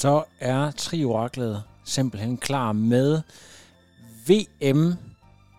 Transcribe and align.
Så 0.00 0.22
er 0.40 0.70
Trioraklet 0.70 1.62
simpelthen 1.84 2.36
klar 2.36 2.72
med 2.72 3.20
VM 4.26 4.94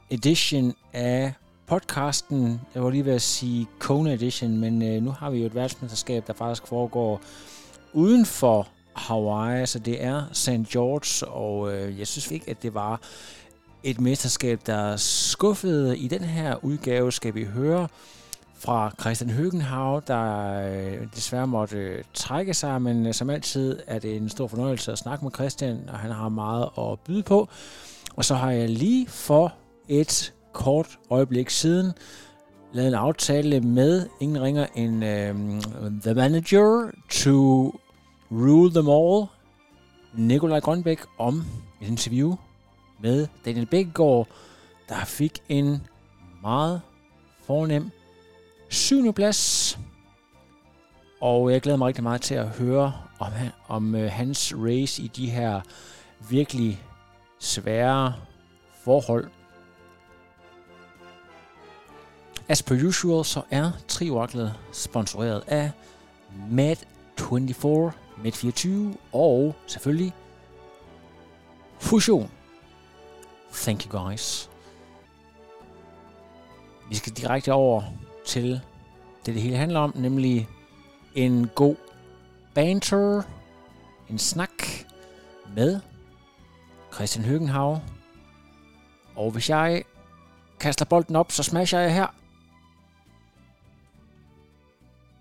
edition 0.09 0.73
af 0.93 1.33
podcasten. 1.67 2.61
Jeg 2.75 2.83
var 2.83 2.89
lige 2.89 3.05
ved 3.05 3.13
at 3.13 3.21
sige 3.21 3.67
Kona 3.79 4.13
edition, 4.13 4.57
men 4.57 4.81
øh, 4.81 5.03
nu 5.03 5.11
har 5.11 5.29
vi 5.29 5.39
jo 5.39 5.45
et 5.45 5.55
verdensmesterskab, 5.55 6.27
der 6.27 6.33
faktisk 6.33 6.67
foregår 6.67 7.21
uden 7.93 8.25
for 8.25 8.67
Hawaii, 8.95 9.65
så 9.65 9.79
det 9.79 10.03
er 10.03 10.23
St. 10.33 10.49
George, 10.49 11.31
og 11.31 11.73
øh, 11.73 11.99
jeg 11.99 12.07
synes 12.07 12.31
ikke, 12.31 12.49
at 12.49 12.63
det 12.63 12.73
var 12.73 13.01
et 13.83 13.99
mesterskab, 13.99 14.59
der 14.65 14.97
skuffede. 14.97 15.97
I 15.97 16.07
den 16.07 16.23
her 16.23 16.65
udgave 16.65 17.11
skal 17.11 17.35
vi 17.35 17.43
høre 17.43 17.87
fra 18.63 18.91
Christian 18.99 19.29
Høgenhav, 19.29 20.01
der 20.07 20.53
øh, 20.71 21.07
desværre 21.15 21.47
måtte 21.47 21.77
øh, 21.77 22.03
trække 22.13 22.53
sig, 22.53 22.81
men 22.81 23.07
øh, 23.07 23.13
som 23.13 23.29
altid 23.29 23.79
er 23.87 23.99
det 23.99 24.15
en 24.15 24.29
stor 24.29 24.47
fornøjelse 24.47 24.91
at 24.91 24.97
snakke 24.97 25.25
med 25.25 25.31
Christian, 25.31 25.89
og 25.89 25.99
han 25.99 26.11
har 26.11 26.29
meget 26.29 26.69
at 26.77 26.99
byde 26.99 27.23
på. 27.23 27.49
Og 28.15 28.25
så 28.25 28.35
har 28.35 28.51
jeg 28.51 28.69
lige 28.69 29.07
for 29.07 29.53
et 29.87 30.33
kort 30.53 30.99
øjeblik 31.09 31.49
siden 31.49 31.91
lavet 32.73 32.87
en 32.87 32.93
aftale 32.93 33.59
med 33.59 34.07
ingen 34.19 34.41
ringer 34.41 34.67
en 34.75 35.03
øh, 35.03 35.35
The 36.01 36.13
Manager 36.13 36.91
to 37.09 37.67
Rule 38.31 38.71
Them 38.71 38.89
All, 38.89 39.25
Nikolaj 40.13 40.59
Grønbæk, 40.59 40.99
om 41.17 41.43
et 41.81 41.87
interview 41.87 42.35
med 42.99 43.27
Daniel 43.45 43.65
Bækgaard, 43.65 44.27
der 44.89 45.05
fik 45.05 45.39
en 45.49 45.87
meget 46.41 46.81
fornem 47.43 47.91
syvende 48.71 49.13
plads. 49.13 49.79
Og 51.21 51.51
jeg 51.51 51.61
glæder 51.61 51.77
mig 51.77 51.87
rigtig 51.87 52.03
meget 52.03 52.21
til 52.21 52.35
at 52.35 52.47
høre 52.47 52.93
om, 53.19 53.31
om 53.67 53.95
øh, 53.95 54.11
hans 54.11 54.53
race 54.57 55.03
i 55.03 55.07
de 55.07 55.29
her 55.29 55.61
virkelig 56.29 56.83
svære 57.39 58.13
forhold. 58.83 59.29
As 62.47 62.63
per 62.63 62.87
usual, 62.87 63.25
så 63.25 63.41
er 63.51 63.71
Trioraklet 63.87 64.53
sponsoreret 64.73 65.43
af 65.47 65.71
Mad24, 66.51 67.91
Mad24 68.25 68.69
og 69.13 69.55
selvfølgelig 69.67 70.13
Fusion. 71.79 72.31
Thank 73.53 73.85
you 73.85 74.05
guys. 74.05 74.49
Vi 76.89 76.95
skal 76.95 77.13
direkte 77.13 77.53
over 77.53 77.83
til 78.25 78.61
det, 79.25 79.33
det 79.33 79.41
hele 79.41 79.57
handler 79.57 79.79
om, 79.79 79.93
nemlig 79.95 80.47
en 81.15 81.49
god 81.55 81.75
banter, 82.53 83.21
en 84.09 84.19
snak 84.19 84.63
med 85.55 85.79
Christian 86.93 87.25
Høgenhav. 87.25 87.79
Og 89.15 89.31
hvis 89.31 89.49
jeg 89.49 89.83
kaster 90.59 90.85
bolden 90.85 91.15
op, 91.15 91.31
så 91.31 91.43
smasher 91.43 91.79
jeg 91.79 91.93
her. 91.93 92.07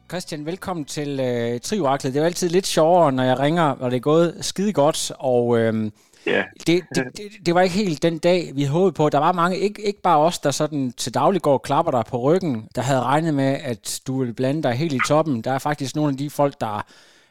Christian, 0.09 0.47
velkommen 0.47 0.85
til 0.85 1.21
øh, 1.21 1.61
Trioraklet. 1.61 2.15
Det 2.15 2.19
er 2.19 2.23
jo 2.23 2.27
altid 2.27 2.49
lidt 2.49 2.67
sjovere, 2.67 3.13
når 3.13 3.23
jeg 3.23 3.39
ringer, 3.39 3.63
og 3.63 3.91
det 3.91 3.97
er 3.97 4.01
gået 4.01 4.37
skide 4.41 4.73
godt, 4.73 5.13
og 5.19 5.59
øh, 5.59 5.91
Ja. 6.27 6.45
det, 6.67 6.83
det, 6.95 7.05
det, 7.17 7.47
det 7.47 7.55
var 7.55 7.61
ikke 7.61 7.75
helt 7.75 8.03
den 8.03 8.19
dag, 8.19 8.51
vi 8.55 8.65
håbede 8.65 8.93
på. 8.93 9.09
Der 9.09 9.19
var 9.19 9.33
mange, 9.33 9.59
ikke, 9.59 9.83
ikke 9.83 10.03
bare 10.03 10.19
os, 10.19 10.39
der 10.39 10.51
sådan 10.51 10.93
til 10.93 11.15
daglig 11.15 11.43
går 11.43 11.53
og 11.53 11.63
klapper 11.63 11.93
dig 11.93 12.05
på 12.09 12.19
ryggen, 12.19 12.69
der 12.75 12.83
havde 12.83 13.01
regnet 13.01 13.35
med, 13.35 13.59
at 13.63 14.01
du 14.07 14.19
ville 14.19 14.35
blande 14.35 14.63
dig 14.63 14.73
helt 14.73 14.93
i 14.93 15.01
toppen. 15.09 15.43
Der 15.43 15.53
er 15.53 15.59
faktisk 15.59 15.97
nogle 15.97 16.11
af 16.11 16.17
de 16.17 16.31
folk, 16.31 16.61
der 16.61 16.87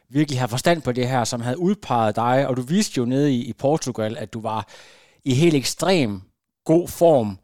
virkelig 0.08 0.40
har 0.40 0.46
forstand 0.46 0.82
på 0.82 0.92
det 0.92 1.08
her, 1.08 1.24
som 1.24 1.40
havde 1.40 1.58
udpeget 1.58 2.16
dig, 2.16 2.48
og 2.48 2.56
du 2.56 2.62
viste 2.62 2.98
jo 2.98 3.04
nede 3.04 3.32
i, 3.34 3.44
i 3.44 3.52
Portugal, 3.52 4.16
at 4.18 4.32
du 4.32 4.40
var 4.40 4.68
i 5.24 5.34
helt 5.34 5.54
ekstrem 5.54 6.22
god 6.64 6.88
form. 6.88 7.38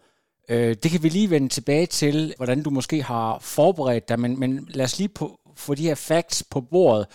Øh, 0.48 0.76
det 0.82 0.90
kan 0.90 1.02
vi 1.02 1.08
lige 1.08 1.30
vende 1.30 1.48
tilbage 1.48 1.86
til, 1.86 2.34
hvordan 2.36 2.62
du 2.62 2.70
måske 2.70 3.02
har 3.02 3.38
forberedt 3.40 4.08
dig, 4.08 4.20
men, 4.20 4.40
men 4.40 4.68
lad 4.70 4.84
os 4.84 4.98
lige 4.98 5.08
på, 5.08 5.40
få 5.56 5.74
de 5.74 5.82
her 5.82 5.94
facts 5.94 6.42
på 6.42 6.60
bordet. 6.60 7.06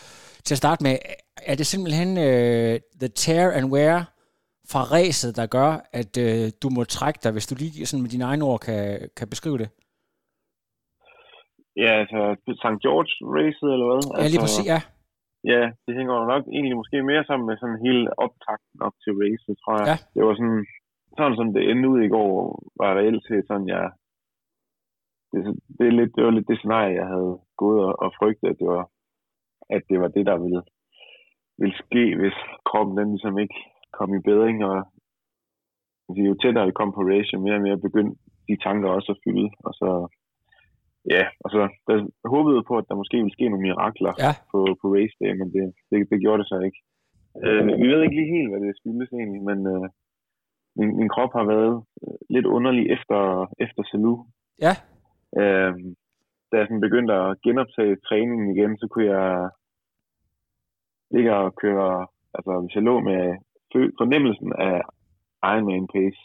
Til 0.43 0.53
at 0.53 0.57
starte 0.57 0.83
med, 0.83 0.97
er 1.45 1.55
det 1.55 1.67
simpelthen 1.67 2.17
uh, 2.17 2.79
the 2.99 3.07
tear 3.15 3.51
and 3.51 3.65
wear 3.65 4.13
fra 4.71 4.81
ræset, 4.95 5.31
der 5.39 5.47
gør, 5.57 5.71
at 6.01 6.13
uh, 6.25 6.45
du 6.63 6.67
må 6.75 6.81
trække 6.83 7.19
dig, 7.23 7.31
hvis 7.31 7.47
du 7.49 7.55
lige 7.55 7.85
sådan 7.85 8.03
med 8.03 8.13
dine 8.15 8.27
egne 8.31 8.45
ord 8.49 8.59
kan, 8.67 8.81
kan 9.17 9.27
beskrive 9.33 9.57
det? 9.63 9.69
Ja, 11.83 11.91
altså 12.01 12.19
St. 12.61 12.81
George 12.85 13.13
racet 13.35 13.69
eller 13.75 13.87
hvad? 13.89 14.01
Ja, 14.03 14.15
lige 14.17 14.25
altså, 14.25 14.41
præcis, 14.45 14.67
ja. 14.73 14.79
Ja, 15.53 15.63
det 15.85 15.93
hænger 15.97 16.13
jo 16.19 16.25
nok 16.33 16.43
egentlig 16.55 16.75
måske 16.81 16.97
mere 17.11 17.23
sammen 17.25 17.45
med 17.49 17.57
sådan 17.57 17.85
hele 17.85 18.03
optakten 18.25 18.79
op 18.87 18.95
til 19.03 19.13
racet, 19.21 19.55
tror 19.63 19.75
jeg. 19.79 19.87
Ja. 19.91 19.97
Det 20.15 20.21
var 20.27 20.33
sådan, 20.39 20.65
sådan 21.17 21.37
som 21.39 21.47
det 21.55 21.61
endte 21.71 21.89
ud 21.93 22.01
i 22.03 22.13
går, 22.15 22.33
var 22.81 22.97
reelt 22.99 23.23
set 23.27 23.45
sådan, 23.47 23.67
jeg... 23.75 23.85
Det, 25.31 25.39
det, 25.77 25.85
er 25.87 25.95
lidt, 25.99 26.11
det 26.15 26.23
var 26.25 26.33
lidt 26.35 26.47
det 26.47 26.57
scenarie, 26.59 26.99
jeg 27.01 27.07
havde 27.13 27.33
gået 27.61 27.79
og, 27.87 27.93
og 28.03 28.09
frygtet, 28.19 28.47
at 28.49 28.59
det 28.61 28.67
var, 28.67 28.83
at 29.75 29.81
det 29.89 29.97
var 30.01 30.07
det, 30.07 30.25
der 30.25 30.37
ville, 30.43 30.61
ville 31.61 31.77
ske, 31.83 32.03
hvis 32.21 32.37
kroppen 32.69 32.97
den 32.97 33.09
ligesom 33.11 33.35
ikke 33.43 33.59
kom 33.97 34.09
i 34.15 34.21
bedring, 34.29 34.57
og 34.69 34.77
altså, 36.07 36.21
jo 36.27 36.33
tættere 36.41 36.65
vi 36.69 36.79
kom 36.79 36.91
på 36.93 37.01
race, 37.11 37.29
jo 37.33 37.39
mere 37.45 37.55
og 37.59 37.65
mere 37.67 37.85
begyndte 37.87 38.15
de 38.49 38.55
tanker 38.65 38.89
også 38.89 39.09
at 39.11 39.21
fylde, 39.23 39.49
og 39.67 39.73
så 39.79 39.89
ja, 41.15 41.23
og 41.43 41.47
så 41.53 41.59
der 41.87 41.95
håbede 42.33 42.63
på, 42.69 42.73
at 42.77 42.85
der 42.89 42.95
måske 43.01 43.17
ville 43.17 43.35
ske 43.37 43.49
nogle 43.49 43.65
mirakler 43.67 44.13
Ja. 44.25 44.31
på, 44.51 44.59
på 44.81 44.85
race 44.95 45.15
day, 45.21 45.31
men 45.39 45.47
det, 45.53 45.63
det, 45.89 45.97
det 46.11 46.17
gjorde 46.23 46.39
det 46.41 46.47
så 46.49 46.57
ikke. 46.67 46.79
Øh, 47.43 47.67
vi 47.81 47.87
ved 47.91 48.01
ikke 48.01 48.17
lige 48.19 48.35
helt, 48.37 48.49
hvad 48.49 48.61
det 48.65 48.77
skyldes 48.79 49.09
egentlig, 49.19 49.41
men 49.49 49.59
øh, 49.73 49.85
min, 50.77 50.91
min 50.99 51.09
krop 51.15 51.33
har 51.39 51.45
været 51.53 51.75
øh, 52.03 52.17
lidt 52.35 52.45
underlig 52.45 52.83
efter, 52.95 53.19
efter 53.65 53.83
Salou. 53.91 54.17
Ja, 54.65 54.73
Øh, 55.41 55.73
da 56.49 56.53
jeg 56.57 56.67
sådan 56.67 56.85
begyndte 56.87 57.13
at 57.13 57.41
genoptage 57.45 57.95
træningen 58.07 58.47
igen, 58.55 58.77
så 58.77 58.87
kunne 58.87 59.05
jeg 59.05 59.49
ligge 61.11 61.35
og 61.35 61.55
køre, 61.55 62.07
altså 62.33 62.51
hvis 62.61 62.75
jeg 62.75 62.83
lå 62.83 62.99
med 62.99 63.21
fornemmelsen 63.99 64.53
af 64.69 64.81
Ironman 65.51 65.87
pace 65.93 66.21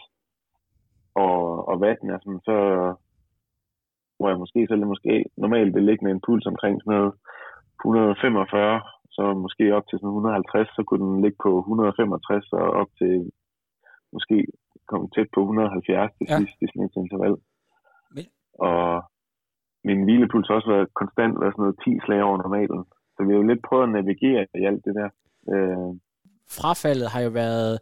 og, 1.14 1.68
og 1.68 1.80
vatten, 1.80 2.10
altså, 2.10 2.30
så 2.48 2.56
hvor 4.18 4.28
jeg 4.28 4.38
måske 4.38 4.66
så 4.68 4.74
lidt 4.76 4.88
måske 4.94 5.24
normalt 5.36 5.74
vil 5.74 5.82
ligge 5.88 6.04
med 6.04 6.12
en 6.12 6.24
puls 6.26 6.46
omkring 6.46 6.74
sådan 6.82 6.94
noget 6.98 7.12
145, 7.80 8.80
så 9.16 9.22
måske 9.44 9.74
op 9.76 9.86
til 9.86 9.98
sådan 9.98 10.08
150, 10.08 10.68
så 10.76 10.82
kunne 10.86 11.04
den 11.06 11.22
ligge 11.22 11.38
på 11.42 11.50
165 11.58 12.52
og 12.52 12.66
op 12.80 12.90
til 12.98 13.30
måske 14.12 14.36
komme 14.88 15.08
tæt 15.14 15.28
på 15.34 15.40
170 15.40 16.12
til 16.18 16.26
Ja. 16.30 16.36
sidst 16.38 16.56
i 16.62 16.66
sådan 16.68 16.84
et 16.88 16.96
interval. 17.02 17.34
Men- 18.14 18.32
Og 18.68 19.02
min 19.88 20.00
hvilepuls 20.04 20.48
har 20.48 20.54
også 20.54 20.70
været 20.74 20.94
konstant, 21.00 21.34
været 21.40 21.52
sådan 21.54 21.62
noget 21.64 21.80
10 21.84 22.04
slag 22.04 22.20
over 22.28 22.36
normalen. 22.44 22.80
Så 23.14 23.18
vi 23.24 23.30
har 23.32 23.40
jo 23.40 23.46
lidt 23.50 23.62
prøvet 23.68 23.84
at 23.86 23.92
navigere 23.98 24.42
i 24.60 24.64
alt 24.70 24.84
det 24.86 24.94
der. 25.00 25.08
Øh, 25.52 25.90
frafaldet 26.48 27.10
har 27.10 27.20
jo 27.20 27.28
været 27.30 27.78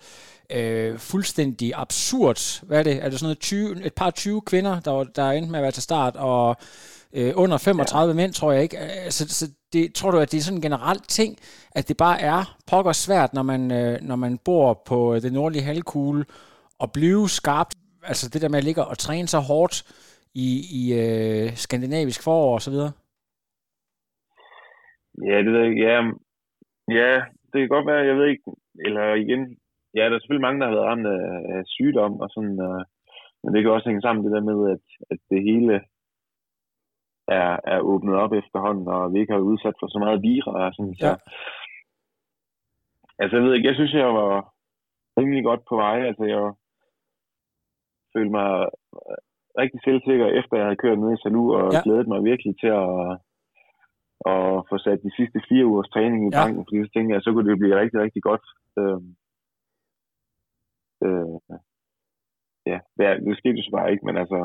øh, 0.52 0.98
fuldstændig 0.98 1.72
absurd. 1.74 2.66
Hvad 2.66 2.78
er 2.78 2.82
det? 2.82 2.96
Er 3.04 3.08
det 3.08 3.18
sådan 3.18 3.24
noget 3.26 3.38
20, 3.38 3.86
et 3.86 3.94
par 3.94 4.10
20 4.10 4.40
kvinder, 4.42 4.80
der, 4.80 4.90
var- 4.90 5.04
der 5.04 5.22
er 5.22 5.32
endt 5.32 5.50
med 5.50 5.58
at 5.58 5.62
være 5.62 5.72
til 5.72 5.82
start, 5.82 6.16
og 6.16 6.56
øh, 7.12 7.32
under 7.36 7.58
35 7.58 8.10
ja. 8.10 8.16
mænd, 8.16 8.32
tror 8.32 8.52
jeg 8.52 8.62
ikke. 8.62 8.78
Altså, 8.78 9.28
så 9.28 9.50
det, 9.72 9.94
tror 9.94 10.10
du, 10.10 10.18
at 10.18 10.32
det 10.32 10.38
er 10.38 10.42
sådan 10.42 10.58
en 10.58 10.62
generelt 10.62 11.08
ting, 11.08 11.38
at 11.72 11.88
det 11.88 11.96
bare 11.96 12.20
er 12.20 12.56
pokker 12.66 12.92
svært, 12.92 13.34
når 13.34 13.42
man, 13.42 13.70
øh, 13.72 13.98
når 14.02 14.16
man 14.16 14.38
bor 14.38 14.82
på 14.86 15.18
den 15.18 15.32
nordlige 15.32 15.62
halvkugle, 15.62 16.24
og 16.78 16.92
blive 16.92 17.28
skarpt, 17.28 17.74
altså 18.02 18.28
det 18.28 18.42
der 18.42 18.48
med 18.48 18.58
at 18.58 18.64
ligge 18.64 18.84
og 18.84 18.98
træne 18.98 19.28
så 19.28 19.38
hårdt 19.38 19.82
i, 20.34 20.60
i 20.72 20.92
øh, 20.92 21.56
skandinavisk 21.56 22.22
forår 22.22 22.54
og 22.54 22.62
så 22.62 22.70
videre? 22.70 22.92
Ja, 25.26 25.36
det 25.38 25.52
ved 25.52 25.60
jeg 25.60 25.68
ikke. 25.70 25.82
Ja, 25.82 26.00
ja, 27.00 27.20
det 27.54 27.62
kan 27.62 27.74
godt 27.76 27.86
være, 27.86 28.08
jeg 28.10 28.16
ved 28.16 28.26
ikke. 28.26 28.44
Eller 28.86 29.14
igen, 29.14 29.58
ja, 29.94 30.02
der 30.08 30.14
er 30.14 30.18
selvfølgelig 30.18 30.46
mange, 30.46 30.60
der 30.60 30.66
har 30.66 30.74
været 30.74 30.90
ramt 30.90 31.06
af, 31.06 31.24
af 31.54 31.62
sygdom 31.66 32.20
og 32.20 32.28
sådan, 32.30 32.58
uh, 32.68 32.82
men 33.42 33.54
det 33.54 33.62
kan 33.62 33.70
også 33.70 33.88
hænge 33.88 34.04
sammen 34.04 34.24
det 34.24 34.32
der 34.36 34.44
med, 34.50 34.58
at, 34.74 34.84
at 35.10 35.20
det 35.30 35.40
hele 35.50 35.74
er, 37.28 37.50
er 37.72 37.78
åbnet 37.80 38.14
op 38.14 38.32
efterhånden, 38.32 38.88
og 38.88 39.12
vi 39.12 39.18
ikke 39.20 39.32
har 39.32 39.48
udsat 39.50 39.76
for 39.80 39.86
så 39.86 39.98
meget 39.98 40.22
vira 40.22 40.52
og 40.66 40.72
sådan, 40.74 40.94
så... 40.94 41.06
Ja. 41.06 41.16
Altså, 43.18 43.36
jeg 43.36 43.44
ved 43.44 43.54
ikke, 43.54 43.68
jeg 43.68 43.74
synes, 43.74 43.92
jeg 43.92 44.14
var 44.14 44.54
rimelig 45.18 45.44
godt 45.44 45.62
på 45.68 45.76
vej. 45.76 45.98
Altså, 46.08 46.24
jeg 46.24 46.42
følte 48.14 48.30
mig 48.30 48.50
rigtig 49.58 49.80
selvsikker, 49.84 50.26
efter 50.26 50.56
jeg 50.56 50.66
havde 50.66 50.82
kørt 50.84 50.98
ned 50.98 51.12
i 51.12 51.20
Salu, 51.22 51.54
og 51.54 51.72
ja. 51.72 51.80
glædet 51.84 52.08
mig 52.08 52.24
virkelig 52.24 52.54
til 52.62 52.72
at, 52.82 53.18
at 54.32 54.42
få 54.68 54.74
sat 54.84 54.98
de 55.06 55.12
sidste 55.18 55.38
fire 55.48 55.66
ugers 55.70 55.88
træning 55.94 56.20
i 56.24 56.30
Ja. 56.32 56.38
banken, 56.40 56.62
fordi 56.66 56.78
så 56.86 56.90
tænkte 56.94 57.10
jeg, 57.14 57.22
så 57.22 57.30
kunne 57.32 57.48
det 57.50 57.58
blive 57.62 57.80
rigtig, 57.82 57.98
rigtig 58.04 58.22
godt. 58.30 58.44
Øhm, 58.80 59.08
øh, 61.06 61.36
ja, 62.70 62.78
det, 62.96 63.04
skete 63.40 63.56
jo 63.58 63.64
så 63.66 63.72
bare 63.78 63.90
ikke, 63.92 64.06
men 64.08 64.16
altså, 64.22 64.38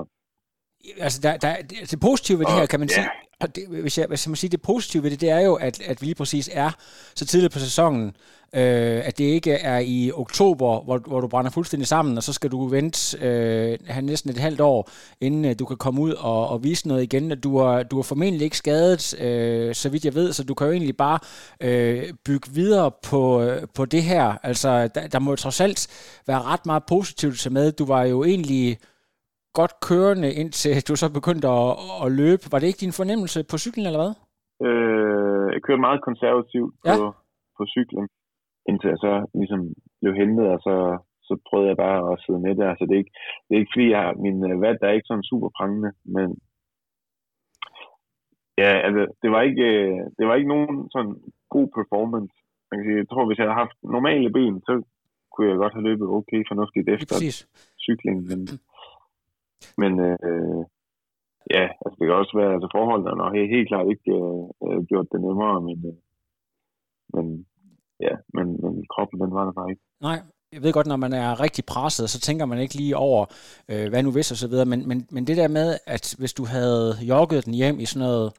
Altså, 1.06 1.20
der, 1.26 1.34
der, 1.44 1.52
det, 1.70 1.78
det 1.92 2.00
positive 2.08 2.38
ved 2.40 2.46
det 2.46 2.54
Og- 2.56 2.60
her, 2.60 2.72
kan 2.74 2.80
man 2.84 2.90
ja. 2.92 2.96
sige, 2.98 3.10
og 3.42 3.56
det, 3.56 3.64
hvis, 3.68 3.98
jeg, 3.98 4.06
hvis 4.08 4.26
jeg 4.26 4.30
må 4.30 4.36
sige, 4.36 4.50
det 4.50 4.62
positive 4.62 5.04
ved 5.04 5.12
det, 5.12 5.22
det 5.22 5.30
er 5.30 5.40
jo, 5.40 5.54
at, 5.54 5.82
at 5.82 6.02
vi 6.02 6.06
lige 6.06 6.16
præcis 6.16 6.50
er 6.54 6.72
så 7.16 7.26
tidligt 7.26 7.54
på 7.54 7.60
sæsonen, 7.60 8.16
øh, 8.54 9.02
at 9.06 9.18
det 9.18 9.24
ikke 9.24 9.52
er 9.52 9.80
i 9.80 10.12
oktober, 10.14 10.82
hvor, 10.82 10.98
hvor 10.98 11.22
du 11.22 11.28
brænder 11.28 11.52
fuldstændig 11.52 11.88
sammen, 11.88 12.18
og 12.18 12.24
så 12.24 12.34
skal 12.34 12.52
du 12.52 12.68
vente 12.68 13.18
øh, 13.18 13.78
have 13.88 14.06
næsten 14.06 14.30
et 14.30 14.38
halvt 14.38 14.62
år, 14.62 14.90
inden 15.22 15.46
øh, 15.46 15.56
du 15.60 15.66
kan 15.66 15.78
komme 15.78 16.02
ud 16.02 16.14
og, 16.14 16.48
og 16.48 16.64
vise 16.64 16.88
noget 16.88 17.04
igen. 17.04 17.40
Du 17.40 17.58
er, 17.58 17.84
du 17.84 18.00
er 18.00 18.04
formentlig 18.04 18.44
ikke 18.44 18.58
skadet, 18.58 19.20
øh, 19.22 19.76
så 19.76 19.90
vidt 19.90 20.06
jeg 20.06 20.16
ved, 20.16 20.34
så 20.34 20.44
du 20.44 20.54
kan 20.54 20.68
jo 20.68 20.74
egentlig 20.74 20.98
bare 20.98 21.20
øh, 21.62 22.14
bygge 22.26 22.52
videre 22.52 22.92
på, 23.04 23.42
øh, 23.42 23.68
på 23.74 23.86
det 23.86 24.04
her. 24.04 24.38
Altså, 24.44 24.88
der, 24.88 25.08
der 25.08 25.20
må 25.20 25.32
jo 25.32 25.36
trods 25.36 25.62
alt 25.62 25.88
være 26.28 26.42
ret 26.42 26.66
meget 26.66 26.84
positivt 26.88 27.40
til 27.40 27.52
med. 27.52 27.72
Du 27.72 27.86
var 27.86 28.04
jo 28.04 28.24
egentlig 28.24 28.78
godt 29.54 29.74
kørende, 29.88 30.30
indtil 30.42 30.88
du 30.90 30.96
så 30.96 31.08
begyndte 31.20 31.48
at, 31.48 31.72
at 32.04 32.08
løbe. 32.22 32.44
Var 32.52 32.60
det 32.60 32.68
ikke 32.68 32.84
din 32.86 32.98
fornemmelse 33.02 33.40
på 33.52 33.58
cyklen, 33.64 33.86
eller 33.86 34.02
hvad? 34.04 34.14
øh, 34.68 35.46
jeg 35.54 35.62
kørte 35.62 35.86
meget 35.88 36.02
konservativt 36.10 36.74
på, 36.86 36.90
Ja. 36.90 37.12
på 37.58 37.64
cyklen, 37.76 38.06
indtil 38.70 38.88
jeg 38.94 39.00
så 39.06 39.14
ligesom 39.40 39.62
blev 40.02 40.14
hentet, 40.22 40.46
og 40.54 40.60
så, 40.68 40.76
så 41.28 41.34
prøvede 41.48 41.70
jeg 41.72 41.78
bare 41.86 42.00
at 42.12 42.22
sidde 42.24 42.40
med 42.46 42.54
der. 42.62 42.76
Så 42.76 42.84
det 42.88 42.94
er 42.96 43.04
ikke, 43.04 43.16
det 43.46 43.52
er 43.54 43.60
ikke 43.62 43.74
fordi, 43.76 43.88
jeg, 43.96 44.06
min 44.26 44.38
øh, 44.52 44.62
vat 44.62 44.78
er 44.82 44.96
ikke 44.98 45.10
sådan 45.12 45.30
super 45.32 45.50
prangende, 45.58 45.92
men 46.16 46.28
ja, 48.64 48.72
altså, 48.88 49.04
det 49.22 49.30
var 49.36 49.42
ikke, 49.50 49.66
øh, 49.76 50.00
det 50.18 50.26
var 50.28 50.36
ikke 50.36 50.54
nogen 50.56 50.76
sådan 50.96 51.16
god 51.56 51.68
performance. 51.78 52.34
Man 52.70 52.76
kan 52.78 52.86
sige, 52.88 53.02
jeg 53.04 53.10
tror, 53.10 53.26
hvis 53.28 53.38
jeg 53.40 53.46
havde 53.48 53.62
haft 53.64 53.78
normale 53.96 54.30
ben, 54.38 54.56
så 54.68 54.74
kunne 55.32 55.50
jeg 55.50 55.58
godt 55.64 55.74
have 55.76 55.88
løbet 55.90 56.08
okay 56.18 56.42
fornuftigt 56.52 56.88
efter 56.96 57.16
cyklingen, 57.86 58.24
men, 58.30 58.40
men 59.82 59.92
øh, 60.00 60.62
ja, 61.56 61.66
altså 61.84 61.96
det 62.00 62.06
kan 62.06 62.22
også 62.22 62.36
være, 62.42 62.54
altså 62.56 62.70
forholdene 62.76 63.24
har 63.24 63.38
helt, 63.38 63.56
helt 63.56 63.70
klart 63.72 63.88
ikke 63.94 64.12
øh, 64.20 64.44
øh, 64.66 64.80
gjort 64.90 65.08
det 65.12 65.20
nemmere, 65.22 65.62
men, 65.68 65.78
øh, 65.90 65.98
men 67.14 67.26
ja, 68.06 68.14
men, 68.36 68.48
men 68.64 68.74
kroppen, 68.94 69.20
den 69.22 69.34
var 69.38 69.46
der 69.46 69.52
bare 69.60 69.70
ikke. 69.72 69.84
Nej, 70.02 70.20
jeg 70.54 70.64
ved 70.64 70.74
godt, 70.74 70.88
når 70.88 71.04
man 71.06 71.14
er 71.14 71.40
rigtig 71.46 71.64
presset, 71.66 72.10
så 72.10 72.20
tænker 72.20 72.46
man 72.46 72.60
ikke 72.60 72.76
lige 72.76 72.98
over, 72.98 73.26
øh, 73.72 73.90
hvad 73.90 74.04
nu 74.04 74.12
hvis 74.12 74.32
og 74.32 74.38
så 74.38 74.48
videre, 74.48 74.66
men, 74.66 74.88
men, 74.88 75.08
men 75.12 75.28
det 75.28 75.38
der 75.38 75.48
med, 75.48 75.78
at 75.88 76.16
hvis 76.20 76.34
du 76.34 76.46
havde 76.46 76.98
jogget 77.12 77.46
den 77.46 77.54
hjem 77.54 77.80
i 77.80 77.86
sådan 77.86 78.08
noget 78.08 78.34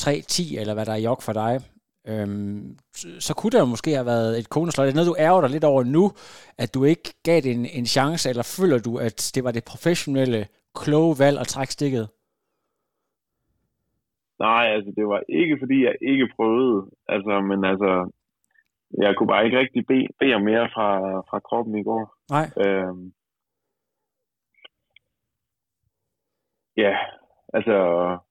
3-10, 0.00 0.60
eller 0.60 0.74
hvad 0.74 0.86
der 0.86 0.92
er 0.92 1.06
jog 1.08 1.22
for 1.22 1.32
dig, 1.32 1.60
øhm, 2.06 2.78
så, 3.26 3.34
kunne 3.34 3.50
der 3.50 3.60
jo 3.60 3.64
måske 3.74 3.90
have 3.90 4.06
været 4.06 4.38
et 4.38 4.48
konesløj. 4.50 4.84
Det 4.84 4.92
er 4.92 4.96
noget, 4.96 5.12
du 5.12 5.22
ærger 5.26 5.40
dig 5.40 5.50
lidt 5.50 5.64
over 5.64 5.82
nu, 5.84 6.04
at 6.58 6.74
du 6.74 6.84
ikke 6.84 7.08
gav 7.24 7.40
det 7.40 7.52
en, 7.52 7.66
en 7.66 7.86
chance, 7.86 8.28
eller 8.28 8.56
føler 8.58 8.78
du, 8.78 8.98
at 8.98 9.30
det 9.34 9.44
var 9.44 9.52
det 9.52 9.64
professionelle, 9.72 10.46
kloge 10.74 11.14
valg 11.18 11.38
at 11.40 11.46
trække 11.46 11.72
stikket? 11.72 12.08
Nej, 14.38 14.64
altså 14.74 14.92
det 14.96 15.08
var 15.08 15.22
ikke 15.28 15.56
fordi, 15.60 15.84
jeg 15.84 15.96
ikke 16.00 16.28
prøvede, 16.36 16.90
altså, 17.08 17.40
men 17.40 17.64
altså, 17.64 18.10
jeg 18.98 19.16
kunne 19.16 19.26
bare 19.26 19.44
ikke 19.44 19.58
rigtig 19.58 19.86
bede, 19.86 20.08
bede 20.20 20.34
om 20.34 20.42
mere 20.42 20.68
fra, 20.74 20.88
fra 21.30 21.38
kroppen 21.40 21.78
i 21.78 21.82
går. 21.82 22.14
Nej. 22.30 22.46
Øhm, 22.64 23.12
ja, 26.76 26.92
altså, 27.54 27.76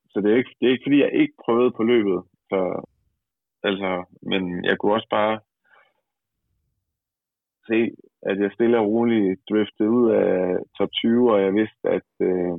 så 0.10 0.22
det 0.22 0.32
er, 0.32 0.38
ikke, 0.38 0.56
det 0.60 0.68
er 0.68 0.72
ikke 0.72 0.86
fordi, 0.88 1.00
jeg 1.00 1.14
ikke 1.14 1.34
prøvede 1.46 1.72
på 1.72 1.84
løbet. 1.84 2.20
Så, 2.50 2.60
altså, 3.70 3.90
men 4.32 4.42
jeg 4.70 4.76
kunne 4.78 4.94
også 4.98 5.10
bare 5.20 5.36
se, 7.70 7.80
at 8.30 8.38
jeg 8.44 8.52
stille 8.54 8.80
og 8.80 8.88
roligt 8.94 9.40
driftede 9.50 9.90
ud 9.90 10.08
af 10.12 10.34
top 10.78 10.92
20, 10.92 11.34
og 11.34 11.38
jeg 11.46 11.52
vidste, 11.60 11.84
at 11.98 12.10
øh, 12.30 12.56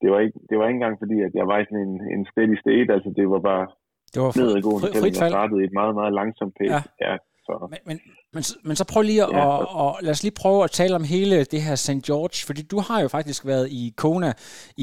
det, 0.00 0.08
var 0.12 0.18
ikke, 0.24 0.38
det 0.48 0.54
var 0.58 0.66
ikke 0.66 0.78
engang 0.80 0.98
fordi, 1.02 1.16
at 1.26 1.32
jeg 1.40 1.46
var 1.50 1.58
i 1.58 1.64
sådan 1.68 1.86
en, 1.88 1.96
en 2.14 2.22
steady 2.30 2.56
state. 2.64 2.88
Altså, 2.96 3.10
det 3.18 3.24
var 3.34 3.40
bare 3.50 3.66
Det 4.14 4.22
var 4.22 4.30
fri, 4.30 4.40
nedadgående, 4.40 4.88
fri, 4.92 5.00
frit 5.00 5.20
jeg 5.20 5.30
startede 5.36 5.60
i 5.62 5.66
et 5.70 5.74
meget, 5.80 5.94
meget 6.00 6.12
langsomt 6.20 6.54
pace. 6.58 6.74
Ja. 6.74 6.80
Ja. 7.06 7.14
så. 7.46 7.54
Men, 7.72 7.80
men, 7.88 7.96
men, 8.34 8.42
men 8.68 8.74
så 8.80 8.84
prøv 8.92 9.02
lige 9.02 9.22
at, 9.26 9.30
Ja. 9.32 9.46
og, 9.46 9.58
og 9.82 9.90
lad 10.02 10.10
os 10.16 10.22
lige 10.26 10.40
prøve 10.42 10.60
at 10.64 10.70
tale 10.80 10.94
om 11.00 11.04
hele 11.14 11.36
det 11.52 11.60
her 11.66 11.74
St. 11.74 12.02
George, 12.08 12.38
fordi 12.48 12.62
du 12.72 12.78
har 12.88 12.98
jo 13.04 13.08
faktisk 13.08 13.46
været 13.52 13.66
i 13.80 13.82
Kona 14.02 14.30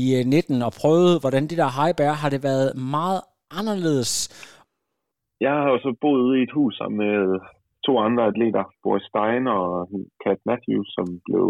i 0.03 0.05
øh, 0.19 0.25
19 0.25 0.61
og 0.67 0.71
prøvet, 0.81 1.13
hvordan 1.21 1.43
det 1.49 1.57
der 1.57 1.69
hype 1.79 2.03
er. 2.03 2.13
Har 2.21 2.29
det 2.29 2.43
været 2.43 2.69
meget 2.97 3.21
anderledes? 3.59 4.13
Jeg 5.45 5.51
har 5.59 5.67
jo 5.73 5.77
så 5.85 5.91
boet 6.01 6.21
ude 6.27 6.39
i 6.39 6.43
et 6.47 6.53
hus 6.57 6.73
sammen 6.79 6.97
med 7.05 7.15
to 7.85 7.93
andre 8.07 8.23
atleter, 8.31 8.63
Boris 8.83 9.03
Stein 9.09 9.43
og 9.57 9.65
Kat 10.23 10.39
Matthews, 10.49 10.87
som 10.97 11.05
blev 11.27 11.45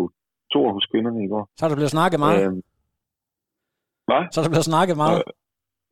to 0.54 0.62
hos 0.76 0.86
kvinderne 0.92 1.20
i 1.26 1.30
går. 1.34 1.44
Så 1.58 1.62
er 1.66 1.70
der 1.70 1.80
blevet 1.80 1.96
snakket 1.98 2.20
meget. 2.26 2.40
Øhm, 2.46 2.62
hvad? 4.08 4.22
Så 4.32 4.36
er 4.40 4.44
der 4.46 4.54
blevet 4.56 4.70
snakket 4.72 4.96
meget. 5.04 5.20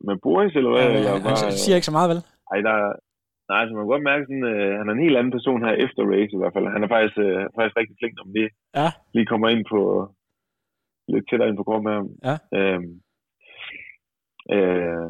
Med 0.06 0.16
Boris, 0.26 0.52
eller 0.58 0.70
hvad? 0.74 0.86
Øh, 0.96 1.04
han 1.14 1.22
bare, 1.28 1.52
siger 1.64 1.76
ikke 1.78 1.90
så 1.90 1.96
meget, 1.98 2.08
vel? 2.12 2.20
Ej, 2.52 2.58
der, 2.68 2.74
nej, 3.50 3.58
altså 3.62 3.72
man 3.74 3.82
kan 3.84 3.92
godt 3.94 4.08
mærke, 4.10 4.24
sådan, 4.28 4.46
øh, 4.54 4.70
han 4.78 4.86
er 4.88 4.94
en 4.94 5.04
helt 5.06 5.16
anden 5.18 5.34
person 5.36 5.64
her 5.66 5.74
efter 5.84 6.02
race 6.14 6.32
i 6.36 6.40
hvert 6.40 6.54
fald. 6.54 6.66
Han 6.76 6.82
er 6.84 6.90
faktisk, 6.94 7.16
øh, 7.26 7.40
faktisk 7.56 7.76
rigtig 7.80 7.96
flink, 8.00 8.14
om 8.24 8.30
det 8.38 8.48
Ja. 8.80 8.88
lige 9.14 9.30
kommer 9.32 9.48
ind 9.54 9.64
på 9.72 9.80
lidt 11.12 11.24
tættere 11.26 11.48
ind 11.48 11.58
på 11.60 11.66
kort 11.68 11.82
med 11.86 11.94
ham. 11.98 12.08
Ja. 12.28 12.34
Øhm, 12.58 12.90
øh, 14.56 15.08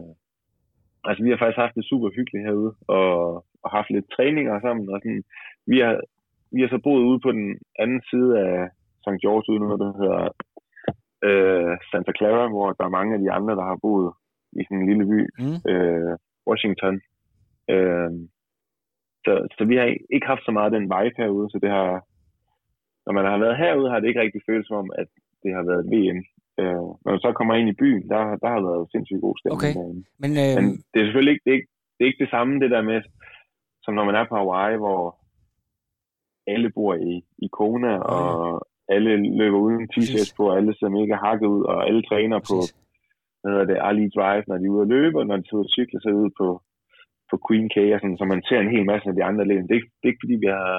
altså, 1.08 1.20
vi 1.24 1.30
har 1.30 1.38
faktisk 1.38 1.62
haft 1.64 1.74
det 1.78 1.84
super 1.90 2.08
hyggeligt 2.16 2.46
herude, 2.46 2.72
og, 2.88 3.10
og 3.64 3.68
haft 3.76 3.90
lidt 3.90 4.10
træninger 4.16 4.60
sammen, 4.60 4.84
og 4.92 5.00
sådan, 5.02 5.22
vi 5.66 5.76
har, 5.84 6.00
vi 6.54 6.60
har 6.60 6.68
så 6.68 6.80
boet 6.86 7.02
ude 7.10 7.20
på 7.20 7.30
den 7.32 7.58
anden 7.82 8.02
side 8.10 8.30
af 8.46 8.68
St. 9.04 9.20
George, 9.24 9.46
ude 9.52 9.60
noget, 9.60 9.80
der 9.84 9.90
hedder 10.00 10.20
øh, 11.28 11.76
Santa 11.90 12.12
Clara, 12.18 12.48
hvor 12.48 12.72
der 12.72 12.84
er 12.84 12.96
mange 12.98 13.14
af 13.14 13.20
de 13.20 13.30
andre, 13.38 13.54
der 13.60 13.64
har 13.70 13.78
boet 13.86 14.12
i 14.60 14.60
sådan 14.64 14.78
en 14.80 14.88
lille 14.90 15.04
by, 15.12 15.20
Mm. 15.42 15.58
øh, 15.72 16.12
Washington. 16.48 16.94
Øh, 17.74 18.10
så, 19.24 19.32
så 19.58 19.62
vi 19.70 19.76
har 19.76 19.86
ikke 20.14 20.26
haft 20.32 20.44
så 20.44 20.52
meget 20.58 20.72
den 20.72 20.82
vibe 20.94 21.16
herude, 21.22 21.50
så 21.50 21.58
det 21.62 21.70
har, 21.70 21.90
når 23.06 23.12
man 23.18 23.24
har 23.24 23.38
været 23.38 23.56
herude, 23.62 23.90
har 23.90 24.00
det 24.00 24.08
ikke 24.08 24.20
rigtig 24.20 24.42
følt 24.48 24.66
som 24.66 24.76
om, 24.76 24.90
at 24.98 25.08
det 25.42 25.50
har 25.56 25.62
været 25.70 25.80
et 25.84 25.90
VM. 25.94 26.20
Øh, 26.60 26.84
når 27.02 27.10
man 27.14 27.24
så 27.26 27.32
kommer 27.32 27.54
ind 27.54 27.68
i 27.70 27.80
byen, 27.82 28.04
der, 28.12 28.22
der 28.42 28.48
har 28.54 28.62
været 28.68 28.90
sindssygt 28.92 29.24
god 29.26 29.36
stemning. 29.38 29.58
Okay. 29.58 29.74
Men, 30.22 30.30
øh, 30.42 30.52
Men 30.58 30.66
det 30.90 30.98
er 30.98 31.06
selvfølgelig 31.06 31.34
ikke 31.34 31.44
det, 31.46 31.52
er 31.52 31.58
ikke, 31.60 31.72
det 31.94 32.02
er 32.02 32.10
ikke 32.10 32.24
det 32.24 32.34
samme, 32.36 32.52
det 32.62 32.70
der 32.70 32.82
med, 32.90 32.98
som 33.84 33.94
når 33.94 34.04
man 34.08 34.18
er 34.20 34.24
på 34.28 34.34
Hawaii, 34.36 34.76
hvor 34.84 35.02
alle 36.52 36.70
bor 36.76 36.94
i, 36.94 37.14
i 37.44 37.48
Kona, 37.58 37.94
og 37.98 38.22
alle 38.94 39.10
løber 39.40 39.58
uden 39.58 39.88
t-shirts 39.92 40.32
på, 40.36 40.42
og 40.50 40.56
alle 40.58 40.72
ser 40.74 40.88
mega 40.98 41.14
hakket 41.24 41.46
ud, 41.46 41.62
og 41.72 41.86
alle 41.88 42.02
træner 42.02 42.38
på, 42.38 42.58
præcis. 42.60 42.76
hvad 43.40 43.50
hedder 43.52 43.68
det, 43.70 43.78
Ali 43.88 44.08
Drive, 44.16 44.44
når 44.48 44.56
de 44.58 44.66
er 44.66 44.74
ude 44.74 44.86
at 44.86 44.92
løbe, 44.96 45.18
og 45.20 45.26
når 45.26 45.36
de 45.36 45.48
sidder 45.48 45.64
og 45.64 45.74
cykler, 45.76 46.00
så 46.00 46.08
er 46.08 46.12
de 46.12 46.22
ude 46.24 46.34
på, 46.40 46.48
på 47.30 47.36
Queen 47.46 47.68
K, 47.74 47.76
og 47.94 48.00
sådan, 48.00 48.20
så 48.20 48.24
man 48.32 48.42
ser 48.48 48.60
en 48.60 48.74
hel 48.74 48.86
masse 48.92 49.06
af 49.08 49.14
de 49.16 49.24
andre 49.28 49.44
lægen. 49.48 49.66
Det 49.66 49.74
er, 49.74 49.80
ikke, 49.80 49.92
det 49.98 50.04
er 50.06 50.12
ikke 50.12 50.24
fordi, 50.24 50.36
vi 50.44 50.50
har 50.58 50.70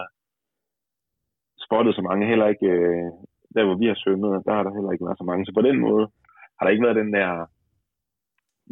spottet 1.65 1.95
så 1.95 2.01
mange, 2.09 2.29
heller 2.31 2.47
ikke 2.53 2.69
øh, 2.77 3.09
der, 3.55 3.63
hvor 3.65 3.77
vi 3.81 3.87
har 3.87 3.97
svømmet, 4.03 4.45
der 4.45 4.53
har 4.53 4.63
der 4.63 4.73
heller 4.73 4.91
ikke 4.91 5.05
været 5.05 5.17
så 5.17 5.23
mange. 5.23 5.45
Så 5.45 5.51
på 5.55 5.61
den 5.61 5.77
måde 5.79 6.05
har 6.55 6.63
der 6.63 6.71
ikke 6.71 6.85
været 6.85 7.01
den 7.03 7.13
der 7.13 7.29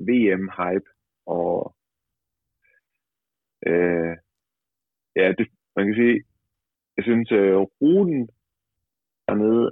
VM-hype, 0.08 0.90
og 1.38 1.76
øh, 3.68 4.14
ja, 5.16 5.26
det, 5.38 5.48
man 5.76 5.86
kan 5.86 5.96
sige, 5.96 6.24
jeg 6.98 7.04
synes, 7.04 7.32
øh, 7.32 7.56
ruten 7.82 8.30
dernede 9.28 9.66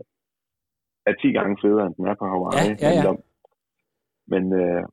er 1.05 1.13
10 1.13 1.31
gange 1.37 1.57
federe, 1.63 1.85
end 1.85 1.95
den 1.95 2.07
er 2.07 2.15
på 2.19 2.25
Hawaii. 2.25 2.69
Ja, 2.69 2.75
ja, 2.85 2.91
ja. 2.93 3.01
Men, 3.01 3.05
der, 3.07 3.15
men, 4.33 4.43
øh, 4.61 4.83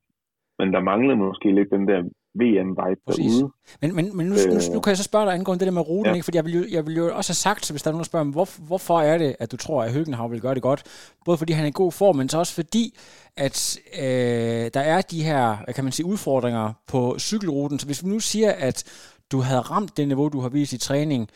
men 0.58 0.72
der 0.74 0.88
manglede 0.90 1.16
måske 1.16 1.48
lidt 1.58 1.70
den 1.70 1.88
der 1.88 2.00
VM-vibe 2.34 3.00
derude. 3.06 3.52
Men, 3.82 3.94
men, 3.94 4.16
men 4.16 4.26
nu, 4.26 4.34
nu, 4.34 4.60
nu 4.74 4.80
kan 4.80 4.90
jeg 4.90 4.96
så 4.96 5.02
spørge 5.02 5.26
dig 5.26 5.34
angående 5.34 5.60
det 5.60 5.66
der 5.66 5.72
med 5.72 5.88
ruten, 5.88 6.06
ja. 6.06 6.14
Ikke? 6.14 6.24
fordi 6.24 6.36
jeg 6.36 6.44
vil, 6.44 6.54
jo, 6.54 6.64
jeg 6.70 6.86
vil 6.86 6.96
jo 6.96 7.16
også 7.16 7.30
have 7.30 7.34
sagt, 7.34 7.70
hvis 7.70 7.82
der 7.82 7.88
er 7.88 7.92
nogen, 7.92 8.00
der 8.00 8.04
spørger, 8.04 8.26
hvor, 8.26 8.48
hvorfor 8.66 9.00
er 9.00 9.18
det, 9.18 9.36
at 9.38 9.52
du 9.52 9.56
tror, 9.56 9.82
at 9.82 9.92
Høgenhav 9.92 10.30
vil 10.30 10.40
gøre 10.40 10.54
det 10.54 10.62
godt? 10.62 10.82
Både 11.24 11.38
fordi 11.38 11.52
han 11.52 11.64
er 11.64 11.68
i 11.68 11.72
god 11.74 11.92
form, 11.92 12.16
men 12.16 12.28
så 12.28 12.38
også 12.38 12.54
fordi, 12.54 12.98
at 13.36 13.78
øh, 13.98 14.70
der 14.74 14.80
er 14.80 15.00
de 15.00 15.22
her, 15.22 15.56
kan 15.74 15.84
man 15.84 15.92
sige, 15.92 16.06
udfordringer 16.06 16.72
på 16.88 17.18
cykelruten. 17.18 17.78
Så 17.78 17.86
hvis 17.86 18.04
vi 18.04 18.08
nu 18.08 18.20
siger, 18.20 18.52
at 18.52 18.84
du 19.32 19.40
havde 19.40 19.60
ramt 19.60 19.96
det 19.96 20.08
niveau, 20.08 20.28
du 20.28 20.40
har 20.40 20.48
vist 20.48 20.72
i 20.72 20.78
træning, 20.78 21.28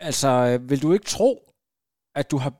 altså, 0.00 0.58
vil 0.68 0.82
du 0.82 0.92
ikke 0.92 1.04
tro, 1.04 1.52
at 2.14 2.30
du 2.30 2.36
har 2.36 2.52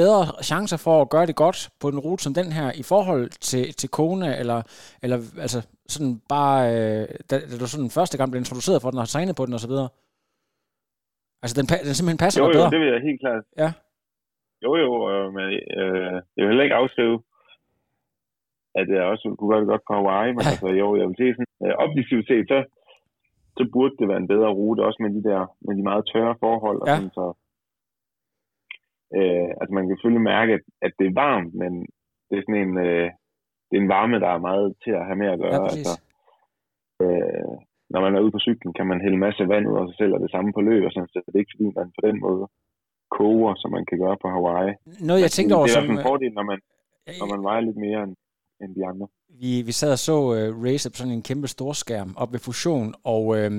bedre 0.00 0.22
chancer 0.50 0.78
for 0.86 0.96
at 1.02 1.10
gøre 1.14 1.26
det 1.30 1.36
godt 1.44 1.58
på 1.80 1.86
en 1.88 2.02
rute 2.06 2.22
som 2.22 2.34
den 2.40 2.48
her, 2.58 2.68
i 2.82 2.84
forhold 2.92 3.24
til, 3.50 3.64
til 3.80 3.88
Kona, 3.96 4.30
eller, 4.40 4.58
eller 5.04 5.18
altså, 5.44 5.58
sådan 5.94 6.14
bare, 6.34 6.58
øh, 6.74 7.04
da, 7.30 7.34
da 7.50 7.54
du 7.60 7.66
sådan 7.74 7.96
første 7.98 8.16
gang 8.18 8.28
blev 8.30 8.40
introduceret 8.40 8.82
for 8.82 8.90
den, 8.90 8.98
og 9.02 9.08
trænet 9.08 9.36
på 9.36 9.44
den, 9.46 9.54
og 9.56 9.62
så 9.64 9.70
videre? 9.72 9.88
Altså, 11.42 11.54
den, 11.58 11.66
den 11.86 11.94
simpelthen 11.96 12.24
passer 12.24 12.40
jo, 12.40 12.46
jo, 12.46 12.52
bedre? 12.56 12.68
Jo, 12.68 12.72
det 12.74 12.80
vil 12.82 12.92
jeg 12.94 13.00
helt 13.08 13.20
klart. 13.24 13.44
Ja. 13.62 13.70
Jo, 14.64 14.70
jo, 14.84 14.90
øh, 15.10 15.26
men 15.36 15.46
øh, 15.80 16.16
jeg 16.34 16.42
vil 16.42 16.52
heller 16.52 16.68
ikke 16.68 16.80
afskrive, 16.82 17.18
at 18.80 18.86
jeg 18.94 19.02
også 19.12 19.24
kunne 19.38 19.50
gøre 19.50 19.62
det 19.62 19.72
godt 19.72 19.86
på 19.88 19.92
Hawaii, 19.98 20.32
men 20.36 20.42
ja. 20.44 20.50
altså, 20.52 20.68
jo, 20.82 20.88
jeg 20.98 21.06
vil 21.08 21.20
sige 21.20 21.34
sådan, 21.36 21.54
øh, 21.64 21.74
objektivt 21.84 22.26
set, 22.30 22.46
så, 22.52 22.58
så 23.56 23.62
burde 23.72 23.94
det 23.98 24.08
være 24.10 24.22
en 24.24 24.32
bedre 24.34 24.50
rute, 24.58 24.86
også 24.88 25.00
med 25.04 25.10
de 25.16 25.22
der, 25.28 25.40
med 25.66 25.74
de 25.78 25.82
meget 25.90 26.04
tørre 26.12 26.36
forhold, 26.44 26.78
og 26.82 26.88
ja. 26.88 26.96
sådan, 26.96 27.14
så, 27.18 27.26
øh, 29.18 29.48
altså 29.60 29.72
man 29.76 29.84
kan 29.84 29.96
selvfølgelig 29.96 30.30
mærke, 30.34 30.52
at, 30.58 30.64
at 30.86 30.92
det 30.98 31.06
er 31.06 31.20
varmt, 31.26 31.52
men 31.62 31.72
det 32.28 32.34
er 32.36 32.44
sådan 32.44 32.62
en, 32.66 32.74
øh, 32.86 33.08
det 33.68 33.74
er 33.76 33.82
en 33.82 33.94
varme, 33.98 34.16
der 34.24 34.30
er 34.32 34.46
meget 34.50 34.68
til 34.84 34.92
at 34.98 35.06
have 35.08 35.20
med 35.22 35.28
at 35.34 35.40
gøre, 35.42 35.54
ja, 35.54 35.68
altså, 35.72 35.94
øh, 37.04 37.52
når 37.92 38.00
man 38.04 38.12
er 38.14 38.20
ude 38.24 38.34
på 38.36 38.44
cyklen, 38.46 38.72
kan 38.78 38.86
man 38.90 39.00
hælde 39.04 39.24
masse 39.26 39.48
vand 39.52 39.68
ud 39.70 39.78
af 39.80 39.86
sig 39.88 39.96
selv, 40.00 40.12
og 40.14 40.20
det 40.24 40.30
samme 40.30 40.50
på 40.52 40.60
løb, 40.68 40.82
og 40.84 40.92
sådan, 40.92 41.08
så 41.12 41.18
det 41.26 41.34
er 41.34 41.44
ikke 41.44 41.54
fordi, 41.56 41.68
man 41.78 41.88
på 41.98 42.02
den 42.08 42.16
måde 42.26 42.44
koger, 43.16 43.54
som 43.62 43.70
man 43.76 43.84
kan 43.88 43.98
gøre 44.04 44.16
på 44.22 44.28
Hawaii. 44.34 44.74
Noget, 45.08 45.22
jeg 45.22 45.30
tænkte 45.30 45.54
over 45.54 45.66
det 45.66 45.76
er 45.76 45.80
som... 45.80 45.90
en 45.90 46.06
fordel, 46.08 46.32
når 46.38 46.46
man, 46.50 46.58
når 47.20 47.26
man 47.34 47.40
vejer 47.48 47.60
lidt 47.60 47.80
mere 47.86 48.00
end, 48.06 48.14
end 48.62 48.70
de 48.78 48.86
andre. 48.90 49.06
Vi, 49.40 49.52
vi 49.68 49.72
sad 49.80 49.92
og 49.92 50.02
så 50.08 50.16
uh, 50.32 50.64
race 50.66 50.90
på 50.90 50.96
sådan 50.96 51.12
en 51.12 51.28
kæmpe 51.30 51.48
storskærm 51.48 52.10
op 52.22 52.32
ved 52.32 52.40
Fusion, 52.46 52.94
og 53.04 53.22
uh, 53.26 53.52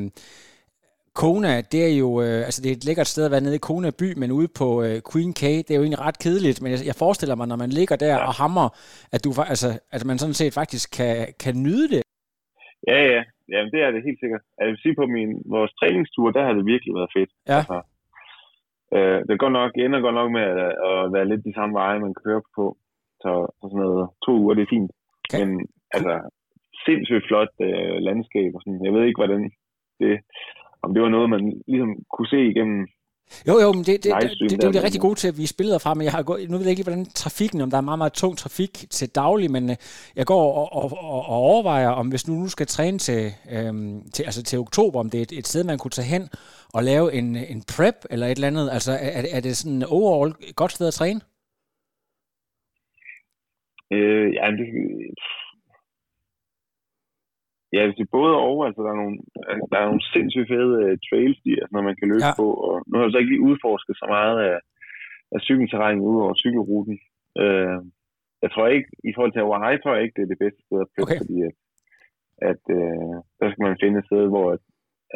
Kona, 1.21 1.53
det 1.73 1.81
er 1.89 1.93
jo, 2.03 2.09
uh, 2.23 2.39
altså 2.47 2.59
det 2.61 2.69
er 2.69 2.77
et 2.77 2.87
lækkert 2.87 3.09
sted 3.13 3.23
at 3.25 3.33
være 3.35 3.45
nede 3.45 3.59
i 3.59 3.65
Kona 3.67 3.89
by, 4.01 4.07
men 4.21 4.37
ude 4.39 4.49
på 4.59 4.67
uh, 4.85 4.97
Queen 5.09 5.33
K, 5.39 5.43
det 5.65 5.71
er 5.71 5.79
jo 5.79 5.85
egentlig 5.85 6.05
ret 6.07 6.19
kedeligt, 6.25 6.57
men 6.61 6.69
jeg, 6.73 6.79
jeg 6.89 7.01
forestiller 7.03 7.35
mig, 7.39 7.47
når 7.47 7.59
man 7.63 7.71
ligger 7.79 7.95
der 8.05 8.15
ja. 8.15 8.27
og 8.27 8.33
hammer, 8.41 8.67
at 9.15 9.21
du 9.25 9.29
altså, 9.53 9.69
at 9.95 10.03
man 10.09 10.17
sådan 10.21 10.39
set 10.41 10.53
faktisk 10.61 10.85
kan, 10.97 11.13
kan 11.43 11.55
nyde 11.65 11.87
det. 11.93 12.01
Ja, 12.91 12.99
ja, 13.13 13.21
ja, 13.53 13.59
det 13.73 13.79
er 13.85 13.91
det 13.91 14.07
helt 14.07 14.19
sikkert. 14.23 14.43
Jeg 14.59 14.67
vil 14.67 14.81
sige, 14.83 14.95
på 15.01 15.05
min, 15.15 15.29
vores 15.55 15.71
træningstur, 15.79 16.27
der 16.35 16.43
har 16.47 16.53
det 16.57 16.65
virkelig 16.73 16.93
været 16.99 17.13
fedt. 17.17 17.31
Ja. 17.51 17.59
Altså, 17.61 17.77
øh, 18.95 19.19
det 19.29 19.35
går 19.41 19.51
nok, 19.59 19.71
ender 19.75 20.05
godt 20.05 20.17
nok 20.21 20.31
med 20.37 20.45
at, 20.65 20.71
at 20.89 20.97
være 21.15 21.29
lidt 21.31 21.47
de 21.49 21.57
samme 21.57 21.73
veje, 21.81 22.03
man 22.05 22.15
kører 22.23 22.43
på. 22.57 22.65
Så, 23.21 23.31
så 23.57 23.63
sådan 23.67 23.83
noget 23.85 24.09
to 24.25 24.31
uger, 24.41 24.53
det 24.55 24.63
er 24.63 24.73
fint. 24.75 24.91
Okay. 25.25 25.39
Men 25.39 25.49
altså, 25.95 26.13
sindssygt 26.85 27.27
flot 27.27 27.53
øh, 27.67 27.97
landskab 28.07 28.51
og 28.55 28.61
sådan. 28.61 28.85
Jeg 28.87 28.93
ved 28.93 29.03
ikke, 29.05 29.21
hvordan 29.21 29.43
det, 30.01 30.13
om 30.87 30.93
det 30.93 31.01
var 31.03 31.11
noget, 31.15 31.29
man 31.35 31.43
ligesom 31.67 31.91
kunne 32.13 32.31
se 32.33 32.41
igennem 32.51 32.79
jo, 33.47 33.53
jo, 33.63 33.69
men 33.73 33.83
det, 33.89 34.03
det, 34.03 34.11
det, 34.21 34.31
det, 34.39 34.51
det 34.51 34.63
er 34.63 34.79
jo 34.79 34.85
rigtig 34.87 35.01
gode 35.01 35.15
til 35.15 35.27
at 35.27 35.37
vise 35.37 35.57
billeder 35.57 35.79
fra, 35.79 35.93
men 35.93 36.03
jeg 36.03 36.11
har 36.11 36.23
gået, 36.23 36.49
nu 36.49 36.57
ved 36.57 36.65
jeg 36.65 36.69
ikke 36.69 36.81
lige, 36.81 36.91
hvordan 36.91 37.05
trafikken, 37.05 37.61
om 37.61 37.69
der 37.69 37.77
er 37.77 37.81
meget, 37.89 37.97
meget 37.97 38.13
tung 38.13 38.37
trafik 38.37 38.73
til 38.89 39.15
daglig, 39.15 39.51
men 39.51 39.63
øh, 39.69 39.75
jeg 40.15 40.25
går 40.25 40.45
og, 40.61 40.67
og, 40.79 40.91
og, 41.15 41.21
og 41.31 41.37
overvejer, 41.51 41.89
om 41.89 42.07
hvis 42.09 42.27
nu, 42.27 42.33
nu 42.33 42.47
skal 42.47 42.67
træne 42.67 42.97
til, 42.97 43.21
øhm, 43.55 44.01
til, 44.13 44.23
altså 44.23 44.43
til 44.43 44.59
oktober, 44.59 44.99
om 44.99 45.09
det 45.09 45.17
er 45.17 45.21
et, 45.21 45.31
et 45.31 45.47
sted, 45.47 45.63
man 45.63 45.77
kunne 45.77 45.95
tage 45.97 46.11
hen 46.13 46.23
og 46.73 46.83
lave 46.83 47.13
en, 47.13 47.35
en 47.35 47.61
prep 47.73 47.97
eller 48.09 48.27
et 48.27 48.35
eller 48.35 48.47
andet. 48.47 48.69
Altså, 48.71 48.91
er, 48.91 49.23
er 49.37 49.41
det 49.41 49.57
sådan 49.57 49.83
overall 49.97 50.33
et 50.49 50.55
godt 50.55 50.71
sted 50.71 50.87
at 50.87 50.93
træne? 50.93 51.19
Øh, 53.95 54.27
ja, 54.37 54.45
det, 54.59 54.67
Ja, 57.75 57.81
det 57.87 58.03
er 58.05 58.17
både 58.19 58.33
og. 58.47 58.57
Altså, 58.67 58.79
der 58.85 58.91
er 58.91 58.99
nogle, 59.03 59.17
der 59.71 59.77
er 59.79 59.85
nogle 59.89 60.05
sindssygt 60.13 60.49
fede 60.53 60.73
uh, 60.85 60.93
trails, 61.07 61.39
de, 61.45 61.51
altså, 61.61 61.73
når 61.75 61.83
man 61.87 61.95
kan 61.99 62.07
løbe 62.13 62.29
ja. 62.29 62.39
på. 62.41 62.47
Og 62.67 62.75
nu 62.87 62.93
har 62.95 63.03
jeg 63.03 63.11
så 63.13 63.19
ikke 63.21 63.33
lige 63.33 63.47
udforsket 63.49 63.95
så 63.97 64.05
meget 64.17 64.37
af, 64.49 64.57
af 65.35 65.39
cykelterrænet 65.47 66.03
ud 66.11 66.17
over 66.23 66.35
cykelruten. 66.43 66.95
Uh, 67.43 67.79
jeg 68.43 68.49
tror 68.51 68.67
ikke, 68.67 68.89
i 69.09 69.11
forhold 69.13 69.33
til 69.33 69.43
Hawaii, 69.43 69.77
tror 69.79 69.93
jeg 69.93 70.03
ikke, 70.03 70.17
det 70.17 70.23
er 70.23 70.31
det 70.33 70.43
bedste 70.43 70.61
sted 70.65 70.79
at 70.85 70.91
flytte, 70.93 71.13
okay. 71.13 71.19
fordi 71.21 71.37
at, 71.47 71.55
at 72.51 72.63
uh, 72.79 73.15
der 73.39 73.47
skal 73.49 73.63
man 73.67 73.81
finde 73.83 73.99
et 73.99 74.07
sted, 74.09 74.23
hvor 74.33 74.45
at, 74.55 74.63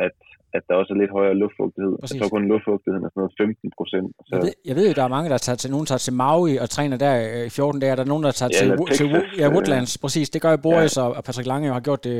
at 0.05 0.19
at 0.57 0.63
der 0.67 0.75
også 0.81 0.91
er 0.93 0.99
lidt 1.03 1.11
højere 1.19 1.35
luftfugtighed. 1.43 1.93
Præcis. 2.01 2.13
Jeg 2.13 2.21
tror 2.21 2.29
kun 2.37 2.45
luftfugtigheden 2.53 3.03
er 3.05 3.09
sådan 3.13 3.21
noget 3.21 3.33
15 3.41 3.71
procent. 3.77 4.07
Så... 4.27 4.31
Jeg, 4.35 4.41
ved, 4.45 4.53
jeg 4.69 4.75
ved 4.77 4.85
jo, 4.89 4.93
der 4.99 5.03
er 5.03 5.13
mange, 5.17 5.29
der 5.33 5.37
tager 5.47 5.59
til, 5.61 5.69
nogen 5.75 5.85
tager 5.85 6.03
til 6.07 6.13
Maui 6.13 6.53
og 6.63 6.67
træner 6.75 6.97
der 7.05 7.13
i 7.47 7.49
14 7.49 7.81
dage. 7.81 7.95
Der 7.95 8.03
er 8.07 8.11
nogen, 8.13 8.23
der 8.27 8.31
tager 8.31 8.51
ja, 8.53 8.59
til, 8.59 8.67
Texas, 8.87 8.97
til 8.97 9.07
ja, 9.41 9.47
Woodlands. 9.53 9.97
Præcis, 9.97 10.29
det 10.29 10.41
gør 10.41 10.55
Boris 10.55 10.97
ja. 10.97 11.01
og 11.17 11.23
Patrick 11.23 11.47
Lange 11.47 11.69
og 11.69 11.75
har 11.75 11.81
gjort 11.89 12.03
det 12.03 12.17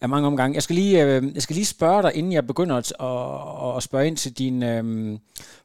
af 0.00 0.08
mange 0.08 0.26
omgange. 0.26 0.54
Jeg 0.54 0.62
skal 0.62 0.76
lige, 0.76 0.94
øh, 1.04 1.22
jeg 1.34 1.42
skal 1.42 1.54
lige 1.54 1.66
spørge 1.76 2.02
dig, 2.02 2.12
inden 2.18 2.32
jeg 2.32 2.46
begynder 2.46 2.76
at, 2.76 2.92
at, 3.00 3.76
at 3.76 3.82
spørge 3.82 4.06
ind 4.06 4.16
til 4.16 4.38
din 4.38 4.62
øhm, 4.62 5.18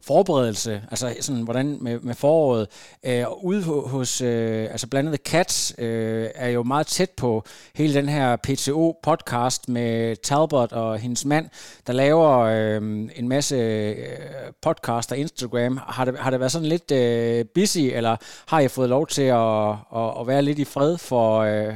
forberedelse, 0.07 0.81
altså 0.91 1.15
sådan, 1.19 1.41
hvordan 1.41 1.77
med, 1.81 1.99
med 1.99 2.13
foråret. 2.13 2.67
Øh, 3.05 3.25
ude 3.43 3.61
hos, 3.63 4.21
øh, 4.21 4.63
altså 4.71 4.89
blandt 4.89 5.07
andet 5.07 5.21
Cats 5.21 5.75
øh, 5.77 6.27
er 6.35 6.49
jo 6.49 6.63
meget 6.63 6.87
tæt 6.87 7.09
på 7.17 7.43
hele 7.75 7.93
den 7.93 8.09
her 8.09 8.37
PTO-podcast 8.47 9.63
med 9.67 10.15
Talbot 10.15 10.71
og 10.71 10.97
hendes 10.97 11.25
mand, 11.25 11.49
der 11.87 11.93
laver 12.05 12.31
øh, 12.55 12.81
en 13.19 13.27
masse 13.35 13.55
øh, 13.55 14.47
podcast 14.65 15.11
og 15.13 15.17
Instagram. 15.23 15.73
Har 15.95 16.05
det, 16.05 16.13
har 16.23 16.29
det 16.31 16.39
været 16.39 16.55
sådan 16.55 16.73
lidt 16.75 16.89
øh, 17.01 17.39
busy, 17.55 17.85
eller 17.97 18.13
har 18.51 18.59
jeg 18.63 18.71
fået 18.77 18.89
lov 18.95 19.03
til 19.17 19.27
at, 19.45 19.69
at, 19.99 20.09
at 20.19 20.23
være 20.31 20.47
lidt 20.47 20.59
i 20.65 20.71
fred 20.73 20.93
for, 21.09 21.27
øh, 21.49 21.75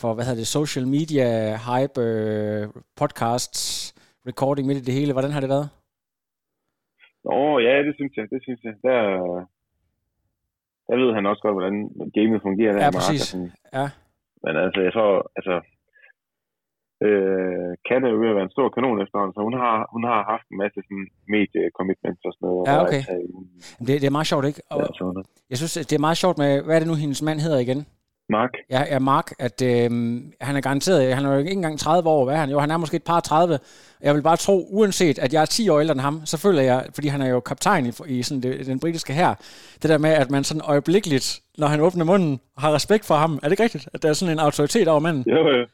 for 0.00 0.10
hvad 0.14 0.24
hedder 0.24 0.40
det, 0.42 0.56
social 0.58 0.86
media, 0.96 1.26
hype, 1.68 1.96
øh, 2.08 2.62
podcasts, 3.00 3.62
recording 4.30 4.64
midt 4.66 4.82
i 4.82 4.86
det 4.88 4.98
hele? 4.98 5.12
Hvordan 5.16 5.34
har 5.34 5.42
det 5.44 5.54
været? 5.56 5.68
Åh, 7.32 7.52
oh, 7.52 7.56
ja, 7.66 7.74
det 7.86 7.94
synes 7.98 8.12
jeg, 8.16 8.24
det 8.32 8.40
synes 8.46 8.60
jeg. 8.66 8.74
Der, 8.88 8.98
der 10.88 10.96
ved 11.02 11.10
han 11.16 11.26
også 11.30 11.42
godt, 11.44 11.56
hvordan 11.58 11.76
gamet 12.16 12.42
fungerer 12.46 12.72
der 12.72 12.84
ja, 12.84 12.90
præcis. 12.98 13.24
Ja. 13.78 13.86
Men 14.44 14.54
altså, 14.64 14.80
jeg 14.86 14.92
tror, 14.96 15.12
altså, 15.38 15.54
Øh, 17.06 17.70
kan 17.88 18.00
er 18.04 18.20
ved 18.22 18.32
at 18.32 18.36
være 18.38 18.48
en 18.48 18.56
stor 18.56 18.68
kanon 18.74 19.02
efterhånden, 19.04 19.34
så 19.36 19.40
hun 19.48 19.56
har, 19.62 19.76
hun 19.94 20.04
har 20.10 20.20
haft 20.32 20.46
en 20.52 20.58
masse 20.62 20.78
sådan, 20.86 21.06
medie-commitments 21.34 22.22
og 22.28 22.32
sådan 22.34 22.46
noget. 22.48 22.64
Ja, 22.68 22.74
okay. 22.84 23.02
Det, 23.86 23.92
det 24.02 24.06
er 24.08 24.16
meget 24.18 24.30
sjovt, 24.32 24.46
ikke? 24.50 24.62
Og, 24.70 24.80
ja, 24.80 25.22
jeg 25.50 25.58
synes, 25.60 25.72
det 25.90 25.96
er 25.96 26.06
meget 26.08 26.18
sjovt 26.24 26.38
med, 26.42 26.50
hvad 26.64 26.74
er 26.74 26.80
det 26.82 26.88
nu, 26.92 26.96
hendes 27.04 27.22
mand 27.28 27.38
hedder 27.46 27.60
igen? 27.66 27.80
Mark. 28.28 28.50
Ja, 28.70 28.82
ja 28.92 28.98
Mark, 28.98 29.32
at 29.38 29.62
øh, 29.62 29.90
han 30.40 30.56
er 30.56 30.60
garanteret, 30.60 31.14
han 31.14 31.24
er 31.24 31.32
jo 31.32 31.38
ikke 31.38 31.50
engang 31.50 31.78
30 31.78 32.08
år, 32.08 32.24
hvad 32.24 32.34
er 32.34 32.38
han? 32.38 32.50
Jo, 32.50 32.58
han 32.58 32.70
er 32.70 32.76
måske 32.76 32.96
et 32.96 33.04
par 33.04 33.20
30. 33.20 33.58
Jeg 34.02 34.14
vil 34.14 34.22
bare 34.22 34.36
tro, 34.36 34.66
uanset 34.70 35.18
at 35.18 35.32
jeg 35.32 35.40
er 35.42 35.46
10 35.46 35.68
år 35.68 35.80
ældre 35.80 35.92
end 35.92 36.00
ham, 36.00 36.20
så 36.24 36.36
føler 36.38 36.62
jeg, 36.62 36.86
fordi 36.94 37.08
han 37.08 37.22
er 37.22 37.28
jo 37.28 37.40
kaptajn 37.40 37.86
i, 37.86 37.92
i 38.18 38.22
sådan 38.22 38.42
det, 38.42 38.66
den 38.66 38.80
britiske 38.80 39.12
her, 39.12 39.34
det 39.82 39.90
der 39.90 39.98
med, 39.98 40.10
at 40.10 40.30
man 40.30 40.44
sådan 40.44 40.62
øjeblikkeligt, 40.64 41.40
når 41.58 41.66
han 41.66 41.80
åbner 41.80 42.04
munden, 42.04 42.40
har 42.58 42.74
respekt 42.74 43.06
for 43.06 43.14
ham. 43.14 43.34
Er 43.34 43.46
det 43.46 43.50
ikke 43.50 43.62
rigtigt, 43.62 43.88
at 43.94 44.02
der 44.02 44.08
er 44.08 44.12
sådan 44.12 44.32
en 44.32 44.38
autoritet 44.38 44.88
over 44.88 45.00
manden? 45.00 45.24
Jo, 45.26 45.48
jo. 45.48 45.66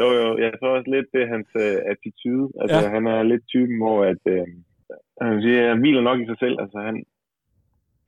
Jo, 0.00 0.06
jo, 0.20 0.28
jeg 0.44 0.52
tror 0.58 0.76
også 0.76 0.90
lidt, 0.94 1.08
det 1.12 1.20
er 1.22 1.32
hans 1.34 1.50
uh, 1.64 1.78
attitude. 1.92 2.46
Altså, 2.60 2.80
ja. 2.84 2.88
han 2.96 3.04
er 3.14 3.22
lidt 3.22 3.44
typen, 3.54 3.76
hvor 3.82 3.98
at, 4.12 4.22
uh, 4.36 4.46
han, 5.26 5.42
siger, 5.42 5.68
han 5.72 5.80
hviler 5.82 6.02
nok 6.08 6.18
i 6.20 6.26
sig 6.30 6.38
selv. 6.44 6.56
Altså, 6.62 6.78
han, 6.88 6.96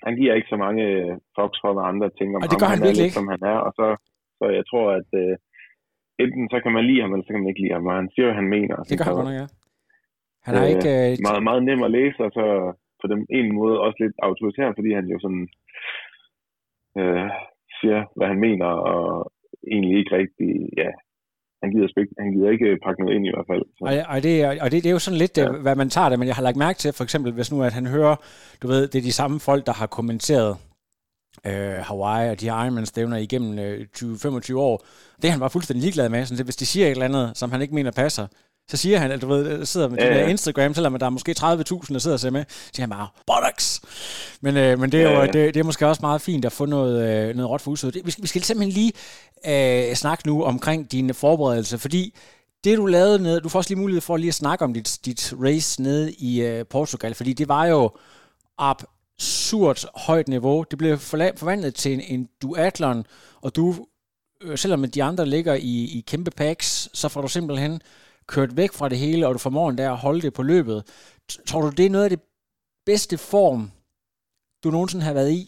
han 0.06 0.14
giver 0.18 0.34
ikke 0.34 0.52
så 0.52 0.58
mange 0.64 0.82
uh, 0.98 1.12
fucks 1.36 1.58
for, 1.62 1.70
hvad 1.74 1.86
andre 1.90 2.08
tænker 2.18 2.34
om 2.36 2.42
ham. 2.42 2.50
det 2.52 2.60
gør 2.60 2.70
ham. 2.72 2.78
han, 2.78 2.86
han 2.86 2.92
er 2.92 3.00
lidt, 3.02 3.16
som 3.18 3.28
han 3.34 3.42
er. 3.52 3.58
Og 3.66 3.72
så, 3.78 3.86
så 4.38 4.44
jeg 4.58 4.64
tror, 4.70 4.86
at 5.00 5.10
uh, 5.22 5.34
enten 6.24 6.44
så 6.52 6.58
kan 6.64 6.72
man 6.76 6.84
lide 6.88 7.02
ham, 7.02 7.12
eller 7.12 7.24
så 7.24 7.32
kan 7.32 7.42
man 7.42 7.52
ikke 7.52 7.62
lide 7.64 7.76
ham. 7.76 7.86
Og 7.90 7.94
han 8.00 8.08
siger, 8.12 8.26
hvad 8.26 8.38
han 8.42 8.48
mener. 8.56 8.76
Det 8.90 8.98
gør 8.98 9.06
han 9.08 9.18
godt 9.18 9.28
nok, 9.30 9.40
ja. 9.42 9.46
Han 10.46 10.52
er 10.58 10.64
uh, 10.66 10.72
ikke... 10.72 10.90
Uh, 11.12 11.22
meget, 11.26 11.42
meget 11.48 11.62
nem 11.68 11.82
at 11.86 11.94
læse, 11.98 12.20
og 12.26 12.32
så 12.38 12.46
på 13.02 13.06
den 13.12 13.20
ene 13.38 13.52
måde 13.60 13.76
også 13.84 13.98
lidt 14.04 14.16
autoritær, 14.28 14.68
fordi 14.78 14.90
han 14.98 15.06
jo 15.12 15.18
sådan 15.24 15.46
uh, 17.00 17.28
siger, 17.78 18.00
hvad 18.16 18.28
han 18.32 18.40
mener, 18.46 18.70
og 18.92 19.32
egentlig 19.70 19.98
ikke 19.98 20.12
rigtig, 20.20 20.50
ja, 20.82 20.90
han 21.62 21.70
gider, 21.72 21.88
spik- 21.94 22.18
han 22.18 22.32
gider 22.32 22.50
ikke 22.50 22.78
pakke 22.84 23.00
noget 23.02 23.16
ind 23.16 23.26
i 23.26 23.32
hvert 23.34 23.48
fald. 23.50 23.64
Så. 23.76 23.82
Og, 23.88 23.92
og, 24.14 24.22
det, 24.22 24.34
og 24.62 24.70
det, 24.70 24.78
det 24.82 24.90
er 24.90 24.98
jo 24.98 25.06
sådan 25.06 25.18
lidt, 25.18 25.38
ja. 25.38 25.50
hvad 25.66 25.76
man 25.76 25.90
tager 25.90 26.08
det, 26.08 26.18
men 26.18 26.28
jeg 26.28 26.36
har 26.36 26.42
lagt 26.42 26.56
mærke 26.56 26.78
til, 26.78 26.92
for 26.92 27.04
eksempel, 27.04 27.32
hvis 27.32 27.52
nu 27.52 27.62
at 27.62 27.72
han 27.72 27.86
hører, 27.86 28.16
du 28.62 28.66
ved, 28.68 28.88
det 28.88 28.98
er 28.98 29.02
de 29.02 29.12
samme 29.12 29.40
folk, 29.40 29.66
der 29.66 29.72
har 29.72 29.86
kommenteret 29.86 30.56
øh, 31.46 31.78
Hawaii 31.88 32.30
og 32.30 32.40
de 32.40 32.50
her 32.50 32.64
Ironman-stævner 32.64 33.16
igennem 33.16 33.58
øh, 33.58 33.86
20-25 33.96 34.56
år. 34.56 34.76
Det 35.16 35.24
er 35.24 35.30
han 35.30 35.40
bare 35.40 35.50
fuldstændig 35.50 35.82
ligeglad 35.82 36.08
med. 36.08 36.24
Sådan, 36.24 36.44
hvis 36.44 36.56
de 36.56 36.66
siger 36.66 36.86
et 36.86 36.90
eller 36.90 37.04
andet, 37.04 37.36
som 37.36 37.50
han 37.52 37.62
ikke 37.62 37.74
mener 37.74 37.90
passer, 37.90 38.26
så 38.70 38.76
siger 38.76 38.98
han, 38.98 39.10
at 39.10 39.22
du 39.22 39.26
ved, 39.26 39.58
der 39.58 39.64
sidder 39.64 39.88
med 39.88 39.98
ja, 39.98 40.18
ja. 40.18 40.28
Instagram, 40.28 40.74
selvom 40.74 40.98
der 40.98 41.06
er 41.06 41.10
måske 41.10 41.34
30.000, 41.38 41.92
der 41.92 41.98
sidder 41.98 42.16
og 42.16 42.20
ser 42.20 42.30
med, 42.30 42.44
så 42.48 42.70
siger 42.74 42.82
han 42.86 42.90
bare, 42.90 43.08
bollocks! 43.26 43.80
Men, 44.42 44.56
øh, 44.56 44.78
men 44.78 44.92
det, 44.92 45.00
er 45.00 45.04
jo, 45.04 45.10
ja, 45.10 45.20
ja. 45.20 45.26
Det, 45.26 45.54
det, 45.54 45.60
er 45.60 45.64
måske 45.64 45.86
også 45.86 46.02
meget 46.02 46.20
fint 46.20 46.44
at 46.44 46.52
få 46.52 46.66
noget, 46.66 47.28
øh, 47.28 47.36
noget 47.36 47.50
råt 47.50 47.60
for 47.60 47.70
udsøget. 47.70 47.98
Vi 48.04 48.10
skal, 48.10 48.22
vi 48.22 48.28
skal 48.28 48.42
simpelthen 48.42 48.72
lige 48.72 48.92
øh, 49.88 49.94
snakke 49.94 50.26
nu 50.26 50.44
omkring 50.44 50.92
dine 50.92 51.14
forberedelser, 51.14 51.76
fordi 51.76 52.14
det 52.64 52.78
du 52.78 52.86
lavede 52.86 53.22
nede, 53.22 53.40
du 53.40 53.48
får 53.48 53.58
også 53.58 53.70
lige 53.70 53.80
mulighed 53.80 54.00
for 54.00 54.16
lige 54.16 54.28
at 54.28 54.34
snakke 54.34 54.64
om 54.64 54.74
dit, 54.74 54.98
dit 55.04 55.34
race 55.42 55.82
nede 55.82 56.12
i 56.12 56.42
øh, 56.42 56.66
Portugal, 56.66 57.14
fordi 57.14 57.32
det 57.32 57.48
var 57.48 57.66
jo 57.66 57.90
absurd 58.58 59.84
højt 59.94 60.28
niveau. 60.28 60.64
Det 60.70 60.78
blev 60.78 60.98
forvandlet 60.98 61.74
til 61.74 61.92
en, 61.92 62.00
en 62.00 62.28
duatlon, 62.42 63.06
og 63.40 63.56
du, 63.56 63.86
øh, 64.40 64.58
selvom 64.58 64.90
de 64.90 65.02
andre 65.02 65.26
ligger 65.26 65.54
i, 65.54 65.98
i 65.98 66.04
kæmpe 66.06 66.30
packs, 66.30 66.88
så 66.92 67.08
får 67.08 67.20
du 67.20 67.28
simpelthen 67.28 67.82
kørt 68.26 68.56
væk 68.56 68.72
fra 68.72 68.88
det 68.88 68.98
hele, 68.98 69.26
og 69.26 69.34
du 69.34 69.38
formår 69.38 69.70
endda 69.70 69.82
at 69.82 69.96
holde 69.96 70.22
det 70.22 70.32
på 70.32 70.42
løbet. 70.42 70.84
Tror 71.46 71.60
du, 71.60 71.68
det 71.68 71.86
er 71.86 71.90
noget 71.90 72.04
af 72.04 72.10
det 72.10 72.20
bedste 72.86 73.18
form, 73.18 73.70
du 74.64 74.68
nogensinde 74.70 75.08
har 75.08 75.18
været 75.18 75.32
i? 75.40 75.42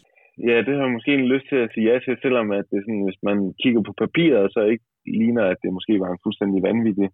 Ja, 0.47 0.57
det 0.65 0.71
har 0.75 0.85
jeg 0.85 0.95
måske 0.97 1.13
en 1.13 1.31
lyst 1.33 1.47
til 1.51 1.59
at 1.63 1.71
sige 1.73 1.87
ja 1.89 1.95
til, 1.99 2.15
selvom 2.25 2.47
at 2.59 2.65
det 2.71 2.79
sådan, 2.81 3.05
hvis 3.07 3.21
man 3.29 3.37
kigger 3.61 3.81
på 3.87 3.93
papiret, 4.03 4.53
så 4.55 4.61
ikke 4.73 4.85
ligner, 5.19 5.43
at 5.53 5.59
det 5.63 5.75
måske 5.77 5.93
var 6.03 6.09
en 6.11 6.23
fuldstændig 6.25 6.59
vanvittig 6.69 7.07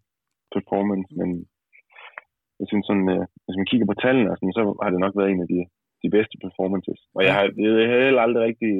performance, 0.56 1.12
men 1.20 1.30
jeg 2.60 2.68
synes 2.70 2.86
sådan, 2.90 3.08
øh, 3.16 3.24
hvis 3.46 3.58
man 3.60 3.70
kigger 3.72 3.88
på 3.90 3.98
tallene, 4.04 4.30
sådan, 4.38 4.58
så 4.58 4.64
har 4.84 4.90
det 4.92 5.00
nok 5.06 5.16
været 5.20 5.32
en 5.32 5.44
af 5.46 5.50
de, 5.54 5.62
de 6.04 6.10
bedste 6.16 6.36
performances. 6.46 7.00
Og 7.16 7.22
jeg 7.26 7.34
har, 7.38 7.44
jeg 7.64 7.90
har 7.92 8.06
heller 8.08 8.24
aldrig 8.26 8.42
rigtig, 8.50 8.74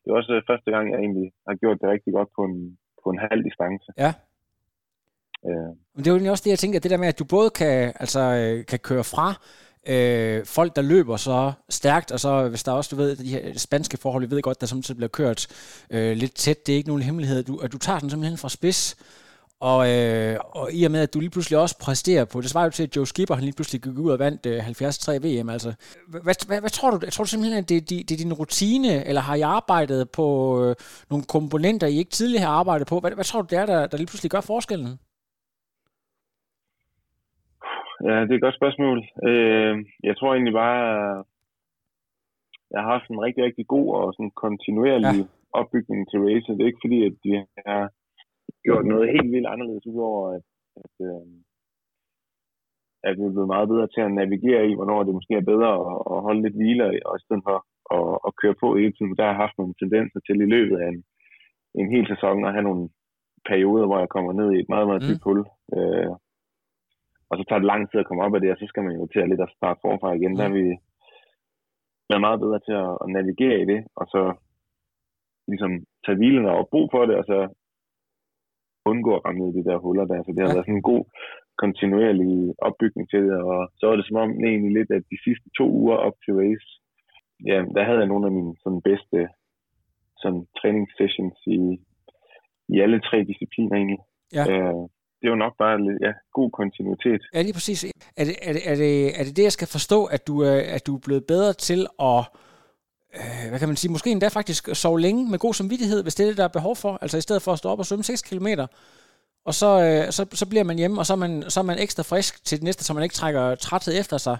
det 0.00 0.08
er 0.08 0.18
også 0.20 0.32
første 0.50 0.68
gang, 0.74 0.84
jeg 0.92 0.98
egentlig 1.04 1.28
har 1.48 1.54
gjort 1.62 1.78
det 1.80 1.88
rigtig 1.94 2.12
godt 2.18 2.30
på 2.36 2.42
en, 2.50 2.56
på 3.02 3.06
en 3.12 3.20
halv 3.30 3.42
distance. 3.48 3.88
Ja. 4.04 4.12
Øh. 5.48 5.70
Men 5.92 6.00
det 6.00 6.08
er 6.08 6.14
jo 6.14 6.34
også 6.34 6.46
det, 6.46 6.54
jeg 6.54 6.62
tænker, 6.62 6.78
det 6.80 6.92
der 6.92 7.02
med, 7.02 7.12
at 7.12 7.20
du 7.20 7.26
både 7.36 7.50
kan, 7.60 7.74
altså, 8.02 8.22
øh, 8.40 8.56
kan 8.70 8.80
køre 8.88 9.06
fra 9.14 9.28
øh, 9.86 10.46
folk, 10.46 10.76
der 10.76 10.82
løber 10.82 11.16
så 11.16 11.52
stærkt, 11.68 12.12
og 12.12 12.20
så 12.20 12.48
hvis 12.48 12.62
der 12.62 12.72
også, 12.72 12.88
du 12.90 12.96
ved, 12.96 13.16
de 13.16 13.28
her 13.28 13.58
spanske 13.58 13.96
forhold, 13.96 14.26
vi 14.26 14.30
ved 14.30 14.42
godt, 14.42 14.60
der 14.60 14.66
samtidig 14.66 14.96
bliver 14.96 15.08
kørt 15.08 15.46
øh, 15.90 16.16
lidt 16.16 16.34
tæt, 16.34 16.66
det 16.66 16.72
er 16.72 16.76
ikke 16.76 16.88
nogen 16.88 17.02
hemmelighed, 17.02 17.42
du, 17.42 17.56
at 17.56 17.72
du 17.72 17.78
tager 17.78 17.98
den 17.98 18.10
simpelthen 18.10 18.38
fra 18.38 18.48
spids, 18.48 18.96
og, 19.60 19.90
øh, 19.90 20.38
og 20.40 20.72
i 20.72 20.84
og 20.84 20.90
med, 20.90 21.00
at 21.00 21.14
du 21.14 21.20
lige 21.20 21.30
pludselig 21.30 21.58
også 21.58 21.78
præsterer 21.78 22.24
på, 22.24 22.40
det 22.40 22.50
svarer 22.50 22.64
jo 22.64 22.70
til, 22.70 22.82
at 22.82 22.96
Joe 22.96 23.06
Skipper, 23.06 23.34
han 23.34 23.44
lige 23.44 23.54
pludselig 23.54 23.82
gik 23.82 23.98
ud 23.98 24.10
og 24.10 24.18
vandt 24.18 24.46
øh, 24.46 24.62
73 24.62 25.08
VM, 25.08 25.48
altså. 25.48 25.72
Hvad, 26.08 26.46
hvad, 26.46 26.60
hvad 26.60 26.70
tror 26.70 26.90
du? 26.90 26.98
Jeg 27.02 27.12
tror 27.12 27.24
du 27.24 27.30
simpelthen, 27.30 27.58
at 27.58 27.68
det, 27.68 27.90
det, 27.90 28.08
det 28.08 28.14
er 28.14 28.18
din 28.18 28.32
rutine, 28.32 29.06
eller 29.06 29.20
har 29.20 29.34
I 29.34 29.40
arbejdet 29.40 30.10
på 30.10 30.58
øh, 30.64 30.76
nogle 31.10 31.24
komponenter, 31.24 31.86
I 31.86 31.98
ikke 31.98 32.10
tidligere 32.10 32.44
har 32.44 32.52
arbejdet 32.52 32.86
på? 32.86 33.00
Hvad, 33.00 33.10
hvad 33.10 33.24
tror 33.24 33.42
du, 33.42 33.46
det 33.50 33.58
er, 33.58 33.66
der, 33.66 33.86
der 33.86 33.96
lige 33.96 34.06
pludselig 34.06 34.30
gør 34.30 34.40
forskellen? 34.40 34.98
Ja, 38.06 38.14
det 38.22 38.30
er 38.30 38.38
et 38.38 38.46
godt 38.46 38.60
spørgsmål. 38.60 38.98
Øh, 39.28 39.74
jeg 40.08 40.14
tror 40.16 40.30
egentlig 40.32 40.56
bare, 40.64 40.84
jeg 42.70 42.80
har 42.82 42.90
haft 42.94 43.08
en 43.10 43.24
rigtig, 43.26 43.44
rigtig 43.44 43.66
god 43.66 43.88
og 43.98 44.14
sådan 44.14 44.30
kontinuerlig 44.44 45.18
ja. 45.20 45.28
opbygning 45.60 46.10
til 46.10 46.18
race. 46.26 46.52
Det 46.52 46.62
er 46.62 46.70
ikke 46.72 46.84
fordi, 46.86 46.98
at 47.08 47.14
de 47.24 47.32
har 47.66 47.84
gjort 48.64 48.86
noget 48.86 49.12
helt 49.14 49.32
vildt 49.34 49.52
anderledes, 49.54 49.86
udover 49.86 50.22
at, 50.36 50.42
at, 50.84 50.94
øh, 51.08 51.26
at 53.06 53.14
vi 53.18 53.24
er 53.24 53.34
blevet 53.34 53.54
meget 53.54 53.68
bedre 53.72 53.88
til 53.94 54.02
at 54.04 54.12
navigere 54.20 54.62
i, 54.70 54.74
hvornår 54.74 55.02
det 55.02 55.14
måske 55.18 55.34
er 55.34 55.50
bedre 55.52 55.70
at, 55.86 55.96
at 56.12 56.22
holde 56.26 56.42
lidt 56.42 56.58
hvile, 56.58 56.84
og 57.08 57.14
i 57.16 57.24
stedet 57.24 57.42
for 57.48 57.56
at, 57.98 58.10
at 58.26 58.36
køre 58.40 58.56
på 58.62 58.68
hele 58.80 58.92
tiden. 58.92 59.16
Der 59.16 59.24
har 59.24 59.32
jeg 59.32 59.42
haft 59.44 59.58
nogle 59.58 59.74
tendenser 59.80 60.20
til 60.20 60.36
i 60.40 60.52
løbet 60.54 60.76
af 60.84 60.88
en, 60.94 61.00
en 61.80 61.88
hel 61.94 62.06
sæson 62.12 62.44
at 62.44 62.54
have 62.56 62.68
nogle 62.70 62.84
perioder, 63.50 63.86
hvor 63.86 63.98
jeg 63.98 64.08
kommer 64.14 64.32
ned 64.32 64.48
i 64.52 64.60
et 64.60 64.68
meget, 64.68 64.86
meget 64.88 65.02
dybt 65.08 65.24
mm. 65.24 65.26
hul. 65.28 65.40
Øh, 65.76 66.12
og 67.30 67.34
så 67.38 67.42
tager 67.44 67.60
det 67.60 67.72
lang 67.72 67.82
tid 67.90 68.00
at 68.00 68.06
komme 68.06 68.24
op 68.24 68.34
af 68.34 68.40
det, 68.40 68.50
og 68.52 68.58
så 68.58 68.66
skal 68.68 68.82
man 68.84 68.94
jo 68.96 69.06
til 69.06 69.20
at 69.20 69.28
lidt 69.28 69.46
at 69.46 69.54
starte 69.56 69.80
forfra 69.84 70.08
igen. 70.12 70.36
Der 70.36 70.44
er 70.44 70.54
vi 70.60 70.66
været 72.10 72.26
meget 72.26 72.40
bedre 72.44 72.60
til 72.66 72.74
at, 72.84 72.92
at 73.02 73.08
navigere 73.16 73.58
i 73.60 73.66
det, 73.72 73.80
og 74.00 74.06
så 74.14 74.22
ligesom 75.50 75.72
tage 76.04 76.18
hvilen 76.18 76.46
og 76.46 76.68
brug 76.72 76.86
for 76.94 77.02
det, 77.06 77.16
og 77.20 77.24
så 77.32 77.38
undgå 78.90 79.10
at 79.16 79.24
ramme 79.24 79.48
i 79.48 79.56
de 79.56 79.66
der 79.68 79.76
huller 79.84 80.06
der. 80.10 80.22
Så 80.22 80.30
det 80.32 80.42
har 80.42 80.50
ja. 80.50 80.56
været 80.56 80.68
sådan 80.68 80.80
en 80.82 80.90
god 80.92 81.02
kontinuerlig 81.62 82.32
opbygning 82.68 83.04
til 83.10 83.20
det, 83.26 83.36
og 83.50 83.58
så 83.78 83.82
var 83.86 83.96
det 83.96 84.06
som 84.06 84.16
om 84.24 84.30
egentlig 84.50 84.72
lidt, 84.78 84.90
at 84.96 85.04
de 85.12 85.18
sidste 85.26 85.48
to 85.58 85.66
uger 85.80 85.96
op 86.06 86.16
til 86.24 86.34
race, 86.42 86.68
ja, 87.50 87.58
der 87.74 87.82
havde 87.84 88.00
jeg 88.02 88.10
nogle 88.12 88.26
af 88.28 88.32
mine 88.38 88.54
sådan 88.62 88.82
bedste 88.90 89.18
sådan 90.22 90.42
træningssessions 90.58 91.38
i, 91.46 91.60
i 92.74 92.76
alle 92.84 93.00
tre 93.00 93.18
discipliner 93.30 93.76
egentlig. 93.76 94.02
Ja. 94.36 94.44
Øh, 94.52 94.84
det 95.18 95.26
er 95.26 95.32
jo 95.34 95.44
nok 95.44 95.54
bare 95.58 95.74
ja, 96.06 96.12
god 96.38 96.50
kontinuitet. 96.50 97.22
Ja, 97.34 97.42
lige 97.42 97.52
præcis. 97.58 97.84
Er 98.16 98.24
det, 98.28 98.36
er, 98.48 98.52
det, 98.52 98.62
er, 98.70 98.74
det, 98.74 99.20
er 99.20 99.24
det 99.24 99.36
det, 99.36 99.42
jeg 99.42 99.52
skal 99.52 99.68
forstå, 99.76 100.04
at 100.04 100.26
du, 100.28 100.34
at 100.76 100.86
du 100.86 100.92
er 100.96 101.04
blevet 101.06 101.24
bedre 101.32 101.52
til 101.52 101.80
at 102.10 102.20
øh, 103.18 103.46
hvad 103.50 103.58
kan 103.58 103.68
man 103.68 103.80
sige, 103.80 103.92
måske 103.92 104.10
endda 104.10 104.28
faktisk 104.28 104.62
sove 104.82 105.00
længe 105.00 105.30
med 105.30 105.38
god 105.38 105.54
samvittighed, 105.54 106.02
hvis 106.02 106.14
det 106.14 106.24
er 106.24 106.30
det, 106.30 106.40
der 106.40 106.48
er 106.48 106.58
behov 106.58 106.76
for. 106.76 106.92
Altså 107.02 107.16
i 107.18 107.26
stedet 107.26 107.42
for 107.42 107.52
at 107.52 107.58
stå 107.58 107.68
op 107.68 107.78
og 107.78 107.86
svømme 107.86 108.04
6 108.04 108.22
km, 108.28 108.48
og 109.48 109.54
så, 109.60 109.70
øh, 109.86 110.02
så, 110.16 110.22
så 110.40 110.46
bliver 110.50 110.66
man 110.70 110.80
hjemme, 110.80 110.96
og 111.00 111.06
så 111.06 111.12
er 111.16 111.22
man, 111.24 111.32
så 111.52 111.56
er 111.60 111.68
man 111.70 111.82
ekstra 111.84 112.02
frisk 112.10 112.32
til 112.46 112.58
det 112.58 112.64
næste, 112.68 112.82
så 112.84 112.90
man 112.94 113.06
ikke 113.06 113.20
trækker 113.20 113.44
træthed 113.66 113.94
efter 114.02 114.18
sig. 114.26 114.36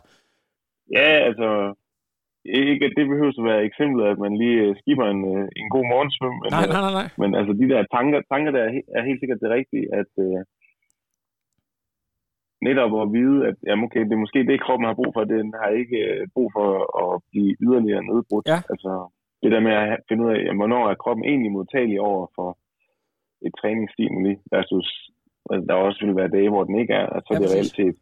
Ja, 0.98 1.08
altså, 1.28 1.48
ikke 2.44 2.84
at 2.88 2.96
det 2.98 3.06
behøver 3.12 3.32
at 3.38 3.48
være 3.50 3.66
eksemplet, 3.68 4.04
at 4.12 4.18
man 4.24 4.32
lige 4.42 4.60
øh, 4.66 4.72
skipper 4.80 5.06
en, 5.14 5.22
øh, 5.34 5.44
en 5.60 5.68
god 5.74 5.84
morgensvøm. 5.92 6.36
Men, 6.42 6.48
nej, 6.56 6.66
nej, 6.72 6.80
nej, 6.86 6.94
nej. 7.00 7.08
Men 7.22 7.30
altså, 7.38 7.52
de 7.60 7.66
der 7.72 7.80
tanker, 7.96 8.18
tanker 8.32 8.50
der 8.56 8.62
er 8.98 9.02
helt 9.08 9.20
sikkert 9.20 9.42
det 9.44 9.50
rigtige, 9.58 9.86
at, 10.00 10.10
øh, 10.24 10.40
netop 12.62 12.92
at 13.02 13.12
vide, 13.12 13.46
at 13.48 13.56
jamen 13.66 13.84
okay, 13.84 14.00
det 14.00 14.12
er 14.12 14.24
måske 14.24 14.46
det, 14.46 14.64
kroppen 14.66 14.86
har 14.86 14.94
brug 14.94 15.10
for. 15.14 15.24
Den 15.24 15.54
har 15.60 15.68
ikke 15.68 15.98
øh, 16.08 16.26
brug 16.34 16.48
for 16.56 16.68
at 17.02 17.22
blive 17.30 17.56
yderligere 17.64 18.04
nedbrudt. 18.10 18.48
Ja. 18.48 18.60
Altså, 18.72 18.92
det 19.42 19.52
der 19.52 19.60
med 19.60 19.72
at 19.72 20.00
finde 20.08 20.24
ud 20.24 20.30
af, 20.34 20.38
jamen, 20.44 20.60
hvornår 20.62 20.90
er 20.90 20.94
kroppen 20.94 21.24
egentlig 21.24 21.52
modtagelig 21.52 22.00
over 22.00 22.26
for 22.36 22.58
et 23.46 23.52
træningsstimuli, 23.60 24.34
versus 24.52 24.88
altså, 25.50 25.66
der 25.68 25.74
også 25.74 26.06
vil 26.06 26.16
være 26.16 26.34
dage, 26.36 26.50
hvor 26.50 26.64
den 26.64 26.78
ikke 26.78 26.94
er, 26.94 27.06
altså 27.16 27.30
ja, 27.32 27.38
det 27.38 27.46
er 27.46 27.54
reelt 27.54 27.76
set 27.76 27.96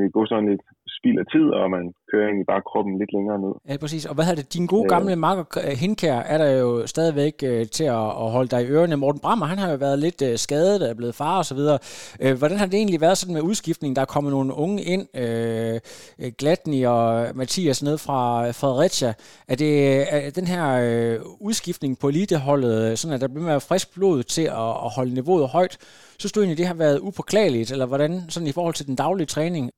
vi 0.00 0.08
gå 0.08 0.26
sådan 0.26 0.48
lidt 0.50 0.64
spild 0.98 1.18
af 1.22 1.26
tid, 1.34 1.46
og 1.60 1.64
man 1.76 1.84
kører 2.10 2.26
egentlig 2.28 2.48
bare 2.52 2.62
kroppen 2.70 2.94
lidt 3.00 3.12
længere 3.16 3.38
ned. 3.44 3.52
Ja, 3.68 3.76
præcis. 3.84 4.06
Og 4.06 4.14
hvad 4.14 4.24
hedder 4.24 4.42
det? 4.42 4.54
Din 4.54 4.66
gode 4.66 4.88
gamle 4.94 5.12
øh, 5.12 5.18
makker 5.18 5.44
Hinkær 5.82 6.18
er 6.32 6.38
der 6.38 6.50
jo 6.62 6.86
stadigvæk 6.86 7.36
øh, 7.50 7.66
til 7.76 7.84
at, 7.84 8.06
at 8.22 8.28
holde 8.36 8.50
dig 8.54 8.60
i 8.62 8.70
ørerne. 8.74 8.96
Morten 8.96 9.20
Brammer, 9.20 9.46
han 9.46 9.58
har 9.58 9.70
jo 9.70 9.76
været 9.76 9.98
lidt 9.98 10.22
øh, 10.22 10.38
skadet, 10.38 10.90
er 10.90 10.94
blevet 10.94 11.14
far 11.14 11.38
og 11.38 11.44
så 11.44 11.54
videre. 11.54 11.78
Øh, 12.22 12.38
hvordan 12.38 12.58
har 12.58 12.66
det 12.66 12.74
egentlig 12.74 13.00
været 13.00 13.18
sådan 13.18 13.34
med 13.34 13.42
udskiftning? 13.42 13.96
Der 13.96 14.02
er 14.02 14.06
kommet 14.14 14.30
nogle 14.32 14.54
unge 14.54 14.82
ind, 14.82 15.04
øh, 15.22 15.80
Glatny 16.38 16.86
og 16.86 17.26
Mathias 17.34 17.82
ned 17.82 17.98
fra 17.98 18.50
Fredericia. 18.50 19.14
Er 19.48 19.56
det 19.56 19.72
er 20.14 20.30
den 20.30 20.46
her 20.46 20.66
øh, 20.84 21.20
udskiftning 21.40 21.98
på 21.98 22.08
eliteholdet, 22.08 22.98
sådan 22.98 23.14
at 23.14 23.20
der 23.20 23.28
bliver 23.28 23.46
mere 23.46 23.60
frisk 23.60 23.94
blod 23.94 24.22
til 24.22 24.42
at, 24.42 24.70
at 24.84 24.90
holde 24.96 25.14
niveauet 25.14 25.48
højt? 25.48 25.78
Synes 26.18 26.32
du 26.32 26.40
egentlig, 26.40 26.58
det 26.58 26.66
har 26.66 26.74
været 26.74 26.98
upåklageligt, 27.02 27.72
eller 27.72 27.86
hvordan 27.86 28.20
sådan 28.28 28.48
i 28.48 28.52
forhold 28.52 28.74
til 28.74 28.86
den 28.86 28.96
daglige 28.96 29.26
træning? 29.26 29.70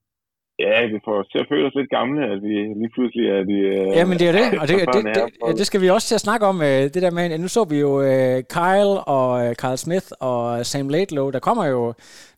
Ja, 0.58 0.86
vi 0.86 0.98
får 1.04 1.22
til 1.22 1.38
at 1.38 1.48
føle 1.48 1.66
os 1.66 1.74
lidt 1.74 1.90
gamle, 1.90 2.20
at 2.32 2.42
vi 2.42 2.54
lige 2.80 2.92
pludselig 2.94 3.26
er 3.36 3.42
de... 3.50 3.56
Ja, 3.98 4.04
men 4.10 4.18
det 4.20 4.26
er 4.28 4.34
det, 4.40 4.46
og 4.60 4.68
det, 4.68 4.76
det, 4.94 5.04
det, 5.04 5.24
det, 5.46 5.58
det 5.58 5.66
skal 5.66 5.80
vi 5.80 5.88
også 5.88 6.08
til 6.08 6.18
at 6.18 6.26
snakke 6.28 6.46
om, 6.46 6.56
øh, 6.68 6.82
det 6.94 7.00
der 7.04 7.16
med, 7.18 7.38
nu 7.38 7.48
så 7.48 7.62
vi 7.72 7.78
jo 7.86 7.92
uh, 8.10 8.38
Kyle 8.56 8.96
og 9.16 9.30
Carl 9.60 9.78
Smith 9.84 10.08
og 10.30 10.66
Sam 10.70 10.88
Laidlow, 10.88 11.26
der 11.30 11.46
kommer 11.48 11.64
jo 11.74 11.82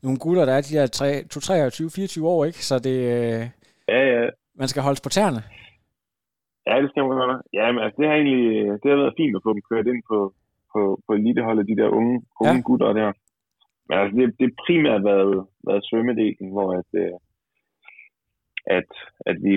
nogle 0.04 0.18
gutter, 0.24 0.44
der 0.44 0.54
er 0.54 0.64
de 0.68 0.76
der 0.78 0.86
23-24 2.22 2.24
år, 2.34 2.44
ikke? 2.44 2.60
Så 2.68 2.74
det... 2.86 2.96
Ja, 3.88 4.00
ja. 4.12 4.22
Man 4.60 4.68
skal 4.68 4.82
holdes 4.82 5.00
på 5.04 5.10
tæerne. 5.16 5.42
Ja, 6.68 6.74
det 6.82 6.90
skal 6.90 7.02
man 7.02 7.18
gøre. 7.22 7.38
Ja, 7.58 7.66
men 7.72 7.80
altså, 7.84 7.96
det 8.00 8.06
har 8.08 8.16
egentlig 8.20 8.46
det 8.82 8.88
har 8.90 9.02
været 9.02 9.18
fint 9.20 9.36
at 9.36 9.44
få 9.44 9.52
dem 9.54 9.62
kørt 9.70 9.86
ind 9.92 10.02
på, 10.10 10.18
på, 10.72 10.80
på 11.06 11.10
eliteholdet, 11.18 11.70
de 11.70 11.80
der 11.80 11.88
unge, 11.98 12.14
unge 12.40 12.60
ja. 12.62 12.66
gutter 12.68 12.92
der. 13.00 13.10
Men 13.88 13.94
altså, 14.00 14.14
det, 14.18 14.26
det 14.40 14.60
primært 14.64 15.02
været, 15.10 15.36
været 15.68 15.86
svømmedelen, 15.88 16.48
hvor 16.54 16.68
at, 16.80 16.90
at, 18.76 18.90
at 19.30 19.36
vi 19.46 19.52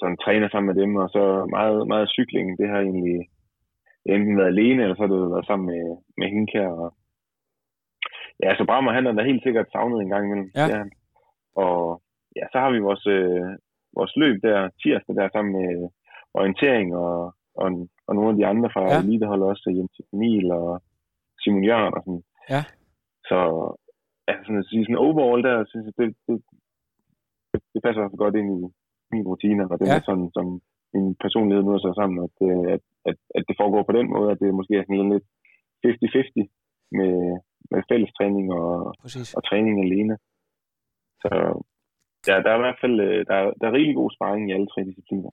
sådan 0.00 0.16
træner 0.24 0.48
sammen 0.48 0.70
med 0.70 0.82
dem, 0.82 0.96
og 0.96 1.08
så 1.08 1.46
meget, 1.56 1.88
meget 1.92 2.08
cykling, 2.16 2.58
det 2.58 2.68
har 2.68 2.80
egentlig 2.80 3.18
enten 4.14 4.36
været 4.38 4.52
alene, 4.54 4.82
eller 4.82 4.96
så 4.96 5.02
har 5.02 5.12
det 5.12 5.30
været 5.34 5.46
sammen 5.46 5.66
med, 5.72 5.84
med 6.18 6.26
Hinkær. 6.28 6.68
Og, 6.68 6.94
ja, 8.42 8.56
så 8.56 8.64
Brammer, 8.64 8.92
han 8.92 9.06
er 9.06 9.12
da 9.12 9.22
helt 9.22 9.42
sikkert 9.42 9.72
savnet 9.72 10.00
en 10.00 10.08
gang 10.08 10.24
imellem. 10.24 10.50
Ja. 10.56 10.66
ja. 10.74 10.82
Og 11.64 12.02
ja, 12.36 12.44
så 12.52 12.58
har 12.58 12.70
vi 12.70 12.78
vores, 12.78 13.06
øh, 13.06 13.46
vores 13.98 14.12
løb 14.16 14.42
der, 14.42 14.70
tirsdag 14.82 15.14
der, 15.16 15.28
sammen 15.32 15.52
med 15.58 15.88
orientering 16.34 16.96
og, 16.96 17.34
og, 17.62 17.68
og 18.06 18.14
nogle 18.14 18.30
af 18.30 18.36
de 18.36 18.46
andre 18.46 18.70
fra 18.74 18.82
ja. 18.92 18.98
eliteholdet 19.00 19.46
også, 19.48 19.70
Jens 19.76 20.00
Emil 20.12 20.50
og 20.52 20.82
Simon 21.40 21.64
Jørgen 21.64 21.94
og 21.94 22.02
sådan. 22.04 22.22
Ja. 22.50 22.62
Så 23.28 23.38
ja, 24.28 24.34
sådan 24.42 24.62
at 24.62 24.68
sige, 24.68 24.84
sådan 24.84 25.04
overall 25.06 25.42
der, 25.48 25.64
synes 25.70 25.84
jeg, 25.86 25.94
det, 25.98 26.16
det, 26.26 26.42
det 27.72 27.80
passer 27.84 28.02
også 28.02 28.18
godt 28.24 28.36
ind 28.40 28.48
i 28.56 28.58
min 29.12 29.28
rutine, 29.30 29.64
og 29.70 29.76
det 29.80 29.86
ja. 29.88 29.96
er 29.96 30.02
sådan, 30.08 30.30
som 30.36 30.46
min 30.94 31.06
personlighed 31.24 31.62
nu 31.64 31.72
er 31.74 31.82
så 31.82 31.92
sammen, 32.00 32.18
at, 32.26 32.36
øh, 32.48 32.66
at, 32.74 32.82
at, 33.08 33.16
at 33.36 33.42
det 33.48 33.56
foregår 33.60 33.82
på 33.86 33.94
den 33.98 34.08
måde, 34.14 34.28
at 34.32 34.40
det 34.42 34.58
måske 34.58 34.74
er 34.76 34.84
sådan 34.84 35.12
lidt 35.14 35.26
50-50 35.86 36.42
med, 36.98 37.14
med 37.70 37.80
fælles 37.90 38.12
træning 38.18 38.46
og, 38.60 38.70
og 39.36 39.42
træning 39.48 39.76
alene. 39.86 40.14
Så 41.22 41.28
ja, 42.28 42.36
der 42.42 42.50
er 42.50 42.58
i 42.58 42.64
hvert 42.66 42.80
fald 42.82 42.96
øh, 43.06 43.20
der, 43.30 43.38
der 43.60 43.66
er 43.66 43.76
rigtig 43.78 43.94
god 44.00 44.10
sparring 44.16 44.44
i 44.46 44.54
alle 44.56 44.68
tre 44.72 44.80
discipliner. 44.90 45.30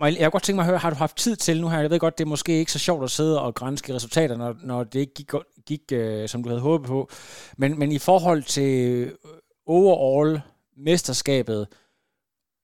Jeg 0.00 0.24
kunne 0.24 0.30
godt 0.30 0.42
tænke 0.42 0.56
mig 0.56 0.66
at 0.66 0.72
høre, 0.72 0.84
har 0.86 0.90
du 0.90 0.96
haft 0.96 1.16
tid 1.16 1.36
til 1.36 1.60
nu 1.60 1.68
her? 1.68 1.80
Jeg 1.80 1.90
ved 1.90 1.98
godt, 1.98 2.18
det 2.18 2.24
er 2.24 2.34
måske 2.36 2.52
ikke 2.52 2.72
så 2.72 2.78
sjovt 2.78 3.02
at 3.04 3.10
sidde 3.10 3.42
og 3.42 3.54
grænske 3.54 3.94
resultater, 3.94 4.36
når, 4.36 4.54
når 4.64 4.84
det 4.84 5.00
ikke 5.00 5.14
gik, 5.14 5.30
gik 5.66 5.84
uh, 5.92 6.26
som 6.26 6.42
du 6.42 6.48
havde 6.48 6.66
håbet 6.68 6.88
på. 6.88 7.08
Men, 7.58 7.78
men 7.78 7.92
i 7.92 7.98
forhold 7.98 8.42
til 8.42 8.72
overall 9.66 10.40
mesterskabet 10.76 11.68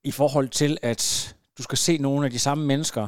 i 0.03 0.11
forhold 0.11 0.49
til, 0.49 0.77
at 0.81 1.35
du 1.57 1.63
skal 1.63 1.77
se 1.77 1.97
nogle 1.97 2.25
af 2.25 2.31
de 2.31 2.39
samme 2.39 2.65
mennesker 2.65 3.07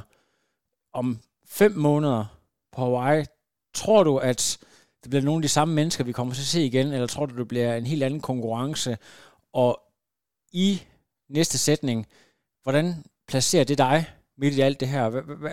om 0.94 1.20
fem 1.46 1.72
måneder 1.72 2.26
på 2.72 2.82
Hawaii. 2.82 3.26
Tror 3.74 4.04
du, 4.04 4.18
at 4.18 4.58
det 5.04 5.10
bliver 5.10 5.24
nogle 5.24 5.40
af 5.40 5.42
de 5.42 5.48
samme 5.48 5.74
mennesker, 5.74 6.04
vi 6.04 6.12
kommer 6.12 6.34
til 6.34 6.42
at 6.42 6.46
se 6.46 6.66
igen, 6.66 6.88
eller 6.88 7.08
tror 7.08 7.26
du, 7.26 7.38
det 7.38 7.48
bliver 7.48 7.76
en 7.76 7.86
helt 7.86 8.04
anden 8.04 8.22
konkurrence? 8.22 8.98
Og 9.54 9.82
i 10.54 10.82
næste 11.30 11.58
sætning, 11.58 12.08
hvordan 12.64 12.86
placerer 13.28 13.64
det 13.64 13.78
dig 13.78 14.06
midt 14.38 14.58
i 14.58 14.62
alt 14.62 14.80
det 14.80 14.88
her? 14.88 15.10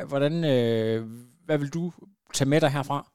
Hvordan, 0.07 0.45
øh, 0.45 1.11
hvad 1.45 1.59
vil 1.59 1.69
du 1.69 1.93
tage 2.35 2.49
med 2.49 2.61
dig 2.61 2.71
herfra? 2.71 3.13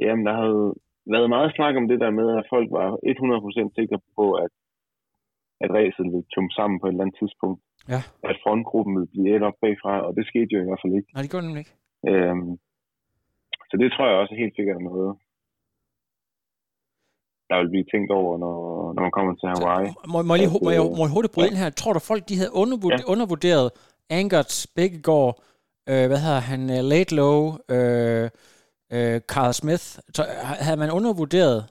Jamen, 0.00 0.26
der 0.26 0.32
havde 0.32 0.74
været 1.14 1.28
meget 1.36 1.50
snak 1.56 1.74
om 1.80 1.88
det 1.88 2.00
der 2.04 2.10
med, 2.20 2.28
at 2.38 2.46
folk 2.54 2.68
var 2.78 2.88
100% 2.92 3.74
sikre 3.78 3.98
på, 4.16 4.24
at, 4.44 4.52
at 5.64 5.70
racet 5.76 6.06
ville 6.12 6.30
tømme 6.34 6.50
sammen 6.58 6.80
på 6.80 6.86
et 6.86 6.92
eller 6.92 7.04
andet 7.04 7.18
tidspunkt. 7.20 7.60
Ja. 7.92 8.00
At 8.30 8.36
frontgruppen 8.42 8.94
ville 8.96 9.12
blive 9.12 9.36
et 9.36 9.42
op 9.48 9.58
bagfra, 9.62 9.94
og 10.06 10.12
det 10.16 10.24
skete 10.30 10.50
jo 10.54 10.60
i 10.60 10.66
hvert 10.68 10.82
fald 10.82 10.94
ikke. 10.98 11.10
Nej, 11.14 11.22
det 11.22 11.30
gjorde 11.30 11.46
nemlig 11.46 11.62
ikke. 11.64 11.74
Øhm, 12.10 12.52
så 13.70 13.74
det 13.80 13.88
tror 13.92 14.06
jeg 14.08 14.16
også 14.22 14.34
helt 14.42 14.54
sikkert 14.56 14.80
noget, 14.90 15.10
der 17.48 17.56
vil 17.60 17.72
blive 17.74 17.86
tænkt 17.92 18.10
over, 18.20 18.32
når, 18.44 18.56
når 18.94 19.02
man 19.06 19.14
kommer 19.16 19.32
til 19.34 19.48
Hawaii. 19.52 19.88
Så, 19.88 20.06
må, 20.12 20.16
må, 20.28 20.34
jeg 20.34 20.40
lige, 20.42 20.52
må, 20.66 20.70
jeg, 20.76 20.82
må 20.98 21.02
jeg 21.06 21.12
hurtigt 21.16 21.34
bryde 21.34 21.46
ja. 21.46 21.50
ind 21.50 21.58
her? 21.62 21.70
Tror 21.80 21.92
du, 21.96 22.00
folk 22.10 22.22
de 22.30 22.36
havde 22.40 22.52
undervurderet, 22.62 23.04
ja. 23.06 23.12
undervurderet 23.12 23.66
Angert, 24.18 24.52
Bækkegaard, 24.76 25.32
øh, 25.90 26.04
hvad 26.10 26.20
hedder 26.24 26.42
han, 26.50 26.60
uh, 26.76 26.82
Late 26.92 27.12
Low, 27.20 27.40
øh, 27.74 28.26
øh, 28.90 29.20
Carl 29.20 29.52
Smith, 29.52 29.84
så 30.14 30.26
havde 30.38 30.76
man 30.76 30.90
undervurderet, 30.90 31.66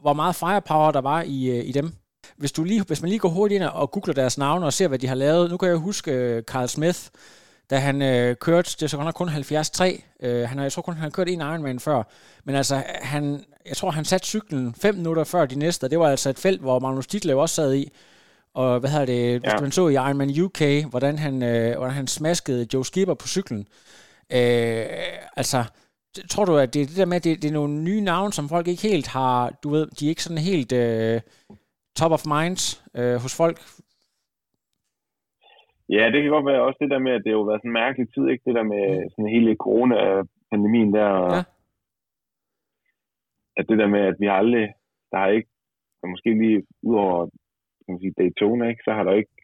hvor 0.00 0.12
meget 0.12 0.36
firepower 0.36 0.90
der 0.90 1.00
var 1.00 1.22
i, 1.22 1.46
øh, 1.48 1.68
i 1.68 1.72
dem? 1.72 1.92
Hvis, 2.36 2.52
du 2.52 2.64
lige, 2.64 2.82
hvis 2.82 3.02
man 3.02 3.08
lige 3.08 3.18
går 3.18 3.28
hurtigt 3.28 3.62
ind 3.62 3.68
og 3.68 3.90
googler 3.90 4.14
deres 4.14 4.38
navne 4.38 4.66
og 4.66 4.72
ser, 4.72 4.88
hvad 4.88 4.98
de 4.98 5.06
har 5.06 5.14
lavet. 5.14 5.50
Nu 5.50 5.56
kan 5.56 5.68
jeg 5.68 5.76
huske 5.76 6.12
øh, 6.12 6.42
Carl 6.42 6.68
Smith, 6.68 6.98
da 7.70 7.78
han 7.78 8.02
øh, 8.02 8.36
kørte, 8.36 8.70
det 8.70 8.82
er 8.82 8.86
så 8.86 8.96
godt 8.96 9.04
nok 9.04 9.14
kun 9.14 9.28
73. 9.28 9.80
Øh, 10.20 10.48
han 10.48 10.58
har, 10.58 10.64
jeg 10.64 10.72
tror 10.72 10.82
kun, 10.82 10.94
han 10.94 11.02
har 11.02 11.10
kørt 11.10 11.28
en 11.28 11.40
Ironman 11.40 11.80
før. 11.80 12.02
Men 12.44 12.54
altså, 12.54 12.82
han, 13.02 13.44
jeg 13.66 13.76
tror, 13.76 13.90
han 13.90 14.04
satte 14.04 14.26
cyklen 14.26 14.74
5 14.74 14.94
minutter 14.94 15.24
før 15.24 15.46
de 15.46 15.58
næste. 15.58 15.88
Det 15.88 15.98
var 15.98 16.08
altså 16.08 16.30
et 16.30 16.38
felt, 16.38 16.60
hvor 16.60 16.78
Magnus 16.78 17.06
Ditlev 17.06 17.38
også 17.38 17.54
sad 17.54 17.74
i. 17.74 17.92
Og 18.54 18.80
hvad 18.80 18.90
hedder 18.90 19.06
det, 19.06 19.40
hvis 19.40 19.52
ja. 19.52 19.60
man 19.60 19.72
så 19.72 19.88
i 19.88 19.92
Ironman 19.92 20.40
UK, 20.40 20.60
hvordan 20.90 21.18
han, 21.18 21.42
øh, 21.42 21.76
hvordan 21.76 21.94
han 21.94 22.06
smaskede 22.06 22.66
Joe 22.74 22.84
Skipper 22.84 23.14
på 23.14 23.28
cyklen. 23.28 23.66
Øh, 24.32 24.86
altså, 25.36 25.64
tror 26.32 26.44
du, 26.44 26.56
at 26.56 26.74
det 26.74 26.82
er 26.82 26.86
det 26.86 26.96
der 26.96 27.10
med, 27.10 27.16
at 27.16 27.24
det, 27.24 27.42
det 27.42 27.48
er 27.48 27.58
nogle 27.60 27.82
nye 27.88 28.00
navne, 28.00 28.32
som 28.32 28.48
folk 28.48 28.66
ikke 28.68 28.88
helt 28.92 29.08
har, 29.18 29.58
du 29.62 29.68
ved, 29.70 29.86
de 29.86 30.04
er 30.04 30.12
ikke 30.12 30.26
sådan 30.26 30.48
helt 30.52 30.72
øh, 30.82 31.20
top 32.00 32.12
of 32.16 32.26
mind 32.36 32.58
øh, 32.98 33.16
hos 33.24 33.34
folk? 33.42 33.58
Ja, 35.96 36.04
det 36.12 36.18
kan 36.22 36.30
godt 36.30 36.46
være 36.50 36.66
også 36.66 36.78
det 36.82 36.90
der 36.90 36.98
med, 37.06 37.12
at 37.12 37.22
det 37.24 37.30
har 37.30 37.38
jo 37.40 37.48
været 37.48 37.60
sådan 37.60 37.70
en 37.70 37.80
mærkelig 37.82 38.06
tid, 38.14 38.24
ikke? 38.28 38.44
Det 38.46 38.54
der 38.58 38.66
med 38.74 38.84
mm. 38.96 39.10
sådan 39.10 39.34
hele 39.36 39.56
corona-pandemien 39.64 40.92
der, 40.98 41.08
og 41.24 41.32
ja. 41.36 41.42
at 43.58 43.64
det 43.68 43.78
der 43.78 43.88
med, 43.94 44.02
at 44.10 44.16
vi 44.20 44.26
har 44.26 44.36
aldrig, 44.42 44.66
der 45.10 45.18
har 45.18 45.28
ikke, 45.28 45.50
der 46.00 46.06
måske 46.08 46.30
lige 46.42 46.66
ud 46.82 46.96
over 47.04 47.26
kan 47.82 47.92
man 47.94 48.00
sige, 48.00 48.14
Daytona, 48.18 48.64
ikke? 48.68 48.82
så 48.84 48.92
har 48.92 49.04
der 49.04 49.14
ikke, 49.20 49.34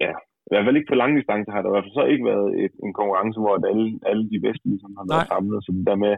ja, 0.00 0.12
i 0.52 0.56
hvert 0.56 0.68
fald 0.68 0.80
ikke 0.80 0.92
på 0.92 1.00
lange 1.00 1.16
distancer 1.18 1.52
har 1.52 1.62
der 1.62 1.70
i 1.70 1.74
hvert 1.74 1.86
fald 1.86 1.98
så 2.00 2.04
ikke 2.12 2.28
været 2.32 2.48
et, 2.64 2.74
en 2.86 2.92
konkurrence, 3.00 3.38
hvor 3.40 3.54
alle, 3.70 3.86
alle 4.10 4.24
de 4.32 4.38
bedste 4.46 4.64
ligesom 4.72 4.92
har 4.98 5.06
været 5.10 5.26
Nej. 5.26 5.32
samlet. 5.32 5.58
Så 5.64 5.70
det 5.76 5.84
der 5.90 5.98
med, 6.04 6.14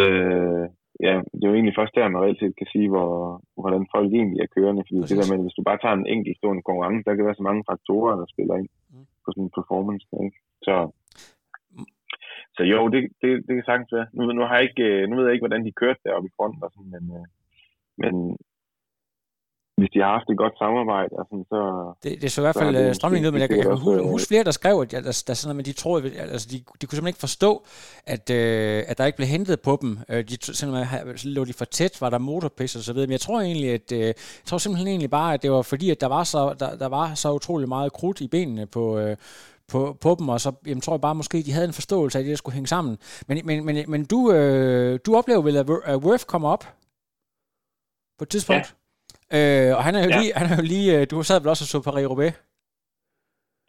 øh, 0.00 0.64
ja, 1.06 1.14
det 1.36 1.42
er 1.44 1.50
jo 1.50 1.56
egentlig 1.58 1.78
først 1.78 1.94
der, 1.96 2.12
man 2.14 2.22
reelt 2.22 2.40
set 2.40 2.60
kan 2.60 2.68
sige, 2.74 2.88
hvor, 2.94 3.10
hvordan 3.62 3.84
folk 3.94 4.08
egentlig 4.12 4.40
er 4.40 4.54
kørende. 4.56 4.82
Fordi 4.86 5.00
Præcis. 5.00 5.10
det 5.10 5.18
der 5.20 5.30
med, 5.30 5.42
hvis 5.44 5.58
du 5.58 5.62
bare 5.68 5.80
tager 5.80 5.96
en 5.98 6.10
enkelt 6.14 6.36
stående 6.38 6.66
konkurrence, 6.68 7.06
der 7.06 7.14
kan 7.14 7.26
være 7.28 7.40
så 7.40 7.46
mange 7.48 7.62
faktorer, 7.70 8.14
der 8.20 8.26
spiller 8.34 8.54
ind 8.60 8.70
mm. 8.92 9.06
på 9.22 9.28
sådan 9.30 9.46
en 9.46 9.56
performance. 9.58 10.06
Ikke? 10.26 10.38
Så, 10.66 10.74
så 12.56 12.62
jo, 12.72 12.80
det, 12.94 13.00
det, 13.22 13.30
det 13.46 13.52
kan 13.56 13.68
sagtens 13.68 13.92
være. 13.96 14.08
Nu, 14.16 14.22
nu, 14.38 14.42
har 14.48 14.56
jeg 14.56 14.66
ikke, 14.68 14.88
nu 15.06 15.12
ved 15.14 15.24
jeg 15.24 15.34
ikke, 15.34 15.46
hvordan 15.46 15.64
de 15.66 15.78
kørte 15.82 16.00
deroppe 16.04 16.28
i 16.28 16.36
fronten, 16.36 16.64
og 16.66 16.70
sådan, 16.74 16.92
men, 16.94 17.04
øh, 17.18 17.26
men 18.02 18.14
hvis 19.80 19.90
de 19.94 19.98
har 20.04 20.12
haft 20.16 20.28
et 20.30 20.38
godt 20.44 20.54
samarbejde, 20.62 21.12
altså, 21.20 21.34
så... 21.52 21.60
Det, 22.02 22.22
det 22.22 22.32
så 22.32 22.40
i 22.40 22.44
hvert 22.44 22.58
fald 22.62 22.76
øh, 22.76 22.94
strømningen 22.94 23.26
ud, 23.26 23.32
men 23.32 23.40
jeg 23.40 23.48
kan 23.48 23.76
huske, 23.76 24.02
huske 24.14 24.28
flere, 24.28 24.44
der 24.44 24.50
skrev, 24.50 24.80
at 24.80 24.90
der, 24.90 25.22
der, 25.26 25.34
sådan, 25.34 25.60
at 25.60 25.66
de 25.66 25.72
troede, 25.72 26.02
altså, 26.34 26.48
de, 26.50 26.56
de 26.56 26.62
kunne 26.62 26.76
simpelthen 26.78 27.06
ikke 27.06 27.18
forstå, 27.18 27.62
at, 28.06 28.30
øh, 28.30 28.82
at 28.88 28.98
der 28.98 29.04
ikke 29.06 29.16
blev 29.16 29.28
hentet 29.28 29.60
på 29.60 29.78
dem. 29.80 29.98
Øh, 30.08 30.24
de, 30.28 30.54
simpelthen, 30.54 31.18
så 31.18 31.28
lå 31.28 31.44
de 31.44 31.52
for 31.52 31.64
tæt, 31.64 32.00
var 32.00 32.10
der 32.10 32.18
motorpis 32.18 32.76
og 32.76 32.82
så 32.82 32.92
videre. 32.92 33.06
Men 33.06 33.12
jeg 33.12 33.20
tror 33.20 33.40
egentlig, 33.40 33.70
at 33.70 33.92
øh, 33.92 34.00
jeg 34.00 34.14
tror 34.44 34.58
simpelthen 34.58 34.88
egentlig 34.88 35.10
bare, 35.10 35.34
at 35.34 35.42
det 35.42 35.50
var 35.52 35.62
fordi, 35.62 35.90
at 35.90 36.00
der 36.00 36.06
var 36.06 36.24
så, 36.24 36.54
der, 36.60 36.76
der 36.76 36.88
var 36.88 37.14
så 37.14 37.32
utrolig 37.32 37.68
meget 37.68 37.92
krudt 37.92 38.20
i 38.20 38.28
benene 38.28 38.66
på, 38.66 38.98
øh, 38.98 39.16
på, 39.68 39.96
på 40.00 40.16
dem, 40.18 40.28
og 40.28 40.40
så 40.40 40.52
jamen, 40.66 40.80
tror 40.80 40.94
jeg 40.94 41.00
bare, 41.00 41.14
måske 41.14 41.42
de 41.42 41.52
havde 41.52 41.66
en 41.66 41.72
forståelse 41.72 42.18
af, 42.18 42.22
at 42.22 42.28
det 42.28 42.38
skulle 42.38 42.54
hænge 42.54 42.66
sammen. 42.66 42.98
Men, 43.28 43.40
men, 43.44 43.64
men, 43.64 43.84
men 43.88 44.04
du, 44.04 44.32
øh, 44.32 44.98
du 45.06 45.16
oplever 45.16 45.42
vel, 45.42 45.56
at 45.84 45.96
Worth 45.96 46.24
kommer 46.24 46.48
op 46.48 46.64
på 48.18 48.24
et 48.24 48.28
tidspunkt? 48.28 48.58
Ja. 48.58 48.79
Øh, 49.36 49.76
og 49.76 49.82
han 49.86 49.94
er 49.94 50.02
jo 50.04 50.10
ja. 50.10 50.18
lige, 50.18 50.32
han 50.40 50.46
er 50.52 50.56
jo 50.60 50.66
lige, 50.74 50.88
øh, 50.96 51.06
du 51.10 51.22
sad 51.22 51.40
vel 51.40 51.48
også 51.48 51.64
og 51.64 51.70
så 51.72 51.78
Paris-Roubaix? 51.88 52.34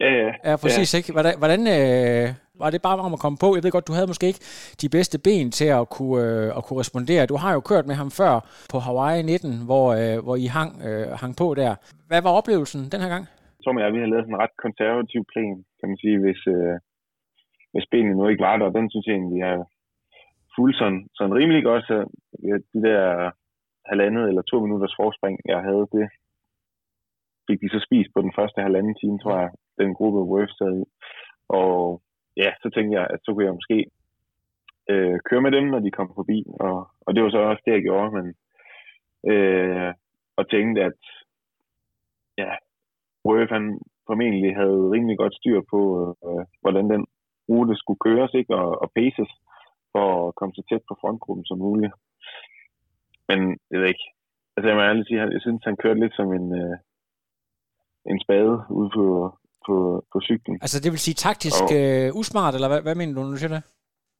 Ja, 0.04 0.10
ja. 0.22 0.30
Ja, 0.48 0.54
præcis, 0.62 0.88
ja. 0.94 0.98
ikke? 0.98 1.12
Hvordan, 1.16 1.34
hvordan 1.42 1.60
øh, 1.76 2.26
var 2.62 2.70
det 2.70 2.80
bare 2.82 2.98
om 3.08 3.16
at 3.16 3.22
komme 3.24 3.38
på? 3.44 3.48
Jeg 3.54 3.62
ved 3.64 3.70
godt, 3.76 3.90
du 3.90 3.96
havde 3.98 4.10
måske 4.12 4.26
ikke 4.30 4.44
de 4.82 4.88
bedste 4.96 5.16
ben 5.26 5.50
til 5.58 5.68
at 5.80 5.84
kunne, 5.96 6.18
øh, 6.26 6.56
at 6.58 6.62
kunne 6.64 6.80
respondere. 6.82 7.30
Du 7.32 7.36
har 7.42 7.52
jo 7.56 7.60
kørt 7.70 7.86
med 7.90 7.96
ham 8.02 8.10
før 8.20 8.32
på 8.72 8.76
Hawaii 8.86 9.22
19, 9.22 9.64
hvor, 9.68 9.86
øh, 10.00 10.16
hvor 10.24 10.36
I 10.44 10.46
hang, 10.56 10.70
øh, 10.88 11.08
hang 11.22 11.32
på 11.42 11.46
der. 11.60 11.72
Hvad 12.10 12.20
var 12.26 12.32
oplevelsen 12.40 12.80
den 12.92 13.00
her 13.04 13.10
gang? 13.14 13.24
Og 13.66 13.80
jeg, 13.80 13.92
vi 13.94 14.00
har 14.02 14.10
lavet 14.12 14.24
sådan 14.24 14.36
en 14.36 14.42
ret 14.44 14.56
konservativ 14.64 15.22
plan, 15.32 15.54
kan 15.78 15.86
man 15.90 15.98
sige, 16.02 16.16
hvis, 16.24 16.40
øh, 16.54 16.76
hvis 17.72 17.86
benene 17.92 18.14
nu 18.18 18.24
ikke 18.28 18.46
var 18.48 18.56
der. 18.56 18.76
Den 18.78 18.90
synes 18.90 19.06
jeg 19.06 19.14
egentlig, 19.14 19.36
vi 19.36 19.42
har 19.48 19.58
fuldt 20.56 20.76
sådan, 20.80 21.02
sådan 21.18 21.34
rimelig 21.40 21.62
godt. 21.70 21.84
Så 21.90 21.96
de 22.72 22.80
der 22.88 23.30
halvandet 23.90 24.28
eller 24.28 24.42
to 24.42 24.56
minutters 24.60 24.94
forspring, 25.00 25.38
jeg 25.44 25.60
havde, 25.68 25.86
det 25.92 26.06
fik 27.46 27.60
de 27.60 27.68
så 27.74 27.80
spist 27.86 28.10
på 28.14 28.20
den 28.22 28.32
første 28.38 28.60
halvanden 28.62 28.94
time, 28.94 29.18
tror 29.18 29.36
jeg, 29.42 29.50
den 29.78 29.94
gruppe 29.94 30.20
Worth 30.32 30.54
sad 30.58 30.74
i. 30.82 30.84
Og 31.48 32.02
ja, 32.36 32.50
så 32.62 32.70
tænkte 32.74 32.94
jeg, 32.98 33.06
at 33.14 33.20
så 33.22 33.28
kunne 33.32 33.44
jeg 33.44 33.58
måske 33.60 33.78
øh, 34.90 35.18
køre 35.28 35.42
med 35.42 35.52
dem, 35.52 35.64
når 35.64 35.78
de 35.78 35.90
kom 35.90 36.10
forbi. 36.14 36.38
Og, 36.60 36.76
og 37.06 37.14
det 37.14 37.22
var 37.22 37.30
så 37.30 37.38
også 37.38 37.62
det, 37.66 37.72
jeg 37.72 37.82
gjorde. 37.82 38.10
Men, 38.16 38.26
øh, 39.32 39.94
og 40.36 40.50
tænkte, 40.50 40.82
at 40.82 41.00
ja, 42.38 42.50
Worth 43.26 43.52
han 43.52 43.80
formentlig 44.06 44.56
havde 44.56 44.90
rimelig 44.94 45.16
godt 45.18 45.34
styr 45.34 45.60
på, 45.70 45.80
øh, 46.26 46.44
hvordan 46.60 46.90
den 46.90 47.06
rute 47.48 47.76
skulle 47.76 48.04
køres 48.06 48.34
ikke? 48.34 48.54
Og, 48.54 48.82
og 48.82 48.90
paces 48.96 49.30
for 49.92 50.28
at 50.28 50.34
komme 50.34 50.54
så 50.54 50.62
tæt 50.68 50.82
på 50.88 50.94
frontgruppen 51.00 51.44
som 51.44 51.58
muligt. 51.58 51.92
Men 53.32 53.58
jeg 53.70 53.80
ved 53.80 53.88
ikke. 53.88 54.06
Altså 54.56 54.66
jeg 54.68 54.76
må 54.76 54.82
ærligt 54.82 55.06
sige, 55.08 55.20
jeg 55.36 55.40
synes, 55.40 55.64
han 55.64 55.76
kørte 55.82 56.00
lidt 56.00 56.14
som 56.16 56.28
en, 56.38 56.46
øh, 56.62 56.76
en 58.10 58.20
spade 58.24 58.54
ude 58.78 58.90
på, 58.96 59.06
på, 59.66 59.76
på 60.12 60.20
cyklen. 60.28 60.56
Altså 60.64 60.78
det 60.80 60.90
vil 60.92 61.06
sige 61.06 61.14
taktisk 61.26 61.64
og, 61.64 61.76
øh, 61.78 62.18
usmart, 62.20 62.54
eller 62.54 62.68
hvad, 62.68 62.82
hvad 62.82 62.94
mener 62.94 63.14
du, 63.14 63.20
når 63.20 63.30
du 63.30 63.36
siger 63.42 63.54
det? 63.56 63.64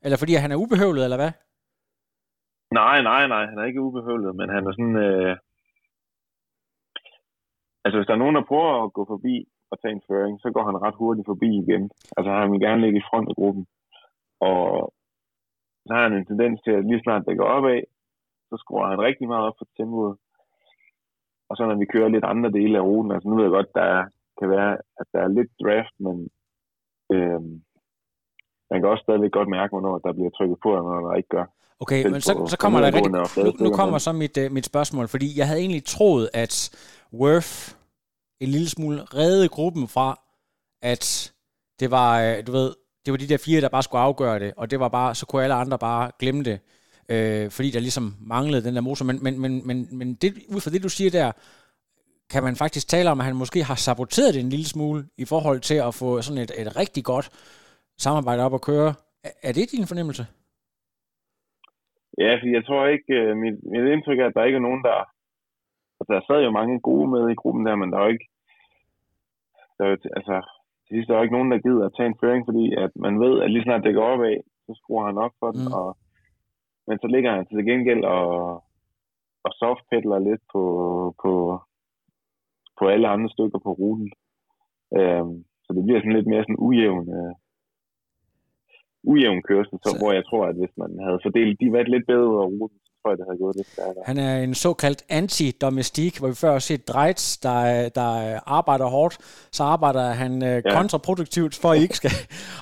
Eller 0.04 0.18
fordi 0.18 0.34
han 0.34 0.52
er 0.52 0.62
ubehøvlet, 0.64 1.04
eller 1.04 1.20
hvad? 1.22 1.32
Nej, 2.80 2.98
nej, 3.10 3.22
nej. 3.34 3.44
Han 3.50 3.58
er 3.58 3.64
ikke 3.64 3.86
ubehøvlet, 3.88 4.36
men 4.36 4.48
han 4.54 4.62
er 4.66 4.72
sådan... 4.72 4.96
Øh, 5.06 5.36
altså 7.84 7.96
hvis 7.98 8.06
der 8.06 8.14
er 8.14 8.22
nogen, 8.22 8.36
der 8.38 8.50
prøver 8.50 8.84
at 8.84 8.92
gå 8.92 9.02
forbi 9.12 9.34
og 9.70 9.76
tage 9.80 9.94
en 9.94 10.06
føring, 10.08 10.36
så 10.40 10.48
går 10.54 10.64
han 10.68 10.82
ret 10.84 11.00
hurtigt 11.02 11.26
forbi 11.26 11.50
igen. 11.64 11.90
Altså 12.16 12.30
han 12.32 12.52
vil 12.52 12.60
gerne 12.60 12.80
ligge 12.82 12.98
i 12.98 13.08
front 13.10 13.28
af 13.28 13.34
gruppen. 13.34 13.66
Og 14.40 14.60
så 15.86 15.90
har 15.94 16.02
han 16.02 16.12
en 16.12 16.26
tendens 16.26 16.60
til, 16.64 16.72
at 16.78 16.84
lige 16.84 17.02
snart 17.02 17.26
det 17.28 17.38
går 17.38 17.48
opad, 17.56 17.80
så 18.52 18.56
skruer 18.62 18.86
han 18.92 19.06
rigtig 19.08 19.26
meget 19.28 19.44
op 19.48 19.58
for 19.58 19.66
tempoet. 19.76 20.14
Og 21.48 21.56
så 21.56 21.62
når 21.66 21.78
vi 21.82 21.92
kører 21.94 22.08
lidt 22.14 22.26
andre 22.32 22.50
dele 22.58 22.78
af 22.78 22.86
ruten, 22.88 23.12
altså 23.12 23.28
nu 23.28 23.34
ved 23.36 23.44
jeg 23.44 23.56
godt, 23.58 23.74
der 23.80 23.90
kan 24.38 24.48
være, 24.56 24.72
at 25.00 25.06
der 25.12 25.20
er 25.22 25.36
lidt 25.38 25.52
draft, 25.62 25.94
men 26.06 26.16
øhm, 27.14 27.52
man 28.70 28.78
kan 28.78 28.90
også 28.92 29.04
stadigvæk 29.06 29.32
godt 29.38 29.54
mærke, 29.56 29.72
hvornår 29.72 29.98
der 29.98 30.12
bliver 30.12 30.30
trykket 30.30 30.58
på, 30.62 30.68
og 30.76 30.82
når 30.84 31.08
der 31.08 31.16
ikke 31.20 31.34
gør. 31.36 31.46
Okay, 31.82 32.00
men 32.12 32.20
så, 32.20 32.32
så 32.52 32.56
kommer 32.58 32.80
der 32.80 32.86
rigtig, 32.86 33.12
nu, 33.12 33.50
nu 33.64 33.70
kommer 33.80 33.98
så 33.98 34.12
mit, 34.12 34.36
uh, 34.42 34.52
mit 34.52 34.66
spørgsmål, 34.66 35.08
fordi 35.08 35.28
jeg 35.38 35.46
havde 35.46 35.60
egentlig 35.60 35.84
troet, 35.84 36.30
at 36.34 36.54
Worth 37.20 37.54
en 38.40 38.48
lille 38.48 38.68
smule 38.68 38.98
redde 39.02 39.48
gruppen 39.48 39.88
fra, 39.88 40.08
at 40.82 41.32
det 41.80 41.90
var, 41.90 42.10
øh, 42.22 42.46
du 42.46 42.52
ved, 42.52 42.68
det 43.04 43.10
var 43.12 43.18
de 43.18 43.28
der 43.28 43.42
fire, 43.46 43.60
der 43.60 43.68
bare 43.68 43.82
skulle 43.82 44.02
afgøre 44.02 44.38
det, 44.38 44.52
og 44.56 44.70
det 44.70 44.80
var 44.80 44.88
bare, 44.88 45.14
så 45.14 45.26
kunne 45.26 45.42
alle 45.42 45.54
andre 45.54 45.78
bare 45.78 46.10
glemme 46.18 46.42
det 46.42 46.58
øh, 47.08 47.50
fordi 47.50 47.70
der 47.70 47.80
ligesom 47.80 48.14
manglede 48.20 48.64
den 48.64 48.74
der 48.74 48.80
motor. 48.80 49.04
Men, 49.04 49.18
men, 49.22 49.40
men, 49.40 49.66
men, 49.66 49.98
men 49.98 50.14
det, 50.14 50.32
ud 50.54 50.60
fra 50.60 50.70
det, 50.70 50.82
du 50.82 50.88
siger 50.88 51.10
der, 51.10 51.32
kan 52.32 52.42
man 52.42 52.56
faktisk 52.56 52.88
tale 52.88 53.10
om, 53.10 53.20
at 53.20 53.26
han 53.26 53.36
måske 53.36 53.60
har 53.70 53.74
saboteret 53.74 54.34
det 54.34 54.40
en 54.42 54.54
lille 54.54 54.68
smule 54.74 55.00
i 55.18 55.24
forhold 55.24 55.60
til 55.60 55.78
at 55.88 55.94
få 55.94 56.22
sådan 56.22 56.42
et, 56.42 56.52
et 56.62 56.76
rigtig 56.76 57.04
godt 57.04 57.26
samarbejde 57.98 58.44
op 58.46 58.54
at 58.54 58.66
køre. 58.70 58.90
Er, 59.24 59.34
er 59.48 59.52
det 59.52 59.72
din 59.74 59.86
fornemmelse? 59.90 60.24
Ja, 62.18 62.32
for 62.40 62.46
jeg 62.56 62.64
tror 62.64 62.86
ikke, 62.94 63.12
uh, 63.18 63.36
mit, 63.42 63.56
mit 63.72 63.92
indtryk 63.92 64.18
er, 64.18 64.26
at 64.26 64.36
der 64.36 64.44
ikke 64.44 64.60
er 64.60 64.68
nogen, 64.68 64.82
der... 64.88 64.98
Altså, 65.98 66.12
der 66.14 66.22
sad 66.26 66.44
jo 66.44 66.50
mange 66.50 66.80
gode 66.80 67.08
med 67.14 67.22
i 67.30 67.40
gruppen 67.40 67.66
der, 67.66 67.76
men 67.76 67.90
der 67.92 67.98
er 67.98 68.04
jo 68.06 68.12
ikke... 68.16 68.28
Der 69.76 69.84
er 69.84 69.90
jo, 69.90 69.96
altså, 70.18 70.36
til 70.84 70.92
sidst 70.94 71.08
der 71.08 71.14
er 71.14 71.18
jo 71.18 71.26
ikke 71.26 71.36
nogen, 71.38 71.52
der 71.52 71.64
gider 71.66 71.84
at 71.86 71.94
tage 71.96 72.08
en 72.10 72.20
føring, 72.20 72.42
fordi 72.48 72.64
at 72.84 72.90
man 73.04 73.14
ved, 73.24 73.34
at 73.42 73.50
lige 73.50 73.64
snart 73.64 73.84
det 73.84 73.94
går 73.94 74.08
opad, 74.12 74.36
så 74.66 74.72
skruer 74.80 75.06
han 75.06 75.18
op 75.24 75.34
for 75.40 75.50
den, 75.56 75.64
mm. 75.68 75.72
og 75.80 75.88
men 76.88 76.96
så 77.02 77.06
ligger 77.14 77.30
han 77.36 77.46
til 77.46 77.64
gengæld 77.70 78.04
og, 78.04 78.28
og 79.46 79.50
softpedler 79.60 80.18
lidt 80.18 80.42
på, 80.52 80.62
på, 81.22 81.32
på 82.78 82.84
alle 82.92 83.08
andre 83.08 83.30
stykker 83.34 83.58
på 83.66 83.72
ruten. 83.80 84.10
Øhm, 84.98 85.34
så 85.64 85.68
det 85.76 85.82
bliver 85.84 86.00
sådan 86.00 86.16
lidt 86.18 86.26
mere 86.32 86.42
sådan 86.44 86.62
ujævn, 86.66 87.06
øh, 87.18 87.34
ujævn 89.10 89.42
kørsel, 89.42 89.78
så, 89.84 89.90
Så- 89.90 89.98
hvor 90.00 90.12
jeg 90.12 90.24
tror, 90.26 90.42
at 90.46 90.56
hvis 90.60 90.74
man 90.82 90.90
havde 91.06 91.18
fordelt 91.24 91.60
de 91.60 91.72
været 91.72 91.88
lidt 91.94 92.06
bedre 92.06 92.28
over 92.40 92.46
ruten, 92.60 92.78
så 92.86 92.90
tror 93.00 93.10
jeg, 93.10 93.18
det 93.18 93.26
havde 93.28 93.42
gået 93.44 93.56
lidt 93.56 93.66
stærkere. 93.74 94.04
Han 94.10 94.18
er 94.18 94.34
en 94.48 94.54
såkaldt 94.54 95.02
anti-domestik, 95.18 96.18
hvor 96.18 96.28
vi 96.28 96.34
før 96.44 96.52
har 96.52 96.58
set 96.70 96.88
Dreitz, 96.88 97.24
der, 97.46 97.88
der 97.98 98.10
arbejder 98.58 98.86
hårdt, 98.96 99.14
så 99.58 99.62
arbejder 99.74 100.04
han 100.22 100.32
øh, 100.50 100.56
Ja. 100.64 100.74
kontraproduktivt, 100.78 101.54
for 101.62 101.68
at 101.72 101.78
I 101.78 101.82
ikke 101.82 101.96
skal... 102.00 102.10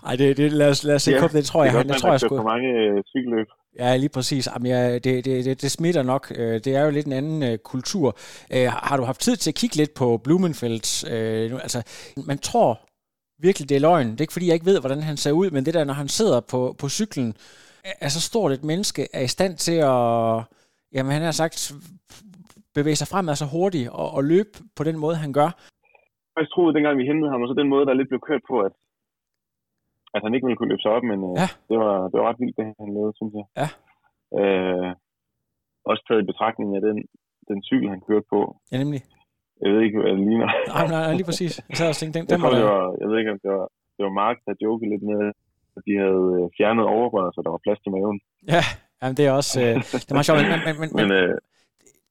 Ej, 0.09 0.15
det, 0.21 0.37
det, 0.37 0.53
lad, 0.53 0.69
os, 0.75 0.85
lad 0.89 0.95
os 0.95 1.03
se 1.03 1.11
ja, 1.13 1.29
det 1.39 1.45
tror 1.51 1.61
jeg, 1.65 1.73
det 1.73 1.79
han, 1.79 1.87
godt 1.89 1.99
tror 2.03 2.11
jeg 2.15 2.21
kører 2.31 2.41
for 2.43 2.51
mange 2.55 2.69
øh, 2.83 3.03
cykelløb. 3.13 3.49
Ja, 3.79 3.97
lige 3.97 4.09
præcis. 4.09 4.49
Jamen, 4.55 4.67
ja, 4.67 4.95
det, 4.95 5.25
det, 5.25 5.45
det, 5.45 5.63
det 5.63 5.71
smitter 5.71 6.03
nok. 6.03 6.33
Øh, 6.39 6.55
det 6.65 6.67
er 6.67 6.85
jo 6.85 6.91
lidt 6.91 7.07
en 7.07 7.13
anden 7.13 7.43
øh, 7.43 7.59
kultur. 7.59 8.17
Øh, 8.55 8.67
Har 8.73 8.97
du 8.97 9.03
haft 9.03 9.21
tid 9.21 9.37
til 9.37 9.51
at 9.51 9.55
kigge 9.55 9.77
lidt 9.77 9.95
på 9.95 10.17
Blumenfeldt? 10.25 11.13
Øh, 11.13 11.51
nu, 11.51 11.57
altså, 11.59 11.83
man 12.27 12.39
tror 12.39 12.81
virkelig, 13.43 13.69
det 13.69 13.77
er 13.77 13.81
løgn. 13.81 14.11
Det 14.11 14.21
er 14.21 14.23
ikke, 14.23 14.33
fordi 14.33 14.47
jeg 14.47 14.55
ikke 14.55 14.67
ved, 14.67 14.81
hvordan 14.81 15.03
han 15.03 15.17
ser 15.17 15.33
ud, 15.33 15.51
men 15.51 15.67
det 15.67 15.75
der, 15.75 15.85
når 15.85 15.95
han 15.95 16.09
sidder 16.09 16.41
på, 16.41 16.75
på 16.81 16.89
cyklen, 16.89 17.35
er 18.01 18.09
så 18.09 18.21
stort 18.21 18.53
et 18.53 18.65
menneske, 18.65 19.09
er 19.13 19.21
i 19.21 19.35
stand 19.37 19.57
til 19.57 19.79
at, 19.95 20.43
jamen 20.95 21.13
han 21.13 21.23
har 21.23 21.31
sagt, 21.31 21.73
bevæge 22.75 22.97
sig 22.97 23.09
fremad 23.09 23.37
så 23.37 23.47
hurtigt 23.55 23.89
og, 23.89 24.11
og 24.17 24.25
løbe 24.25 24.53
på 24.77 24.85
den 24.85 24.97
måde, 24.99 25.17
han 25.17 25.33
gør. 25.33 25.51
Jeg 26.37 26.49
troede, 26.55 26.75
dengang 26.75 26.99
vi 26.99 27.07
hentede 27.11 27.31
ham, 27.31 27.43
og 27.43 27.49
så 27.49 27.55
den 27.61 27.69
måde, 27.69 27.87
der 27.87 27.95
lidt 27.95 28.09
blev 28.09 28.21
kørt 28.29 28.45
på, 28.51 28.57
at, 28.67 28.73
at 30.15 30.21
han 30.25 30.33
ikke 30.35 30.47
ville 30.47 30.59
kunne 30.59 30.73
løbe 30.73 30.85
sig 30.85 30.93
op, 30.97 31.05
men 31.13 31.19
øh, 31.29 31.35
Ja. 31.43 31.49
det, 31.71 31.77
var, 31.85 31.95
det 32.11 32.17
var 32.21 32.27
ret 32.29 32.41
vildt, 32.43 32.57
det 32.59 32.65
han 32.83 32.91
lavede, 32.97 33.13
synes 33.21 33.33
jeg. 33.39 33.47
Ja. 33.61 33.69
Øh, 34.41 34.89
også 35.91 36.03
taget 36.07 36.23
i 36.23 36.31
betragtning 36.33 36.69
af 36.79 36.83
den, 36.89 36.97
den 37.51 37.59
cykel, 37.69 37.89
han 37.95 38.01
kørte 38.09 38.27
på. 38.35 38.41
Ja, 38.73 38.77
nemlig. 38.85 39.03
Jeg 39.63 39.69
ved 39.73 39.81
ikke, 39.87 39.99
hvad 40.01 40.13
det 40.17 40.23
ligner. 40.29 40.49
Nej, 40.75 40.87
nej, 40.93 41.01
nej, 41.07 41.15
lige 41.19 41.29
præcis. 41.31 41.53
Jeg 41.69 41.77
sad 41.81 41.89
og 41.95 41.97
tænkte, 42.01 42.15
den, 42.19 42.25
Jeg, 42.27 42.31
den 42.33 42.41
tror, 42.43 42.55
det 42.59 42.65
var, 42.73 42.85
jeg 43.01 43.07
ved 43.11 43.17
ikke, 43.21 43.33
om 43.35 43.41
det 43.45 43.51
var, 43.57 43.67
det 43.97 44.03
var 44.07 44.13
Mark, 44.23 44.37
der 44.47 44.53
jokede 44.67 44.91
lidt 44.93 45.05
med, 45.11 45.21
at 45.77 45.83
de 45.87 45.93
havde 46.05 46.27
øh, 46.39 46.45
fjernet 46.59 46.85
overrøret, 46.95 47.31
så 47.35 47.41
der 47.45 47.51
var 47.55 47.61
plads 47.67 47.81
til 47.85 47.91
maven. 47.97 48.19
Ja, 48.55 48.63
jamen, 49.01 49.15
det 49.19 49.25
er 49.29 49.33
også... 49.41 49.55
Øh, 49.65 49.75
det 50.05 50.11
er 50.13 50.17
meget 50.19 50.27
sjovt, 50.29 50.39
men, 50.53 50.61
men, 50.67 50.75
men, 50.83 50.89
Men 50.99 51.03
men 51.03 51.09
øh, 51.21 51.35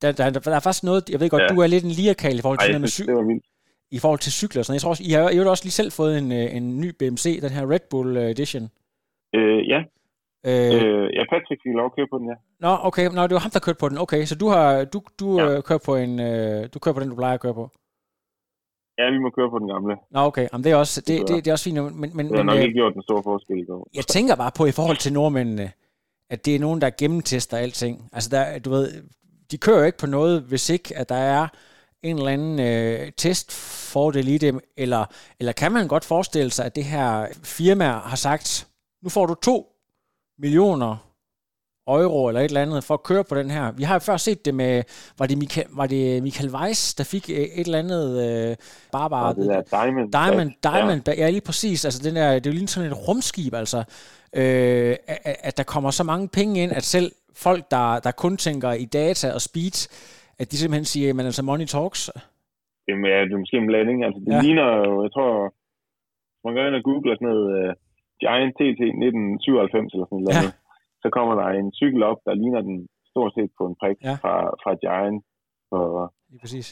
der, 0.02 0.08
der, 0.20 0.26
der, 0.46 0.52
er 0.60 0.66
faktisk 0.68 0.86
noget, 0.90 1.02
jeg 1.14 1.20
ved 1.22 1.30
godt, 1.36 1.44
Ja. 1.44 1.48
du 1.54 1.58
er 1.66 1.68
lidt 1.74 1.86
en 1.90 1.96
lierkal 2.00 2.36
i 2.40 2.44
forhold 2.46 2.60
ej, 2.60 2.66
til, 2.66 2.72
jeg 2.74 2.80
det 2.80 2.86
med 2.88 2.94
cy- 2.98 3.08
det 3.10 3.16
var 3.22 3.26
vildt. 3.32 3.46
I 3.92 4.00
forhold 4.00 4.20
til 4.20 4.32
cykler 4.32 4.62
og 4.62 4.66
sådan. 4.66 4.76
Jeg 4.76 4.82
tror 4.82 4.90
også, 4.90 5.04
I 5.06 5.12
har 5.12 5.32
jo 5.32 5.50
også 5.50 5.64
lige 5.66 5.72
selv 5.72 5.92
fået 5.92 6.18
en, 6.18 6.32
øh, 6.32 6.56
en 6.56 6.80
ny 6.82 6.90
BMC, 7.00 7.42
den 7.42 7.50
her 7.50 7.72
Red 7.72 7.80
Bull 7.90 8.18
øh, 8.18 8.30
Edition. 8.30 8.64
Øh, 9.36 9.68
ja, 9.70 9.82
Øh, 10.46 10.54
øh, 10.54 11.10
ja, 11.18 11.24
Patrick 11.32 11.60
fik 11.64 11.74
lov 11.80 11.86
at 11.86 11.96
køre 11.96 12.08
på 12.12 12.18
den, 12.18 12.28
ja. 12.28 12.34
Nå, 12.60 12.78
okay, 12.88 13.06
nå, 13.16 13.22
det 13.28 13.34
var 13.34 13.40
ham, 13.40 13.52
der 13.52 13.60
kørte 13.60 13.78
på 13.80 13.90
den. 13.90 13.98
Okay, 13.98 14.26
så 14.26 14.36
du 14.36 14.48
har 14.48 14.84
du, 14.94 15.02
du 15.20 15.40
Ja. 15.40 15.58
øh, 15.58 15.64
kører 15.64 15.80
på 15.86 15.96
en 15.96 16.20
øh, 16.20 16.70
du 16.74 16.80
kører 16.80 16.94
på 16.96 17.00
den, 17.02 17.10
du 17.10 17.16
plejer 17.16 17.34
at 17.34 17.40
køre 17.40 17.54
på. 17.54 17.70
Ja, 18.98 19.10
vi 19.12 19.18
må 19.20 19.30
køre 19.30 19.50
på 19.50 19.60
den 19.60 19.68
gamle. 19.68 19.96
Nå, 20.12 20.20
okay, 20.20 20.48
jamen, 20.54 20.64
det 20.64 20.72
er 20.72 20.76
også 20.76 21.02
det, 21.02 21.08
Det 21.08 21.28
det, 21.28 21.46
det 21.46 21.48
er 21.48 21.52
også 21.52 21.64
fint, 21.64 21.76
men, 22.02 22.12
men, 22.18 22.26
Det 22.30 22.36
har 22.38 22.44
men 22.44 22.46
nok 22.46 22.56
øh, 22.58 22.62
ikke 22.64 22.74
gjort 22.74 22.94
den 22.94 23.02
store 23.04 23.24
forskel 23.24 23.58
i 23.60 23.66
går. 23.66 23.88
jeg 23.96 24.04
tænker 24.06 24.36
bare 24.36 24.52
på 24.58 24.66
i 24.66 24.72
forhold 24.72 24.98
til 24.98 25.14
nordmændene, 25.14 25.72
at 26.30 26.46
det 26.46 26.56
er 26.56 26.60
nogen, 26.60 26.82
der 26.82 26.90
gennemtester 27.00 27.58
alting. 27.58 28.10
Altså, 28.14 28.30
der, 28.30 28.60
du 28.60 28.70
ved, 28.70 29.04
de 29.52 29.58
kører 29.58 29.80
jo 29.80 29.84
ikke 29.86 29.98
på 29.98 30.08
noget, 30.08 30.42
hvis 30.42 30.70
ikke, 30.70 30.98
at 30.98 31.10
der 31.10 31.16
er 31.16 31.48
en 32.04 32.18
eller 32.18 32.32
anden 32.32 32.60
øh, 32.60 33.12
testfordel 33.18 34.28
i 34.28 34.38
det, 34.38 34.60
eller, 34.78 35.06
eller 35.40 35.52
kan 35.52 35.72
man 35.72 35.88
godt 35.88 36.06
forestille 36.06 36.52
sig, 36.52 36.66
at 36.66 36.76
det 36.76 36.84
her 36.84 37.28
firma 37.44 37.86
har 37.86 38.16
sagt, 38.16 38.68
nu 39.04 39.10
får 39.10 39.26
du 39.26 39.34
to 39.34 39.68
millioner 40.40 40.98
euro 41.88 42.28
eller 42.28 42.42
et 42.42 42.46
eller 42.46 42.62
andet 42.62 42.84
for 42.84 42.94
at 42.94 43.04
køre 43.04 43.24
på 43.24 43.36
den 43.36 43.52
her. 43.52 43.72
Vi 43.72 43.84
har 43.84 43.96
jo 43.96 44.00
før 44.00 44.18
set 44.18 44.46
det 44.46 44.56
med, 44.56 44.84
var 45.18 45.26
det 45.26 45.38
Michael, 45.38 45.68
var 45.70 45.88
det 45.88 46.24
Michael 46.24 46.50
Weiss, 46.56 46.94
der 46.94 47.04
fik 47.04 47.30
øh, 47.30 47.36
et 47.38 47.66
eller 47.66 47.80
andet 47.80 48.24
øh, 48.30 48.56
bare 48.92 49.10
bare 49.10 49.36
det 49.36 49.46
der 49.48 49.62
Diamond. 49.84 50.12
Diamond, 50.12 50.52
Ja. 50.64 50.70
Diamond, 50.72 51.02
ja. 51.08 51.14
ja 51.14 51.30
lige 51.30 51.42
præcis, 51.42 51.86
altså 51.86 52.04
den 52.04 52.16
der, 52.16 52.34
det 52.34 52.48
er 52.48 52.52
jo 52.52 52.58
lige 52.58 52.68
sådan 52.68 52.92
et 52.92 53.08
rumskib, 53.08 53.54
altså, 53.54 53.84
øh, 54.34 54.96
at, 55.08 55.36
at 55.40 55.58
der 55.58 55.64
kommer 55.64 55.92
så 55.92 56.04
mange 56.04 56.28
penge 56.28 56.64
ind, 56.64 56.72
at 56.72 56.84
selv 56.84 57.12
folk, 57.36 57.72
der, 57.72 58.00
der 58.00 58.12
kun 58.12 58.38
tænker 58.38 58.72
i 58.72 58.86
data 58.86 59.34
og 59.34 59.42
speed, 59.42 59.88
at 60.42 60.46
de 60.52 60.56
simpelthen 60.58 60.86
siger, 60.94 61.08
men 61.18 61.26
altså 61.30 61.44
money 61.50 61.68
talks. 61.74 62.02
Jamen, 62.88 63.06
ja, 63.14 63.18
det 63.28 63.34
er 63.34 63.44
måske 63.44 63.58
en 63.64 63.70
blanding. 63.72 64.00
Altså, 64.06 64.20
det 64.26 64.32
Ja. 64.32 64.36
ja. 64.38 64.42
ligner 64.46 64.68
jo, 64.88 64.92
jeg 65.06 65.12
tror, 65.16 65.32
man 66.44 66.52
går 66.56 66.64
ind 66.70 66.80
og 66.80 66.84
googler 66.90 67.16
sådan 67.16 67.28
noget 67.34 67.46
uh, 67.60 67.70
Giant 68.24 68.54
TT 68.58 68.82
1997 68.82 69.94
eller 69.94 70.08
sådan 70.10 70.24
noget, 70.24 70.36
Ja. 70.38 70.42
ja. 70.48 70.52
så 71.04 71.08
kommer 71.16 71.34
der 71.40 71.48
en 71.62 71.70
cykel 71.82 72.02
op, 72.12 72.20
der 72.28 72.34
ligner 72.42 72.62
den 72.70 72.78
stort 73.12 73.32
set 73.38 73.52
på 73.58 73.64
en 73.70 73.76
prik 73.82 73.98
Ja. 74.00 74.10
ja. 74.10 74.16
fra, 74.24 74.34
fra 74.62 74.72
Giant 74.84 75.20
for, 75.70 75.84
Lige 76.32 76.42
præcis. 76.44 76.68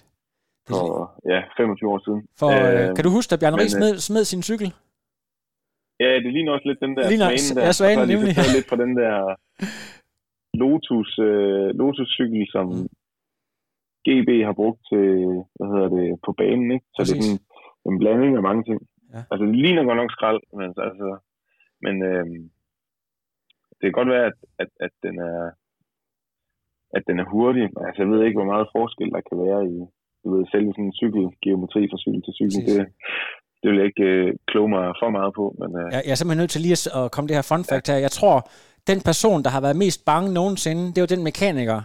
For 0.70 0.82
er, 0.86 1.34
ja, 1.34 1.40
25 1.58 1.92
år 1.94 2.00
siden. 2.08 2.22
for, 2.40 2.50
øh, 2.68 2.88
kan 2.96 3.04
du 3.08 3.12
huske, 3.18 3.32
at 3.36 3.40
Bjarne 3.42 3.58
Ries 3.62 3.74
øh, 3.76 3.80
smed, 3.80 3.94
smed 4.08 4.24
sin 4.32 4.44
cykel? 4.50 4.70
Ja, 6.04 6.10
det 6.24 6.30
ligner 6.36 6.52
også 6.56 6.68
lidt 6.70 6.80
den 6.86 6.92
der 6.98 7.04
Ligner- 7.12 7.32
svane 7.38 7.60
der. 7.60 7.66
ja, 7.68 7.72
svanen, 7.80 8.00
og 8.02 8.08
så 8.08 8.14
har 8.40 8.48
de 8.50 8.56
lidt 8.58 8.68
fra 8.72 8.80
den 8.84 8.92
der 9.02 9.14
Lotus, 10.62 11.10
øh, 11.30 11.68
Lotus-cykel, 11.82 12.44
som 12.56 12.66
Mm. 12.68 12.88
GB 14.08 14.30
har 14.48 14.56
brugt 14.62 14.82
til, 14.90 15.06
hvad 15.58 15.68
hedder 15.74 15.90
det, 15.98 16.08
på 16.26 16.32
banen, 16.42 16.70
ikke? 16.76 16.86
Så 16.96 17.02
det 17.04 17.16
Præcis. 17.16 17.18
er 17.18 17.38
sådan 17.84 17.94
en 17.94 18.00
blanding 18.02 18.34
af 18.36 18.44
mange 18.50 18.64
ting. 18.70 18.80
Ja. 19.14 19.22
Altså, 19.32 19.44
det 19.46 19.56
ligner 19.64 19.84
godt 19.90 20.02
nok 20.02 20.12
skrald, 20.18 20.42
men 20.58 20.70
altså, 20.88 21.08
men 21.86 21.96
øhm, 22.10 22.42
det 23.78 23.86
kan 23.86 23.98
godt 24.00 24.14
være, 24.16 24.26
at, 24.32 24.38
at, 24.64 24.70
at 24.86 24.94
den 25.06 25.16
er 25.30 25.38
at 26.98 27.04
den 27.08 27.20
er 27.20 27.28
hurtig. 27.34 27.66
Altså, 27.86 28.00
jeg 28.04 28.10
ved 28.12 28.22
ikke, 28.24 28.40
hvor 28.40 28.52
meget 28.54 28.74
forskel 28.78 29.10
der 29.16 29.22
kan 29.30 29.38
være 29.46 29.62
i 29.76 29.78
du 30.24 30.28
ved, 30.36 30.46
selve 30.54 30.72
sådan 30.74 30.86
en 30.90 30.98
cykelgeometri 31.02 31.82
fra 31.92 32.02
cykel 32.04 32.22
til 32.24 32.34
cykel. 32.40 32.58
Præcis. 32.58 32.76
Det, 32.78 32.88
det 33.62 33.68
vil 33.70 33.78
jeg 33.80 33.88
ikke 33.92 34.08
øh, 34.14 34.34
kloge 34.50 34.70
mig 34.76 34.86
for 35.02 35.10
meget 35.18 35.34
på, 35.40 35.46
men 35.60 35.70
øh, 35.82 35.88
Jeg, 35.96 36.02
jeg 36.06 36.14
er 36.16 36.20
simpelthen 36.20 36.42
nødt 36.44 36.54
til 36.56 36.62
lige 36.66 36.78
at, 37.00 37.12
komme 37.14 37.28
det 37.28 37.36
her 37.38 37.50
fun 37.52 37.64
fact 37.70 37.88
her. 37.92 38.06
Jeg 38.08 38.14
tror, 38.20 38.36
den 38.92 39.00
person, 39.10 39.40
der 39.46 39.52
har 39.56 39.62
været 39.66 39.78
mest 39.86 40.00
bange 40.12 40.28
nogensinde, 40.40 40.84
det 40.94 41.00
var 41.04 41.12
den 41.16 41.24
mekaniker, 41.30 41.80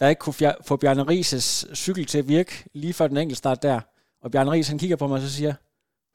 der 0.00 0.08
ikke 0.08 0.20
kunne 0.20 0.34
få 0.66 0.76
Bjarne 0.76 1.02
Rises 1.02 1.66
cykel 1.74 2.06
til 2.06 2.18
at 2.18 2.28
virke 2.28 2.64
lige 2.74 2.92
før 2.92 3.06
den 3.06 3.16
enkelte 3.16 3.38
start 3.38 3.62
der. 3.62 3.80
Og 4.22 4.30
Bjarne 4.30 4.50
Ries, 4.50 4.68
han 4.68 4.78
kigger 4.78 4.96
på 4.96 5.06
mig 5.06 5.14
og 5.14 5.20
så 5.20 5.32
siger, 5.32 5.54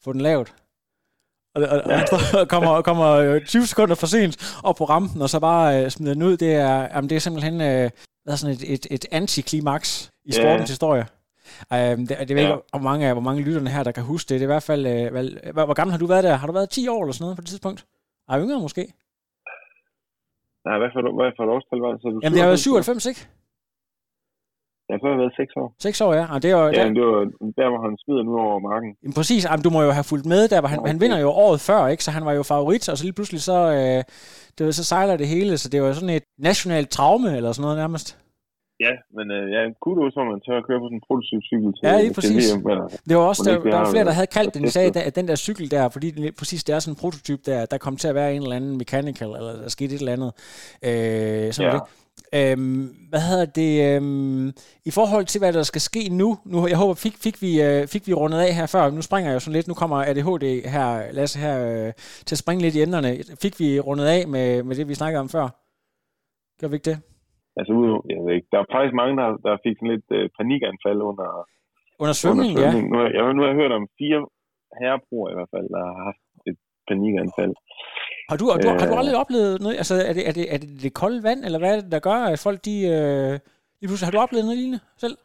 få 0.03 0.13
den 0.13 0.21
lavet. 0.21 0.53
Og, 1.55 1.63
og, 1.63 1.81
og, 1.85 2.39
og 2.39 2.47
kommer, 2.47 2.81
kommer 2.81 3.07
øh, 3.07 3.45
20 3.45 3.65
sekunder 3.65 3.95
for 3.95 4.07
sent 4.07 4.59
op 4.63 4.75
på 4.75 4.85
rampen, 4.85 5.21
og 5.21 5.29
så 5.29 5.39
bare 5.39 5.83
øh, 5.83 5.89
smider 5.89 6.13
den 6.13 6.23
ud. 6.23 6.37
Det 6.37 6.53
er, 6.55 6.81
jamen, 6.81 7.09
det 7.09 7.15
er 7.15 7.19
simpelthen 7.19 7.61
øh, 7.61 7.89
hvad 8.23 8.33
er 8.33 8.37
sådan 8.37 8.55
et, 8.55 8.73
et, 8.73 8.87
et 8.91 9.05
antiklimaks 9.11 10.11
i 10.25 10.31
sportens 10.31 10.69
historie. 10.69 11.05
Um, 11.71 12.07
det, 12.07 12.15
det 12.27 12.35
ved 12.35 12.43
ikke, 12.43 12.57
hvor 12.73 12.79
mange, 12.89 13.13
hvor 13.13 13.21
mange 13.21 13.41
lytterne 13.43 13.69
her, 13.69 13.83
der 13.83 13.91
kan 13.91 14.03
huske 14.03 14.29
det. 14.29 14.39
Det 14.39 14.45
er 14.45 14.49
i 14.49 14.53
hvert 14.55 14.63
fald... 14.63 14.85
Øh, 14.85 15.13
vel, 15.13 15.39
hvor, 15.53 15.65
hvor 15.65 15.73
gammel 15.73 15.91
har 15.91 15.99
du 15.99 16.05
været 16.05 16.23
der? 16.23 16.35
Har 16.35 16.47
du 16.47 16.53
været 16.53 16.69
10 16.69 16.87
år 16.87 17.01
eller 17.03 17.13
sådan 17.13 17.23
noget 17.23 17.37
på 17.37 17.41
det 17.41 17.49
tidspunkt? 17.49 17.85
Ej, 18.29 18.39
yngre 18.41 18.59
måske. 18.59 18.83
nej, 20.65 20.77
hvad 20.81 20.89
for, 20.93 21.01
hvad 21.19 21.31
for 21.37 21.43
et 21.45 21.51
årstal 21.55 21.79
var 21.85 21.91
det? 21.93 22.01
Så 22.01 22.07
Jamen, 22.23 22.33
det 22.33 22.41
har 22.41 22.47
været 22.47 22.59
97? 22.59 23.03
97, 23.03 23.05
ikke? 23.11 23.21
Ja, 24.91 24.95
så 24.99 25.04
har 25.06 25.12
jeg 25.13 25.19
været 25.23 25.34
6 25.36 25.54
år. 25.62 25.67
6 25.80 26.01
år, 26.01 26.13
ja. 26.13 26.19
Jamen, 26.30 26.41
det 26.43 26.51
er 26.51 26.56
jo, 26.58 26.65
Ja, 26.65 26.71
der, 26.71 26.89
det 26.97 27.04
var 27.12 27.23
der, 27.62 27.67
hvor 27.71 27.82
han 27.88 27.97
smider 28.04 28.23
nu 28.23 28.34
over 28.39 28.60
marken. 28.60 28.91
jamen, 29.04 29.13
præcis. 29.13 29.41
Jamen, 29.45 29.63
du 29.63 29.69
må 29.75 29.82
jo 29.88 29.91
have 29.97 30.04
fulgt 30.12 30.25
med 30.25 30.41
der, 30.47 30.60
hvor 30.62 30.69
han, 30.73 30.80
Ja, 30.80 30.88
han 30.88 30.95
okay. 30.95 31.04
vinder 31.04 31.19
jo 31.25 31.30
året 31.45 31.60
før, 31.69 31.88
ikke? 31.88 32.04
Så 32.04 32.12
han 32.12 32.25
var 32.25 32.34
jo 32.39 32.43
favorit, 32.43 32.89
og 32.89 32.97
så 32.97 33.04
lige 33.04 33.13
pludselig 33.13 33.41
så, 33.41 33.58
øh, 33.80 34.04
det 34.58 34.65
var, 34.65 34.71
så 34.71 34.84
sejler 34.84 35.15
det 35.17 35.27
hele. 35.27 35.58
Så 35.58 35.69
det 35.69 35.82
var 35.82 35.93
sådan 35.93 36.15
et 36.19 36.23
nationalt 36.49 36.89
traume, 36.89 37.30
eller 37.38 37.51
sådan 37.51 37.62
noget 37.67 37.77
nærmest. 37.77 38.17
Ja, 38.88 38.93
men 39.17 39.32
øh, 39.32 39.51
ja, 39.56 39.62
kudos, 39.82 40.13
hvor 40.13 40.23
man 40.32 40.39
tør 40.45 40.58
at 40.58 40.65
køre 40.67 40.80
på 40.80 40.86
sådan 40.86 40.97
en 40.97 41.04
prototypcykel 41.08 41.69
til, 41.73 41.82
Ja, 41.84 41.97
lige 41.97 42.08
til 42.10 42.13
præcis. 42.13 42.56
VM. 42.56 42.63
Men, 42.67 42.77
Det 43.10 43.17
var 43.17 43.23
også, 43.32 43.43
der, 43.45 43.54
det 43.63 43.71
der 43.73 43.77
var 43.77 43.91
flere, 43.91 44.06
der 44.06 44.12
havde 44.12 44.27
kaldt 44.27 44.54
den, 44.54 44.63
de 44.63 44.69
sagde, 44.71 44.99
at 45.01 45.15
den 45.15 45.27
der 45.27 45.36
cykel 45.36 45.71
der, 45.71 45.89
fordi 45.89 46.08
lige 46.12 46.32
præcis 46.39 46.63
det 46.63 46.75
er 46.75 46.80
sådan 46.80 46.91
en 46.95 46.99
prototyp 47.04 47.39
der, 47.45 47.65
der 47.65 47.77
kom 47.77 47.97
til 47.97 48.08
at 48.08 48.15
være 48.15 48.36
en 48.36 48.41
eller 48.41 48.56
anden 48.56 48.77
mechanical, 48.77 49.27
eller 49.27 49.54
der 49.62 49.69
skete 49.69 49.95
et 49.95 49.99
eller 49.99 50.13
andet. 50.17 50.32
Øh, 50.89 51.54
sådan 51.54 51.71
ja. 51.71 51.77
det. 51.77 51.84
Øhm, 52.37 52.83
hvad 53.11 53.23
hedder 53.29 53.47
det? 53.61 53.71
Øhm, 53.89 54.47
I 54.89 54.91
forhold 54.99 55.25
til, 55.25 55.39
hvad 55.41 55.53
der 55.53 55.63
skal 55.71 55.83
ske 55.89 56.03
nu, 56.21 56.29
nu 56.51 56.57
jeg 56.71 56.77
håber, 56.77 56.95
fik, 57.05 57.15
fik, 57.25 57.37
vi, 57.45 57.51
øh, 57.67 57.81
fik 57.93 58.03
vi 58.07 58.13
rundet 58.13 58.39
af 58.47 58.51
her 58.59 58.67
før, 58.75 58.83
nu 58.97 59.01
springer 59.01 59.29
jeg 59.29 59.35
jo 59.35 59.43
sådan 59.43 59.57
lidt, 59.57 59.67
nu 59.67 59.75
kommer 59.81 59.97
ADHD 59.97 60.45
her, 60.75 60.87
Lasse 61.17 61.39
her, 61.45 61.55
øh, 61.69 61.93
til 62.27 62.35
at 62.35 62.43
springe 62.43 62.61
lidt 62.63 62.75
i 62.75 62.81
enderne. 62.81 63.09
Fik 63.43 63.55
vi 63.61 63.69
rundet 63.79 64.05
af 64.15 64.21
med, 64.33 64.63
med 64.67 64.75
det, 64.75 64.87
vi 64.87 64.93
snakkede 65.01 65.21
om 65.25 65.29
før? 65.29 65.45
Gør 66.59 66.67
vi 66.67 66.75
ikke 66.75 66.89
det? 66.91 66.99
altså, 67.59 67.73
jeg 68.09 68.19
ved 68.25 68.33
ikke, 68.35 68.51
der 68.53 68.59
er 68.59 68.73
faktisk 68.75 68.95
mange, 69.01 69.15
der, 69.21 69.29
der 69.47 69.63
fik 69.65 69.75
sådan 69.77 69.93
lidt 69.95 70.09
øh, 70.17 70.25
panikanfald 70.37 71.01
under, 71.09 71.29
Under 72.01 72.15
svømning, 72.21 72.51
under 72.51 72.63
ja. 72.63 72.71
svømning. 72.71 72.87
Nu, 72.91 72.97
har, 73.01 73.07
jeg, 73.15 73.33
nu 73.35 73.41
har 73.41 73.49
jeg 73.51 73.59
hørt 73.61 73.77
om 73.79 73.85
fire 73.99 74.19
herrebroer 74.79 75.29
i 75.29 75.35
hvert 75.37 75.51
fald, 75.55 75.67
der 75.75 75.81
har 75.89 75.97
haft 76.07 76.23
et 76.49 76.57
panikanfald. 76.87 77.53
Har 78.31 78.37
du, 78.41 78.45
du, 78.63 78.67
har 78.81 78.87
du 78.89 78.95
Øh. 78.95 79.01
aldrig 79.01 79.15
oplevet 79.23 79.53
noget? 79.63 79.77
Altså, 79.81 79.95
er 80.09 80.13
det, 80.17 80.23
er, 80.29 80.33
det, 80.37 80.45
er 80.53 80.57
det 80.61 80.69
det 80.83 80.99
kolde 81.01 81.19
vand, 81.27 81.41
eller 81.45 81.59
hvad 81.59 81.71
er 81.71 81.79
det, 81.81 81.91
der 81.95 82.07
gør, 82.09 82.19
at 82.33 82.39
folk 82.47 82.59
de... 82.69 82.75
Øh, 82.95 83.33
lige 83.79 83.89
pludselig, 83.89 84.07
har 84.07 84.15
du 84.15 84.23
oplevet 84.25 84.45
noget 84.45 84.59
lignende 84.61 84.81
selv? 85.03 85.17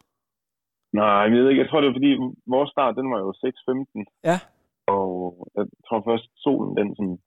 Nej, 0.99 1.21
jeg 1.23 1.31
ved 1.31 1.49
ikke, 1.49 1.61
jeg 1.63 1.69
tror 1.69 1.81
det 1.81 1.89
var 1.89 1.99
fordi, 1.99 2.13
vores 2.55 2.69
start, 2.75 2.97
den 2.99 3.07
var 3.13 3.19
jo 3.25 3.29
6.15. 3.45 4.29
Ja. 4.29 4.37
Og 4.95 5.09
jeg 5.55 5.65
tror 5.87 5.99
først, 6.09 6.27
solen, 6.43 6.71
den 6.79 6.87
sådan 6.97 7.17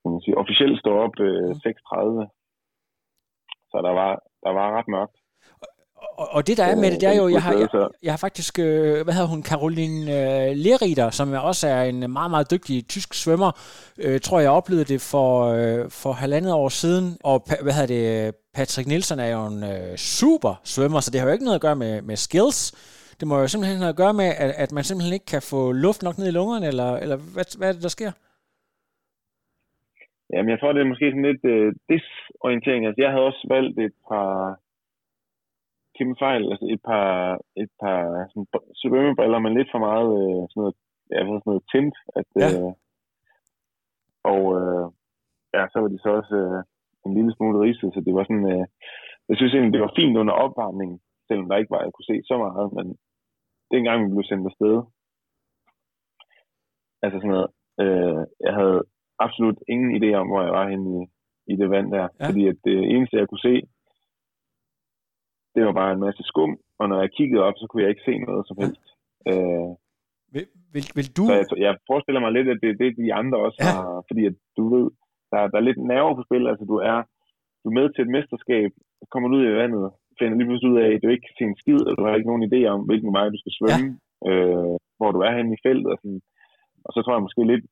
kan 0.00 0.08
man 0.12 0.24
sige, 0.24 0.40
officielt 0.42 0.76
stå 0.82 0.92
op 1.04 1.14
øh, 1.28 1.50
6.30. 1.50 2.26
Så 3.70 3.76
der 3.86 3.92
var, 4.00 4.12
der 4.44 4.52
var 4.58 4.66
ret 4.78 4.88
mørkt. 4.94 5.16
Og, 6.16 6.28
og 6.32 6.46
det 6.46 6.56
der 6.56 6.64
er 6.64 6.76
med 6.76 6.90
det, 6.90 7.00
det 7.00 7.08
er 7.08 7.16
jo, 7.16 7.28
jeg 7.28 7.42
har, 7.42 7.52
jeg, 7.52 7.68
Så- 7.70 7.98
jeg 8.02 8.12
har 8.12 8.16
faktisk, 8.16 8.58
øh, 8.58 9.04
hvad 9.04 9.14
hedder 9.14 9.28
hun, 9.28 9.42
Caroline 9.44 10.00
øh, 10.18 10.56
Leriter, 10.56 11.10
som 11.10 11.32
også 11.32 11.68
er 11.68 11.82
en 11.82 12.12
meget, 12.12 12.30
meget 12.30 12.50
dygtig 12.50 12.88
tysk 12.88 13.14
svømmer, 13.14 13.50
øh, 13.98 14.20
tror 14.20 14.40
jeg 14.40 14.50
oplevede 14.50 14.84
det 14.84 15.00
for, 15.12 15.28
øh, 15.44 15.90
for 15.90 16.12
halvandet 16.12 16.52
år 16.52 16.68
siden, 16.68 17.16
og 17.24 17.36
hvad 17.62 17.72
hedder 17.72 17.94
det, 17.96 18.34
Patrick 18.54 18.88
Nielsen 18.88 19.18
er 19.18 19.28
jo 19.36 19.46
en 19.46 19.62
øh, 19.64 19.96
super 19.96 20.60
svømmer, 20.64 21.00
så 21.00 21.10
det 21.10 21.20
har 21.20 21.26
jo 21.28 21.32
ikke 21.32 21.44
noget 21.44 21.54
at 21.54 21.66
gøre 21.68 21.76
med, 21.76 22.02
med 22.02 22.16
skills, 22.16 22.58
det 23.20 23.28
må 23.28 23.38
jo 23.38 23.48
simpelthen 23.48 23.78
have 23.78 23.88
at 23.88 23.96
gøre 23.96 24.14
med, 24.14 24.24
at, 24.44 24.50
at 24.64 24.72
man 24.72 24.84
simpelthen 24.84 25.14
ikke 25.14 25.26
kan 25.26 25.42
få 25.42 25.72
luft 25.72 26.02
nok 26.02 26.18
ned 26.18 26.26
i 26.28 26.30
lungerne, 26.38 26.66
eller, 26.66 26.90
eller 26.96 27.16
hvad, 27.34 27.58
hvad 27.58 27.68
er 27.68 27.72
det, 27.72 27.82
der 27.82 27.88
sker? 27.98 28.12
Jamen, 30.32 30.50
jeg 30.50 30.58
tror, 30.60 30.72
det 30.72 30.80
er 30.82 30.92
måske 30.92 31.10
sådan 31.10 31.28
lidt 31.30 31.44
øh, 31.54 31.68
disorientering. 31.92 32.86
Altså, 32.86 33.00
jeg 33.02 33.10
havde 33.10 33.28
også 33.30 33.46
valgt 33.56 33.78
et 33.86 33.96
par 34.08 34.30
kæmpe 35.98 36.16
fejl, 36.24 36.44
altså 36.52 36.66
et 36.74 36.82
par, 36.90 37.08
et 37.62 37.70
par 37.82 38.00
sådan, 38.30 38.46
svømmebriller, 38.80 39.38
men 39.38 39.54
lidt 39.54 39.70
for 39.72 39.80
meget 39.88 40.10
øh, 40.20 40.42
sådan 40.50 40.60
noget, 40.62 40.76
ja, 41.12 41.18
sådan 41.18 41.42
noget 41.50 41.64
tint. 41.72 41.96
At, 42.18 42.26
Ja. 42.42 42.48
øh, 42.50 42.72
og 44.32 44.42
øh, 44.60 44.86
ja, 45.56 45.62
så 45.72 45.76
var 45.80 45.88
de 45.88 45.98
så 46.04 46.10
også 46.20 46.34
øh, 46.44 46.60
en 47.06 47.12
lille 47.16 47.32
smule 47.34 47.60
ridset, 47.64 47.94
så 47.94 48.00
det 48.06 48.14
var 48.14 48.24
sådan, 48.24 48.48
øh, 48.54 48.66
jeg 49.28 49.36
synes 49.36 49.52
egentlig, 49.54 49.72
det 49.76 49.84
var 49.86 49.96
fint 50.00 50.16
under 50.22 50.34
opvarmningen, 50.44 50.98
selvom 51.28 51.48
der 51.48 51.56
ikke 51.56 51.74
var, 51.74 51.82
jeg 51.82 51.92
kunne 51.92 52.10
se 52.12 52.16
så 52.30 52.36
meget, 52.46 52.68
men 52.78 52.86
dengang 53.72 53.96
vi 54.04 54.08
blev 54.14 54.24
sendt 54.30 54.46
afsted, 54.50 54.76
altså 57.04 57.16
sådan 57.18 57.34
noget, 57.36 57.50
øh, 57.82 58.20
jeg 58.46 58.54
havde 58.60 58.80
absolut 59.18 59.58
ingen 59.72 59.90
idé 59.98 60.08
om, 60.20 60.26
hvor 60.28 60.42
jeg 60.42 60.52
var 60.58 60.68
henne 60.72 60.88
i, 60.98 61.00
i 61.52 61.56
det 61.60 61.70
vand 61.70 61.88
der. 61.92 62.06
Ja. 62.20 62.26
Fordi 62.28 62.42
at 62.52 62.56
det 62.64 62.76
eneste, 62.94 63.16
jeg 63.16 63.28
kunne 63.28 63.46
se, 63.50 63.54
det 65.54 65.60
var 65.66 65.72
bare 65.80 65.92
en 65.92 66.04
masse 66.06 66.22
skum, 66.30 66.52
og 66.80 66.84
når 66.88 66.98
jeg 67.00 67.10
kiggede 67.18 67.42
op, 67.48 67.56
så 67.58 67.66
kunne 67.68 67.82
jeg 67.82 67.90
ikke 67.92 68.06
se 68.08 68.14
noget 68.18 68.44
som 68.48 68.56
helst. 68.62 68.84
Øh, 69.30 69.70
Vil, 70.34 70.46
vil, 70.74 70.84
vil 70.96 71.08
du... 71.16 71.22
så 71.26 71.34
jeg, 71.40 71.46
jeg 71.66 71.72
forestiller 71.90 72.20
mig 72.24 72.32
lidt, 72.32 72.48
at 72.52 72.58
det 72.62 72.70
er 72.70 72.78
det, 72.82 72.90
de 73.02 73.14
andre 73.20 73.38
også 73.46 73.60
Ja. 73.62 73.66
har, 73.74 73.86
fordi 74.08 74.22
at 74.30 74.36
du 74.56 74.62
ved, 74.74 74.86
der, 75.30 75.38
der 75.50 75.56
er 75.58 75.68
lidt 75.68 75.80
nerver 75.92 76.14
på 76.16 76.22
spil, 76.28 76.44
altså 76.50 76.64
du 76.72 76.76
er, 76.92 76.98
du 77.62 77.66
er 77.70 77.78
med 77.78 77.86
til 77.90 78.02
et 78.04 78.14
mesterskab, 78.16 78.70
kommer 79.12 79.26
du 79.28 79.34
ud 79.36 79.44
i 79.46 79.58
vandet, 79.62 79.84
finder 80.18 80.36
lige 80.36 80.48
pludselig 80.48 80.72
ud 80.72 80.80
af, 80.84 80.88
at 80.94 81.02
du 81.02 81.08
ikke 81.12 81.26
kan 81.26 81.36
se 81.38 81.44
en 81.50 81.60
skid, 81.62 81.80
og 81.88 81.92
du 81.96 82.02
har 82.04 82.14
ikke 82.14 82.30
nogen 82.30 82.46
idé 82.50 82.60
om, 82.74 82.80
hvilken 82.88 83.12
vej 83.16 83.26
du 83.34 83.38
skal 83.40 83.54
svømme, 83.58 83.88
ja. 83.92 84.30
øh, 84.30 84.74
hvor 84.98 85.10
du 85.12 85.20
er 85.26 85.32
henne 85.36 85.54
i 85.56 85.62
feltet, 85.66 85.88
og, 85.92 85.98
sådan. 86.02 86.20
og 86.86 86.90
så 86.94 86.98
tror 87.00 87.14
jeg 87.16 87.26
måske 87.26 87.50
lidt, 87.52 87.64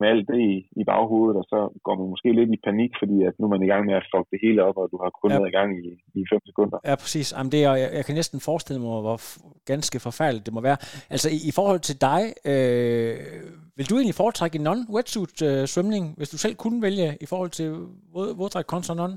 med 0.00 0.08
alt 0.12 0.28
det 0.30 0.38
i, 0.50 0.52
i 0.80 0.82
baghovedet, 0.90 1.36
og 1.40 1.44
så 1.52 1.58
går 1.86 1.94
man 2.00 2.08
måske 2.14 2.28
lidt 2.32 2.50
i 2.56 2.60
panik, 2.68 2.90
fordi 3.02 3.16
at 3.28 3.34
nu 3.38 3.44
er 3.46 3.50
man 3.54 3.62
i 3.66 3.70
gang 3.72 3.82
med 3.86 3.94
at 4.00 4.08
fuck 4.12 4.26
det 4.32 4.38
hele 4.44 4.60
op, 4.68 4.76
og 4.82 4.86
du 4.92 4.96
har 5.02 5.10
kun 5.10 5.30
Ja. 5.30 5.36
været 5.38 5.48
i 5.52 5.56
gang 5.58 5.70
i, 5.86 5.88
i 6.20 6.22
fem 6.32 6.40
sekunder. 6.50 6.78
Ja, 6.88 6.94
præcis. 7.02 7.26
Jamen, 7.36 7.52
det 7.52 7.60
er, 7.64 7.74
jeg, 7.82 7.90
jeg 7.98 8.04
kan 8.04 8.14
næsten 8.20 8.40
forestille 8.48 8.80
mig, 8.82 9.00
hvor 9.06 9.18
ganske 9.72 9.96
forfærdeligt 10.08 10.46
det 10.46 10.54
må 10.54 10.60
være. 10.68 10.78
Altså, 11.14 11.28
i, 11.36 11.38
i 11.50 11.52
forhold 11.58 11.80
til 11.88 11.96
dig, 12.08 12.22
øh, 12.52 13.16
vil 13.76 13.88
du 13.90 13.94
egentlig 13.96 14.18
foretrække 14.22 14.56
en 14.58 14.66
non-wetsuit 14.70 15.36
øh, 15.48 16.16
hvis 16.18 16.30
du 16.34 16.38
selv 16.44 16.54
kunne 16.62 16.82
vælge 16.86 17.08
i 17.24 17.26
forhold 17.32 17.50
til 17.58 17.68
våd, 18.14 18.28
våddragt 18.40 18.66
kontra 18.74 18.94
non? 19.00 19.12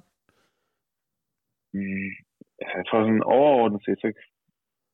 Mm, 1.77 2.09
altså, 2.61 2.73
jeg 2.79 2.85
tror 2.87 2.99
sådan 3.03 3.23
overordnet 3.37 3.81
set, 3.85 3.99
så 4.03 4.09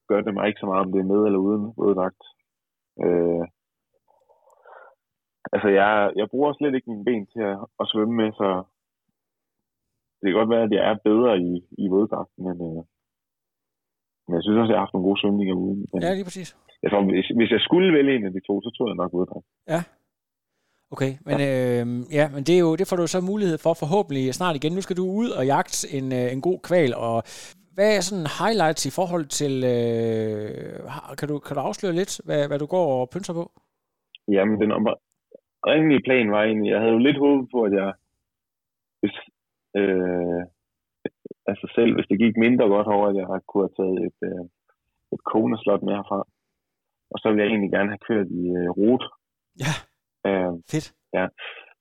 gør 0.09 0.21
det 0.21 0.33
mig 0.33 0.47
ikke 0.47 0.59
så 0.61 0.65
meget, 0.71 0.85
om 0.85 0.91
det 0.91 0.99
er 1.01 1.11
med 1.13 1.21
eller 1.27 1.39
uden 1.47 1.63
våddragt. 1.77 2.21
Øh, 3.05 3.43
altså, 5.53 5.69
jeg, 5.79 5.91
jeg 6.19 6.27
bruger 6.31 6.53
slet 6.53 6.75
ikke 6.75 6.91
mine 6.91 7.05
ben 7.09 7.25
til 7.33 7.41
at, 7.51 7.59
at 7.81 7.85
svømme 7.91 8.15
med, 8.21 8.29
så 8.39 8.49
det 10.19 10.27
kan 10.27 10.39
godt 10.39 10.53
være, 10.53 10.67
at 10.67 10.73
jeg 10.77 10.83
er 10.91 11.05
bedre 11.09 11.31
i, 11.49 11.51
i 11.83 11.85
våddragten, 11.95 12.41
men, 12.47 12.57
øh, 12.67 12.81
men 14.25 14.33
jeg 14.37 14.43
synes 14.43 14.59
også, 14.59 14.69
at 14.69 14.73
jeg 14.73 14.79
har 14.79 14.85
haft 14.85 14.93
nogle 14.93 15.07
gode 15.09 15.21
svømninger 15.21 15.55
uden. 15.63 15.81
Men 15.91 15.99
Ja, 16.03 16.13
lige 16.13 16.27
præcis. 16.29 16.49
jeg 16.83 16.89
tror, 16.91 17.01
hvis, 17.15 17.27
hvis 17.39 17.51
jeg 17.55 17.61
skulle 17.67 17.93
vælge 17.97 18.15
en 18.15 18.25
af 18.29 18.33
de 18.33 18.41
to, 18.47 18.53
så 18.61 18.69
tror 18.71 18.87
jeg 18.89 18.95
nok 19.01 19.13
våddragt. 19.13 19.47
Okay, 20.91 21.11
men, 21.27 21.35
øh, 21.49 21.85
ja, 22.17 22.25
men 22.35 22.43
det, 22.47 22.55
er 22.55 22.59
jo, 22.59 22.75
det 22.75 22.87
får 22.87 22.95
du 22.95 23.07
så 23.07 23.21
mulighed 23.21 23.57
for 23.57 23.73
forhåbentlig 23.73 24.33
snart 24.33 24.55
igen. 24.55 24.73
Nu 24.73 24.81
skal 24.81 24.97
du 24.97 25.05
ud 25.21 25.29
og 25.29 25.45
jagte 25.45 25.97
en, 25.97 26.13
øh, 26.13 26.33
en 26.33 26.41
god 26.41 26.59
kval, 26.67 26.91
og 26.95 27.23
hvad 27.75 27.89
er 27.97 28.01
sådan 28.01 28.27
highlights 28.39 28.85
i 28.85 28.95
forhold 28.99 29.25
til, 29.39 29.53
øh, 29.63 31.15
kan, 31.19 31.27
du, 31.27 31.39
kan 31.39 31.55
du 31.55 31.61
afsløre 31.61 31.93
lidt, 31.93 32.21
hvad, 32.25 32.47
hvad 32.47 32.59
du 32.59 32.65
går 32.65 32.87
og 33.01 33.09
pynser 33.09 33.33
på? 33.33 33.51
Jamen, 34.27 34.61
den 34.61 34.71
oprindelige 35.65 36.05
plan 36.07 36.31
var 36.31 36.43
egentlig, 36.43 36.69
jeg 36.71 36.79
havde 36.79 36.93
jo 36.97 37.05
lidt 37.07 37.17
håbet 37.25 37.47
på, 37.53 37.59
at 37.67 37.73
jeg, 37.81 37.93
hvis, 38.99 39.15
øh, 39.79 40.41
altså 41.49 41.65
selv 41.75 41.91
hvis 41.95 42.07
det 42.09 42.19
gik 42.23 42.35
mindre 42.37 42.67
godt 42.75 42.87
over, 42.87 43.07
at 43.07 43.15
jeg 43.15 43.25
kunne 43.47 43.67
have 43.67 43.77
taget 43.79 43.97
et, 44.07 44.19
øh, 44.29 44.43
et 45.13 45.21
koneslot 45.33 45.81
med 45.83 45.93
herfra. 45.93 46.19
Og 47.11 47.17
så 47.19 47.25
ville 47.27 47.41
jeg 47.43 47.49
egentlig 47.49 47.71
gerne 47.71 47.89
have 47.93 48.05
kørt 48.09 48.27
i 48.41 48.43
øh, 48.59 48.69
rute. 48.79 49.07
Ja, 49.63 49.73
Øh, 50.29 50.53
fedt. 50.71 50.87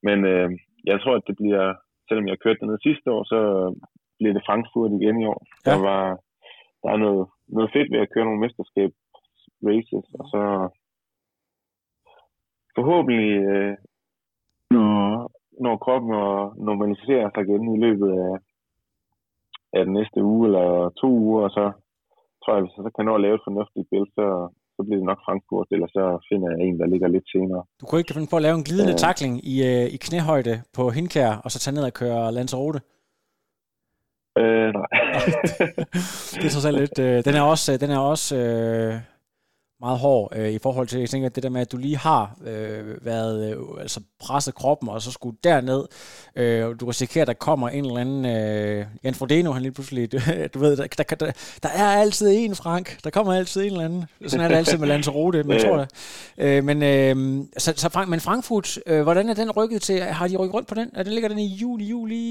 men 0.08 0.18
øh, 0.32 0.48
jeg 0.90 0.96
tror, 1.00 1.14
at 1.16 1.26
det 1.28 1.36
bliver, 1.40 1.64
selvom 2.08 2.28
jeg 2.28 2.38
kørte 2.38 2.60
dernede 2.60 2.82
sidste 2.88 3.06
år, 3.14 3.22
så 3.32 3.38
bliver 4.18 4.34
det 4.34 4.46
Frankfurt 4.48 4.92
igen 5.00 5.16
i 5.22 5.26
år. 5.32 5.40
Ja. 5.44 5.70
Der, 5.70 5.78
var, 5.88 6.02
der 6.82 6.88
er 6.94 6.96
noget, 7.04 7.24
noget 7.56 7.70
fedt 7.74 7.88
ved 7.92 8.00
at 8.04 8.12
køre 8.12 8.24
nogle 8.24 8.40
mesterskab 8.44 8.90
races, 9.68 10.06
og 10.20 10.24
så 10.32 10.40
forhåbentlig, 12.78 13.26
øh, 13.52 13.74
når, 14.74 14.94
når 15.64 15.82
kroppen 15.84 16.12
og 16.24 16.34
normaliserer 16.68 17.28
sig 17.30 17.42
igen 17.44 17.64
i 17.76 17.78
løbet 17.86 18.10
af, 18.24 18.32
af 19.76 19.82
den 19.84 19.94
næste 19.98 20.18
uge 20.32 20.42
eller 20.48 20.66
to 21.00 21.08
uger, 21.26 21.42
og 21.46 21.50
så 21.58 21.64
tror 22.40 22.54
jeg, 22.54 22.62
hvis 22.62 22.76
jeg 22.76 22.84
så 22.86 22.90
kan 22.96 23.04
nå 23.06 23.14
at 23.14 23.24
lave 23.24 23.34
et 23.38 23.46
fornuftigt 23.48 23.90
billede, 23.90 24.10
så, 24.18 24.26
så 24.74 24.80
bliver 24.84 25.00
det 25.00 25.10
nok 25.10 25.20
Frankfurt, 25.26 25.68
eller 25.74 25.88
så 25.96 26.04
finder 26.28 26.48
jeg 26.50 26.58
en, 26.66 26.80
der 26.80 26.86
ligger 26.92 27.08
lidt 27.08 27.28
senere. 27.34 27.62
Du 27.80 27.84
kunne 27.86 28.00
ikke 28.00 28.14
finde 28.14 28.32
på 28.32 28.38
at 28.38 28.46
lave 28.46 28.56
en 28.60 28.68
glidende 28.68 28.96
Øh. 28.96 29.04
takling 29.06 29.32
i, 29.52 29.54
øh, 29.70 29.86
i 29.96 29.98
knæhøjde 30.04 30.54
på 30.76 30.82
Hindkær, 30.96 31.30
og 31.44 31.48
så 31.50 31.58
tage 31.58 31.74
ned 31.76 31.84
og 31.90 31.94
køre 32.02 32.32
Lanzarote? 32.36 32.80
Øh, 34.42 34.68
nej. 34.78 34.88
det 36.40 36.46
er 36.48 36.68
alt 36.70 36.80
lidt... 36.82 36.98
Øh, 37.06 37.16
den 37.26 37.34
er 37.40 37.44
også, 37.52 37.68
den 37.82 37.90
er 37.96 38.02
også 38.12 38.30
øh, 38.44 38.94
meget 39.86 39.98
hård 40.06 40.32
øh, 40.36 40.50
i 40.58 40.58
forhold 40.66 40.86
til, 40.86 41.00
jeg 41.00 41.08
tænker, 41.08 41.28
det 41.28 41.42
der 41.42 41.54
med, 41.56 41.60
at 41.60 41.72
du 41.72 41.76
lige 41.76 41.96
har 41.96 42.24
øh, 42.50 43.06
været, 43.10 43.36
øh, 43.46 43.56
altså 43.84 44.00
presset 44.24 44.54
kroppen, 44.54 44.88
og 44.88 45.00
så 45.00 45.10
skulle 45.12 45.36
derned, 45.44 45.82
øh, 46.40 46.66
og 46.66 46.80
du 46.80 46.84
risikerer, 46.86 47.22
at 47.22 47.28
der 47.32 47.44
kommer 47.48 47.68
en 47.68 47.84
eller 47.84 48.00
anden, 48.04 48.22
øh, 48.34 48.86
Jan 49.04 49.14
Frodeno, 49.14 49.52
han 49.52 49.62
lige 49.62 49.72
pludselig, 49.72 50.12
du, 50.12 50.18
du 50.54 50.58
ved, 50.58 50.76
der, 50.76 50.86
der, 50.98 51.16
der, 51.22 51.32
der 51.64 51.72
er 51.82 51.88
altid 52.02 52.26
en, 52.38 52.54
Frank, 52.54 52.86
der 53.04 53.10
kommer 53.10 53.32
altid 53.32 53.60
en 53.62 53.66
eller 53.66 53.84
anden, 53.84 54.04
sådan 54.26 54.44
er 54.44 54.48
det 54.48 54.56
altid 54.56 54.78
med 54.78 54.88
Lanzarote, 54.88 55.42
men 55.42 55.58
tror 55.58 55.78
jeg. 55.78 55.88
Øh, 56.44 56.64
men, 56.68 56.78
øh, 56.92 57.14
så, 57.58 57.70
så 57.82 57.88
Frank, 57.94 58.08
men 58.08 58.20
Frankfurt, 58.20 58.68
øh, 58.86 59.02
hvordan 59.02 59.28
er 59.28 59.34
den 59.34 59.50
rykket 59.58 59.82
til, 59.82 59.96
har 60.00 60.26
de 60.28 60.36
rykket 60.36 60.54
rundt 60.54 60.68
på 60.68 60.74
den? 60.74 60.88
Er 60.94 61.02
den 61.02 61.12
ligger 61.12 61.28
den 61.28 61.38
i 61.38 61.48
juli, 61.60 61.84
juli? 61.84 62.24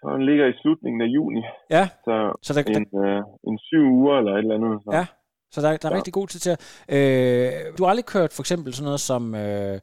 Så 0.00 0.06
den 0.16 0.24
ligger 0.30 0.46
i 0.46 0.54
slutningen 0.60 1.00
af 1.06 1.06
juni, 1.16 1.42
Ja, 1.70 1.84
så 2.06 2.14
så 2.42 2.50
der, 2.54 2.62
der, 2.62 2.78
en, 2.80 2.86
øh, 3.04 3.22
en 3.48 3.58
syv 3.68 3.84
uger 3.98 4.18
eller 4.18 4.32
et 4.32 4.38
eller 4.38 4.54
andet. 4.54 4.74
Så. 4.84 4.90
Ja. 4.98 5.06
Så 5.52 5.58
der, 5.60 5.68
der 5.82 5.88
er 5.88 5.92
Ja. 5.94 5.98
rigtig 6.00 6.16
god 6.18 6.26
tid 6.28 6.40
til 6.44 6.52
at... 6.56 6.60
Øh, 6.96 7.52
du 7.76 7.80
har 7.82 7.90
aldrig 7.92 8.08
kørt 8.14 8.32
for 8.36 8.42
eksempel 8.44 8.70
sådan 8.74 8.88
noget 8.90 9.02
som 9.10 9.22
øh, 9.44 9.76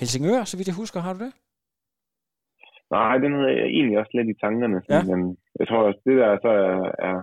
Helsingør, 0.00 0.42
så 0.44 0.54
vidt 0.56 0.68
jeg 0.70 0.80
husker. 0.82 1.00
Har 1.06 1.12
du 1.16 1.20
det? 1.26 1.32
Nej, 2.96 3.14
den 3.24 3.32
havde 3.36 3.56
jeg 3.60 3.68
egentlig 3.78 3.96
også 4.00 4.12
lidt 4.14 4.28
i 4.34 4.40
tankerne. 4.44 4.78
Ja. 4.94 5.00
Men 5.10 5.20
jeg 5.58 5.66
tror 5.68 5.80
også, 5.88 6.00
det 6.06 6.16
der 6.22 6.30
så 6.46 6.50
er, 6.68 6.78
er 7.08 7.16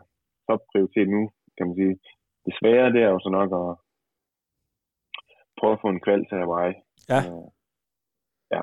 topprioritet 0.48 1.08
nu, 1.16 1.22
kan 1.58 1.66
man 1.68 1.76
sige. 1.82 1.96
Det 2.46 2.54
svære, 2.60 2.94
det 2.96 3.02
er 3.04 3.12
jo 3.16 3.20
så 3.26 3.30
nok 3.40 3.50
at 3.62 3.68
prøve 5.60 5.74
at 5.76 5.82
få 5.84 5.88
en 5.92 6.04
kval 6.06 6.22
til 6.30 6.38
Hawaii. 6.44 6.76
Ja. 7.12 7.20
Øh, 7.30 7.48
ja. 8.56 8.62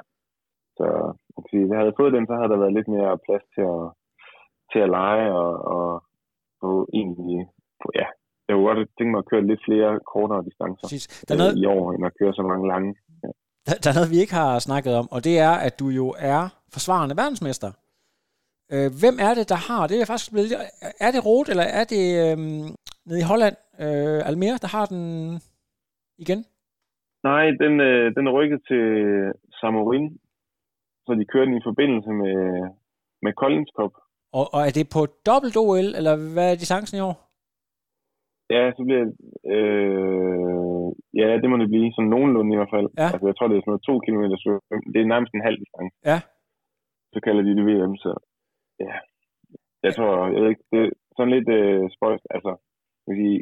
Så 0.79 0.85
man 1.33 1.41
kan 1.43 1.51
sige, 1.51 1.63
hvis 1.63 1.73
jeg 1.75 1.83
havde 1.83 1.99
fået 2.01 2.13
den, 2.17 2.27
så 2.27 2.35
havde 2.37 2.53
der 2.53 2.63
været 2.63 2.77
lidt 2.79 2.89
mere 2.95 3.23
plads 3.27 3.45
til 3.55 3.65
at, 3.75 3.85
til 4.73 4.81
at 4.87 4.93
lege 4.99 5.27
og, 5.43 5.53
og, 5.77 5.87
og 6.67 6.75
egentlig, 7.01 7.41
ja, 8.01 8.07
jeg 8.49 8.55
kunne 8.55 8.69
godt 8.69 8.89
tænke 8.99 9.11
mig 9.13 9.23
at 9.25 9.31
køre 9.31 9.47
lidt 9.51 9.63
flere 9.69 9.91
kortere 10.13 10.45
distancer 10.49 10.85
Præcis. 10.87 11.05
Der 11.27 11.35
er, 11.35 11.39
noget, 11.39 11.55
øh, 11.57 11.63
i 11.63 11.65
år, 11.77 11.85
end 11.95 12.07
at 12.07 12.17
køre 12.21 12.33
så 12.39 12.43
mange 12.51 12.69
lange. 12.73 12.91
der, 13.67 13.75
der 13.83 13.89
er 13.91 13.97
noget, 13.99 14.15
vi 14.15 14.21
ikke 14.25 14.35
har 14.43 14.59
snakket 14.59 14.93
om, 15.01 15.07
og 15.15 15.21
det 15.27 15.35
er, 15.49 15.55
at 15.67 15.75
du 15.81 15.87
jo 16.01 16.07
er 16.35 16.43
forsvarende 16.77 17.17
verdensmester. 17.23 17.71
Øh, 18.75 18.91
hvem 19.03 19.17
er 19.27 19.33
det, 19.39 19.47
der 19.53 19.61
har, 19.69 19.83
det 19.87 19.97
er 19.97 20.07
faktisk 20.11 20.33
blevet, 20.33 20.51
er 21.07 21.11
det 21.15 21.27
Roth, 21.27 21.51
eller 21.53 21.67
er 21.81 21.85
det 21.95 22.05
øh, 22.25 22.37
nede 23.09 23.21
i 23.23 23.29
Holland, 23.33 23.57
øh, 23.85 24.29
Almere, 24.29 24.59
der 24.65 24.71
har 24.77 24.87
den 24.93 25.03
igen? 26.25 26.41
Nej, 27.29 27.45
den, 27.63 27.75
øh, 27.89 28.15
den 28.17 28.27
er 28.27 28.33
rykket 28.39 28.61
til 28.69 28.85
Samorin, 29.61 30.07
så 31.07 31.11
de 31.21 31.25
kører 31.33 31.45
den 31.45 31.57
i 31.57 31.67
forbindelse 31.69 32.11
med, 32.23 32.37
med 33.25 33.33
Collins 33.41 33.71
Cup. 33.77 33.93
Og, 34.33 34.47
og 34.55 34.61
er 34.67 34.73
det 34.79 34.87
på 34.97 35.01
dobbelt 35.27 35.57
OL, 35.57 35.89
eller 35.99 36.15
hvad 36.35 36.53
er 36.53 36.57
distancen 36.63 36.99
i 36.99 37.01
år? 37.01 37.28
Ja, 38.51 38.63
så 38.77 38.83
bliver 38.87 39.05
øh, 39.55 40.59
Ja, 41.21 41.29
det 41.43 41.49
må 41.51 41.57
det 41.57 41.69
blive. 41.73 41.93
Sådan 41.93 42.13
nogenlunde 42.15 42.53
i 42.53 42.59
hvert 42.59 42.75
fald. 42.77 42.89
Ja. 42.99 43.09
Altså, 43.13 43.27
jeg 43.31 43.37
tror, 43.37 43.49
det 43.49 43.57
er 43.57 43.63
sådan 43.63 43.73
noget 43.73 43.89
to 43.89 43.95
kilometer 44.07 44.37
svøm. 44.39 44.83
Det 44.93 45.01
er 45.01 45.13
nærmest 45.13 45.33
en 45.35 45.47
halv 45.49 45.59
distance. 45.63 45.95
Ja. 46.11 46.19
Så 47.13 47.19
kalder 47.25 47.43
de 47.43 47.57
det 47.59 47.65
VM, 47.69 47.95
så 48.05 48.13
ja. 48.85 48.95
Jeg 49.85 49.93
tror, 49.95 50.13
jeg 50.35 50.41
ved 50.43 50.51
ikke, 50.51 50.67
det 50.73 50.81
er 50.85 50.91
sådan 51.17 51.35
lidt 51.37 51.49
øh, 51.59 51.85
spøjst. 51.97 52.27
Altså, 52.37 52.53
jeg 53.03 53.09
vil 53.11 53.21
sige, 53.23 53.39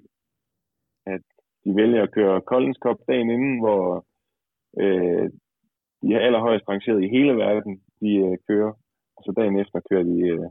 at 1.14 1.24
de 1.64 1.70
vælger 1.80 2.02
at 2.02 2.14
køre 2.18 2.46
Collins 2.50 2.78
Cup 2.84 2.98
dagen 3.08 3.30
inden, 3.36 3.54
hvor 3.62 3.82
øh, 4.82 5.26
de 6.02 6.08
er 6.16 6.20
allerhøjst 6.26 6.68
rangeret 6.68 7.04
i 7.04 7.12
hele 7.16 7.32
verden, 7.44 7.74
de 8.00 8.10
øh, 8.26 8.36
kører. 8.48 8.72
Og 9.16 9.20
så 9.24 9.30
dagen 9.38 9.56
efter 9.62 9.78
kører 9.90 10.06
de 10.12 10.18
øh, 10.34 10.48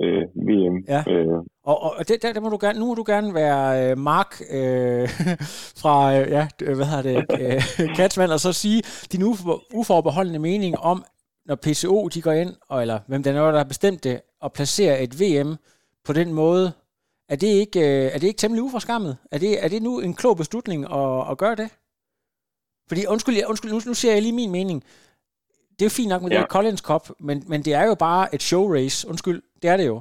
øh, 0.00 0.22
VM. 0.48 0.76
Ja. 0.88 1.04
Øh, 1.08 1.38
Og, 1.64 1.82
og 1.82 2.08
det, 2.08 2.22
der, 2.22 2.32
der 2.32 2.40
må 2.40 2.48
du 2.48 2.58
gerne, 2.60 2.78
nu 2.80 2.86
må 2.86 2.94
du 2.94 3.04
gerne 3.06 3.34
være 3.34 3.90
øh, 3.90 3.98
Mark 3.98 4.40
øh, 4.50 5.08
fra, 5.82 6.18
øh, 6.18 6.30
ja, 6.30 6.48
hvad 6.58 6.86
hedder 6.86 7.02
det, 7.02 7.26
øh, 7.40 7.96
Katsmand, 7.96 8.30
og 8.32 8.40
så 8.40 8.52
sige 8.52 8.82
din 9.12 9.22
ufo- 9.22 9.68
uforbeholdende 9.74 10.38
mening 10.38 10.78
om, 10.78 11.04
når 11.46 11.54
PCO 11.54 12.08
de 12.08 12.22
går 12.22 12.32
ind, 12.32 12.54
og, 12.68 12.80
eller 12.80 12.98
hvem 13.06 13.22
den 13.22 13.36
er, 13.36 13.50
der 13.50 13.56
har 13.56 13.64
bestemt 13.64 14.04
det, 14.04 14.20
og 14.40 14.52
placerer 14.52 14.96
et 15.02 15.20
VM 15.20 15.56
på 16.04 16.12
den 16.12 16.32
måde, 16.32 16.72
er 17.28 17.36
det 17.36 17.46
ikke, 17.46 17.80
øh, 17.80 18.04
er 18.14 18.18
det 18.18 18.26
ikke 18.26 18.38
temmelig 18.38 18.62
uforskammet? 18.62 19.16
Er 19.32 19.38
det, 19.38 19.64
er 19.64 19.68
det 19.68 19.82
nu 19.82 20.00
en 20.00 20.14
klog 20.14 20.36
beslutning 20.36 20.84
at, 20.94 21.30
at 21.30 21.38
gøre 21.38 21.54
det? 21.56 21.68
Fordi, 22.88 23.06
undskyld, 23.06 23.42
undskyld 23.48 23.72
nu, 23.72 23.80
nu 23.86 23.94
siger 23.94 24.12
jeg 24.12 24.22
lige 24.22 24.32
min 24.32 24.50
mening. 24.50 24.84
Det 25.82 25.90
er 25.90 25.98
fint 26.00 26.12
nok 26.12 26.22
med 26.22 26.30
ja. 26.30 26.40
Det 26.40 26.52
Collins 26.54 26.82
Cup, 26.88 27.04
men, 27.28 27.36
men 27.52 27.60
det 27.66 27.72
er 27.80 27.84
jo 27.90 27.94
bare 28.06 28.24
et 28.36 28.42
show 28.50 28.64
race. 28.76 28.98
Undskyld, 29.10 29.40
det 29.62 29.68
er 29.72 29.76
det 29.80 29.86
jo. 29.92 29.98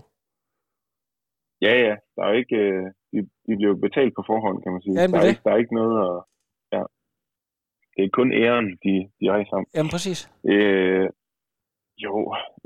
Ja, 1.65 1.73
ja. 1.85 1.93
Der 2.15 2.21
er 2.23 2.29
jo 2.33 2.37
ikke, 2.43 2.57
øh, 2.67 2.85
de, 3.11 3.17
de 3.45 3.51
bliver 3.57 3.71
jo 3.73 3.79
betalt 3.87 4.13
på 4.15 4.23
forhånd, 4.31 4.57
kan 4.63 4.71
man 4.73 4.81
sige. 4.81 4.95
Jamen, 4.97 5.13
der, 5.13 5.19
det 5.19 5.25
er 5.25 5.29
er 5.29 5.33
ikke, 5.33 5.45
der 5.45 5.51
er 5.53 5.61
ikke 5.63 5.75
noget 5.81 5.95
at... 6.07 6.15
Ja. 6.75 6.83
Det 7.95 8.01
er 8.03 8.17
kun 8.19 8.29
æren, 8.43 8.67
de, 8.83 8.93
de 9.19 9.25
rejser 9.33 9.55
om. 9.59 9.65
Jamen 9.75 9.91
præcis. 9.95 10.19
Øh, 10.53 11.07
jo, 12.05 12.13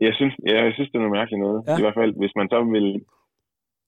jeg 0.05 0.13
synes, 0.19 0.33
ja, 0.49 0.57
jeg 0.67 0.73
synes, 0.73 0.89
det 0.89 0.97
er 0.97 1.05
noget 1.05 1.17
mærkeligt 1.19 1.43
noget. 1.45 1.59
Ja. 1.67 1.75
I 1.79 1.83
hvert 1.83 1.99
fald, 1.99 2.13
hvis 2.21 2.35
man 2.39 2.47
så 2.53 2.59
vil 2.75 2.89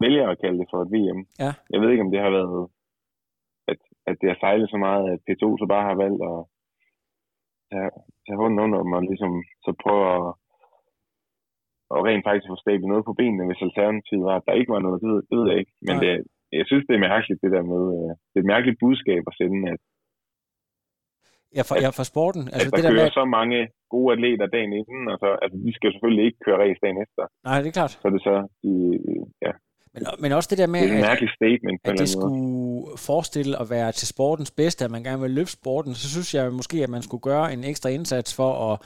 vælge 0.04 0.22
at 0.32 0.40
kalde 0.44 0.60
det 0.62 0.68
for 0.72 0.80
et 0.82 0.92
VM. 0.94 1.20
Ja. 1.44 1.52
Jeg 1.74 1.80
ved 1.82 1.90
ikke, 1.92 2.06
om 2.06 2.12
det 2.14 2.22
har 2.26 2.34
været, 2.40 2.62
at, 3.72 3.80
at 4.10 4.16
det 4.22 4.28
har 4.30 4.38
sejlet 4.40 4.68
så 4.70 4.78
meget, 4.88 5.04
at 5.14 5.20
P2 5.28 5.44
så 5.62 5.66
bare 5.74 5.86
har 5.90 5.98
valgt 6.04 6.22
at 6.32 6.40
tage, 7.72 7.92
tage 8.26 8.40
hånden 8.42 8.60
under 8.66 8.78
dem 8.84 8.92
og 8.98 9.02
ligesom 9.12 9.34
så 9.66 9.72
prøve 9.84 10.04
at, 10.16 10.22
og 11.94 12.00
rent 12.08 12.26
faktisk 12.28 12.50
få 12.52 12.56
stablet 12.64 12.90
noget 12.92 13.06
på 13.08 13.14
benene, 13.20 13.46
hvis 13.48 13.66
alternativet 13.68 14.24
var, 14.30 14.36
at 14.38 14.46
der 14.48 14.60
ikke 14.60 14.74
var 14.76 14.82
noget, 14.86 15.02
det 15.02 15.08
ved, 15.12 15.22
det 15.30 15.36
ved 15.40 15.46
jeg 15.52 15.60
ikke. 15.62 15.74
Men 15.88 15.96
det, 16.04 16.12
jeg 16.60 16.66
synes, 16.70 16.86
det 16.88 16.94
er 16.96 17.08
mærkeligt, 17.12 17.42
det 17.44 17.52
der 17.56 17.64
med, 17.74 17.84
øh, 17.98 18.12
det 18.30 18.36
er 18.38 18.44
et 18.46 18.52
mærkeligt 18.56 18.80
budskab 18.84 19.22
at 19.32 19.38
sende, 19.42 19.62
at, 19.74 19.82
Ja, 21.58 21.62
for, 21.70 21.76
At- 21.76 21.84
ja, 21.84 21.90
for 22.00 22.06
sporten. 22.12 22.42
altså, 22.42 22.56
Altså 22.58 22.68
at 22.70 22.74
der 22.74 22.78
det 22.78 22.86
der 22.88 22.94
kører 22.96 23.10
med, 23.12 23.18
så 23.20 23.26
mange 23.40 23.60
gode 23.96 24.10
atleter 24.16 24.48
dagen 24.56 24.72
inden, 24.82 25.04
og 25.12 25.18
så, 25.24 25.30
altså, 25.44 25.58
de 25.66 25.72
skal 25.78 25.90
selvfølgelig 25.94 26.26
ikke 26.28 26.40
køre 26.46 26.58
race 26.64 26.80
dagen 26.84 27.00
efter. 27.06 27.24
nej, 27.48 27.58
det 27.62 27.68
er 27.72 27.78
klart. 27.80 27.92
Så 28.02 28.06
er 28.10 28.14
det 28.16 28.24
så, 28.30 28.36
de, 28.64 28.72
ja, 29.46 29.52
Men, 29.94 30.04
men 30.20 30.32
også 30.32 30.48
det 30.50 30.58
der 30.58 30.68
med, 30.68 30.82
det 30.82 31.00
er 31.00 31.12
et 31.12 31.22
at, 31.22 31.30
statement 31.36 31.82
at 31.84 31.92
en 31.92 31.98
det 31.98 32.00
måde. 32.00 32.08
skulle 32.08 32.98
forestille 32.98 33.62
at 33.62 33.70
være 33.70 33.92
til 33.92 34.08
sportens 34.08 34.52
bedste, 34.52 34.86
at 34.86 34.92
man 34.92 35.04
gerne 35.04 35.22
vil 35.22 35.32
løfte 35.32 35.54
sporten, 35.54 35.96
så 35.96 36.10
synes 36.10 36.34
jeg 36.34 36.54
måske, 36.54 36.84
at 36.84 36.90
man 36.90 37.02
skulle 37.02 37.22
gøre 37.22 37.54
en 37.54 37.64
ekstra 37.64 37.90
indsats 37.90 38.34
for 38.36 38.74
at 38.74 38.80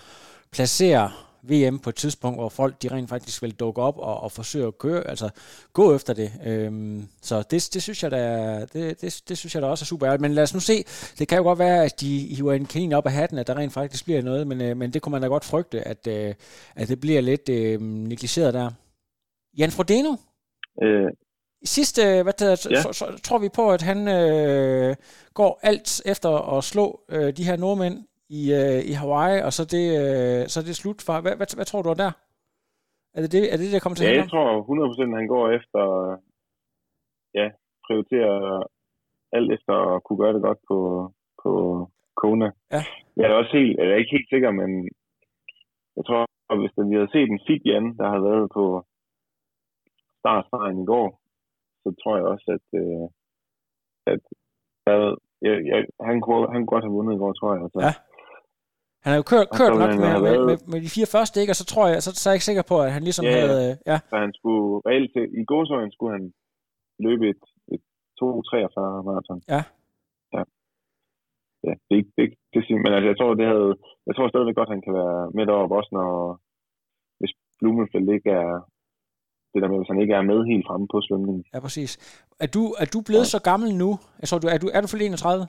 placere 0.51 1.11
VM 1.43 1.79
på 1.79 1.89
et 1.89 1.95
tidspunkt, 1.95 2.39
hvor 2.39 2.49
folk 2.49 2.81
de 2.81 2.87
rent 2.91 3.09
faktisk 3.09 3.41
vil 3.41 3.51
dukke 3.51 3.81
op 3.81 3.97
og, 3.97 4.23
og 4.23 4.31
forsøge 4.31 4.67
at 4.67 4.77
køre, 4.77 5.07
altså 5.07 5.29
gå 5.73 5.95
efter 5.95 6.13
det. 6.13 6.31
Øhm, 6.45 7.07
så 7.21 7.37
det, 7.37 7.69
det, 7.73 7.83
synes 7.83 8.03
jeg 8.03 8.11
da, 8.11 8.59
det, 8.73 9.01
det, 9.01 9.21
det 9.29 9.37
synes 9.37 9.55
jeg 9.55 9.61
da 9.61 9.67
også 9.67 9.83
er 9.83 9.85
super 9.85 10.07
ærligt. 10.07 10.21
Men 10.21 10.33
lad 10.33 10.43
os 10.43 10.53
nu 10.53 10.59
se, 10.59 10.83
det 11.19 11.27
kan 11.27 11.37
jo 11.37 11.43
godt 11.43 11.59
være, 11.59 11.85
at 11.85 12.01
de 12.01 12.35
hiver 12.35 12.53
en 12.53 12.65
kanin 12.65 12.93
op 12.93 13.05
af 13.05 13.11
hatten, 13.11 13.37
at 13.37 13.47
der 13.47 13.57
rent 13.57 13.73
faktisk 13.73 14.05
bliver 14.05 14.21
noget, 14.21 14.47
men, 14.47 14.61
øh, 14.61 14.77
men 14.77 14.91
det 14.91 15.01
kunne 15.01 15.11
man 15.11 15.21
da 15.21 15.27
godt 15.27 15.45
frygte, 15.45 15.87
at, 15.87 16.07
øh, 16.07 16.33
at 16.75 16.87
det 16.87 16.99
bliver 16.99 17.21
lidt 17.21 17.49
øh, 17.49 17.81
negligeret 17.81 18.53
der. 18.53 18.71
Jan 19.57 19.71
Frodeno, 19.71 20.15
Øh, 20.83 21.11
Sidste, 21.63 22.01
hvad 22.23 22.35
det, 22.41 22.47
ja. 22.65 22.75
Ja. 22.75 22.81
så, 22.85 22.89
så, 22.99 23.05
tror 23.25 23.39
vi 23.45 23.49
på, 23.59 23.65
at 23.77 23.83
han 23.89 23.99
øh, 24.17 24.95
går 25.39 25.51
alt 25.69 25.89
efter 26.11 26.31
at 26.55 26.63
slå 26.71 26.85
øh, 27.13 27.29
de 27.37 27.47
her 27.49 27.57
nordmænd 27.63 27.97
i, 28.39 28.41
øh, 28.59 28.79
i 28.91 28.93
Hawaii, 29.01 29.39
og 29.47 29.51
så 29.57 29.63
det, 29.75 29.85
øh, 30.01 30.41
så 30.51 30.55
er 30.59 30.65
det 30.67 30.81
slut 30.81 30.99
for. 31.05 31.13
Hvad, 31.23 31.35
hvad, 31.39 31.49
hvad 31.57 31.67
tror 31.69 31.81
du 31.81 31.89
er 31.89 31.99
der? 32.05 32.13
Er 33.15 33.21
det 33.23 33.31
det, 33.35 33.43
er 33.53 33.57
det, 33.57 33.73
der 33.73 33.81
kommer 33.83 33.97
til 33.97 34.05
ja, 34.05 34.11
at 34.11 34.15
jeg 34.15 34.23
handle 34.23 34.39
om? 34.39 34.65
tror 34.67 35.13
100% 35.13 35.19
han 35.19 35.27
går 35.35 35.45
efter, 35.59 35.83
ja, 37.39 37.47
prioriterer 37.87 38.35
alt 39.37 39.49
efter 39.55 39.73
at 39.93 40.03
kunne 40.03 40.21
gøre 40.23 40.33
det 40.35 40.43
godt 40.47 40.61
på, 40.69 40.77
på 41.41 41.51
Kona. 42.21 42.49
Ja. 42.75 42.81
Jeg 43.17 43.25
er 43.31 43.35
også 43.41 43.53
helt, 43.57 43.73
jeg 43.77 43.87
er 43.91 44.01
ikke 44.01 44.15
helt 44.17 44.29
sikker, 44.33 44.51
men 44.51 44.69
jeg 45.97 46.03
tror, 46.07 46.21
at 46.51 46.57
hvis 46.59 46.73
vi 46.89 46.95
havde 46.95 47.13
set 47.15 47.29
en 47.29 47.45
fit 47.47 47.63
Jan, 47.65 47.87
der 47.99 48.07
havde 48.11 48.27
været 48.29 48.47
på 48.57 48.65
startstregen 50.21 50.77
i 50.83 50.85
går, 50.93 51.07
så 51.83 51.89
tror 52.01 52.13
jeg 52.17 52.25
også, 52.33 52.47
at, 52.57 52.65
øh, 52.81 53.05
at 54.13 54.21
jeg, 54.87 54.97
jeg, 55.47 55.55
jeg, 55.71 55.79
han, 56.09 56.17
kunne, 56.23 56.45
han 56.53 56.59
kunne 56.61 56.73
godt 56.73 56.85
have 56.85 56.95
vundet 56.97 57.13
i 57.15 57.21
går, 57.23 57.33
tror 57.33 57.51
jeg. 57.55 57.61
Så. 57.73 57.79
Ja. 57.87 57.93
Han 59.03 59.09
har 59.11 59.19
jo 59.21 59.27
kørt, 59.33 59.47
kørt 59.59 59.73
nok 59.83 59.93
med, 60.03 60.13
med, 60.25 60.35
med, 60.49 60.57
med, 60.71 60.79
de 60.85 60.95
fire 60.97 61.09
første, 61.15 61.35
ikke? 61.41 61.53
og 61.53 61.59
så 61.61 61.65
tror 61.71 61.85
jeg, 61.91 61.99
så, 62.05 62.09
så 62.19 62.23
er 62.23 62.31
jeg 62.31 62.37
ikke 62.39 62.49
sikker 62.51 62.65
på, 62.71 62.75
at 62.85 62.91
han 62.95 63.03
ligesom 63.07 63.25
Ja, 63.25 63.33
havde... 63.41 63.61
øh, 63.67 63.73
Ja, 63.91 63.97
Så 64.11 64.15
han 64.25 64.31
skulle 64.39 64.65
reelt 64.89 65.11
til, 65.15 65.23
i 65.41 65.43
gåsøjen 65.51 65.91
skulle 65.95 66.13
han 66.17 66.25
løbe 67.05 67.23
et, 67.33 67.43
et 67.73 67.81
2.43 68.19 69.07
maraton. 69.07 69.39
Ja. 69.53 69.61
Ja. 70.35 70.43
Ja, 71.67 71.73
det 71.85 71.91
er 71.95 72.01
ikke, 72.01 72.13
det, 72.17 72.25
det 72.53 72.61
siger, 72.65 72.79
men 72.83 72.91
altså, 72.95 73.07
jeg 73.11 73.17
tror, 73.19 73.31
det 73.41 73.47
havde, 73.53 73.71
jeg 74.07 74.13
tror 74.15 74.27
stadigvæk 74.29 74.55
godt, 74.59 74.73
han 74.75 74.85
kan 74.85 74.93
være 75.01 75.31
midt 75.37 75.49
over 75.55 75.75
også, 75.79 75.91
når, 75.99 76.09
hvis 77.19 77.33
Blumenfeldt 77.59 78.09
ikke 78.17 78.31
er, 78.43 78.51
det 79.53 79.61
der 79.61 79.67
med, 79.71 79.77
hvis 79.77 79.87
han 79.93 80.01
ikke 80.01 80.13
er 80.13 80.21
med 80.21 80.39
helt 80.51 80.65
fremme 80.67 80.87
på 80.93 81.01
svømningen. 81.07 81.43
ja, 81.53 81.59
præcis. 81.59 81.91
Er 82.39 82.47
du, 82.47 82.63
er 82.81 82.85
du 82.85 83.01
blevet 83.01 83.21
Ja. 83.23 83.25
så 83.35 83.39
gammel 83.39 83.75
nu? 83.75 83.99
Jeg 84.21 84.27
tror, 84.29 84.37
du, 84.39 84.47
er, 84.47 84.57
du, 84.57 84.69
er 84.73 84.81
du 84.81 84.87
fyldt 84.87 85.03
31? 85.03 85.47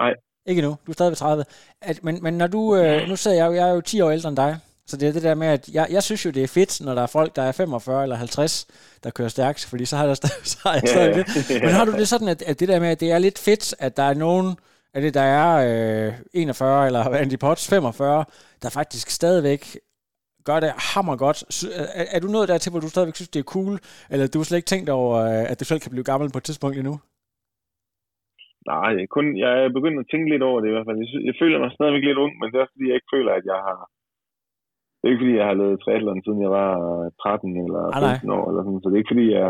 Nej. 0.00 0.12
Ikke 0.46 0.62
nu. 0.62 0.68
Du 0.86 0.90
er 0.90 0.92
stadig 0.92 1.10
ved 1.10 1.16
30. 1.16 1.44
At, 1.82 2.04
men, 2.04 2.18
men 2.22 2.34
når 2.38 2.46
du, 2.46 2.76
øh, 2.76 3.08
nu 3.08 3.16
sidder 3.16 3.36
jeg, 3.36 3.46
jo- 3.46 3.52
jeg 3.54 3.68
er 3.68 3.74
jo 3.74 3.80
10 3.80 4.00
år 4.00 4.10
ældre 4.10 4.28
end 4.28 4.36
dig, 4.36 4.58
så 4.86 4.96
det 4.96 5.08
er 5.08 5.12
det 5.12 5.22
der 5.22 5.34
med, 5.34 5.46
at 5.46 5.68
jeg, 5.68 5.86
jeg 5.90 6.02
synes 6.02 6.24
jo, 6.24 6.30
det 6.30 6.42
er 6.42 6.48
fedt, 6.48 6.80
når 6.84 6.94
der 6.94 7.02
er 7.02 7.06
folk, 7.06 7.36
der 7.36 7.42
er 7.42 7.52
45 7.52 8.02
eller 8.02 8.16
50, 8.16 8.66
der 9.04 9.10
kører 9.10 9.28
stærkt, 9.28 9.64
fordi 9.64 9.84
så 9.84 9.96
har, 9.96 10.06
der, 10.06 10.14
så 10.44 10.58
har 10.62 10.72
jeg 10.72 10.82
stadig 10.86 11.14
det. 11.48 11.62
Men 11.62 11.70
har 11.70 11.84
du 11.84 11.92
det 11.92 12.08
sådan, 12.08 12.28
at, 12.28 12.42
at 12.42 12.60
det 12.60 12.68
der 12.68 12.80
med, 12.80 12.88
at 12.88 13.00
det 13.00 13.12
er 13.12 13.18
lidt 13.18 13.38
fedt, 13.38 13.74
at 13.78 13.96
der 13.96 14.02
er 14.02 14.14
nogen 14.14 14.56
af 14.94 15.00
det, 15.02 15.14
der 15.14 15.20
er 15.20 16.06
øh, 16.08 16.14
41 16.32 16.86
eller 16.86 17.04
Andy 17.04 17.38
Potts 17.38 17.68
45, 17.68 18.24
der 18.62 18.68
faktisk 18.68 19.10
stadigvæk 19.10 19.78
gør 20.48 20.58
det 20.64 20.70
hammer 20.94 21.16
godt. 21.24 21.38
Er, 22.00 22.06
er 22.16 22.20
du 22.24 22.28
nået 22.34 22.50
dertil, 22.52 22.70
hvor 22.72 22.82
du 22.84 22.90
stadigvæk 22.92 23.16
synes, 23.18 23.32
det 23.34 23.40
er 23.40 23.52
cool, 23.54 23.74
eller 24.12 24.24
du 24.32 24.38
har 24.38 24.46
slet 24.48 24.60
ikke 24.60 24.72
tænkt 24.72 24.88
over, 25.00 25.14
øh, 25.30 25.44
at 25.50 25.56
du 25.60 25.64
selv 25.66 25.80
kan 25.82 25.92
blive 25.94 26.08
gammel 26.10 26.28
på 26.32 26.38
et 26.40 26.46
tidspunkt 26.48 26.76
endnu? 26.76 26.94
Nej, 28.72 28.92
kun, 29.14 29.26
jeg 29.44 29.52
er 29.64 29.76
begyndt 29.78 30.00
at 30.02 30.08
tænke 30.12 30.28
lidt 30.32 30.44
over 30.48 30.58
det 30.60 30.68
i 30.68 30.74
hvert 30.74 30.88
fald. 30.88 30.98
Jeg, 31.02 31.08
jeg 31.28 31.34
føler 31.40 31.58
mig 31.62 31.70
stadigvæk 31.76 32.04
lidt 32.06 32.22
ung, 32.24 32.32
men 32.38 32.46
det 32.48 32.56
er 32.56 32.64
også 32.64 32.74
fordi, 32.76 32.86
jeg 32.88 32.98
ikke 32.98 33.14
føler, 33.16 33.32
at 33.40 33.44
jeg 33.52 33.58
har... 33.66 33.78
Det 34.98 35.04
er 35.04 35.12
ikke 35.12 35.24
fordi, 35.24 35.38
jeg 35.40 35.48
har 35.50 35.56
lavet 35.60 35.80
triathlon, 35.82 36.22
siden 36.24 36.40
jeg 36.46 36.52
var 36.60 36.70
13 37.22 37.64
eller 37.66 37.82
Ah, 37.96 38.00
nej. 38.02 38.16
15 38.16 38.36
år, 38.38 38.44
eller 38.48 38.62
sådan. 38.62 38.80
så 38.82 38.86
det 38.88 38.96
er 38.96 39.02
ikke 39.02 39.14
fordi, 39.14 39.26
jeg 39.38 39.46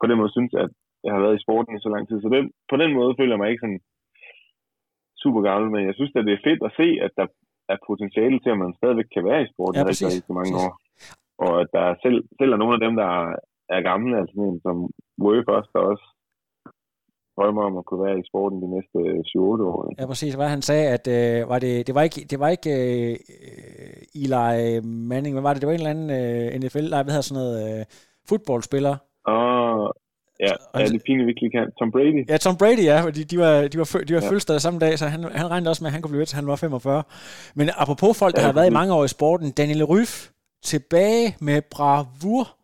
på 0.00 0.06
den 0.10 0.18
måde 0.20 0.32
synes, 0.36 0.52
at 0.62 0.70
jeg 1.04 1.12
har 1.14 1.22
været 1.24 1.36
i 1.38 1.44
sporten 1.44 1.72
i 1.76 1.84
så 1.84 1.88
lang 1.94 2.04
tid. 2.08 2.18
Så 2.20 2.28
den, 2.36 2.44
på 2.70 2.76
den 2.82 2.90
måde 2.98 3.16
føler 3.18 3.32
jeg 3.34 3.40
mig 3.42 3.50
ikke 3.50 3.64
sådan 3.64 3.82
super 5.22 5.40
gammel, 5.48 5.66
men 5.74 5.82
jeg 5.88 5.94
synes, 5.96 6.12
at 6.18 6.26
det 6.28 6.34
er 6.34 6.46
fedt 6.48 6.62
at 6.68 6.76
se, 6.80 6.88
at 7.06 7.12
der 7.18 7.26
er 7.72 7.84
potentiale 7.88 8.38
til, 8.40 8.50
at 8.54 8.60
man 8.64 8.72
stadigvæk 8.80 9.08
kan 9.14 9.24
være 9.30 9.42
i 9.42 9.50
sporten 9.52 9.76
Ja, 9.76 9.80
ja, 9.80 9.88
rigtig, 9.88 10.06
præcis. 10.06 10.18
rigtig 10.18 10.34
mange 10.38 10.52
Præcis. 10.54 10.68
år. 10.68 10.72
Og 11.44 11.52
at 11.62 11.68
der 11.74 11.82
er 11.90 11.94
selv, 12.04 12.18
selv 12.38 12.50
er 12.52 12.60
nogle 12.62 12.76
af 12.76 12.82
dem, 12.86 12.94
der 13.02 13.08
er, 13.76 13.80
gamle, 13.90 14.12
altså 14.20 14.36
en 14.48 14.60
som 14.66 14.76
Worth 15.22 15.50
også, 15.56 15.70
der 15.74 15.82
også 15.92 16.06
drømmer 17.36 17.62
om 17.68 17.76
at 17.80 17.84
kunne 17.86 18.04
være 18.06 18.18
i 18.20 18.28
sporten 18.30 18.58
de 18.62 18.68
næste 18.76 18.98
7-8 18.98 19.40
år. 19.72 19.78
ikke? 19.88 20.02
Ja, 20.02 20.06
præcis. 20.06 20.34
Hvad 20.34 20.48
han 20.48 20.62
sagde, 20.62 20.86
at 20.96 21.04
øh, 21.18 21.48
var 21.52 21.58
det, 21.64 21.86
det 21.86 21.94
var 21.94 22.02
ikke, 22.08 22.20
det 22.30 22.38
var 22.40 22.48
ikke 22.56 22.72
øh, 22.80 23.16
øh, 23.36 24.22
Eli 24.22 24.80
Manning, 25.12 25.32
men 25.34 25.44
var 25.44 25.52
det, 25.52 25.60
det 25.62 25.68
var 25.68 25.74
en 25.74 25.80
eller 25.84 25.96
anden 25.96 26.10
øh, 26.20 26.60
NFL, 26.60 26.86
nej, 26.90 27.02
hvad 27.02 27.12
hedder 27.14 27.28
sådan 27.30 27.40
noget, 27.42 27.56
øh, 27.80 27.84
fodboldspiller. 28.28 28.96
Og 29.36 29.94
ja, 30.46 30.52
Og 30.72 30.80
ja 30.80 30.86
det 30.86 31.02
pinligt 31.06 31.26
virkelig 31.26 31.52
kan. 31.52 31.72
Tom 31.78 31.90
Brady. 31.92 32.28
Ja, 32.28 32.36
Tom 32.36 32.56
Brady, 32.56 32.84
ja, 32.84 33.00
fordi 33.00 33.24
de 33.24 33.38
var, 33.38 33.68
de 33.68 33.78
var, 33.78 33.84
fø- 33.84 34.04
de 34.04 34.14
var 34.14 34.20
ja. 34.20 34.24
Ja. 34.26 34.30
fødselsdag 34.30 34.60
samme 34.60 34.78
dag, 34.80 34.98
så 34.98 35.06
han, 35.06 35.24
han 35.24 35.50
regnede 35.50 35.70
også 35.70 35.84
med, 35.84 35.88
at 35.88 35.92
han 35.92 36.02
kunne 36.02 36.10
blive 36.10 36.18
ved 36.18 36.26
til, 36.26 36.36
han 36.36 36.46
var 36.46 36.56
45. 36.56 37.02
Men 37.54 37.70
apropos 37.76 38.18
folk, 38.18 38.34
der 38.34 38.40
Ja, 38.40 38.46
har 38.46 38.52
været 38.52 38.66
i 38.66 38.72
mange 38.72 38.94
år 38.94 39.04
i 39.04 39.08
sporten, 39.08 39.50
Daniel 39.50 39.84
Ryf 39.84 40.28
tilbage 40.64 41.36
med 41.40 41.62
bravur. 41.70 42.56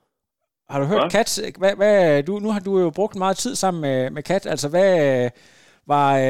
Har 0.70 0.81
du 0.81 0.85
hørt 0.87 1.01
Hva? 1.03 1.09
Kat? 1.09 1.41
Hvad, 1.59 1.72
hvad, 1.77 2.22
du, 2.22 2.39
nu 2.39 2.51
har 2.51 2.61
du 2.61 2.79
jo 2.81 2.91
brugt 2.91 3.16
meget 3.16 3.37
tid 3.37 3.55
sammen 3.55 3.81
med, 3.81 4.11
med 4.11 4.22
Kat. 4.22 4.47
Altså, 4.47 4.68
hvad 4.68 5.31
var, 5.87 6.16
øh, 6.16 6.22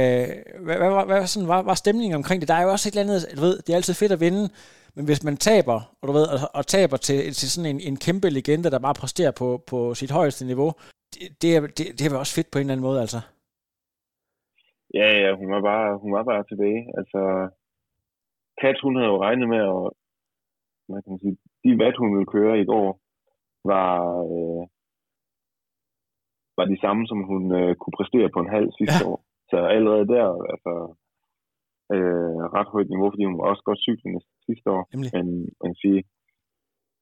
hvad, 0.65 0.77
hvad, 0.77 0.91
hvad, 0.91 1.05
hvad 1.07 1.27
sådan, 1.27 1.49
var, 1.49 1.63
var 1.63 1.75
stemningen 1.75 2.17
omkring 2.17 2.41
det? 2.41 2.49
Der 2.49 2.55
er 2.55 2.63
jo 2.63 2.71
også 2.71 2.89
et 2.89 2.93
eller 2.97 3.03
andet, 3.03 3.27
du 3.37 3.41
ved, 3.41 3.59
det 3.67 3.73
er 3.73 3.77
altid 3.77 3.95
fedt 3.95 4.13
at 4.13 4.21
vinde, 4.21 4.49
men 4.97 5.05
hvis 5.05 5.23
man 5.23 5.37
taber, 5.37 5.81
og 6.03 6.09
du 6.09 6.13
ved, 6.13 6.23
og, 6.27 6.39
og 6.55 6.67
taber 6.67 6.97
til, 6.97 7.35
til 7.35 7.51
sådan 7.51 7.71
en, 7.71 7.81
en 7.81 7.97
kæmpe 7.97 8.31
legende, 8.31 8.71
der 8.71 8.79
bare 8.79 8.95
præsterer 8.95 9.31
på, 9.31 9.63
på 9.67 9.95
sit 9.95 10.11
højeste 10.11 10.45
niveau, 10.45 10.73
det, 11.13 11.43
det, 11.43 11.49
er, 11.57 11.61
det, 11.61 11.85
det 11.97 12.03
er 12.05 12.11
vel 12.13 12.23
også 12.25 12.35
fedt 12.39 12.51
på 12.51 12.59
en 12.59 12.65
eller 12.65 12.75
anden 12.75 12.89
måde, 12.89 13.01
altså. 13.05 13.21
Ja, 14.95 15.09
ja, 15.23 15.31
hun 15.41 15.49
var 15.55 15.63
bare, 15.71 15.99
hun 16.03 16.13
var 16.17 16.25
bare 16.31 16.45
tilbage. 16.51 16.83
Altså, 16.99 17.21
Kat, 18.61 18.79
hun 18.83 18.97
havde 18.97 19.11
jo 19.13 19.23
regnet 19.27 19.49
med 19.55 19.63
at, 19.75 19.83
hvad 20.89 21.01
kan 21.03 21.13
man 21.13 21.23
sige, 21.25 21.37
de 21.65 21.71
vat, 21.83 21.97
hun 22.03 22.11
ville 22.15 22.33
køre 22.37 22.61
i 22.61 22.69
går, 22.73 22.89
var, 23.73 23.93
øh, 24.35 24.63
var 26.59 26.67
de 26.73 26.79
samme, 26.85 27.03
som 27.11 27.21
hun 27.31 27.43
øh, 27.61 27.73
kunne 27.81 27.97
præstere 27.99 28.29
på 28.35 28.41
en 28.41 28.55
halv 28.57 28.69
sidste 28.79 29.03
ja. 29.05 29.09
år. 29.11 29.19
Så 29.51 29.57
allerede 29.77 30.07
der, 30.15 30.27
altså, 30.55 30.73
øh, 31.95 32.43
ret 32.57 32.69
højt 32.75 32.91
niveau, 32.93 33.09
fordi 33.11 33.25
hun 33.25 33.39
var 33.39 33.47
også 33.51 33.63
godt 33.69 33.85
cyklende 33.89 34.21
sidste 34.47 34.69
år. 34.77 34.83
Nemlig. 34.93 35.11
Men 35.17 35.27
man 35.61 35.69
kan 35.71 35.81
sige, 35.85 36.01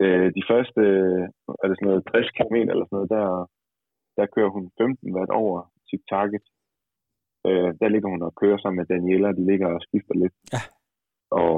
øh, 0.02 0.28
de 0.36 0.42
første, 0.50 0.82
er 1.62 1.66
det 1.68 1.76
sådan 1.76 1.88
noget 1.90 2.08
60 2.12 2.30
km 2.38 2.56
eller 2.72 2.84
sådan 2.86 2.96
noget, 2.98 3.10
der, 3.16 3.26
der 4.16 4.32
kører 4.34 4.50
hun 4.56 4.64
15 4.78 5.14
watt 5.16 5.30
over 5.30 5.56
sit 5.90 6.02
target. 6.12 6.44
Øh, 7.46 7.70
der 7.80 7.88
ligger 7.88 8.08
hun 8.08 8.22
og 8.22 8.32
kører 8.40 8.58
sammen 8.58 8.78
med 8.80 8.86
Daniela, 8.92 9.28
de 9.38 9.44
ligger 9.50 9.68
og 9.74 9.80
skifter 9.86 10.14
lidt. 10.22 10.34
Ja. 10.54 10.62
Og 11.40 11.54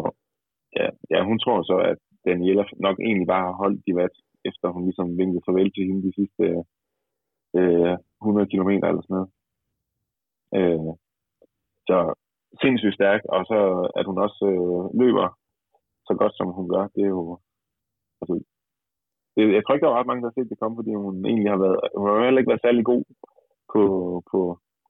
ja, 0.78 0.86
ja, 1.12 1.18
hun 1.28 1.38
tror 1.38 1.62
så, 1.62 1.76
at 1.92 1.98
Daniela 2.24 2.64
nok 2.86 2.96
egentlig 3.00 3.28
bare 3.32 3.44
har 3.48 3.57
holdt 3.62 3.80
de 3.86 3.96
watt, 3.98 4.16
efter 4.48 4.66
hun 4.74 4.84
ligesom 4.84 5.18
vinkede 5.18 5.46
farvel 5.46 5.70
til 5.72 5.86
hende 5.88 6.02
de 6.09 6.12
sidste 6.18 6.44
øh, 7.59 7.96
100 8.22 8.50
km 8.52 8.70
eller 8.88 9.02
sådan 9.02 9.16
noget. 9.16 9.30
Øh, 10.59 10.92
så 11.88 11.98
sindssygt 12.62 12.94
stærk, 12.98 13.20
og 13.36 13.42
så 13.50 13.59
at 13.98 14.04
hun 14.07 14.18
også 14.26 14.42
øh, 14.52 14.84
løber 15.00 15.28
så 16.09 16.12
godt, 16.20 16.34
som 16.36 16.48
hun 16.59 16.68
gør, 16.74 16.84
det 16.94 17.02
er 17.04 17.12
jo... 17.18 17.38
Altså, 18.20 18.34
det, 19.37 19.43
jeg 19.57 19.62
tror 19.62 19.74
ikke, 19.74 19.84
der 19.84 19.91
var 19.93 20.01
ret 20.01 20.11
mange, 20.11 20.22
der 20.22 20.28
har 20.30 20.37
set 20.39 20.51
det 20.53 20.59
komme, 20.62 20.78
fordi 20.80 20.93
hun 21.05 21.14
egentlig 21.30 21.51
har 21.55 21.61
været... 21.64 21.78
Hun 21.99 22.07
har 22.09 22.24
heller 22.28 22.41
ikke 22.43 22.53
været 22.53 22.64
særlig 22.66 22.84
god 22.93 23.03
på, 23.72 23.80
på 24.30 24.39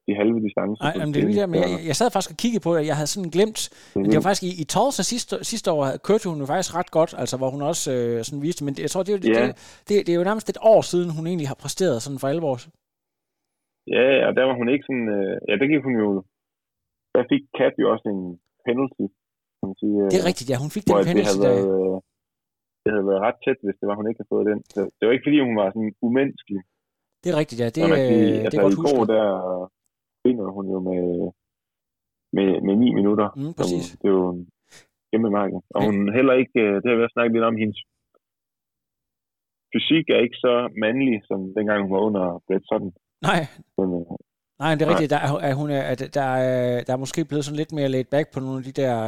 de 0.06 0.12
halve 0.20 0.38
distancer. 0.46 0.82
Nej, 0.86 0.94
men 1.02 1.08
det 1.14 1.20
er 1.22 1.28
der, 1.40 1.46
men 1.52 1.58
jeg, 1.64 1.70
jeg 1.90 1.96
sad 2.00 2.08
faktisk 2.10 2.32
og 2.34 2.38
kiggede 2.42 2.62
på 2.66 2.70
det, 2.76 2.82
jeg 2.90 2.96
havde 3.00 3.10
sådan 3.14 3.32
glemt, 3.36 3.60
Mhm. 3.68 4.00
men 4.00 4.06
det 4.10 4.16
var 4.18 4.26
faktisk 4.28 4.46
i, 4.50 4.52
i 4.62 4.64
Tulsa 4.74 5.02
sidste, 5.12 5.34
sidste 5.52 5.68
år, 5.76 5.82
kørte 6.08 6.24
hun 6.30 6.38
jo 6.42 6.46
faktisk 6.52 6.70
ret 6.80 6.90
godt, 6.98 7.12
altså 7.22 7.34
hvor 7.40 7.50
hun 7.54 7.62
også 7.70 7.86
øh, 7.98 8.16
sådan 8.26 8.42
viste, 8.46 8.60
men 8.64 8.72
det, 8.74 8.82
jeg 8.86 8.90
tror, 8.92 9.02
det, 9.06 9.12
er 9.12 9.16
jo- 9.18 9.24
det, 9.26 9.32
Ja. 9.40 9.46
det, 9.46 9.54
det, 9.88 9.94
det 10.06 10.10
er 10.12 10.18
jo 10.20 10.28
nærmest 10.30 10.48
et 10.54 10.60
år 10.72 10.80
siden, 10.92 11.08
hun 11.16 11.24
egentlig 11.30 11.48
har 11.52 11.58
præsteret 11.64 11.96
sådan 12.04 12.20
for 12.22 12.28
alvor. 12.34 12.54
Ja, 13.94 14.02
ja, 14.16 14.22
og 14.28 14.32
der 14.38 14.44
var 14.48 14.54
hun 14.60 14.68
ikke 14.74 14.84
sådan... 14.88 15.08
Øh, 15.18 15.34
ja, 15.48 15.52
der 15.60 15.66
gik 15.72 15.82
hun 15.88 15.96
jo... 16.04 16.08
Der 17.14 17.22
fik 17.32 17.42
Kat 17.58 17.74
jo 17.82 17.86
også 17.94 18.06
en 18.14 18.22
penalty, 18.66 19.04
kan 19.58 19.64
man 19.70 19.76
sige. 19.82 19.94
øh, 20.02 20.06
Det 20.12 20.18
er 20.22 20.26
rigtigt, 20.30 20.48
ja, 20.52 20.56
hun 20.64 20.70
fik 20.76 20.84
den 20.86 20.92
at 20.92 20.98
det 21.02 21.08
penalty 21.10 21.28
havde 21.30 21.44
været, 21.48 21.66
øh, 21.76 21.96
det 22.86 22.94
havde 22.94 23.10
været 23.10 23.24
ret 23.26 23.38
tæt, 23.44 23.58
hvis 23.64 23.78
det 23.80 23.86
var, 23.88 23.96
hun 23.98 24.08
ikke 24.08 24.20
havde 24.20 24.34
fået 24.34 24.46
den. 24.50 24.60
Så 24.74 24.80
det 24.96 25.02
var 25.04 25.12
ikke, 25.14 25.26
fordi 25.28 25.38
hun 25.46 25.56
var 25.60 25.68
sådan 25.74 25.92
umenneskelig. 26.06 26.62
Det 27.22 27.28
er 27.32 27.36
rigtigt, 27.42 27.60
ja, 27.62 27.68
det, 27.74 27.74
sige, 27.74 27.88
øh, 27.88 28.34
det 28.34 28.44
altså, 28.46 28.58
er 28.58 28.64
godt 28.64 28.78
i 28.78 28.84
går, 28.86 29.00
der 29.14 29.24
vinder 30.24 30.46
hun 30.56 30.66
jo 30.74 30.78
med, 30.88 31.02
med, 32.36 32.48
med 32.66 32.74
9 32.76 32.94
minutter. 32.98 33.28
Mm, 33.36 33.54
præcis. 33.58 33.84
Det 34.00 34.06
er 34.10 34.16
jo 34.20 34.28
en 34.36 34.42
kæmpe 35.10 35.30
marked. 35.38 35.60
Og 35.74 35.80
Men- 35.82 35.88
hun 35.90 36.14
heller 36.18 36.34
ikke, 36.42 36.58
øh, 36.64 36.74
det 36.80 36.86
har 36.88 36.96
vi 36.96 37.04
også 37.06 37.16
snakket 37.16 37.34
lidt 37.36 37.48
om, 37.50 37.56
hendes 37.62 37.80
fysik 39.72 40.06
er 40.14 40.20
ikke 40.26 40.40
så 40.46 40.54
mandlig, 40.84 41.16
som 41.28 41.38
dengang 41.56 41.78
hun 41.84 41.92
var 41.96 42.02
under 42.08 42.24
Brett 42.46 42.64
Sutton. 42.68 42.92
Nej, 43.28 43.40
Men, 43.78 43.88
øh, 43.98 44.16
Nej, 44.58 44.74
det 44.74 44.82
er 44.82 44.90
rigtigt. 44.90 45.10
Der 45.10 45.16
er, 45.16 45.38
er 45.38 45.54
hun 45.54 45.70
er, 45.70 45.82
at 45.82 46.14
der, 46.14 46.20
er, 46.22 46.82
der 46.84 46.92
er 46.92 46.96
måske 46.96 47.24
blevet 47.24 47.44
sådan 47.44 47.56
lidt 47.56 47.72
mere 47.72 47.88
laid 47.88 48.04
back 48.04 48.32
på 48.32 48.40
nogle 48.40 48.58
af 48.58 48.64
de 48.64 48.72
der, 48.72 49.02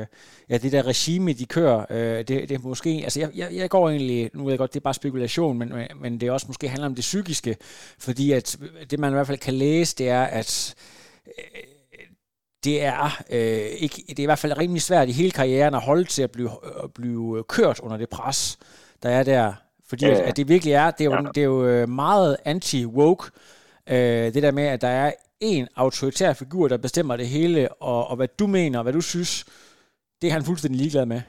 øh, 0.00 0.06
ja, 0.50 0.58
det 0.58 0.72
der 0.72 0.86
regime, 0.86 1.32
de 1.32 1.46
kører. 1.46 1.84
Øh, 1.90 2.18
det, 2.18 2.28
det 2.28 2.50
er 2.50 2.58
måske, 2.58 3.00
altså 3.02 3.20
jeg, 3.20 3.30
jeg, 3.34 3.48
jeg 3.52 3.70
går 3.70 3.88
egentlig, 3.88 4.30
nu 4.34 4.44
ved 4.44 4.52
jeg 4.52 4.58
godt, 4.58 4.74
det 4.74 4.80
er 4.80 4.84
bare 4.84 4.94
spekulation, 4.94 5.58
men, 5.58 5.72
men 6.00 6.20
det 6.20 6.26
er 6.26 6.32
også 6.32 6.46
måske 6.48 6.68
handler 6.68 6.86
om 6.86 6.94
det 6.94 7.02
psykiske, 7.02 7.56
fordi 7.98 8.32
at 8.32 8.56
det 8.90 8.98
man 8.98 9.12
i 9.12 9.14
hvert 9.14 9.26
fald 9.26 9.38
kan 9.38 9.54
læse, 9.54 9.96
det 9.96 10.08
er, 10.08 10.22
at 10.22 10.74
øh, 11.26 11.62
det 12.64 12.84
er, 12.84 13.22
øh, 13.30 13.66
ikke, 13.78 14.04
det 14.08 14.18
er 14.18 14.22
i 14.22 14.26
hvert 14.26 14.38
fald 14.38 14.58
rimelig 14.58 14.82
svært 14.82 15.08
i 15.08 15.12
hele 15.12 15.30
karrieren 15.30 15.74
at 15.74 15.80
holde 15.80 16.04
til 16.04 16.22
at 16.22 16.30
blive, 16.30 16.50
at 16.84 16.92
blive 16.94 17.44
kørt 17.48 17.80
under 17.80 17.96
det 17.96 18.08
pres, 18.08 18.58
der 19.02 19.08
er 19.08 19.22
der. 19.22 19.52
Fordi 19.88 20.04
Ja, 20.06 20.10
at, 20.12 20.18
ja. 20.18 20.28
at 20.28 20.36
det 20.36 20.48
virkelig 20.48 20.72
er, 20.72 20.90
det 20.90 21.00
er 21.00 21.04
jo, 21.04 21.12
Ja. 21.12 21.28
det 21.34 21.40
er 21.40 21.44
jo 21.44 21.66
øh, 21.66 21.88
meget 21.88 22.36
anti-woke, 22.48 23.30
øh, 23.94 24.26
det 24.34 24.42
der 24.46 24.52
med, 24.60 24.66
at 24.74 24.80
der 24.86 24.92
er 25.04 25.12
en 25.40 25.68
autoritær 25.76 26.32
figur, 26.42 26.68
der 26.68 26.78
bestemmer 26.86 27.14
det 27.16 27.28
hele, 27.36 27.60
og, 27.90 28.00
og 28.10 28.16
hvad 28.16 28.28
du 28.40 28.46
mener, 28.46 28.78
og 28.78 28.82
hvad 28.84 28.92
du 29.00 29.04
synes, 29.14 29.32
det 30.20 30.26
er 30.28 30.32
han 30.36 30.48
fuldstændig 30.48 30.78
ligeglad 30.80 31.06
med. 31.14 31.20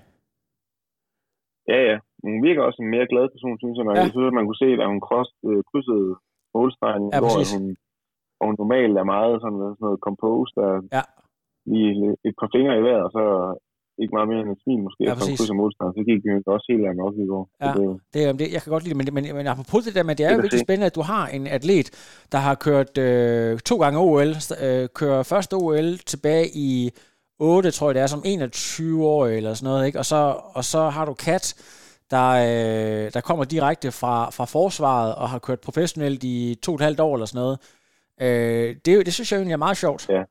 ja, 1.71 1.79
ja. 1.89 1.97
Hun 2.23 2.43
virker 2.47 2.61
også 2.67 2.79
en 2.81 2.93
mere 2.95 3.07
glad 3.11 3.25
person, 3.33 3.57
synes 3.61 3.75
jeg. 3.77 3.85
Ja. 3.85 3.91
Ja. 3.93 4.01
Jeg 4.03 4.11
synes, 4.13 4.29
at 4.31 4.37
man 4.37 4.45
kunne 4.45 4.61
se, 4.63 4.69
at 4.83 4.89
hun 4.93 5.01
øh, 5.49 5.59
krydsede 5.69 6.09
målstregen, 6.55 7.05
Ja, 7.13 7.19
hvor 7.23 7.33
hun, 7.53 7.65
hvor 8.35 8.45
hun 8.49 8.55
normalt 8.63 8.95
er 9.01 9.07
meget 9.15 9.35
sådan, 9.43 9.59
sådan 9.59 9.85
noget 9.87 9.99
composed, 10.07 10.57
og 10.67 10.73
Ja. 10.97 11.03
lige 11.71 11.91
et 12.27 12.35
par 12.39 12.49
fingre 12.55 12.73
i 12.79 12.85
vejret, 12.87 13.05
og 13.07 13.11
så 13.17 13.23
ikke 14.01 14.13
meget 14.17 14.27
mere 14.31 14.41
end 14.43 14.51
et 14.55 14.59
smil 14.63 14.79
måske, 14.87 15.01
Ja, 15.03 15.09
som 15.09 15.17
præcis. 15.19 15.37
krydser 15.39 15.57
modstand. 15.63 15.89
Så 15.97 16.01
gik 16.09 16.19
det 16.23 16.47
også 16.55 16.67
helt 16.71 16.85
andet 16.89 17.03
op 17.07 17.15
i 17.23 17.27
går. 17.31 17.43
Ja. 17.63 17.71
Det, 17.77 17.85
Det, 18.13 18.39
det, 18.39 18.45
jeg 18.55 18.61
kan 18.63 18.71
godt 18.75 18.83
lide 18.83 18.95
det, 18.99 18.99
men, 18.99 19.13
men, 19.17 19.35
men 19.39 19.47
apropos 19.53 19.81
det 19.87 19.95
der 19.97 20.03
med, 20.03 20.15
det 20.15 20.23
er 20.25 20.29
Det 20.29 20.35
jo 20.37 20.41
virkelig 20.41 20.65
spændende, 20.67 20.89
at 20.91 20.95
du 20.99 21.03
har 21.13 21.23
en 21.27 21.47
atlet, 21.57 21.87
der 22.31 22.37
har 22.47 22.55
kørt 22.67 22.97
øh, 22.97 23.59
to 23.69 23.75
gange 23.83 23.99
OL, 23.99 24.29
øh, 24.65 24.89
kører 24.99 25.23
første 25.23 25.53
OL 25.53 25.89
tilbage 26.11 26.45
i 26.55 26.71
8, 27.39 27.71
tror 27.71 27.87
jeg 27.89 27.95
det 27.95 28.01
er, 28.03 28.07
som 28.07 28.21
21 28.25 29.05
år 29.05 29.27
eller 29.27 29.53
sådan 29.53 29.69
noget, 29.71 29.85
ikke? 29.87 29.99
Og 29.99 30.05
så, 30.05 30.21
og 30.57 30.63
så 30.63 30.81
har 30.95 31.05
du 31.05 31.13
Kat, 31.13 31.45
der, 32.11 32.29
øh, 32.29 33.11
der 33.13 33.21
kommer 33.21 33.43
direkte 33.45 33.91
fra, 33.91 34.29
fra 34.29 34.45
forsvaret 34.45 35.15
og 35.15 35.29
har 35.29 35.39
kørt 35.39 35.59
professionelt 35.59 36.23
i 36.23 36.55
to 36.63 36.71
og 36.71 36.75
et 36.75 36.81
halvt 36.81 36.99
år 36.99 37.13
eller 37.15 37.25
sådan 37.25 37.41
noget. 37.45 37.57
Øh, 38.21 38.75
det, 38.85 39.05
det 39.05 39.13
synes 39.13 39.31
jeg 39.31 39.37
egentlig 39.37 39.53
er 39.53 39.57
meget 39.67 39.77
sjovt. 39.77 40.09
Ja. 40.09 40.23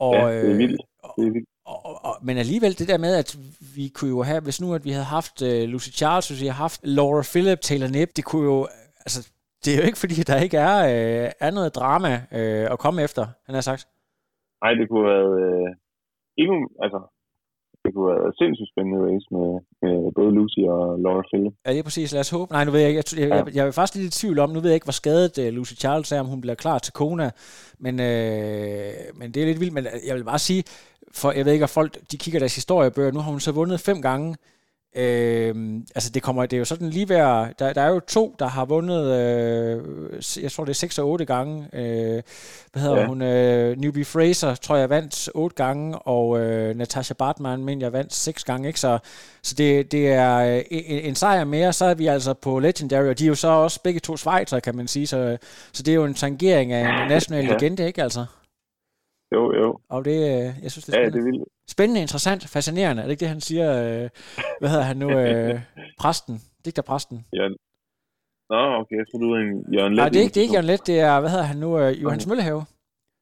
Og, 0.00 0.14
ja, 0.14 0.36
det 0.36 0.46
er 0.46 0.52
øh, 0.52 0.58
vildt. 0.58 0.80
Det 1.16 1.26
er 1.26 1.32
vildt 1.32 1.48
og, 1.66 1.78
og, 1.88 1.94
og, 2.08 2.14
men 2.26 2.36
alligevel 2.36 2.78
det 2.78 2.88
der 2.88 2.98
med, 2.98 3.12
at 3.22 3.30
vi 3.76 3.84
kunne 3.96 4.10
jo 4.16 4.22
have, 4.22 4.40
hvis 4.40 4.60
nu 4.60 4.74
at 4.74 4.84
vi 4.84 4.90
havde 4.90 5.14
haft 5.18 5.42
uh, 5.42 5.62
Lucy 5.72 5.90
Charles, 6.00 6.28
hvis 6.28 6.40
vi 6.40 6.46
havde 6.46 6.64
haft 6.66 6.80
Laura 6.96 7.22
Phillip, 7.32 7.60
Taylor 7.60 7.88
Nip, 7.96 8.10
det 8.16 8.24
kunne 8.24 8.46
jo, 8.52 8.58
altså, 9.06 9.20
det 9.64 9.70
er 9.72 9.78
jo 9.80 9.86
ikke 9.88 10.02
fordi, 10.04 10.14
der 10.14 10.36
ikke 10.46 10.56
er, 10.56 10.78
uh, 10.92 11.30
er 11.46 11.50
noget 11.50 11.74
drama 11.74 12.12
uh, 12.38 12.72
at 12.72 12.78
komme 12.78 13.02
efter, 13.02 13.24
han 13.46 13.54
har 13.54 13.64
sagt. 13.70 13.82
Nej, 14.62 14.72
det 14.78 14.88
kunne 14.88 15.06
have 15.08 15.18
været 15.18 15.34
øh, 15.44 15.70
endnu, 16.42 16.56
altså, 16.84 16.98
det 17.84 17.94
kunne 17.94 18.08
været 18.14 18.36
sindssygt 18.40 18.70
spændende 18.72 19.00
race 19.06 19.28
med, 19.36 19.48
med 19.82 20.12
både 20.18 20.30
Lucy 20.38 20.62
og 20.74 20.82
Laura 21.04 21.24
Philip. 21.30 21.54
Ja, 21.64 21.70
det 21.72 21.78
er 21.78 21.88
præcis. 21.90 22.12
Lad 22.12 22.20
os 22.20 22.30
håbe. 22.30 22.52
Nej, 22.52 22.64
nu 22.64 22.70
ved 22.70 22.80
jeg 22.80 22.88
ikke. 22.90 23.02
Jeg, 23.02 23.20
jeg, 23.20 23.28
jeg, 23.28 23.54
jeg 23.56 23.66
er 23.66 23.70
faktisk 23.70 23.94
lidt 23.94 24.14
i 24.14 24.20
tvivl 24.20 24.38
om, 24.38 24.50
nu 24.50 24.60
ved 24.60 24.70
jeg 24.70 24.74
ikke, 24.74 24.90
hvor 24.90 25.00
skadet 25.02 25.34
uh, 25.38 25.54
Lucy 25.56 25.74
Charles 25.74 26.12
er, 26.12 26.20
om 26.20 26.26
hun 26.26 26.40
bliver 26.40 26.54
klar 26.54 26.78
til 26.78 26.92
Kona. 26.92 27.30
Men, 27.78 27.94
øh, 28.00 28.92
men 29.18 29.26
det 29.32 29.42
er 29.42 29.46
lidt 29.46 29.60
vildt. 29.60 29.74
Men 29.74 29.84
jeg 30.08 30.14
vil 30.16 30.24
bare 30.24 30.38
sige, 30.38 30.62
for 31.12 31.32
jeg 31.32 31.44
ved 31.44 31.52
ikke, 31.52 31.68
om 31.68 31.68
folk 31.80 31.92
de 32.10 32.16
kigger 32.18 32.40
deres 32.40 32.54
historiebøger. 32.54 33.12
Nu 33.12 33.20
har 33.20 33.30
hun 33.30 33.40
så 33.40 33.52
vundet 33.52 33.80
fem 33.80 34.02
gange. 34.02 34.36
Øh, 34.96 35.54
altså 35.94 36.10
det 36.10 36.22
kommer, 36.22 36.46
det 36.46 36.56
er 36.56 36.58
jo 36.58 36.64
sådan 36.64 36.90
lige 36.90 37.08
ved 37.08 37.16
at- 37.16 37.48
der, 37.58 37.72
der 37.72 37.80
er 37.82 37.88
jo 37.88 38.00
to, 38.00 38.34
der 38.38 38.46
har 38.46 38.64
vundet, 38.64 39.06
øh, 39.06 39.82
jeg 40.42 40.52
tror 40.52 40.64
det 40.64 40.70
er 40.70 40.74
6 40.74 40.98
og 40.98 41.08
8 41.08 41.24
gange. 41.24 41.68
Øh, 41.72 42.22
hvad 42.72 42.82
hedder 42.82 42.96
ja. 43.00 43.06
Hun? 43.06 43.22
Øh, 43.22 43.78
Newbie 43.80 44.04
Fraser, 44.04 44.54
tror 44.54 44.76
jeg, 44.76 44.90
vandt 44.90 45.28
8 45.34 45.56
gange, 45.56 45.98
og 45.98 46.40
øh, 46.40 46.76
Natasha 46.76 47.14
Bartman, 47.14 47.64
mener 47.64 47.86
jeg, 47.86 47.92
vandt 47.92 48.14
6 48.14 48.44
gange. 48.44 48.68
Ikke? 48.68 48.80
Så, 48.80 48.98
så 49.42 49.54
det, 49.58 49.92
det 49.92 50.08
er 50.12 50.36
øh, 50.38 50.62
en, 50.70 50.98
en 51.04 51.14
sejr 51.14 51.44
mere, 51.44 51.72
så 51.72 51.84
er 51.84 51.94
vi 51.94 52.06
altså 52.06 52.34
på 52.34 52.58
Legendary, 52.58 53.06
og 53.08 53.18
de 53.18 53.24
er 53.24 53.28
jo 53.28 53.34
så 53.34 53.48
også 53.48 53.80
begge 53.82 54.00
to 54.00 54.16
Schweizer, 54.16 54.60
kan 54.60 54.76
man 54.76 54.88
sige. 54.88 55.06
Så, 55.06 55.36
så 55.72 55.82
det 55.82 55.92
er 55.92 55.96
jo 55.96 56.04
en 56.04 56.14
tangering 56.14 56.72
af 56.72 57.02
en 57.02 57.08
national 57.08 57.44
Ja. 57.44 57.52
legende, 57.52 57.86
ikke 57.86 58.02
altså? 58.02 58.24
Jo, 59.32 59.54
jo. 59.56 59.78
Og 59.88 60.04
det, 60.04 60.10
øh, 60.10 60.54
jeg 60.62 60.70
synes, 60.70 60.84
det 60.84 60.94
er 60.94 60.98
Ja, 61.00 61.04
spændende. 61.04 61.12
det 61.12 61.18
er 61.18 61.32
vildt. 61.32 61.48
Spændende, 61.70 62.00
interessant, 62.00 62.48
fascinerende. 62.48 63.02
Er 63.02 63.06
det 63.06 63.12
ikke 63.12 63.20
det, 63.20 63.28
han 63.28 63.40
siger? 63.40 63.82
Øh, 63.82 64.08
hvad 64.60 64.68
hedder 64.70 64.84
han 64.84 64.96
nu? 64.96 65.10
Øh, 65.18 65.60
præsten. 66.00 66.42
Digterpræsten. 66.64 67.24
Jørgen. 67.36 67.56
Nå, 68.50 68.56
okay, 68.80 68.96
jeg 68.96 69.04
troede, 69.10 69.26
du 69.26 69.34
en 69.34 69.74
Jørgen 69.74 69.92
Nej, 69.92 70.04
Let. 70.04 70.12
det 70.12 70.18
er 70.18 70.22
ikke, 70.22 70.34
det 70.34 70.40
er 70.40 70.42
ikke 70.42 70.52
Jørgen 70.54 70.66
Let, 70.66 70.86
det 70.86 71.00
er, 71.00 71.20
hvad 71.20 71.30
hedder 71.30 71.44
han 71.44 71.56
nu? 71.56 71.78
Øh, 71.78 72.02
Johannes 72.02 72.24
Okay. 72.24 72.30
Møllehave. 72.30 72.64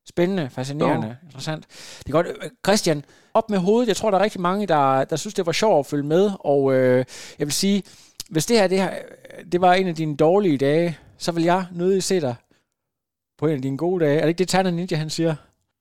Spændende, 0.08 0.50
fascinerende, 0.50 1.16
interessant. 1.24 1.66
Det 1.98 2.06
er 2.08 2.12
godt. 2.12 2.26
Christian, 2.66 3.04
op 3.34 3.50
med 3.50 3.58
hovedet. 3.58 3.88
Jeg 3.88 3.96
tror, 3.96 4.10
der 4.10 4.18
er 4.18 4.22
rigtig 4.22 4.40
mange, 4.40 4.66
der, 4.66 5.04
der 5.04 5.16
synes, 5.16 5.34
det 5.34 5.46
var 5.46 5.52
sjovt 5.52 5.78
at 5.78 5.86
følge 5.86 6.02
med. 6.06 6.30
Og 6.40 6.72
øh, 6.74 7.04
jeg 7.38 7.46
vil 7.46 7.52
sige, 7.52 7.82
hvis 8.30 8.46
det 8.46 8.58
her, 8.58 8.66
det 8.66 8.78
her 8.82 8.94
det 9.52 9.60
var 9.60 9.74
en 9.74 9.86
af 9.88 9.94
dine 9.94 10.16
dårlige 10.16 10.58
dage, 10.58 10.98
så 11.18 11.32
vil 11.32 11.44
jeg 11.44 11.66
nødig 11.72 12.02
se 12.02 12.20
dig 12.20 12.34
på 13.38 13.46
en 13.46 13.54
af 13.54 13.62
dine 13.62 13.76
gode 13.78 14.04
dage. 14.04 14.16
Er 14.16 14.20
det 14.22 14.28
ikke 14.28 14.38
det, 14.38 14.48
Tanner 14.48 14.70
Ninja, 14.70 14.96
han 14.96 15.10
siger? 15.10 15.34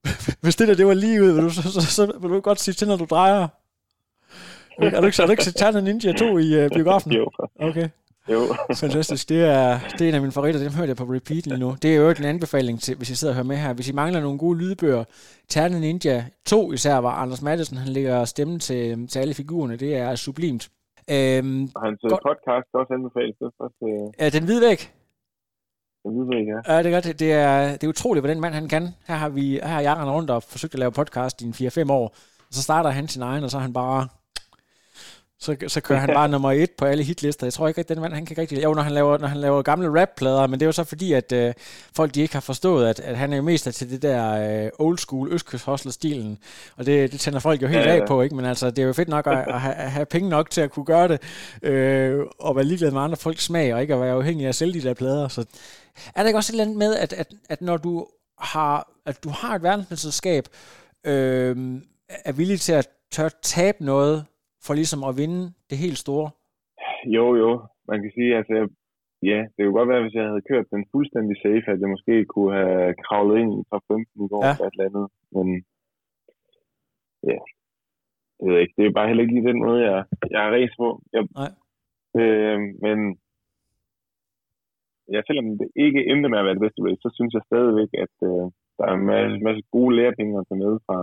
hvis 0.42 0.56
det 0.56 0.68
der, 0.68 0.74
det 0.74 0.86
var 0.86 0.94
lige 0.94 1.22
ud, 1.22 1.32
vil 1.32 1.42
du, 1.44 1.50
så, 1.50 1.62
så, 1.62 1.80
så, 1.80 2.06
vil 2.20 2.30
du 2.30 2.40
godt 2.40 2.60
sige 2.60 2.74
til, 2.74 2.88
når 2.88 2.96
du 2.96 3.04
drejer. 3.10 3.48
Er 4.78 5.00
du 5.00 5.06
ikke, 5.06 5.18
har 5.18 5.26
du 5.26 5.30
ikke 5.30 5.44
set 5.44 5.56
Tanner 5.56 5.80
Ninja 5.80 6.12
2 6.12 6.38
i 6.38 6.64
uh, 6.64 6.70
biografen? 6.74 7.12
Jo, 7.12 7.30
Okay. 7.60 7.88
jo. 8.28 8.40
Fantastisk. 8.76 9.28
Det 9.28 9.44
er, 9.44 9.78
det 9.92 10.00
er 10.00 10.08
en 10.08 10.14
af 10.14 10.20
mine 10.20 10.32
favoritter. 10.32 10.60
Dem 10.60 10.72
hørte 10.72 10.88
jeg 10.88 10.96
på 10.96 11.04
repeat 11.04 11.46
lige 11.46 11.58
nu. 11.58 11.76
Det 11.82 11.92
er 11.92 11.96
jo 11.96 12.10
en 12.10 12.24
anbefaling 12.24 12.80
til, 12.80 12.96
hvis 12.96 13.10
I 13.10 13.14
sidder 13.14 13.32
og 13.32 13.36
hører 13.36 13.46
med 13.46 13.56
her. 13.56 13.72
Hvis 13.72 13.88
I 13.88 13.92
mangler 13.92 14.20
nogle 14.20 14.38
gode 14.38 14.58
lydbøger, 14.58 15.04
Terne 15.48 15.80
Ninja 15.80 16.24
2 16.46 16.72
især, 16.72 16.96
var 16.96 17.10
Anders 17.10 17.42
Madsen, 17.42 17.76
han 17.76 17.88
lægger 17.88 18.24
stemme 18.24 18.58
til, 18.58 19.08
til 19.08 19.18
alle 19.18 19.34
figurerne. 19.34 19.76
Det 19.76 19.96
er 19.96 20.14
sublimt. 20.14 20.70
Øhm, 21.10 21.68
Og 21.74 21.82
hans 21.82 22.00
øh, 22.04 22.10
Godt. 22.10 22.22
podcast 22.22 22.68
også 22.74 22.92
anbefales. 22.94 23.36
Det 23.38 23.46
er 23.46 23.50
først, 23.62 23.74
øh, 23.82 24.26
er 24.26 24.30
den 26.02 26.12
hvide 26.12 26.28
væg? 26.28 26.46
Ja, 26.68 26.78
det 26.78 26.86
er 26.86 26.90
godt. 26.90 27.18
Det 27.18 27.32
er, 27.32 27.72
det 27.72 27.84
er 27.84 27.88
utroligt, 27.88 28.22
hvad 28.22 28.34
den 28.34 28.40
mand 28.40 28.54
han 28.54 28.68
kan. 28.68 28.88
Her 29.08 29.14
har, 29.14 29.28
vi, 29.28 29.52
her 29.52 29.66
har 29.66 29.80
jeg 29.80 29.96
rundt 29.96 30.30
og 30.30 30.42
forsøgt 30.42 30.74
at 30.74 30.80
lave 30.80 30.92
podcast 30.92 31.42
i 31.42 31.44
en 31.44 31.54
4-5 31.88 31.92
år. 31.92 32.04
Og 32.38 32.54
så 32.54 32.62
starter 32.62 32.90
han 32.90 33.08
sin 33.08 33.22
egen, 33.22 33.44
og 33.44 33.50
så 33.50 33.56
er 33.56 33.60
han 33.60 33.72
bare 33.72 34.08
så, 35.42 35.56
så 35.68 35.80
kører 35.80 35.98
han 35.98 36.10
bare 36.18 36.28
nummer 36.28 36.52
et 36.52 36.70
på 36.70 36.84
alle 36.84 37.04
hitlister. 37.04 37.46
Jeg 37.46 37.52
tror 37.52 37.68
ikke, 37.68 37.80
at 37.80 37.88
den 37.88 38.00
mand, 38.00 38.12
han 38.12 38.26
kan 38.26 38.38
rigtig... 38.38 38.62
Jo, 38.62 38.74
når 38.74 38.82
han 38.82 38.92
laver, 38.92 39.18
når 39.18 39.28
han 39.28 39.36
laver 39.36 39.62
gamle 39.62 40.00
rapplader, 40.00 40.46
men 40.46 40.60
det 40.60 40.64
er 40.64 40.68
jo 40.68 40.72
så 40.72 40.84
fordi, 40.84 41.12
at 41.12 41.32
øh, 41.32 41.54
folk 41.96 42.14
de 42.14 42.20
ikke 42.20 42.34
har 42.34 42.40
forstået, 42.40 42.88
at, 42.88 43.00
at 43.00 43.16
han 43.16 43.32
er 43.32 43.36
jo 43.36 43.42
mest 43.42 43.72
til 43.72 43.90
det 43.90 44.02
der 44.02 44.64
øh, 44.64 44.70
old 44.78 44.98
school 44.98 45.32
østkyst 45.32 45.92
stilen 45.92 46.38
og 46.76 46.86
det, 46.86 47.12
det 47.12 47.20
tænder 47.20 47.38
folk 47.38 47.62
jo 47.62 47.66
helt 47.66 47.80
ja, 47.80 47.94
ja. 47.94 48.00
af 48.00 48.08
på, 48.08 48.22
ikke? 48.22 48.36
Men 48.36 48.44
altså, 48.44 48.70
det 48.70 48.78
er 48.78 48.86
jo 48.86 48.92
fedt 48.92 49.08
nok 49.08 49.26
at, 49.26 49.38
at, 49.48 49.60
have, 49.60 49.74
at 49.74 49.90
have 49.90 50.06
penge 50.06 50.28
nok 50.28 50.50
til 50.50 50.60
at 50.60 50.70
kunne 50.70 50.84
gøre 50.84 51.08
det, 51.08 51.20
øh, 51.62 52.20
og 52.38 52.56
være 52.56 52.64
ligeglad 52.64 52.90
med 52.90 53.00
andre 53.00 53.16
folks 53.16 53.44
smag, 53.44 53.74
og 53.74 53.82
ikke 53.82 53.94
at 53.94 54.00
være 54.00 54.12
afhængig 54.12 54.44
af 54.44 54.48
at 54.48 54.54
sælge 54.54 54.80
de 54.80 54.88
der 54.88 54.94
plader. 54.94 55.28
Så 55.28 55.44
er 56.14 56.20
der 56.20 56.28
ikke 56.28 56.40
også 56.40 56.50
et 56.50 56.54
eller 56.54 56.64
andet 56.66 56.78
med, 56.84 56.92
at, 57.04 57.12
at, 57.22 57.28
at 57.52 57.60
når 57.68 57.76
du 57.76 57.94
har, 58.52 58.76
at 59.06 59.16
du 59.24 59.30
har 59.40 59.52
et 59.54 59.62
verdensmesterskab, 59.62 60.44
øh, 61.12 61.54
er 62.28 62.34
villig 62.40 62.60
til 62.60 62.74
at 62.80 62.88
tør 63.14 63.28
tabe 63.42 63.78
noget 63.92 64.16
for 64.64 64.74
ligesom 64.74 65.00
at 65.08 65.16
vinde 65.20 65.42
det 65.70 65.78
helt 65.84 65.98
store? 65.98 66.30
Jo, 67.16 67.26
jo. 67.42 67.50
Man 67.90 67.98
kan 68.02 68.10
sige, 68.16 68.36
altså, 68.40 68.56
ja, 69.30 69.38
det 69.52 69.60
kunne 69.60 69.78
godt 69.80 69.92
være, 69.92 70.02
hvis 70.02 70.18
jeg 70.18 70.26
havde 70.30 70.48
kørt 70.50 70.66
den 70.74 70.84
fuldstændig 70.94 71.36
safe, 71.44 71.66
at 71.72 71.80
jeg 71.80 71.88
måske 71.94 72.14
kunne 72.24 72.52
have 72.60 72.94
kravlet 73.06 73.36
ind 73.42 73.52
i 73.60 73.62
top 73.70 73.84
15 73.88 74.24
i 74.24 74.28
går 74.32 74.44
ja. 74.46 74.52
et 74.66 74.74
eller 74.74 74.88
andet. 74.88 75.06
Men 75.34 75.46
ja, 77.30 77.38
det 78.36 78.44
ved 78.46 78.54
jeg 78.54 78.62
ikke. 78.62 78.76
Det 78.78 78.84
er 78.86 78.98
bare 78.98 79.08
heller 79.08 79.22
ikke 79.24 79.34
lige 79.34 79.50
den 79.52 79.62
måde, 79.66 79.80
jeg, 79.88 80.04
jeg 80.34 80.40
er 80.46 80.50
ræs 80.54 80.74
på. 80.82 80.88
Jeg, 81.14 81.22
Nej. 81.40 81.50
Øh, 82.20 82.58
men 82.84 82.98
ja, 85.12 85.18
selvom 85.26 85.46
det 85.60 85.68
ikke 85.86 86.00
endte 86.10 86.28
med 86.28 86.38
at 86.40 86.46
være 86.46 86.56
det 86.58 86.64
bedste 86.66 86.82
race, 86.86 87.02
så 87.04 87.10
synes 87.16 87.32
jeg 87.34 87.48
stadigvæk, 87.50 87.90
at 88.04 88.14
øh, 88.30 88.44
der 88.76 88.84
er 88.90 88.94
en 88.96 89.06
masse, 89.12 89.36
masse 89.46 89.62
gode 89.74 89.96
lærepenge 89.98 90.38
at 90.38 90.46
tage 90.48 90.62
med 90.64 90.72
fra, 90.86 90.98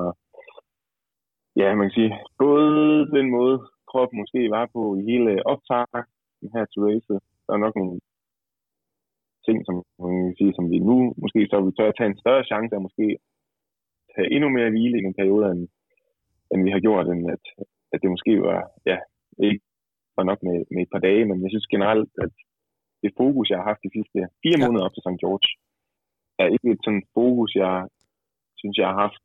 ja, 1.61 1.67
man 1.79 1.85
kan 1.87 1.97
sige, 1.99 2.11
både 2.43 2.77
den 3.17 3.27
måde, 3.37 3.57
kroppen 3.91 4.17
måske 4.21 4.41
var 4.55 4.65
på 4.75 4.81
i 4.99 5.01
hele 5.11 5.31
optakten 5.53 6.47
her 6.55 6.65
til 6.65 6.79
race, 6.87 7.13
der 7.45 7.53
er 7.53 7.63
nok 7.65 7.75
nogle 7.75 7.99
ting, 9.45 9.57
som 9.67 9.75
man 10.03 10.13
kan 10.27 10.35
sige, 10.39 10.53
som 10.57 10.65
vi 10.73 10.77
nu 10.89 10.97
måske 11.23 11.39
så 11.49 11.57
vi 11.65 11.71
tør 11.71 11.89
at 11.91 11.97
tage 11.97 12.11
en 12.11 12.21
større 12.23 12.43
chance 12.51 12.75
at 12.75 12.85
måske 12.87 13.07
tage 14.13 14.31
endnu 14.35 14.49
mere 14.49 14.69
hvile 14.73 14.97
i 14.97 15.03
nogle 15.03 15.19
perioder, 15.21 15.49
end, 15.51 15.63
end 16.51 16.61
vi 16.67 16.71
har 16.75 16.81
gjort, 16.85 17.07
end 17.07 17.23
at, 17.35 17.43
at 17.93 17.99
det 18.01 18.09
måske 18.15 18.33
var, 18.49 18.59
ja, 18.91 18.97
ikke 19.47 19.61
var 20.17 20.23
nok 20.29 20.39
med, 20.47 20.57
med 20.73 20.81
et 20.81 20.91
par 20.93 21.03
dage, 21.07 21.25
men 21.25 21.37
jeg 21.43 21.51
synes 21.51 21.73
generelt, 21.75 22.11
at 22.25 22.33
det 23.03 23.17
fokus, 23.21 23.49
jeg 23.49 23.57
har 23.59 23.67
haft 23.71 23.85
de 23.85 23.95
sidste 23.97 24.17
fire 24.43 24.59
ja. 24.59 24.63
måneder 24.65 24.85
op 24.85 24.93
til 24.93 25.05
St. 25.05 25.21
George, 25.23 25.49
er 26.41 26.47
ikke 26.55 26.69
et 26.75 26.81
sådan 26.85 27.05
fokus, 27.17 27.51
jeg 27.63 27.75
synes, 28.59 28.75
jeg 28.77 28.87
har 28.91 28.97
haft 29.05 29.23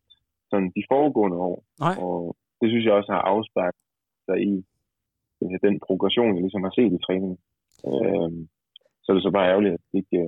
sådan 0.50 0.70
de 0.76 0.82
foregående 0.92 1.38
år. 1.48 1.56
Nej. 1.84 1.96
Og 2.04 2.18
det 2.60 2.66
synes 2.68 2.84
jeg 2.84 2.94
også 2.98 3.12
har 3.16 3.22
afspærret 3.32 3.80
sig 4.26 4.36
i 4.52 4.54
den 5.66 5.76
progression, 5.86 6.34
jeg 6.34 6.42
ligesom 6.44 6.66
har 6.66 6.74
set 6.78 6.92
i 6.92 7.04
træningen. 7.06 7.38
Øhm, 7.88 8.40
så 9.02 9.06
er 9.12 9.14
det 9.16 9.26
så 9.26 9.32
bare 9.38 9.50
ærgerligt, 9.52 9.74
at 9.74 9.82
det 9.92 9.98
ikke 10.02 10.20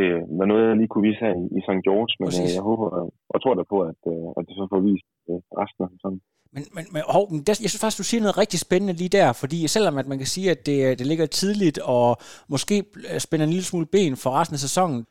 øh, 0.00 0.20
var 0.38 0.46
noget, 0.50 0.68
jeg 0.68 0.76
lige 0.76 0.92
kunne 0.92 1.08
vise 1.08 1.24
her 1.24 1.34
i, 1.42 1.44
i 1.58 1.60
St. 1.66 1.84
George, 1.86 2.12
men 2.20 2.30
øh, 2.42 2.50
jeg 2.56 2.64
håber 2.70 2.86
og 3.32 3.38
tror 3.42 3.54
da 3.54 3.62
på, 3.74 3.78
at, 3.90 4.00
øh, 4.12 4.28
at 4.36 4.42
det 4.46 4.54
så 4.56 4.64
får 4.72 4.80
vist 4.90 5.08
øh, 5.30 5.40
resten 5.60 5.82
af 5.84 5.90
sådan. 6.02 6.20
Men, 6.52 6.66
men, 6.72 6.86
men 6.90 7.02
hov, 7.08 7.32
jeg 7.48 7.56
synes 7.56 7.78
faktisk, 7.78 7.98
du 7.98 8.02
siger 8.02 8.20
noget 8.20 8.38
rigtig 8.38 8.60
spændende 8.60 8.92
lige 8.92 9.08
der, 9.08 9.32
fordi 9.32 9.68
selvom 9.68 9.98
at 9.98 10.06
man 10.06 10.18
kan 10.18 10.26
sige, 10.26 10.50
at 10.50 10.66
det, 10.66 10.98
det 10.98 11.06
ligger 11.06 11.26
tidligt 11.26 11.78
og 11.78 12.18
måske 12.48 12.84
spænder 13.18 13.44
en 13.46 13.52
lille 13.52 13.64
smule 13.64 13.86
ben 13.86 14.16
for 14.16 14.30
resten 14.30 14.54
af 14.54 14.60
sæsonen, 14.60 15.06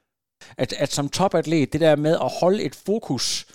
at, 0.58 0.74
at 0.74 0.94
som 0.94 1.10
topatlet, 1.10 1.74
det 1.74 1.82
der 1.82 1.96
med 1.96 2.12
at 2.12 2.32
holde 2.42 2.64
et 2.64 2.76
fokus 2.76 3.46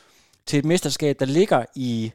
til 0.47 0.59
et 0.59 0.65
mesterskab, 0.65 1.17
der 1.19 1.27
ligger 1.27 1.65
i 1.75 2.13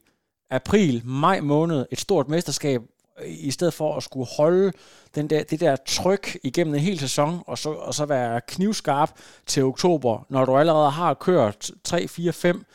april, 0.50 1.02
maj 1.06 1.40
måned, 1.40 1.86
et 1.92 2.00
stort 2.00 2.30
mesterskab, 2.30 2.82
i 3.26 3.52
stedet 3.52 3.74
for 3.74 3.96
at 3.96 4.04
skulle 4.04 4.28
holde 4.38 4.72
den 5.16 5.30
der, 5.30 5.44
det 5.44 5.60
der 5.60 5.76
tryk 5.76 6.38
igennem 6.44 6.74
en 6.74 6.80
hel 6.80 7.00
sæson, 7.00 7.44
og 7.48 7.58
så, 7.58 7.70
og 7.70 7.94
så 7.94 8.06
være 8.06 8.42
knivskarp 8.48 9.12
til 9.46 9.64
oktober, 9.64 10.26
når 10.30 10.46
du 10.46 10.58
allerede 10.58 10.92
har 10.92 11.14
kørt 11.14 11.72
3, 11.84 12.08
4, 12.08 12.34
5 12.34 12.66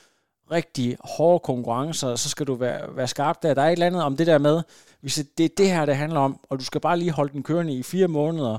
rigtig 0.59 0.89
hårde 1.17 1.41
konkurrencer, 1.51 2.11
så 2.23 2.29
skal 2.33 2.47
du 2.47 2.55
være, 2.65 2.81
være 2.97 3.07
skarp 3.15 3.37
der. 3.43 3.55
Der 3.55 3.63
er 3.63 3.71
et 3.71 3.73
eller 3.73 3.91
andet 3.91 4.03
om 4.09 4.17
det 4.17 4.27
der 4.27 4.39
med, 4.49 4.57
hvis 5.03 5.17
det 5.39 5.45
er 5.45 5.55
det 5.61 5.69
her, 5.75 5.83
det 5.91 5.97
handler 6.05 6.21
om, 6.21 6.33
og 6.51 6.55
du 6.61 6.65
skal 6.65 6.81
bare 6.81 6.99
lige 6.99 7.17
holde 7.19 7.33
den 7.37 7.43
kørende 7.49 7.75
i 7.81 7.83
fire 7.93 8.09
måneder, 8.09 8.57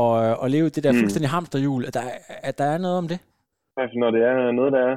og, 0.00 0.10
og 0.42 0.46
leve 0.54 0.68
det 0.74 0.84
der 0.84 0.92
mm. 0.92 1.00
fuldstændig 1.02 1.30
hamsterhjul, 1.36 1.82
at 1.88 1.94
der, 1.96 2.04
at 2.48 2.54
der 2.60 2.68
er 2.74 2.78
noget 2.84 2.98
om 3.02 3.08
det? 3.12 3.18
Altså, 3.82 3.96
når 4.02 4.10
det 4.14 4.22
er 4.30 4.36
noget, 4.60 4.72
der 4.76 4.82
er 4.90 4.96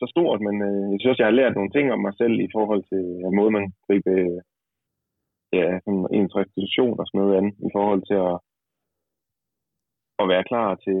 så 0.00 0.06
stort, 0.14 0.40
men 0.46 0.56
øh, 0.68 0.84
jeg 0.90 0.98
synes 0.98 1.12
også, 1.12 1.22
jeg 1.22 1.30
har 1.30 1.40
lært 1.40 1.54
nogle 1.56 1.74
ting 1.76 1.86
om 1.92 2.00
mig 2.06 2.14
selv 2.20 2.34
i 2.46 2.48
forhold 2.56 2.82
til 2.90 3.02
ja, 3.22 3.28
måde, 3.38 3.50
man 3.58 3.66
griber 3.86 4.16
ja, 5.58 5.66
sådan 5.84 6.06
ens 6.18 6.36
restitution 6.40 7.00
og 7.00 7.06
sådan 7.06 7.20
noget 7.20 7.36
andet, 7.38 7.54
i 7.68 7.70
forhold 7.76 8.02
til 8.10 8.18
at, 8.28 8.36
at 10.22 10.26
være 10.32 10.44
klar 10.50 10.68
til, 10.84 11.00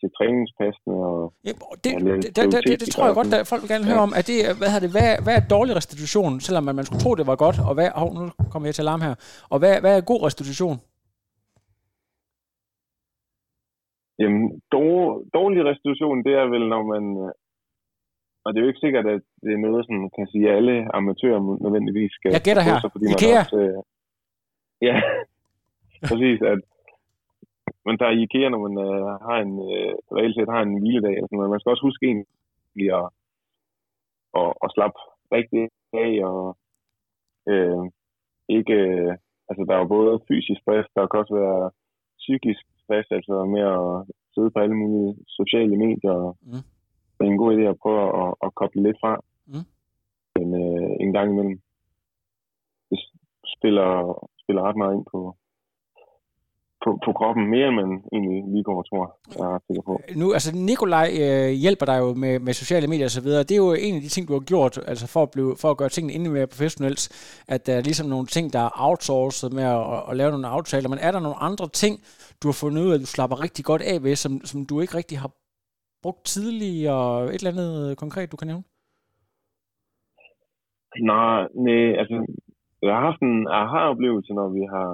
til 0.00 0.08
træningspassene. 0.18 0.94
Og, 1.10 1.20
ja, 1.48 1.52
det, 1.84 1.90
ja, 1.92 1.98
det, 1.98 2.36
det, 2.36 2.44
det, 2.52 2.60
det, 2.68 2.80
det, 2.82 2.88
tror 2.94 3.06
jeg 3.08 3.14
godt, 3.18 3.34
at 3.40 3.46
folk 3.50 3.62
vil 3.62 3.72
gerne 3.74 3.88
høre 3.90 4.00
ja. 4.02 4.06
om. 4.06 4.12
Er 4.20 4.24
det, 4.30 4.36
hvad, 4.60 4.70
det, 4.84 4.90
hvad, 4.96 5.08
hvad 5.24 5.34
er 5.40 5.44
dårlig 5.56 5.72
restitution, 5.80 6.32
selvom 6.46 6.64
man, 6.66 6.74
man 6.78 6.86
skulle 6.86 7.02
tro, 7.04 7.10
det 7.20 7.26
var 7.32 7.38
godt? 7.44 7.58
Og 7.68 7.72
hvad, 7.76 7.88
oh, 8.00 8.10
nu 8.16 8.22
kommer 8.52 8.66
jeg 8.68 8.74
til 8.74 8.86
alarm 8.86 9.02
her. 9.06 9.14
Og 9.52 9.56
hvad, 9.60 9.74
hvad 9.82 9.92
er 9.96 10.10
god 10.12 10.20
restitution? 10.28 10.76
Jamen, 14.20 14.42
dårlig 15.38 15.60
restitution, 15.70 16.16
det 16.26 16.34
er 16.40 16.46
vel, 16.54 16.64
når 16.74 16.82
man 16.92 17.04
og 18.46 18.48
det 18.50 18.58
er 18.58 18.64
jo 18.64 18.72
ikke 18.72 18.84
sikkert, 18.86 19.06
at 19.16 19.22
det 19.44 19.52
er 19.52 19.60
noget, 19.66 19.82
som 19.88 19.96
kan 20.16 20.26
sige, 20.32 20.46
at 20.48 20.56
alle 20.58 20.76
amatører 20.98 21.40
nødvendigvis 21.64 22.12
skal... 22.16 22.30
Jeg 22.36 22.44
gætter 22.48 22.64
her. 22.68 22.76
Sig, 22.80 22.92
fordi 22.94 23.04
IKEA. 23.12 23.32
Man 23.32 23.44
også, 23.44 23.58
øh, 23.64 23.80
ja, 24.88 24.96
præcis. 26.08 26.38
At 26.52 26.60
man 27.86 27.98
tager 27.98 28.16
i 28.16 28.22
IKEA, 28.22 28.48
når 28.48 28.60
man 28.66 28.74
øh, 28.86 29.06
har 29.26 29.38
en, 29.46 29.54
øh, 29.70 29.94
reelt 30.16 30.34
set 30.34 30.54
har 30.56 30.62
en 30.62 30.78
hviledag. 30.80 31.14
Eller 31.14 31.28
sådan 31.28 31.36
noget. 31.38 31.54
Man 31.54 31.60
skal 31.60 31.70
også 31.70 31.86
huske 31.88 32.04
egentlig 32.06 32.88
at, 33.00 33.06
at, 34.40 34.50
at 34.64 34.68
slappe 34.74 34.98
rigtig 35.36 35.62
af, 36.04 36.12
og 36.30 36.42
øh, 37.52 37.82
ikke... 38.48 38.76
Øh, 38.90 39.12
altså, 39.48 39.62
der 39.68 39.74
er 39.74 39.82
jo 39.82 39.94
både 39.96 40.24
fysisk 40.28 40.60
stress, 40.60 40.86
der 40.94 41.06
kan 41.06 41.20
også 41.20 41.34
være 41.42 41.70
psykisk 42.22 42.62
stress, 42.82 43.06
altså 43.10 43.34
med 43.54 43.64
at 43.76 43.86
sidde 44.34 44.50
på 44.50 44.58
alle 44.58 44.76
mulige 44.82 45.12
sociale 45.38 45.76
medier, 45.84 46.18
mm 46.42 46.64
det 47.16 47.26
er 47.26 47.30
en 47.30 47.42
god 47.42 47.52
idé 47.56 47.62
at 47.62 47.80
prøve 47.82 48.02
at, 48.22 48.34
at 48.44 48.54
koble 48.54 48.82
lidt 48.82 48.98
fra. 49.00 49.12
Mm. 49.46 49.66
Men 50.36 50.46
øh, 50.62 50.90
en 51.00 51.12
gang 51.12 51.28
imellem, 51.30 51.60
det 52.90 52.98
spiller, 53.56 53.90
spiller 54.42 54.62
ret 54.62 54.76
meget 54.76 54.94
ind 54.94 55.06
på, 55.12 55.36
på, 56.86 56.90
på 57.06 57.12
kroppen, 57.18 57.44
mere 57.54 57.66
end 57.68 57.76
man 57.82 57.90
egentlig 58.14 58.36
lige 58.52 58.64
går 58.68 58.78
og 58.82 58.86
tror, 58.88 59.04
jeg 59.38 59.54
er 59.54 59.60
sikker 59.66 59.82
på. 59.90 59.94
Nu, 60.20 60.26
altså 60.36 60.50
Nikolaj 60.70 61.08
øh, 61.24 61.50
hjælper 61.64 61.86
dig 61.90 61.98
jo 62.04 62.08
med, 62.22 62.34
med 62.46 62.52
sociale 62.62 62.86
medier 62.92 63.08
og 63.10 63.16
så 63.18 63.22
videre. 63.26 63.42
Det 63.48 63.54
er 63.54 63.62
jo 63.66 63.72
en 63.86 63.94
af 63.98 64.02
de 64.04 64.14
ting, 64.14 64.28
du 64.28 64.32
har 64.38 64.44
gjort, 64.52 64.74
altså 64.92 65.06
for 65.14 65.22
at, 65.26 65.30
blive, 65.34 65.50
for 65.62 65.68
at 65.70 65.78
gøre 65.80 65.88
tingene 65.88 66.14
endnu 66.16 66.30
mere 66.36 66.52
professionelt, 66.54 67.02
at 67.54 67.66
der 67.66 67.74
er 67.76 67.82
ligesom 67.88 68.06
nogle 68.14 68.26
ting, 68.26 68.52
der 68.52 68.62
er 68.66 68.72
outsourcet 68.86 69.52
med 69.58 69.66
at, 69.76 69.84
at, 69.94 70.02
at 70.10 70.16
lave 70.20 70.30
nogle 70.30 70.48
aftaler, 70.56 70.88
men 70.88 70.98
er 71.06 71.12
der 71.12 71.20
nogle 71.26 71.42
andre 71.48 71.68
ting, 71.82 71.94
du 72.40 72.46
har 72.48 72.58
fundet 72.62 72.82
ud 72.84 72.90
af, 72.90 72.94
at 72.94 73.00
du 73.00 73.06
slapper 73.06 73.42
rigtig 73.44 73.64
godt 73.70 73.82
af 73.92 73.96
ved, 74.04 74.16
som, 74.16 74.32
som 74.50 74.58
du 74.70 74.74
ikke 74.80 74.96
rigtig 75.00 75.18
har 75.24 75.30
brugt 76.02 76.24
tidligere? 76.34 77.24
Et 77.34 77.40
eller 77.40 77.50
andet 77.50 77.98
konkret, 78.02 78.32
du 78.32 78.36
kan 78.36 78.48
nævne? 78.48 78.64
Nej, 81.12 81.40
nej, 81.66 81.86
altså, 82.00 82.16
jeg 82.82 82.94
har 82.94 83.04
haft 83.08 83.22
en 83.22 83.46
aha-oplevelse, 83.60 84.32
når 84.32 84.48
vi 84.48 84.62
har, 84.74 84.90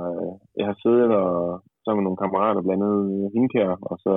jeg 0.57 0.67
har 0.67 0.77
siddet 0.83 1.11
og 1.23 1.63
sammen 1.83 1.99
med 2.01 2.07
nogle 2.07 2.23
kammerater, 2.23 2.61
blandt 2.67 2.83
andet 2.85 3.31
Hinkær, 3.35 3.71
og 3.91 3.97
så 4.05 4.15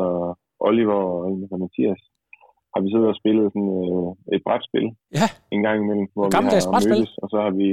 Oliver 0.67 0.99
og 1.13 1.19
en 1.27 1.37
Mathias, 1.63 2.01
har 2.73 2.79
vi 2.83 2.89
siddet 2.89 3.11
og 3.13 3.19
spillet 3.21 3.45
sådan 3.53 3.73
øh, 3.85 4.09
et 4.35 4.41
brætspil 4.45 4.87
ja. 5.19 5.27
en 5.55 5.61
gang 5.65 5.77
imellem, 5.79 6.07
hvor 6.15 6.25
vi 6.27 6.35
har 6.37 6.45
mødtes, 6.89 7.13
og 7.23 7.27
så 7.33 7.37
har 7.45 7.53
vi 7.61 7.69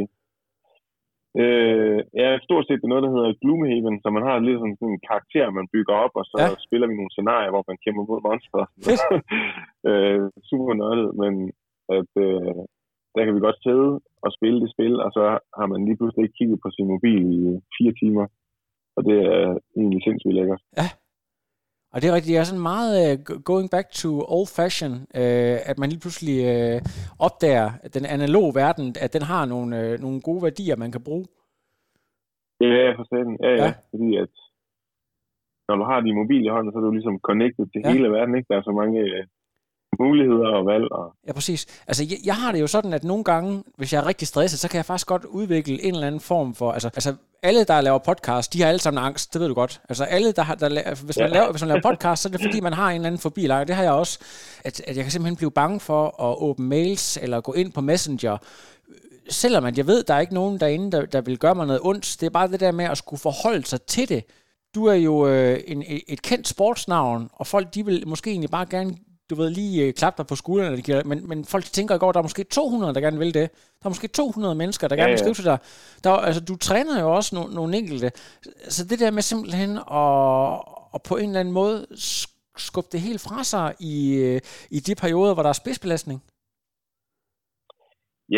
Øh, 1.42 1.98
ja, 2.20 2.28
stort 2.46 2.64
set 2.66 2.80
det 2.80 2.86
er 2.86 2.94
noget, 2.94 3.06
der 3.06 3.14
hedder 3.16 3.38
Gloomhaven, 3.40 3.96
så 4.02 4.08
man 4.16 4.24
har 4.28 4.36
lidt 4.46 4.60
sådan, 4.60 4.78
sådan 4.80 4.94
en 4.94 5.06
karakter, 5.10 5.56
man 5.58 5.72
bygger 5.74 5.94
op, 6.04 6.14
og 6.20 6.24
så 6.32 6.36
ja. 6.42 6.48
spiller 6.66 6.86
vi 6.88 6.94
nogle 6.96 7.14
scenarier, 7.14 7.50
hvor 7.52 7.64
man 7.70 7.78
kæmper 7.84 8.04
mod 8.10 8.20
monster. 8.28 8.62
øh, 9.88 10.22
super 10.50 10.72
nørdet, 10.80 11.08
men 11.22 11.32
at, 11.98 12.10
øh, 12.26 12.60
der 13.14 13.22
kan 13.24 13.34
vi 13.34 13.46
godt 13.46 13.62
sidde 13.66 13.90
og 14.24 14.30
spille 14.36 14.58
det 14.62 14.70
spil, 14.74 14.94
og 15.04 15.10
så 15.16 15.24
har 15.58 15.66
man 15.72 15.80
lige 15.86 15.98
pludselig 15.98 16.22
ikke 16.24 16.38
kigget 16.38 16.58
på 16.64 16.68
sin 16.76 16.86
mobil 16.94 17.22
i 17.38 17.40
fire 17.76 17.94
timer. 18.02 18.26
Og 18.96 19.04
det 19.04 19.16
er 19.34 19.58
egentlig 19.76 20.00
sindssygt 20.02 20.34
lækkert. 20.34 20.62
Ja. 20.76 20.88
Og 21.92 21.96
det 22.00 22.06
er 22.08 22.14
rigtigt, 22.14 22.32
det 22.34 22.40
er 22.40 22.50
sådan 22.50 22.68
meget 22.72 22.92
uh, 23.10 23.42
going 23.50 23.68
back 23.70 23.86
to 24.02 24.10
old 24.36 24.48
fashion, 24.58 24.92
uh, 24.92 25.58
at 25.70 25.76
man 25.78 25.88
lige 25.88 26.04
pludselig 26.04 26.36
uh, 26.52 26.78
opdager 27.26 27.68
at 27.84 27.94
den 27.96 28.04
analoge 28.16 28.52
verden, 28.62 28.86
at 29.04 29.12
den 29.16 29.22
har 29.32 29.44
nogle, 29.54 29.70
uh, 29.84 30.00
nogle 30.04 30.20
gode 30.28 30.42
værdier, 30.42 30.76
man 30.76 30.92
kan 30.92 31.04
bruge. 31.08 31.26
Ja, 32.60 32.86
for 32.98 33.04
den. 33.16 33.28
Ja, 33.44 33.50
ja, 33.50 33.64
ja. 33.64 33.72
Fordi 33.90 34.08
at 34.24 34.32
når 35.68 35.76
du 35.80 35.84
har 35.90 36.00
din 36.00 36.20
mobil 36.22 36.44
i 36.44 36.52
hånden, 36.54 36.72
så 36.72 36.78
er 36.78 36.84
du 36.86 36.90
ligesom 36.98 37.18
connected 37.28 37.66
til 37.72 37.80
Ja. 37.84 37.92
hele 37.92 38.08
verden, 38.16 38.34
ikke? 38.36 38.48
Der 38.50 38.56
er 38.58 38.62
så 38.62 38.74
mange 38.80 38.98
øh, 39.00 39.24
muligheder 40.00 40.48
og 40.48 40.66
valg, 40.66 40.92
og 40.92 41.14
Ja, 41.26 41.32
præcis. 41.32 41.66
Altså, 41.86 42.04
jeg, 42.04 42.18
jeg 42.24 42.34
har 42.34 42.52
det 42.52 42.60
jo 42.60 42.66
sådan, 42.66 42.92
at 42.92 43.04
nogle 43.04 43.24
gange, 43.24 43.62
hvis 43.76 43.92
jeg 43.92 43.98
er 44.02 44.06
rigtig 44.06 44.28
stresset, 44.28 44.60
så 44.60 44.68
kan 44.68 44.76
jeg 44.76 44.84
faktisk 44.84 45.06
godt 45.06 45.24
udvikle 45.24 45.82
en 45.84 45.94
eller 45.94 46.06
anden 46.06 46.20
form 46.20 46.54
for... 46.54 46.72
Altså, 46.72 46.88
altså 46.94 47.14
alle, 47.42 47.64
der 47.64 47.80
laver 47.80 47.98
podcast, 47.98 48.52
de 48.52 48.62
har 48.62 48.68
alle 48.68 48.78
sammen 48.80 49.04
angst, 49.04 49.32
det 49.32 49.40
ved 49.40 49.48
du 49.48 49.54
godt. 49.54 49.80
Altså, 49.88 50.04
alle, 50.04 50.32
der 50.32 50.42
har... 50.42 50.54
Der, 50.54 50.68
la- 50.68 51.04
hvis, 51.04 51.18
man 51.18 51.28
Ja. 51.28 51.34
laver, 51.34 51.50
hvis 51.50 51.62
man 51.62 51.68
laver 51.68 51.80
podcast, 51.82 52.22
så 52.22 52.28
er 52.28 52.30
det 52.30 52.40
fordi, 52.40 52.60
man 52.60 52.72
har 52.72 52.88
en 52.90 52.94
eller 52.94 53.06
anden 53.06 53.20
forbi. 53.20 53.42
Det 53.42 53.70
har 53.70 53.82
jeg 53.82 53.92
også. 53.92 54.18
At, 54.64 54.80
at 54.86 54.96
jeg 54.96 55.04
kan 55.04 55.10
simpelthen 55.12 55.36
blive 55.36 55.50
bange 55.50 55.80
for 55.80 56.22
at 56.30 56.36
åbne 56.38 56.66
mails, 56.66 57.16
eller 57.22 57.40
gå 57.40 57.52
ind 57.52 57.72
på 57.72 57.80
Messenger, 57.80 58.36
selvom 59.28 59.64
at 59.64 59.78
jeg 59.78 59.86
ved, 59.86 60.02
der 60.02 60.14
er 60.14 60.20
ikke 60.20 60.34
nogen 60.34 60.60
derinde, 60.60 60.92
der, 60.92 61.06
der 61.06 61.20
vil 61.20 61.38
gøre 61.38 61.54
mig 61.54 61.66
noget 61.66 61.80
ondt. 61.84 62.16
Det 62.20 62.26
er 62.26 62.30
bare 62.30 62.48
det 62.48 62.60
der 62.60 62.72
med 62.72 62.84
at 62.84 62.98
skulle 62.98 63.20
forholde 63.20 63.64
sig 63.66 63.82
til 63.82 64.08
det. 64.08 64.24
Du 64.74 64.84
er 64.86 64.94
jo 64.94 65.26
øh, 65.26 65.60
en, 65.66 65.82
et 66.08 66.22
kendt 66.22 66.48
sportsnavn, 66.48 67.28
og 67.32 67.46
folk 67.46 67.74
de 67.74 67.84
vil 67.84 68.08
måske 68.08 68.30
egentlig 68.30 68.50
bare 68.50 68.66
gerne, 68.70 68.94
du 69.30 69.34
ved, 69.34 69.50
lige 69.50 69.86
øh, 69.86 69.92
klappe 69.92 70.18
dig 70.18 70.26
på 70.26 70.34
skulderen, 70.42 70.70
når 70.72 70.76
de 70.76 70.82
giver, 70.82 71.04
men, 71.04 71.28
men 71.28 71.44
folk 71.44 71.64
tænker 71.64 71.94
i 71.94 71.98
går, 71.98 72.12
der 72.12 72.18
er 72.18 72.22
måske 72.28 72.44
200, 72.44 72.94
der 72.94 73.00
gerne 73.00 73.18
vil 73.18 73.34
det. 73.34 73.46
Der 73.80 73.86
er 73.86 73.94
måske 73.94 74.08
200 74.08 74.54
mennesker, 74.54 74.88
der 74.88 74.96
Ja, 74.96 75.00
gerne 75.00 75.10
vil 75.12 75.18
ja. 75.18 75.24
skrive 75.24 75.34
til 75.34 75.44
dig. 75.44 75.58
Der, 76.04 76.10
er- 76.10 76.24
altså, 76.28 76.40
du 76.50 76.56
træner 76.56 77.00
jo 77.04 77.08
også 77.18 77.30
nogle, 77.36 77.54
nogle 77.54 77.76
enkelte. 77.80 78.08
Så 78.76 78.80
det 78.90 79.00
der 79.00 79.10
med 79.10 79.22
simpelthen 79.22 79.70
at, 80.02 80.52
at 80.94 81.00
på 81.08 81.14
en 81.16 81.28
eller 81.28 81.40
anden 81.40 81.54
måde 81.54 81.76
sk- 82.10 82.54
skubbe 82.68 82.88
det 82.92 83.00
helt 83.00 83.20
fra 83.26 83.38
sig 83.52 83.68
i, 83.92 83.94
øh, 84.26 84.40
i 84.76 84.78
de 84.86 84.94
perioder, 85.02 85.34
hvor 85.34 85.42
der 85.42 85.52
er 85.54 85.60
spidsbelastning. 85.62 86.18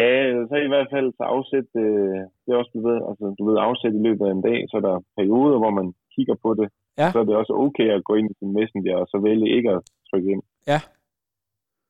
ja, 0.01 0.09
så 0.51 0.57
i 0.67 0.71
hvert 0.73 0.89
fald 0.95 1.09
så 1.19 1.25
afsæt, 1.37 1.69
øh, 1.85 2.19
det 2.43 2.49
er 2.53 2.59
også, 2.63 2.73
du 2.77 2.83
ved, 2.89 2.99
altså, 3.11 3.25
du 3.39 3.43
ved, 3.49 3.57
afsæt 3.69 3.95
i 3.99 4.05
løbet 4.07 4.25
af 4.29 4.33
en 4.33 4.43
dag, 4.49 4.59
så 4.71 4.75
er 4.81 4.85
der 4.89 4.97
perioder, 5.19 5.59
hvor 5.63 5.73
man 5.79 5.87
kigger 6.15 6.37
på 6.45 6.51
det, 6.61 6.69
Ja. 7.01 7.09
så 7.13 7.19
er 7.21 7.27
det 7.29 7.37
også 7.43 7.53
okay 7.67 7.89
at 7.97 8.05
gå 8.09 8.13
ind 8.21 8.29
i 8.31 8.39
sin 8.41 8.53
messenger, 8.59 8.95
og 9.03 9.07
så 9.13 9.17
vælge 9.29 9.49
ikke 9.57 9.71
at 9.77 9.81
trykke 10.11 10.31
ind. 10.35 10.43
Ja. 10.73 10.81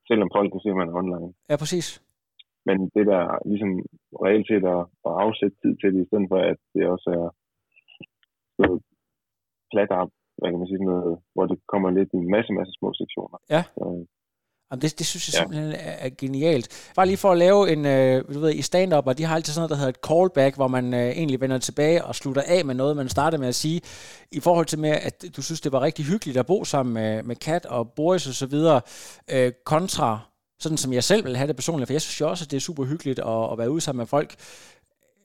Selvom 0.08 0.30
folk 0.36 0.48
kan 0.52 0.60
se, 0.60 0.68
at 0.70 0.80
man 0.80 0.88
er 0.88 0.98
online. 1.02 1.32
Ja, 1.50 1.56
præcis. 1.62 1.86
Men 2.68 2.76
det 2.94 3.04
der 3.12 3.22
ligesom 3.50 3.72
reelt 4.24 4.46
set 4.48 4.64
at, 4.76 4.82
at 5.08 5.12
afsætte 5.24 5.56
tid 5.62 5.72
til 5.76 5.88
det, 5.94 6.00
i 6.02 6.08
stedet 6.08 6.26
for 6.32 6.40
at 6.52 6.58
det 6.74 6.82
også 6.94 7.08
er 7.20 7.28
noget 8.62 8.80
plat 9.72 9.90
op, 10.00 10.10
hvad 10.38 10.48
kan 10.50 10.60
man 10.60 10.70
sige, 10.70 10.90
noget, 10.92 11.12
hvor 11.34 11.46
det 11.50 11.58
kommer 11.72 11.88
lidt 11.90 12.10
i 12.12 12.16
en 12.24 12.30
masse, 12.34 12.52
masse 12.58 12.72
små 12.78 12.88
sektioner. 13.02 13.38
Ja. 13.54 13.62
Så, 13.76 13.84
Jamen, 14.70 14.82
det, 14.82 14.98
det 14.98 15.06
synes 15.06 15.28
jeg 15.28 15.34
Ja. 15.34 15.38
simpelthen 15.40 15.72
er, 15.72 15.76
er 16.06 16.10
genialt. 16.18 16.90
Bare 16.96 17.06
lige 17.06 17.16
for 17.16 17.32
at 17.32 17.38
lave 17.38 17.72
en, 17.72 17.86
øh, 17.86 18.24
du 18.34 18.40
ved, 18.40 18.54
i 18.54 18.62
stand-up, 18.62 19.06
og 19.06 19.18
de 19.18 19.24
har 19.24 19.34
altid 19.34 19.52
sådan 19.52 19.60
noget, 19.60 19.70
der 19.70 19.76
hedder 19.76 19.88
et 19.88 19.98
callback, 20.08 20.56
hvor 20.56 20.68
man 20.68 20.94
øh, 20.94 21.08
egentlig 21.08 21.40
vender 21.40 21.58
tilbage 21.58 22.04
og 22.04 22.14
slutter 22.14 22.42
af 22.46 22.64
med 22.64 22.74
noget, 22.74 22.96
man 22.96 23.08
starter 23.08 23.38
med 23.38 23.48
at 23.48 23.54
sige, 23.54 23.80
i 24.32 24.40
forhold 24.40 24.66
til 24.66 24.78
med, 24.78 24.90
at 24.90 25.24
du 25.36 25.42
synes, 25.42 25.60
det 25.60 25.72
var 25.72 25.80
rigtig 25.80 26.04
hyggeligt 26.04 26.38
at 26.38 26.46
bo 26.46 26.64
sammen 26.64 26.92
med, 26.94 27.22
med 27.22 27.36
Kat 27.36 27.66
og 27.66 27.88
Boris 27.96 28.26
og 28.26 28.34
så 28.34 28.46
videre, 28.46 28.80
øh, 29.30 29.52
kontra 29.64 30.18
sådan 30.60 30.78
som 30.78 30.92
jeg 30.92 31.04
selv 31.04 31.24
vil 31.24 31.36
have 31.36 31.48
det 31.48 31.56
personligt, 31.56 31.88
for 31.88 31.92
jeg 31.94 32.02
synes 32.02 32.20
jo 32.20 32.30
også, 32.30 32.44
at 32.44 32.50
det 32.50 32.56
er 32.56 32.60
super 32.60 32.84
hyggeligt 32.84 33.18
at, 33.18 33.52
at 33.52 33.58
være 33.58 33.70
ude 33.70 33.80
sammen 33.80 33.98
med 33.98 34.06
folk, 34.06 34.34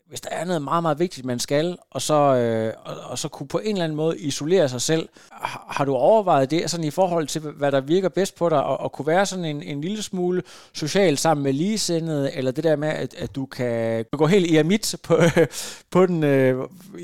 hvis 0.10 0.22
der 0.22 0.30
er 0.40 0.46
noget 0.46 0.62
meget, 0.62 0.84
meget 0.88 1.00
vigtigt, 1.00 1.26
man 1.26 1.40
skal, 1.40 1.78
og 1.96 2.02
så, 2.10 2.20
øh, 2.42 2.74
og, 2.90 3.12
og 3.12 3.18
så 3.18 3.28
kunne 3.30 3.48
på 3.56 3.58
en 3.58 3.72
eller 3.76 3.84
anden 3.84 3.96
måde 4.04 4.16
isolere 4.30 4.68
sig 4.70 4.82
selv. 4.82 5.10
Har, 5.32 5.66
har 5.78 5.86
du 5.86 5.94
overvejet 5.96 6.52
det 6.52 6.70
sådan 6.70 6.88
i 6.92 6.98
forhold 7.00 7.28
til, 7.28 7.42
hvad 7.60 7.72
der 7.72 7.82
virker 7.82 8.10
bedst 8.20 8.34
på 8.40 8.50
dig, 8.50 8.64
og, 8.64 8.78
og 8.84 8.92
kunne 8.92 9.08
være 9.08 9.26
sådan 9.26 9.46
en, 9.46 9.62
en 9.72 9.82
lille 9.82 10.04
smule 10.04 10.42
social 10.84 11.18
sammen 11.18 11.44
med 11.44 11.54
ligesindede, 11.54 12.28
eller 12.38 12.52
det 12.52 12.64
der 12.64 12.76
med, 12.76 12.92
at, 13.04 13.12
at 13.24 13.32
du 13.36 13.46
kan 13.46 14.06
gå 14.22 14.26
helt 14.26 14.48
i 14.54 14.56
amit 14.64 14.86
på, 15.08 15.14
på 15.94 16.00
den, 16.10 16.20
øh, 16.34 16.54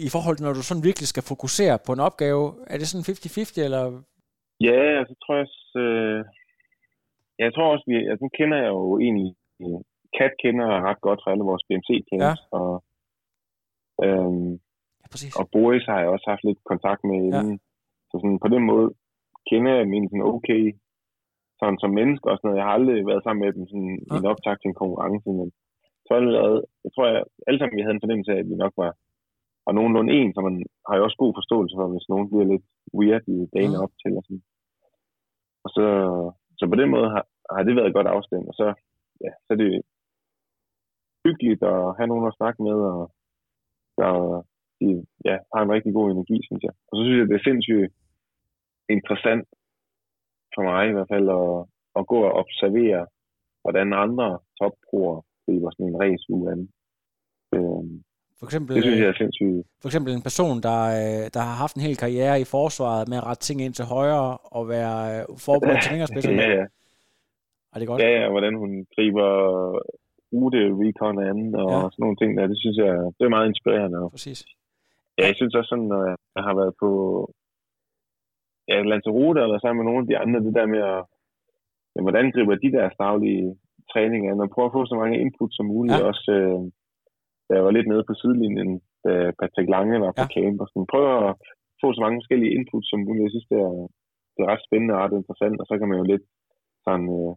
i 0.08 0.10
forhold 0.16 0.36
til, 0.36 0.46
når 0.46 0.54
du 0.54 0.64
sådan 0.64 0.88
virkelig 0.90 1.08
skal 1.08 1.24
fokusere 1.32 1.76
på 1.86 1.92
en 1.94 2.00
opgave? 2.00 2.44
Er 2.68 2.78
det 2.78 2.88
sådan 2.88 3.16
50-50, 3.16 3.64
eller? 3.68 3.82
ja, 4.68 4.82
og 5.00 5.06
så 5.10 5.14
tror 5.22 5.34
jeg 5.36 5.46
også, 5.48 5.80
øh, 5.86 6.20
jeg 7.44 7.50
tror 7.54 7.68
også, 7.74 7.86
vi, 7.92 7.96
altså, 8.10 8.22
nu 8.26 8.30
kender 8.40 8.58
jeg 8.64 8.72
jo 8.78 9.00
egentlig, 9.06 9.32
øh, 9.64 9.80
Kat 10.18 10.34
kender 10.44 10.68
ret 10.90 11.02
godt 11.08 11.20
fra 11.24 11.32
alle 11.32 11.46
vores 11.52 11.64
BMC 11.68 11.90
camps, 12.10 12.24
Ja. 12.26 12.34
og, 12.60 12.72
øhm, 14.04 14.52
Ja, 15.02 15.08
præcis. 15.12 15.32
og 15.40 15.46
Boris 15.54 15.86
har 15.92 16.00
jeg 16.00 16.10
også 16.10 16.26
haft 16.32 16.44
lidt 16.50 16.62
kontakt 16.72 17.02
med 17.10 17.18
inden. 17.28 17.56
Så 18.10 18.16
sådan, 18.22 18.40
på 18.46 18.50
den 18.56 18.64
måde 18.72 18.88
kender 19.50 19.74
jeg 19.80 19.88
min 19.94 20.10
sådan 20.10 20.30
okay 20.34 20.64
sådan 21.60 21.80
som 21.84 21.92
menneske 22.00 22.26
og 22.32 22.36
sådan 22.38 22.46
noget. 22.48 22.60
Jeg 22.60 22.68
har 22.68 22.76
aldrig 22.78 22.98
været 23.12 23.24
sammen 23.24 23.42
med 23.44 23.52
dem 23.58 23.64
sådan, 23.72 23.96
i 24.12 24.14
en 24.20 24.32
optakt 24.34 24.60
til 24.62 24.70
en 24.72 24.80
konkurrence, 24.82 25.30
men 25.40 25.48
så 26.06 26.12
været, 26.38 26.58
jeg 26.84 26.92
tror, 26.92 27.06
jeg, 27.14 27.24
alle 27.48 27.60
sammen 27.60 27.78
vi 27.78 27.84
havde 27.84 27.96
en 27.98 28.04
fornemmelse 28.06 28.32
af, 28.36 28.40
at 28.42 28.50
vi 28.52 28.56
nok 28.64 28.74
var, 28.84 28.92
var 29.66 29.74
nogenlunde 29.80 30.12
en, 30.20 30.30
så 30.34 30.40
man 30.48 30.56
har 30.88 30.96
jo 30.98 31.04
også 31.08 31.18
god 31.24 31.34
forståelse 31.40 31.74
for, 31.78 31.86
hvis 31.94 32.10
nogen 32.12 32.28
bliver 32.32 32.48
lidt 32.54 32.66
weird 32.98 33.24
i 33.36 33.38
dagene 33.56 33.78
Mm. 33.78 33.84
op 33.86 33.94
til. 34.02 34.12
Og, 34.20 34.24
sådan. 34.28 34.44
og 35.66 35.70
så, 35.76 35.86
så 36.60 36.64
på 36.72 36.76
den 36.82 36.90
måde 36.96 37.08
har, 37.16 37.24
har 37.56 37.64
det 37.64 37.76
været 37.76 37.90
et 37.90 37.98
godt 37.98 38.14
afstand, 38.16 38.44
og 38.52 38.56
så, 38.60 38.68
ja, 39.26 39.32
så 39.46 39.50
er 39.56 39.60
det 39.64 39.72
hyggeligt 41.26 41.62
at 41.74 41.80
have 41.98 42.08
nogen 42.12 42.28
at 42.28 42.38
snakke 42.40 42.60
med, 42.68 42.78
og 42.92 43.00
der, 44.00 44.12
de 44.80 44.88
ja, 45.30 45.38
har 45.54 45.62
en 45.64 45.72
rigtig 45.76 45.94
god 45.94 46.08
energi, 46.12 46.38
synes 46.48 46.64
jeg. 46.68 46.74
Og 46.88 46.94
så 46.96 47.02
synes 47.04 47.18
jeg, 47.20 47.28
det 47.30 47.38
er 47.38 47.50
sindssygt 47.50 47.92
interessant 48.96 49.48
for 50.56 50.62
mig 50.70 50.84
i 50.90 50.96
hvert 50.96 51.12
fald 51.14 51.28
at, 51.42 51.52
at 52.00 52.04
gå 52.12 52.20
og 52.28 52.34
observere, 52.42 53.02
hvordan 53.64 53.88
andre 54.06 54.28
topproer 54.60 55.16
griber 55.46 55.70
sådan 55.72 55.90
en 55.92 56.00
race 56.04 56.26
ud 56.34 56.42
den. 56.50 56.62
Øhm, 57.56 58.04
For 58.40 58.46
eksempel, 58.46 58.76
Det 58.76 58.84
synes 58.84 59.00
øh, 59.00 59.04
jeg 59.04 59.10
er 59.14 59.20
sindssygt. 59.22 59.68
For 59.82 59.88
eksempel 59.90 60.12
en 60.14 60.28
person, 60.30 60.56
der, 60.68 60.82
øh, 61.00 61.24
der 61.36 61.42
har 61.50 61.56
haft 61.64 61.76
en 61.76 61.86
hel 61.88 61.98
karriere 62.04 62.42
i 62.42 62.52
forsvaret 62.58 63.08
med 63.10 63.18
at 63.18 63.26
rette 63.30 63.44
ting 63.44 63.62
ind 63.62 63.74
til 63.74 63.86
højre 63.86 64.38
og 64.58 64.64
være 64.76 64.98
øh, 65.16 65.22
forberedt 65.48 65.82
til 65.84 65.92
fingerspidserne. 65.92 66.42
Ja, 66.42 66.50
ja. 66.60 66.66
Er 67.74 67.80
det 67.80 67.88
godt? 67.88 68.02
ja, 68.02 68.10
ja, 68.20 68.30
hvordan 68.30 68.56
hun 68.56 68.72
griber 68.96 69.30
rute, 70.34 70.62
recon 70.82 71.18
og 71.22 71.26
andet, 71.32 71.54
og 71.64 71.70
Ja. 71.72 71.78
sådan 71.92 72.04
nogle 72.06 72.18
ting 72.22 72.30
der, 72.38 72.48
det 72.52 72.60
synes 72.64 72.78
jeg, 72.84 72.92
det 73.18 73.24
er 73.26 73.36
meget 73.36 73.48
inspirerende. 73.54 73.98
Præcis. 74.16 74.40
Ja, 75.18 75.24
jeg 75.30 75.36
synes 75.38 75.56
også 75.60 75.70
sådan, 75.72 75.90
når 75.94 76.02
jeg 76.36 76.44
har 76.48 76.56
været 76.62 76.74
på 76.84 76.90
ja, 78.70 78.76
Lanzarote 78.92 79.40
eller 79.46 79.60
sammen 79.60 79.80
med 79.80 79.88
nogle 79.90 80.02
af 80.04 80.08
de 80.10 80.18
andre, 80.24 80.40
det 80.48 80.54
der 80.60 80.66
med 80.74 80.82
at, 80.94 81.02
ja, 81.96 82.00
hvordan 82.06 82.32
griber 82.34 82.56
de 82.64 82.72
der 82.78 82.86
stavlige 82.98 83.46
træninger 83.92 84.28
an, 84.32 84.44
og 84.44 84.50
prøve 84.54 84.68
at 84.70 84.76
få 84.78 84.82
så 84.86 84.96
mange 85.02 85.20
input 85.24 85.52
som 85.58 85.66
muligt. 85.74 86.00
Ja. 86.02 86.08
Også, 86.12 86.26
øh, 86.40 86.60
da 87.48 87.52
jeg 87.58 87.64
var 87.68 87.74
lidt 87.78 87.88
nede 87.92 88.04
på 88.10 88.14
sidelinjen, 88.22 88.72
da 89.06 89.12
Patrick 89.40 89.70
Lange 89.76 90.02
var 90.06 90.12
på 90.20 90.26
Ja. 90.28 90.34
camp, 90.36 90.58
og 90.64 90.68
sådan, 90.70 90.92
prøve 90.94 91.10
at 91.30 91.34
få 91.82 91.88
så 91.94 92.00
mange 92.04 92.18
forskellige 92.22 92.54
input 92.58 92.84
som 92.92 93.00
muligt. 93.06 93.26
Jeg 93.26 93.34
synes, 93.34 93.50
det 93.52 93.60
er, 93.68 93.74
det 94.34 94.40
er 94.44 94.50
ret 94.54 94.66
spændende 94.68 94.94
og 94.96 95.02
ret 95.04 95.16
interessant, 95.22 95.58
og 95.62 95.66
så 95.70 95.74
kan 95.78 95.88
man 95.90 95.98
jo 96.02 96.06
lidt 96.14 96.26
sådan 96.86 97.08
øh, 97.20 97.32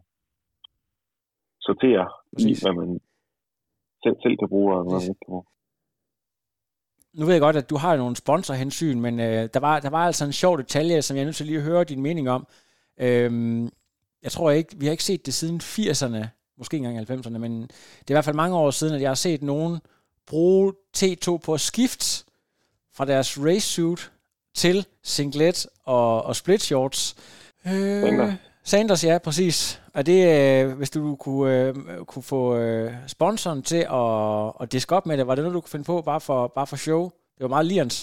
sortere 1.59 2.05
Præcis. 2.33 2.59
i, 2.59 2.63
hvad 2.63 2.73
man 2.73 2.99
selv, 4.03 4.15
selv 4.23 4.37
kan 4.37 4.49
bruge, 4.49 4.75
og 4.75 4.83
hvad 4.83 4.93
man 4.93 5.01
ikke 5.01 5.21
kan 5.25 5.31
bruge. 5.31 5.45
Nu 7.13 7.25
ved 7.25 7.33
jeg 7.33 7.41
godt, 7.41 7.55
at 7.55 7.69
du 7.69 7.77
har 7.77 7.97
nogle 7.97 8.15
sponsorhensyn, 8.15 8.99
men 8.99 9.19
øh, 9.19 9.49
der, 9.53 9.59
var, 9.59 9.79
der 9.79 9.89
var 9.89 10.05
altså 10.05 10.25
en 10.25 10.33
sjov 10.33 10.57
detalje, 10.57 11.01
som 11.01 11.15
jeg 11.15 11.21
er 11.21 11.25
nødt 11.25 11.35
til 11.35 11.45
lige 11.45 11.57
at 11.57 11.63
høre 11.63 11.83
din 11.83 12.01
mening 12.01 12.29
om. 12.29 12.47
Øhm, 12.99 13.69
jeg 14.23 14.31
tror 14.31 14.51
ikke, 14.51 14.75
vi 14.77 14.85
har 14.85 14.91
ikke 14.91 15.03
set 15.03 15.25
det 15.25 15.33
siden 15.33 15.57
80'erne, 15.57 16.27
måske 16.57 16.75
ikke 16.77 16.87
engang 16.87 17.09
90'erne, 17.09 17.37
men 17.37 17.61
det 17.61 18.07
er 18.07 18.11
i 18.11 18.13
hvert 18.13 18.25
fald 18.25 18.35
mange 18.35 18.57
år 18.57 18.71
siden, 18.71 18.95
at 18.95 19.01
jeg 19.01 19.09
har 19.09 19.15
set 19.15 19.41
nogen 19.41 19.79
bruge 20.27 20.73
T2 20.97 21.37
på 21.37 21.53
at 21.53 21.61
skifte 21.61 22.25
fra 22.93 23.05
deres 23.05 23.39
racesuit 23.39 24.11
til 24.55 24.87
singlet 25.03 25.67
og, 25.83 26.23
og 26.23 26.35
split 26.35 26.61
shorts. 26.61 27.15
Øh. 27.67 28.33
Sanders, 28.71 29.03
ja, 29.09 29.15
præcis. 29.27 29.57
Og 29.97 30.01
det, 30.09 30.19
øh, 30.35 30.65
hvis 30.79 30.91
du 30.97 31.01
kunne, 31.23 31.47
øh, 31.55 31.73
kunne 32.11 32.27
få 32.33 32.41
øh, 32.61 32.89
sponsoren 33.15 33.61
til 33.71 33.83
at, 34.01 34.11
at 34.61 34.65
diske 34.73 34.95
op 34.97 35.05
med 35.05 35.15
det, 35.17 35.27
var 35.27 35.35
det 35.35 35.43
noget, 35.43 35.57
du 35.57 35.63
kunne 35.63 35.75
finde 35.75 35.91
på 35.91 35.97
bare 36.11 36.21
for, 36.27 36.39
bare 36.57 36.69
for 36.71 36.79
show? 36.85 37.03
Det 37.35 37.41
var 37.45 37.55
meget 37.55 37.69
lians. 37.71 37.95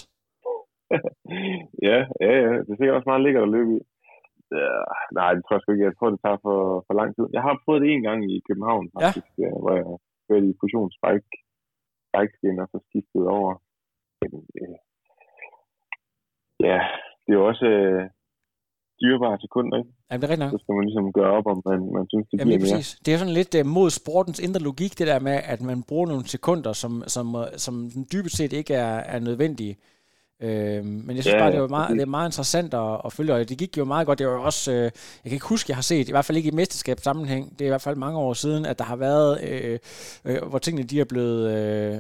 ja, 1.88 1.98
ja, 2.24 2.32
ja. 2.44 2.52
Det 2.64 2.70
er 2.72 2.78
sikkert 2.78 2.98
også 2.98 3.10
meget 3.10 3.24
lækkert 3.24 3.46
at 3.46 3.54
løbe 3.56 3.70
i. 3.76 3.80
Ja, 4.60 4.72
nej, 5.18 5.30
det 5.34 5.42
tror 5.42 5.54
jeg 5.56 5.62
sgu 5.62 5.72
ikke. 5.72 5.88
Jeg 5.88 5.96
tror, 5.96 6.10
det 6.14 6.20
tager 6.24 6.40
for, 6.46 6.58
for 6.86 6.94
lang 7.00 7.10
tid. 7.16 7.26
Jeg 7.36 7.42
har 7.46 7.62
prøvet 7.64 7.82
det 7.82 7.90
en 7.90 8.06
gang 8.08 8.20
i 8.34 8.36
København, 8.48 8.86
faktisk, 8.94 9.30
ja. 9.44 9.50
hvor 9.62 9.72
jeg 9.78 9.86
kørte 10.26 10.46
i 10.50 10.58
fusionsbike 10.60 11.30
bikeskin, 12.12 12.62
og 12.62 12.68
så 12.72 12.78
skiftede 12.86 13.28
over. 13.38 13.52
Men, 14.20 14.30
øh, 14.60 14.78
ja, 16.68 16.78
det 17.22 17.30
er 17.32 17.38
jo 17.40 17.46
også 17.50 17.66
øh, 17.66 18.04
dyrebare 19.00 19.38
sekunder, 19.44 19.76
ikke? 19.78 19.90
Jamen, 20.10 20.20
det 20.20 20.26
er 20.26 20.30
rigtigt 20.32 20.44
nok. 20.44 20.52
Så 20.54 20.64
skal 20.64 20.74
man 20.78 20.84
ligesom 20.88 21.12
gøre 21.12 21.32
op, 21.38 21.46
om 21.46 21.58
man, 21.68 21.80
man 21.96 22.04
synes, 22.12 22.26
det 22.30 22.38
Jamen, 22.38 22.48
giver 22.48 22.60
mere. 22.60 22.76
præcis. 22.76 22.98
Det 23.06 23.14
er 23.14 23.18
sådan 23.18 23.32
lidt 23.40 23.54
uh, 23.60 23.66
mod 23.66 23.90
sportens 23.90 24.40
indre 24.46 24.60
logik, 24.60 24.98
det 24.98 25.06
der 25.06 25.20
med, 25.20 25.40
at 25.44 25.60
man 25.62 25.82
bruger 25.82 26.06
nogle 26.06 26.26
sekunder, 26.28 26.72
som, 26.72 27.02
som, 27.06 27.34
uh, 27.34 27.42
som 27.56 27.74
dybest 28.12 28.36
set 28.36 28.52
ikke 28.52 28.74
er, 28.74 28.96
er 29.14 29.18
nødvendige. 29.20 29.76
Øh, 30.42 30.84
men 30.84 31.16
jeg 31.16 31.22
synes 31.24 31.34
Ja, 31.34 31.38
bare, 31.38 31.52
det, 31.52 31.60
var 31.60 31.68
meget, 31.68 31.90
det 31.96 32.02
er 32.02 32.06
meget 32.06 32.28
interessant 32.28 32.74
at, 32.74 33.00
at 33.04 33.12
følge, 33.12 33.34
og 33.34 33.48
det 33.48 33.58
gik 33.58 33.78
jo 33.78 33.84
meget 33.84 34.06
godt. 34.06 34.18
Det 34.18 34.26
var 34.26 34.32
jo 34.32 34.42
også, 34.42 34.72
øh, 34.72 34.82
jeg 34.82 34.90
kan 35.24 35.32
ikke 35.32 35.46
huske, 35.48 35.70
jeg 35.70 35.76
har 35.76 35.82
set, 35.82 36.08
i 36.08 36.10
hvert 36.12 36.24
fald 36.24 36.36
ikke 36.36 36.48
i 36.48 36.54
mesterskabssammenhæng, 36.54 37.52
det 37.52 37.60
er 37.60 37.66
i 37.66 37.68
hvert 37.68 37.82
fald 37.82 37.96
mange 37.96 38.18
år 38.18 38.32
siden, 38.32 38.66
at 38.66 38.78
der 38.78 38.84
har 38.84 38.96
været, 38.96 39.40
øh, 39.42 39.78
øh, 40.24 40.42
hvor 40.48 40.58
tingene 40.58 40.86
de 40.86 41.00
er 41.00 41.04
blevet 41.04 41.42
øh, 41.56 41.98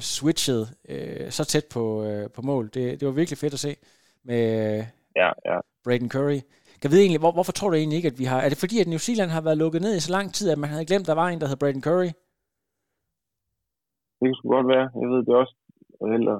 switchet 0.00 0.68
øh, 0.88 1.30
så 1.30 1.44
tæt 1.44 1.64
på, 1.64 2.04
øh, 2.04 2.30
på 2.30 2.42
mål. 2.42 2.70
Det, 2.74 3.00
det 3.00 3.06
var 3.08 3.12
virkelig 3.14 3.38
fedt 3.38 3.54
at 3.54 3.60
se 3.60 3.76
med, 4.24 4.42
ja, 5.16 5.30
ja. 5.44 5.58
Braden 5.86 6.10
Curry. 6.14 6.40
Kan 6.80 6.90
vide 6.90 7.02
egentlig, 7.02 7.22
hvor, 7.24 7.32
hvorfor 7.36 7.54
tror 7.54 7.70
du 7.70 7.76
egentlig 7.76 7.98
ikke, 7.98 8.12
at 8.12 8.18
vi 8.22 8.26
har... 8.30 8.38
Er 8.44 8.50
det 8.50 8.62
fordi, 8.64 8.76
at 8.80 8.88
New 8.92 9.02
Zealand 9.06 9.30
har 9.36 9.42
været 9.46 9.58
lukket 9.62 9.80
ned 9.82 9.92
i 9.96 10.04
så 10.06 10.12
lang 10.16 10.26
tid, 10.36 10.46
at 10.50 10.58
man 10.62 10.70
havde 10.72 10.88
glemt, 10.90 11.06
at 11.06 11.10
der 11.12 11.22
var 11.22 11.28
en, 11.28 11.40
der 11.40 11.48
hed 11.48 11.60
Braden 11.62 11.82
Curry? 11.86 12.10
Det 14.20 14.26
kunne 14.36 14.54
godt 14.56 14.68
være. 14.74 14.86
Jeg 15.00 15.08
ved, 15.12 15.20
det 15.26 15.34
også 15.42 15.56
heller 16.14 16.36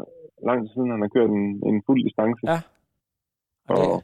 lang 0.49 0.59
tid 0.61 0.71
siden, 0.75 0.91
han 0.95 1.03
har 1.05 1.11
kørt 1.17 1.31
en, 1.41 1.47
en 1.71 1.77
fuld 1.87 2.01
distance. 2.07 2.43
Ja. 2.53 2.61
Og, 3.75 4.03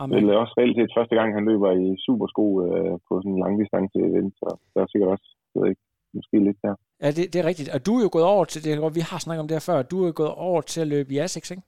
Og 0.00 0.08
det 0.08 0.22
er 0.22 0.42
også 0.44 0.54
reelt 0.58 0.76
set 0.76 0.96
første 0.98 1.14
gang, 1.18 1.28
han 1.38 1.44
løber 1.50 1.70
i 1.84 1.86
supersko 2.06 2.46
øh, 2.66 2.94
på 3.06 3.12
sådan 3.20 3.32
en 3.34 3.42
langdistance 3.44 3.98
event, 4.08 4.32
så 4.40 4.48
der 4.74 4.80
er 4.82 4.88
sikkert 4.92 5.10
også, 5.14 5.28
jeg 5.52 5.62
ved 5.62 5.68
ikke, 5.72 5.84
måske 6.14 6.36
lidt 6.48 6.58
der. 6.64 6.74
Ja, 7.02 7.08
det, 7.16 7.24
det 7.32 7.38
er 7.40 7.46
rigtigt. 7.50 7.68
Og 7.74 7.86
du 7.86 7.92
er 7.98 8.02
jo 8.06 8.10
gået 8.12 8.28
over 8.34 8.44
til, 8.44 8.64
det, 8.64 8.94
vi 8.98 9.02
har 9.10 9.18
snakket 9.18 9.42
om 9.42 9.48
det 9.48 9.56
her 9.58 9.66
før, 9.70 9.82
du 9.82 9.96
er 10.02 10.06
jo 10.06 10.12
gået 10.16 10.34
over 10.50 10.60
til 10.60 10.80
at 10.80 10.90
løbe 10.94 11.10
i 11.14 11.18
Asics, 11.18 11.50
ikke? 11.50 11.62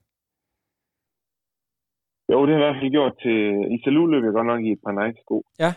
Jo, 2.32 2.46
det 2.46 2.54
har 2.54 2.60
jeg 2.60 2.68
i 2.68 2.68
hvert 2.68 2.80
fald 2.82 2.90
gjort 2.90 3.14
til... 3.24 3.36
I 3.74 3.78
Salou 3.84 4.06
løb 4.06 4.24
jeg 4.24 4.32
godt 4.32 4.46
nok 4.46 4.60
i 4.64 4.72
et 4.72 4.82
par 4.84 4.94
Nike-sko. 4.98 5.36
Ja, 5.58 5.72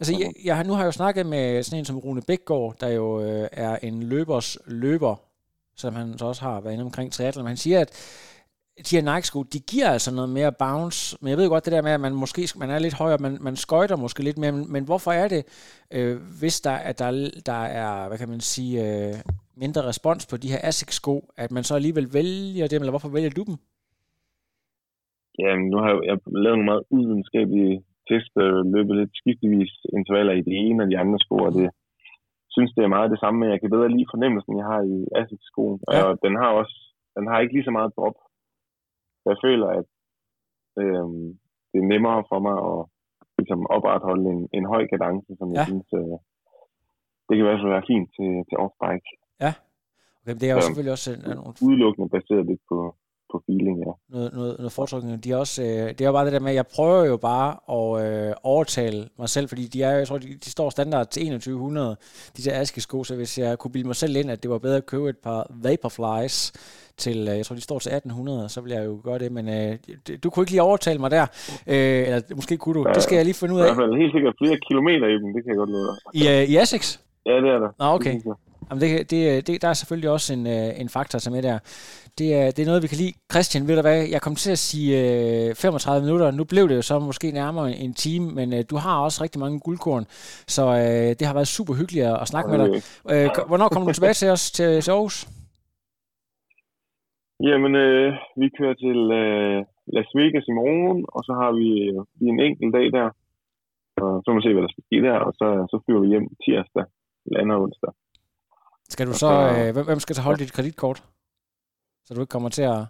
altså 0.00 0.12
jeg, 0.20 0.30
jeg, 0.44 0.64
nu 0.64 0.72
har 0.72 0.80
jeg 0.80 0.86
jo 0.86 1.00
snakket 1.00 1.26
med 1.26 1.62
sådan 1.62 1.78
en 1.78 1.84
som 1.84 1.98
Rune 1.98 2.22
Bækgaard, 2.26 2.74
der 2.80 2.88
jo 2.88 3.20
øh, 3.20 3.48
er 3.52 3.76
en 3.82 4.02
løbers 4.02 4.58
løber, 4.66 5.14
som 5.76 5.94
han 5.94 6.18
så 6.18 6.24
også 6.26 6.42
har 6.42 6.60
været 6.60 6.72
inde 6.72 6.84
omkring 6.84 7.12
triathlon. 7.12 7.46
Han 7.46 7.56
siger, 7.56 7.80
at 7.80 7.90
de 8.90 8.96
her 8.96 9.14
Nike-sko, 9.14 9.42
de 9.42 9.58
giver 9.58 9.88
altså 9.90 10.14
noget 10.14 10.30
mere 10.30 10.52
bounce, 10.52 11.16
men 11.20 11.30
jeg 11.30 11.38
ved 11.38 11.48
godt 11.48 11.64
det 11.64 11.72
der 11.72 11.82
med, 11.82 11.92
at 11.92 12.00
man 12.00 12.14
måske 12.14 12.48
man 12.56 12.70
er 12.70 12.78
lidt 12.78 12.94
højere, 12.94 13.18
man, 13.18 13.38
man 13.40 13.56
skøjter 13.56 13.96
måske 13.96 14.22
lidt 14.22 14.38
mere, 14.38 14.52
men, 14.52 14.72
men 14.72 14.84
hvorfor 14.84 15.12
er 15.12 15.28
det, 15.28 15.44
øh, 15.90 16.16
hvis 16.40 16.60
der, 16.60 16.72
at 16.72 16.98
der, 16.98 17.30
der 17.46 17.62
er, 17.64 18.08
hvad 18.08 18.18
kan 18.18 18.28
man 18.28 18.40
sige, 18.40 19.06
øh, 19.08 19.14
mindre 19.56 19.82
respons 19.82 20.26
på 20.26 20.36
de 20.36 20.50
her 20.50 20.58
Asics-sko, 20.62 21.30
at 21.36 21.50
man 21.50 21.64
så 21.64 21.74
alligevel 21.74 22.14
vælger 22.14 22.66
dem, 22.68 22.82
eller 22.82 22.92
hvorfor 22.92 23.08
vælger 23.08 23.30
du 23.30 23.42
dem? 23.42 23.56
Jamen, 25.38 25.64
nu 25.70 25.76
har 25.82 25.88
jeg, 25.90 26.00
jeg 26.08 26.16
lavet 26.44 26.56
nogle 26.58 26.70
meget 26.72 26.84
uvidenskabelige 26.90 27.76
test, 28.08 28.32
og 28.36 28.66
løbet 28.76 28.96
lidt 28.96 29.12
skiftevis 29.20 29.72
intervaller 29.98 30.34
i 30.36 30.46
det 30.48 30.56
ene 30.66 30.82
og 30.84 30.90
de 30.90 30.98
andre 31.02 31.18
sko, 31.24 31.36
og 31.48 31.52
det 31.58 31.68
synes, 32.54 32.72
det 32.76 32.82
er 32.84 32.94
meget 32.96 33.10
det 33.10 33.20
samme, 33.20 33.40
men 33.40 33.50
jeg 33.50 33.60
kan 33.60 33.70
bedre 33.74 33.88
lide 33.94 34.12
fornemmelsen, 34.12 34.60
jeg 34.60 34.66
har 34.72 34.82
i 34.94 34.96
Asics-skoen, 35.20 35.78
ja. 35.92 36.02
og 36.04 36.12
den 36.24 36.34
har 36.40 36.50
også, 36.60 36.76
den 37.16 37.26
har 37.28 37.38
ikke 37.40 37.54
lige 37.54 37.68
så 37.68 37.74
meget 37.78 37.96
drop. 37.96 38.16
Jeg 39.28 39.36
føler, 39.44 39.68
at 39.78 39.88
øh, 40.82 41.06
det 41.70 41.78
er 41.80 41.90
nemmere 41.92 42.20
for 42.30 42.38
mig 42.46 42.56
at 42.70 42.78
ligesom, 43.38 43.60
opretholde 43.76 44.26
en, 44.34 44.42
en 44.58 44.64
høj 44.72 44.82
kadence, 44.92 45.30
som 45.40 45.48
ja. 45.48 45.54
jeg 45.56 45.66
synes, 45.70 45.88
øh, 46.00 46.16
det 47.26 47.32
kan 47.34 47.44
i 47.44 47.48
hvert 47.48 47.60
fald 47.62 47.76
være 47.76 47.90
fint 47.92 48.08
til, 48.16 48.30
til 48.48 48.56
off-bike. 48.64 49.10
Ja, 49.44 49.52
okay, 50.20 50.34
det 50.40 50.46
er 50.48 50.54
jo 50.54 50.60
så, 50.60 50.66
selvfølgelig 50.66 50.96
også... 50.98 51.10
En, 51.14 51.20
nogle... 51.38 51.54
Udelukkende 51.66 52.08
baseret 52.16 52.44
lidt 52.50 52.62
på, 52.70 52.78
på 53.32 53.42
feeling, 53.46 53.78
ja. 53.78 53.92
Noget, 54.08 54.32
noget, 54.32 54.56
noget 54.58 54.72
foretrykning. 54.72 55.24
De 55.24 55.32
er 55.32 55.36
også, 55.36 55.62
øh, 55.62 55.68
det 55.68 56.00
er 56.00 56.06
jo 56.06 56.12
bare 56.12 56.24
det 56.24 56.32
der 56.32 56.40
med, 56.40 56.50
at 56.50 56.54
jeg 56.54 56.66
prøver 56.76 57.04
jo 57.04 57.16
bare 57.16 57.50
at 57.78 57.88
øh, 58.04 58.32
overtale 58.42 59.08
mig 59.18 59.28
selv, 59.28 59.48
fordi 59.48 59.64
de 59.66 59.82
er, 59.82 59.90
jeg 59.90 60.08
tror, 60.08 60.18
de, 60.18 60.28
de 60.44 60.50
står 60.50 60.70
standard 60.70 61.06
til 61.06 61.22
2100, 61.22 61.96
de 62.36 62.42
der 62.42 62.60
askesko, 62.60 63.04
så 63.04 63.16
hvis 63.16 63.38
jeg 63.38 63.58
kunne 63.58 63.72
bilde 63.72 63.86
mig 63.86 63.96
selv 63.96 64.16
ind, 64.16 64.30
at 64.30 64.42
det 64.42 64.50
var 64.50 64.58
bedre 64.58 64.76
at 64.76 64.86
købe 64.86 65.08
et 65.08 65.18
par 65.18 65.46
Vaporflies 65.62 66.52
til, 66.96 67.18
øh, 67.30 67.36
jeg 67.36 67.46
tror, 67.46 67.56
de 67.56 67.60
står 67.60 67.78
til 67.78 67.92
1800, 67.92 68.48
så 68.48 68.60
vil 68.60 68.72
jeg 68.72 68.86
jo 68.86 69.00
gøre 69.04 69.18
det, 69.18 69.32
men 69.32 69.48
øh, 69.48 69.72
du 70.24 70.30
kunne 70.30 70.42
ikke 70.42 70.52
lige 70.52 70.62
overtale 70.62 70.98
mig 70.98 71.10
der, 71.10 71.26
øh, 71.66 72.02
eller 72.06 72.20
måske 72.34 72.56
kunne 72.56 72.74
du, 72.78 72.82
ja, 72.88 72.92
det 72.92 73.02
skal 73.02 73.16
jeg 73.16 73.24
lige 73.24 73.40
finde 73.42 73.54
ud 73.54 73.60
af. 73.60 73.64
I 73.64 73.68
hvert 73.68 73.82
fald 73.82 74.00
helt 74.02 74.12
sikkert 74.16 74.34
flere 74.42 74.58
kilometer 74.68 75.06
i 75.14 75.16
dem, 75.22 75.28
det 75.34 75.40
kan 75.42 75.50
jeg 75.52 75.58
godt 75.62 75.72
lide. 75.76 75.88
I, 76.20 76.22
øh, 76.32 76.42
i 76.52 76.54
Essex? 76.62 76.82
Ja, 77.26 77.34
det 77.44 77.50
er 77.56 77.60
der. 77.64 77.70
Nå, 77.80 77.86
okay. 77.98 78.14
Jamen 78.70 78.82
det, 78.82 79.10
det, 79.10 79.46
det, 79.46 79.62
der 79.62 79.68
er 79.68 79.72
selvfølgelig 79.72 80.10
også 80.10 80.32
en, 80.32 80.46
øh, 80.46 80.80
en 80.82 80.88
faktor 80.88 81.18
som 81.18 81.34
er 81.34 81.40
der. 81.40 81.58
Det 82.18 82.28
er, 82.40 82.46
det 82.54 82.60
er 82.62 82.66
noget, 82.66 82.82
vi 82.82 82.88
kan 82.92 83.00
lide. 83.02 83.14
Christian, 83.32 83.68
ved 83.68 83.76
du 83.76 83.82
hvad, 83.82 84.00
jeg 84.14 84.20
kom 84.22 84.34
til 84.34 84.52
at 84.56 84.62
sige 84.68 84.90
øh, 85.48 85.54
35 85.54 86.04
minutter. 86.06 86.30
Nu 86.30 86.44
blev 86.52 86.68
det 86.68 86.76
jo 86.76 86.82
så 86.82 86.98
måske 86.98 87.30
nærmere 87.30 87.66
en 87.84 87.94
time, 87.94 88.26
men 88.38 88.48
øh, 88.56 88.64
du 88.70 88.76
har 88.76 88.96
også 89.06 89.18
rigtig 89.24 89.40
mange 89.40 89.60
guldkorn, 89.60 90.04
så 90.54 90.62
det 91.18 91.24
har 91.26 91.34
været 91.34 91.54
super 91.56 91.74
hyggeligt 91.80 92.06
at, 92.06 92.28
snakke 92.32 92.48
okay. 92.48 92.58
med 92.58 92.66
dig. 92.66 93.44
Hvornår 93.50 93.68
kommer 93.68 93.86
du 93.88 93.94
tilbage 93.94 94.18
til 94.22 94.28
os 94.36 94.50
til, 94.56 94.80
til 94.84 94.90
Aarhus? 94.90 95.16
Jamen, 97.48 97.72
øh, 97.84 98.12
vi 98.40 98.46
kører 98.58 98.76
til 98.84 98.98
øh, 99.22 99.58
Las 99.94 100.10
Vegas 100.18 100.46
i 100.52 100.58
morgen, 100.60 100.98
og 101.14 101.20
så 101.26 101.32
har 101.40 101.50
vi, 101.58 101.68
lige 102.20 102.32
en 102.34 102.40
enkelt 102.48 102.74
dag 102.76 102.86
der. 102.96 103.08
Og 104.02 104.10
så 104.22 104.26
må 104.28 104.36
vi 104.36 104.44
se, 104.44 104.52
hvad 104.54 104.62
der 104.62 104.74
skal 104.74 104.86
ske 104.88 104.98
der, 105.08 105.16
og 105.26 105.32
så, 105.40 105.48
så 105.70 105.76
flyver 105.84 106.00
vi 106.00 106.08
hjem 106.12 106.28
tirsdag, 106.44 106.86
lander 107.32 107.56
onsdag. 107.64 107.92
Skal 108.94 109.06
du 109.06 109.12
så, 109.12 109.30
øh, 109.56 109.84
hvem 109.86 110.00
skal 110.00 110.16
så 110.16 110.22
holde 110.22 110.38
dit 110.38 110.52
kreditkort? 110.52 110.98
Så 112.04 112.14
du 112.14 112.20
ikke 112.20 112.34
kommer 112.36 112.48
til 112.48 112.62
at... 112.62 112.80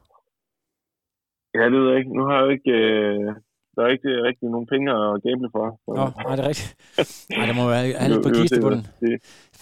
Ja, 1.54 1.64
det 1.64 1.72
ved 1.80 1.88
jeg 1.90 1.98
ikke. 1.98 2.16
Nu 2.16 2.22
har 2.26 2.34
jeg 2.34 2.44
jo 2.44 2.48
ikke... 2.48 2.70
Øh, 2.70 3.34
der 3.76 3.82
er 3.86 3.90
ikke 3.96 4.12
rigtig 4.28 4.48
nogen 4.54 4.66
penge 4.66 4.86
at 4.98 5.22
gamble 5.22 5.50
for. 5.56 5.64
Så. 5.84 5.90
Nå, 5.98 6.04
nej, 6.24 6.36
det 6.36 6.44
er 6.44 6.48
rigtigt. 6.48 6.70
Nej, 7.36 7.46
der 7.46 7.54
må 7.60 7.64
være 7.68 8.08
lidt 8.08 8.22
på 8.26 8.30
kistebunden. 8.38 8.86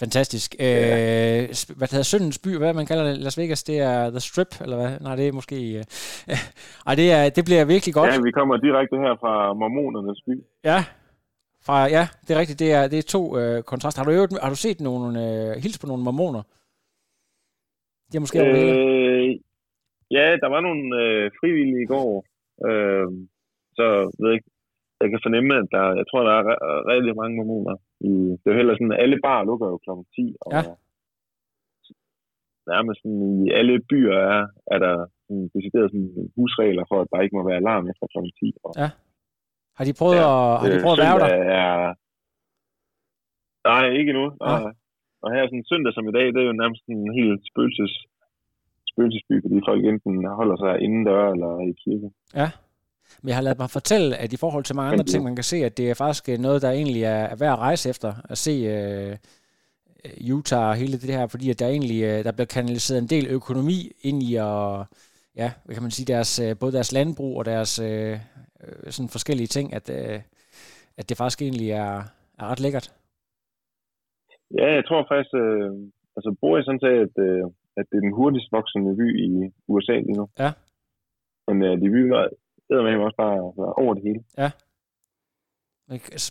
Fantastisk. 0.01 0.55
Ja. 0.59 1.41
Øh, 1.41 1.47
hvad 1.77 1.87
hedder 1.91 2.03
Søndens 2.13 2.39
by? 2.39 2.57
Hvad 2.57 2.73
man 2.73 2.85
kalder 2.85 3.03
det? 3.03 3.17
Las 3.17 3.37
Vegas, 3.37 3.63
det 3.63 3.79
er 3.79 4.09
The 4.09 4.19
Strip, 4.19 4.61
eller 4.61 4.77
hvad? 4.77 4.91
Nej, 4.99 5.15
det 5.15 5.27
er 5.27 5.31
måske... 5.31 5.57
Øh, 5.79 5.83
ej, 6.87 6.95
det, 6.95 7.11
er, 7.11 7.29
det 7.29 7.45
bliver 7.45 7.65
virkelig 7.65 7.93
godt. 7.93 8.09
Ja, 8.13 8.19
vi 8.27 8.31
kommer 8.31 8.57
direkte 8.57 8.95
her 9.05 9.13
fra 9.21 9.53
Mormonernes 9.53 10.21
by. 10.27 10.35
Ja, 10.63 10.79
fra, 11.65 11.75
ja, 11.97 12.03
det 12.23 12.31
er 12.31 12.39
rigtigt. 12.39 12.59
Det 12.59 12.71
er, 12.77 12.87
det 12.87 12.99
er 12.99 13.13
to 13.17 13.37
øh, 13.39 13.63
kontraster. 13.63 13.99
Har 13.99 14.05
du, 14.05 14.15
øvet, 14.17 14.39
har 14.43 14.49
du 14.49 14.55
set 14.65 14.79
nogle, 14.89 15.07
øh, 15.25 15.51
hils 15.63 15.79
på 15.79 15.87
nogle 15.87 16.03
mormoner? 16.03 16.43
De 18.09 18.17
er 18.17 18.23
måske 18.25 18.39
øh, 18.39 19.39
Ja, 20.17 20.25
der 20.43 20.49
var 20.55 20.61
nogle 20.67 20.85
øh, 21.01 21.31
frivillige 21.39 21.83
i 21.83 21.91
går. 21.93 22.11
Øh, 22.67 23.07
så 23.77 23.85
ved 24.21 24.29
jeg, 24.33 24.41
jeg 25.01 25.09
kan 25.11 25.25
fornemme, 25.25 25.51
at 25.61 25.67
der, 25.75 25.85
jeg 25.99 26.05
tror, 26.07 26.21
der 26.29 26.35
er 26.39 26.43
rigtig 26.93 27.13
mange 27.21 27.35
mormoner. 27.39 27.75
I, 28.09 28.11
det 28.39 28.45
er 28.45 28.53
jo 28.53 28.59
heller 28.61 28.75
sådan, 28.75 28.95
at 28.95 29.01
alle 29.03 29.17
bar 29.25 29.39
lukker 29.49 29.67
jo 29.73 29.77
kl. 29.85 29.91
10. 30.15 30.35
Og 30.45 30.51
ja. 30.55 30.61
nærmest 32.73 32.99
sådan, 33.01 33.27
i 33.45 33.47
alle 33.59 33.75
byer 33.89 34.17
er, 34.33 34.41
er 34.73 34.79
der 34.85 34.95
sådan, 35.25 35.45
decideret 35.55 35.87
sådan, 35.91 36.11
husregler 36.35 36.85
for, 36.89 36.97
at 37.01 37.09
der 37.11 37.23
ikke 37.23 37.35
må 37.37 37.43
være 37.49 37.61
alarm 37.63 37.85
efter 37.91 38.05
kl. 38.13 38.19
10. 38.39 38.53
Og, 38.67 38.73
ja. 38.83 38.89
Har 39.79 39.85
de 39.89 39.93
prøvet, 39.99 40.15
ja, 40.15 40.29
at, 40.53 40.59
har 40.61 40.69
de 40.73 40.83
prøvet 40.85 40.99
at 40.99 41.05
være 41.05 41.19
der? 41.23 41.31
Er, 41.61 41.93
nej, 43.71 43.83
ikke 43.99 44.09
endnu. 44.13 44.27
Ja. 44.45 44.51
Og, 44.51 44.61
og 45.23 45.27
her 45.33 45.43
sådan 45.45 45.69
søndag 45.71 45.93
som 45.93 46.09
i 46.11 46.13
dag, 46.17 46.25
det 46.33 46.39
er 46.41 46.47
jo 46.51 46.61
nærmest 46.63 46.83
en 46.95 47.03
helt 47.19 47.41
spøgelses 47.49 47.93
spøgelsesby, 48.91 49.35
fordi 49.43 49.57
folk 49.69 49.81
enten 49.91 50.15
holder 50.39 50.57
sig 50.63 50.73
indendør 50.85 51.23
eller 51.33 51.51
i 51.69 51.73
kirke. 51.83 52.07
Ja, 52.39 52.49
men 53.21 53.27
jeg 53.29 53.37
har 53.37 53.43
lavet 53.43 53.59
mig 53.59 53.69
fortælle, 53.69 54.17
at 54.23 54.33
i 54.33 54.37
forhold 54.43 54.63
til 54.63 54.75
mange 54.75 54.91
andre 54.91 55.05
ting, 55.11 55.23
man 55.23 55.35
kan 55.35 55.43
se, 55.43 55.57
at 55.57 55.77
det 55.77 55.89
er 55.89 55.93
faktisk 56.03 56.39
noget, 56.39 56.61
der 56.61 56.71
egentlig 56.71 57.03
er, 57.03 57.35
værd 57.35 57.53
at 57.53 57.59
rejse 57.59 57.89
efter, 57.89 58.13
at 58.29 58.37
se 58.37 58.53
uh, 58.75 60.35
Utah 60.35 60.69
og 60.69 60.75
hele 60.75 60.93
det 60.93 61.15
her, 61.17 61.27
fordi 61.27 61.49
at 61.49 61.59
der 61.59 61.67
egentlig 61.67 61.99
uh, 62.03 62.23
der 62.25 62.31
bliver 62.31 62.53
kanaliseret 62.55 63.01
en 63.01 63.09
del 63.15 63.27
økonomi 63.27 63.91
ind 64.01 64.23
i 64.23 64.35
at, 64.35 64.85
ja, 65.35 65.51
hvad 65.65 65.75
kan 65.75 65.83
man 65.83 65.91
sige, 65.91 66.13
deres, 66.13 66.41
både 66.59 66.71
deres 66.71 66.91
landbrug 66.91 67.37
og 67.37 67.45
deres 67.45 67.81
uh, 68.63 68.89
sådan 68.89 69.09
forskellige 69.09 69.47
ting, 69.47 69.73
at, 69.73 69.85
uh, 69.89 70.19
at 70.99 71.09
det 71.09 71.17
faktisk 71.17 71.41
egentlig 71.41 71.69
er, 71.71 71.95
er 72.39 72.45
ret 72.51 72.59
lækkert. 72.59 72.87
Ja, 74.57 74.67
jeg 74.77 74.83
tror 74.85 75.01
faktisk, 75.11 75.33
øh, 75.43 75.69
altså 76.17 76.29
Boris 76.41 76.69
han 76.71 76.79
sagde, 76.83 76.99
at, 77.07 77.15
øh, 77.27 77.43
at 77.79 77.85
det 77.89 77.97
er 77.97 78.05
den 78.07 78.17
hurtigst 78.19 78.51
voksende 78.57 78.91
by 79.01 79.07
i 79.27 79.29
USA 79.73 79.95
lige 80.07 80.19
nu. 80.21 80.25
Ja. 80.43 80.51
Men 81.47 81.55
øh, 81.67 81.73
de 81.81 81.87
byer 81.95 82.23
med 82.85 83.05
også 83.07 83.19
bare 83.23 83.37
altså, 83.47 83.65
over 83.83 83.93
det 83.93 84.03
hele. 84.07 84.21
Ja. 84.43 84.49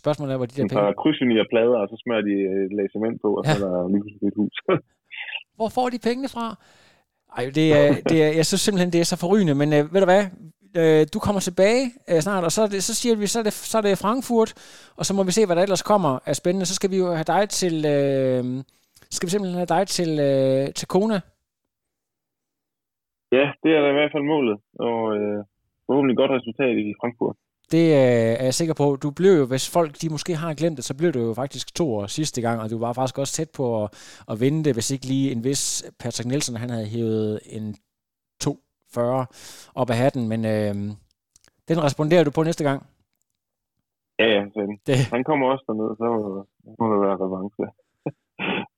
Spørgsmålet 0.00 0.32
er, 0.32 0.38
hvor 0.40 0.50
de 0.50 0.56
der 0.56 0.68
penge... 0.68 0.86
De 0.86 1.00
krydslinjer 1.02 1.44
plader, 1.52 1.78
og 1.82 1.88
så 1.88 1.96
smører 2.02 2.24
de 2.28 2.34
et 2.66 2.72
lag 2.78 2.86
cement 2.94 3.16
på, 3.24 3.28
og 3.38 3.42
ja. 3.44 3.54
så 3.54 3.66
er 3.66 3.70
der 3.74 3.88
lige 3.92 4.02
pludselig 4.04 4.28
et 4.28 4.38
hus. 4.40 4.56
hvor 5.58 5.68
får 5.76 5.88
de 5.94 5.98
pengene 6.08 6.28
fra? 6.34 6.46
Ej, 7.38 7.44
det 7.58 7.66
er, 7.80 7.88
det 8.10 8.18
er, 8.26 8.30
jeg 8.40 8.46
synes 8.46 8.62
simpelthen, 8.64 8.92
det 8.94 9.00
er 9.00 9.08
så 9.12 9.18
forrygende, 9.24 9.54
men 9.62 9.68
øh, 9.76 9.82
ved 9.92 10.00
du 10.02 10.08
hvad, 10.12 10.24
øh, 10.78 11.06
du 11.14 11.18
kommer 11.18 11.40
tilbage 11.40 11.84
øh, 12.10 12.20
snart, 12.20 12.44
og 12.44 12.52
så, 12.52 12.66
det, 12.66 12.84
så 12.84 12.94
siger 12.94 13.16
vi, 13.16 13.26
så 13.26 13.38
er, 13.38 13.42
det, 13.42 13.52
så 13.52 13.78
er 13.78 13.82
det 13.82 13.98
Frankfurt, 13.98 14.50
og 14.98 15.06
så 15.06 15.14
må 15.14 15.22
vi 15.22 15.32
se, 15.32 15.46
hvad 15.46 15.56
der 15.56 15.62
ellers 15.62 15.82
kommer 15.82 16.18
af 16.26 16.36
spændende. 16.36 16.66
Så 16.66 16.74
skal 16.74 16.90
vi 16.90 16.96
jo 16.96 17.06
have 17.18 17.24
dig 17.36 17.48
til, 17.48 17.74
øh, 17.94 18.44
skal 19.10 19.26
vi 19.26 19.30
simpelthen 19.30 19.58
have 19.62 19.72
dig 19.76 19.86
til, 19.96 20.10
øh, 20.28 20.74
til 20.78 20.88
Kona. 20.88 21.20
Ja, 23.32 23.46
det 23.62 23.70
er 23.76 23.80
da 23.80 23.88
i 23.90 23.98
hvert 23.98 24.12
fald 24.14 24.22
målet, 24.34 24.58
og 24.88 25.00
øh, 25.16 25.44
forhåbentlig 25.86 26.16
godt 26.16 26.30
resultat 26.30 26.74
i 26.78 26.94
Frankfurt. 27.00 27.36
Det 27.72 27.86
øh, 28.02 28.34
er 28.40 28.44
jeg 28.44 28.54
sikker 28.54 28.74
på. 28.74 28.96
Du 28.96 29.10
blev 29.10 29.32
jo, 29.40 29.46
hvis 29.46 29.70
folk 29.70 30.00
de 30.02 30.08
måske 30.08 30.34
har 30.34 30.54
glemt 30.54 30.76
det, 30.76 30.84
så 30.84 30.94
blev 30.96 31.12
du 31.12 31.20
jo 31.20 31.34
faktisk 31.34 31.74
to 31.74 31.94
år 31.94 32.06
sidste 32.06 32.40
gang, 32.40 32.60
og 32.60 32.70
du 32.70 32.78
var 32.78 32.92
faktisk 32.92 33.18
også 33.18 33.32
tæt 33.32 33.50
på 33.56 33.84
at, 33.84 33.90
at 34.30 34.40
vinde 34.40 34.64
det, 34.64 34.74
hvis 34.74 34.90
ikke 34.90 35.06
lige 35.06 35.32
en 35.32 35.44
vis 35.44 35.84
Patrick 36.00 36.28
Nielsen, 36.28 36.56
han 36.56 36.70
havde 36.70 36.86
hævet 36.86 37.40
en 37.44 37.76
240 38.94 39.26
op 39.74 39.90
af 39.90 39.96
hatten, 39.96 40.28
men 40.28 40.44
øh, 40.44 40.74
den 41.68 41.82
responderer 41.82 42.24
du 42.24 42.30
på 42.30 42.42
næste 42.42 42.64
gang. 42.64 42.86
Ja, 44.18 44.26
ja, 44.26 44.44
det. 44.86 44.96
han 44.96 45.24
kommer 45.24 45.46
også 45.52 45.64
derned, 45.68 45.96
så 45.96 46.08
må 46.78 46.94
det 46.94 47.00
være 47.00 47.16
revanche. 47.24 47.64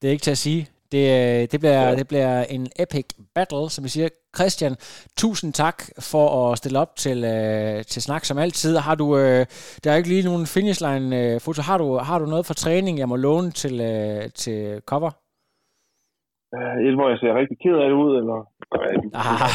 det 0.03 0.09
er 0.09 0.13
ikke 0.13 0.23
til 0.23 0.31
at 0.31 0.39
sige. 0.39 0.69
Det, 0.93 1.05
øh, 1.43 1.49
det, 1.51 1.61
bliver, 1.61 1.83
ja. 1.83 1.97
det 1.97 2.09
bliver 2.09 2.45
en 2.45 2.67
epic 2.79 3.07
battle, 3.35 3.71
som 3.71 3.85
vi 3.85 3.89
siger. 3.89 4.09
Christian, 4.37 4.77
tusind 5.17 5.53
tak 5.53 5.83
for 5.99 6.53
at 6.53 6.59
stille 6.59 6.79
op 6.79 6.97
til, 6.97 7.25
øh, 7.25 7.85
til 7.85 8.03
snak 8.03 8.25
som 8.25 8.39
altid. 8.39 8.77
Har 8.77 8.95
du, 8.95 9.17
øh, 9.19 9.47
der 9.85 9.93
er 9.93 9.97
ikke 9.97 10.09
lige 10.09 10.25
nogen 10.25 10.47
finishline-foto. 10.47 11.63
har, 11.63 11.79
du, 11.79 11.97
har 11.97 12.19
du 12.19 12.27
noget 12.27 12.47
for 12.47 12.55
træning, 12.55 12.99
jeg 12.99 13.09
må 13.09 13.17
låne 13.17 13.51
til, 13.51 13.81
øh, 13.81 14.31
til 14.35 14.81
cover? 14.87 15.11
Uh, 16.57 16.77
et, 16.87 16.95
hvor 16.99 17.09
jeg 17.13 17.19
ser 17.19 17.39
rigtig 17.41 17.59
ked 17.65 17.77
af 17.83 17.89
det 17.91 17.97
ud, 18.05 18.13
eller? 18.21 18.39
Ah. 19.23 19.51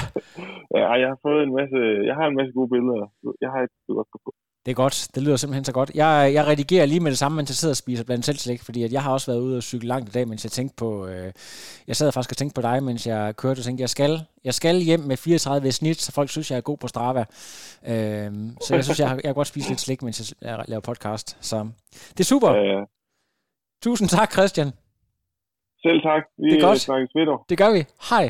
ja, 0.77 0.91
jeg 1.01 1.07
har 1.11 1.19
fået 1.27 1.43
en 1.43 1.53
masse, 1.59 1.79
jeg 2.09 2.15
har 2.15 2.25
en 2.27 2.35
masse 2.35 2.53
gode 2.57 2.69
billeder. 2.69 3.05
Jeg 3.41 3.49
har 3.53 3.61
et, 3.67 3.69
godt 3.87 4.07
på. 4.25 4.33
Det 4.65 4.71
er 4.71 4.75
godt. 4.75 5.07
Det 5.15 5.23
lyder 5.23 5.35
simpelthen 5.35 5.65
så 5.65 5.71
godt. 5.71 5.91
Jeg, 5.95 6.31
jeg 6.33 6.47
redigerer 6.47 6.85
lige 6.85 6.99
med 6.99 7.11
det 7.11 7.17
samme, 7.17 7.35
mens 7.35 7.49
jeg 7.49 7.55
sidder 7.55 7.73
og 7.73 7.77
spiser 7.77 8.03
blandt 8.03 8.25
selv 8.25 8.37
slik, 8.37 8.63
fordi 8.63 8.83
at 8.83 8.93
jeg 8.93 9.03
har 9.03 9.13
også 9.13 9.31
været 9.31 9.41
ude 9.41 9.57
og 9.57 9.63
cykle 9.63 9.87
langt 9.87 10.09
i 10.09 10.11
dag, 10.11 10.27
mens 10.27 10.45
jeg 10.45 10.51
tænkte 10.51 10.75
på... 10.75 11.07
Øh, 11.07 11.31
jeg 11.87 11.95
sad 11.95 12.11
faktisk 12.11 12.31
og 12.31 12.37
tænkte 12.37 12.61
på 12.61 12.61
dig, 12.61 12.83
mens 12.83 13.07
jeg 13.07 13.35
kørte 13.35 13.59
og 13.59 13.63
tænkte, 13.63 13.81
jeg 13.81 13.89
skal, 13.89 14.19
jeg 14.43 14.53
skal 14.53 14.75
hjem 14.75 14.99
med 14.99 15.17
34 15.17 15.71
snit, 15.71 16.01
så 16.01 16.11
folk 16.11 16.29
synes, 16.29 16.51
jeg 16.51 16.57
er 16.57 16.61
god 16.61 16.77
på 16.77 16.87
Strava. 16.87 17.19
Øh, 17.91 18.31
så 18.61 18.69
jeg 18.75 18.83
synes, 18.83 18.99
jeg, 18.99 19.09
jeg 19.09 19.23
kan 19.23 19.33
godt 19.33 19.47
spise 19.47 19.69
lidt 19.69 19.79
slik, 19.79 20.01
mens 20.01 20.35
jeg 20.41 20.65
laver 20.67 20.81
podcast. 20.81 21.37
Så 21.45 21.67
det 22.09 22.19
er 22.19 22.23
super. 22.23 22.51
Ja, 22.51 22.63
ja. 22.63 22.83
Tusind 23.83 24.09
tak, 24.09 24.31
Christian. 24.31 24.84
Selv 25.85 26.01
tak. 26.01 26.23
Vi 26.37 26.49
det 26.49 26.57
er 26.57 26.67
godt. 26.67 26.79
snakkes 26.79 27.11
ved 27.15 27.25
Det 27.49 27.57
gør 27.57 27.71
vi. 27.75 27.81
Hej. 28.09 28.25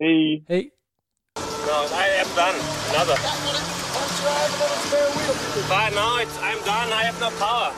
Hej. 0.00 0.16
Hej. 0.50 0.62
No, 1.68 1.78
I 2.04 2.06
am 2.22 2.30
done. 2.40 2.58
Another. 2.90 3.18
But 5.72 5.88
no, 6.00 6.06
it's, 6.22 6.36
I'm 6.48 6.60
done. 6.72 6.88
I 6.98 7.02
have 7.08 7.18
no 7.24 7.30
power. 7.44 7.70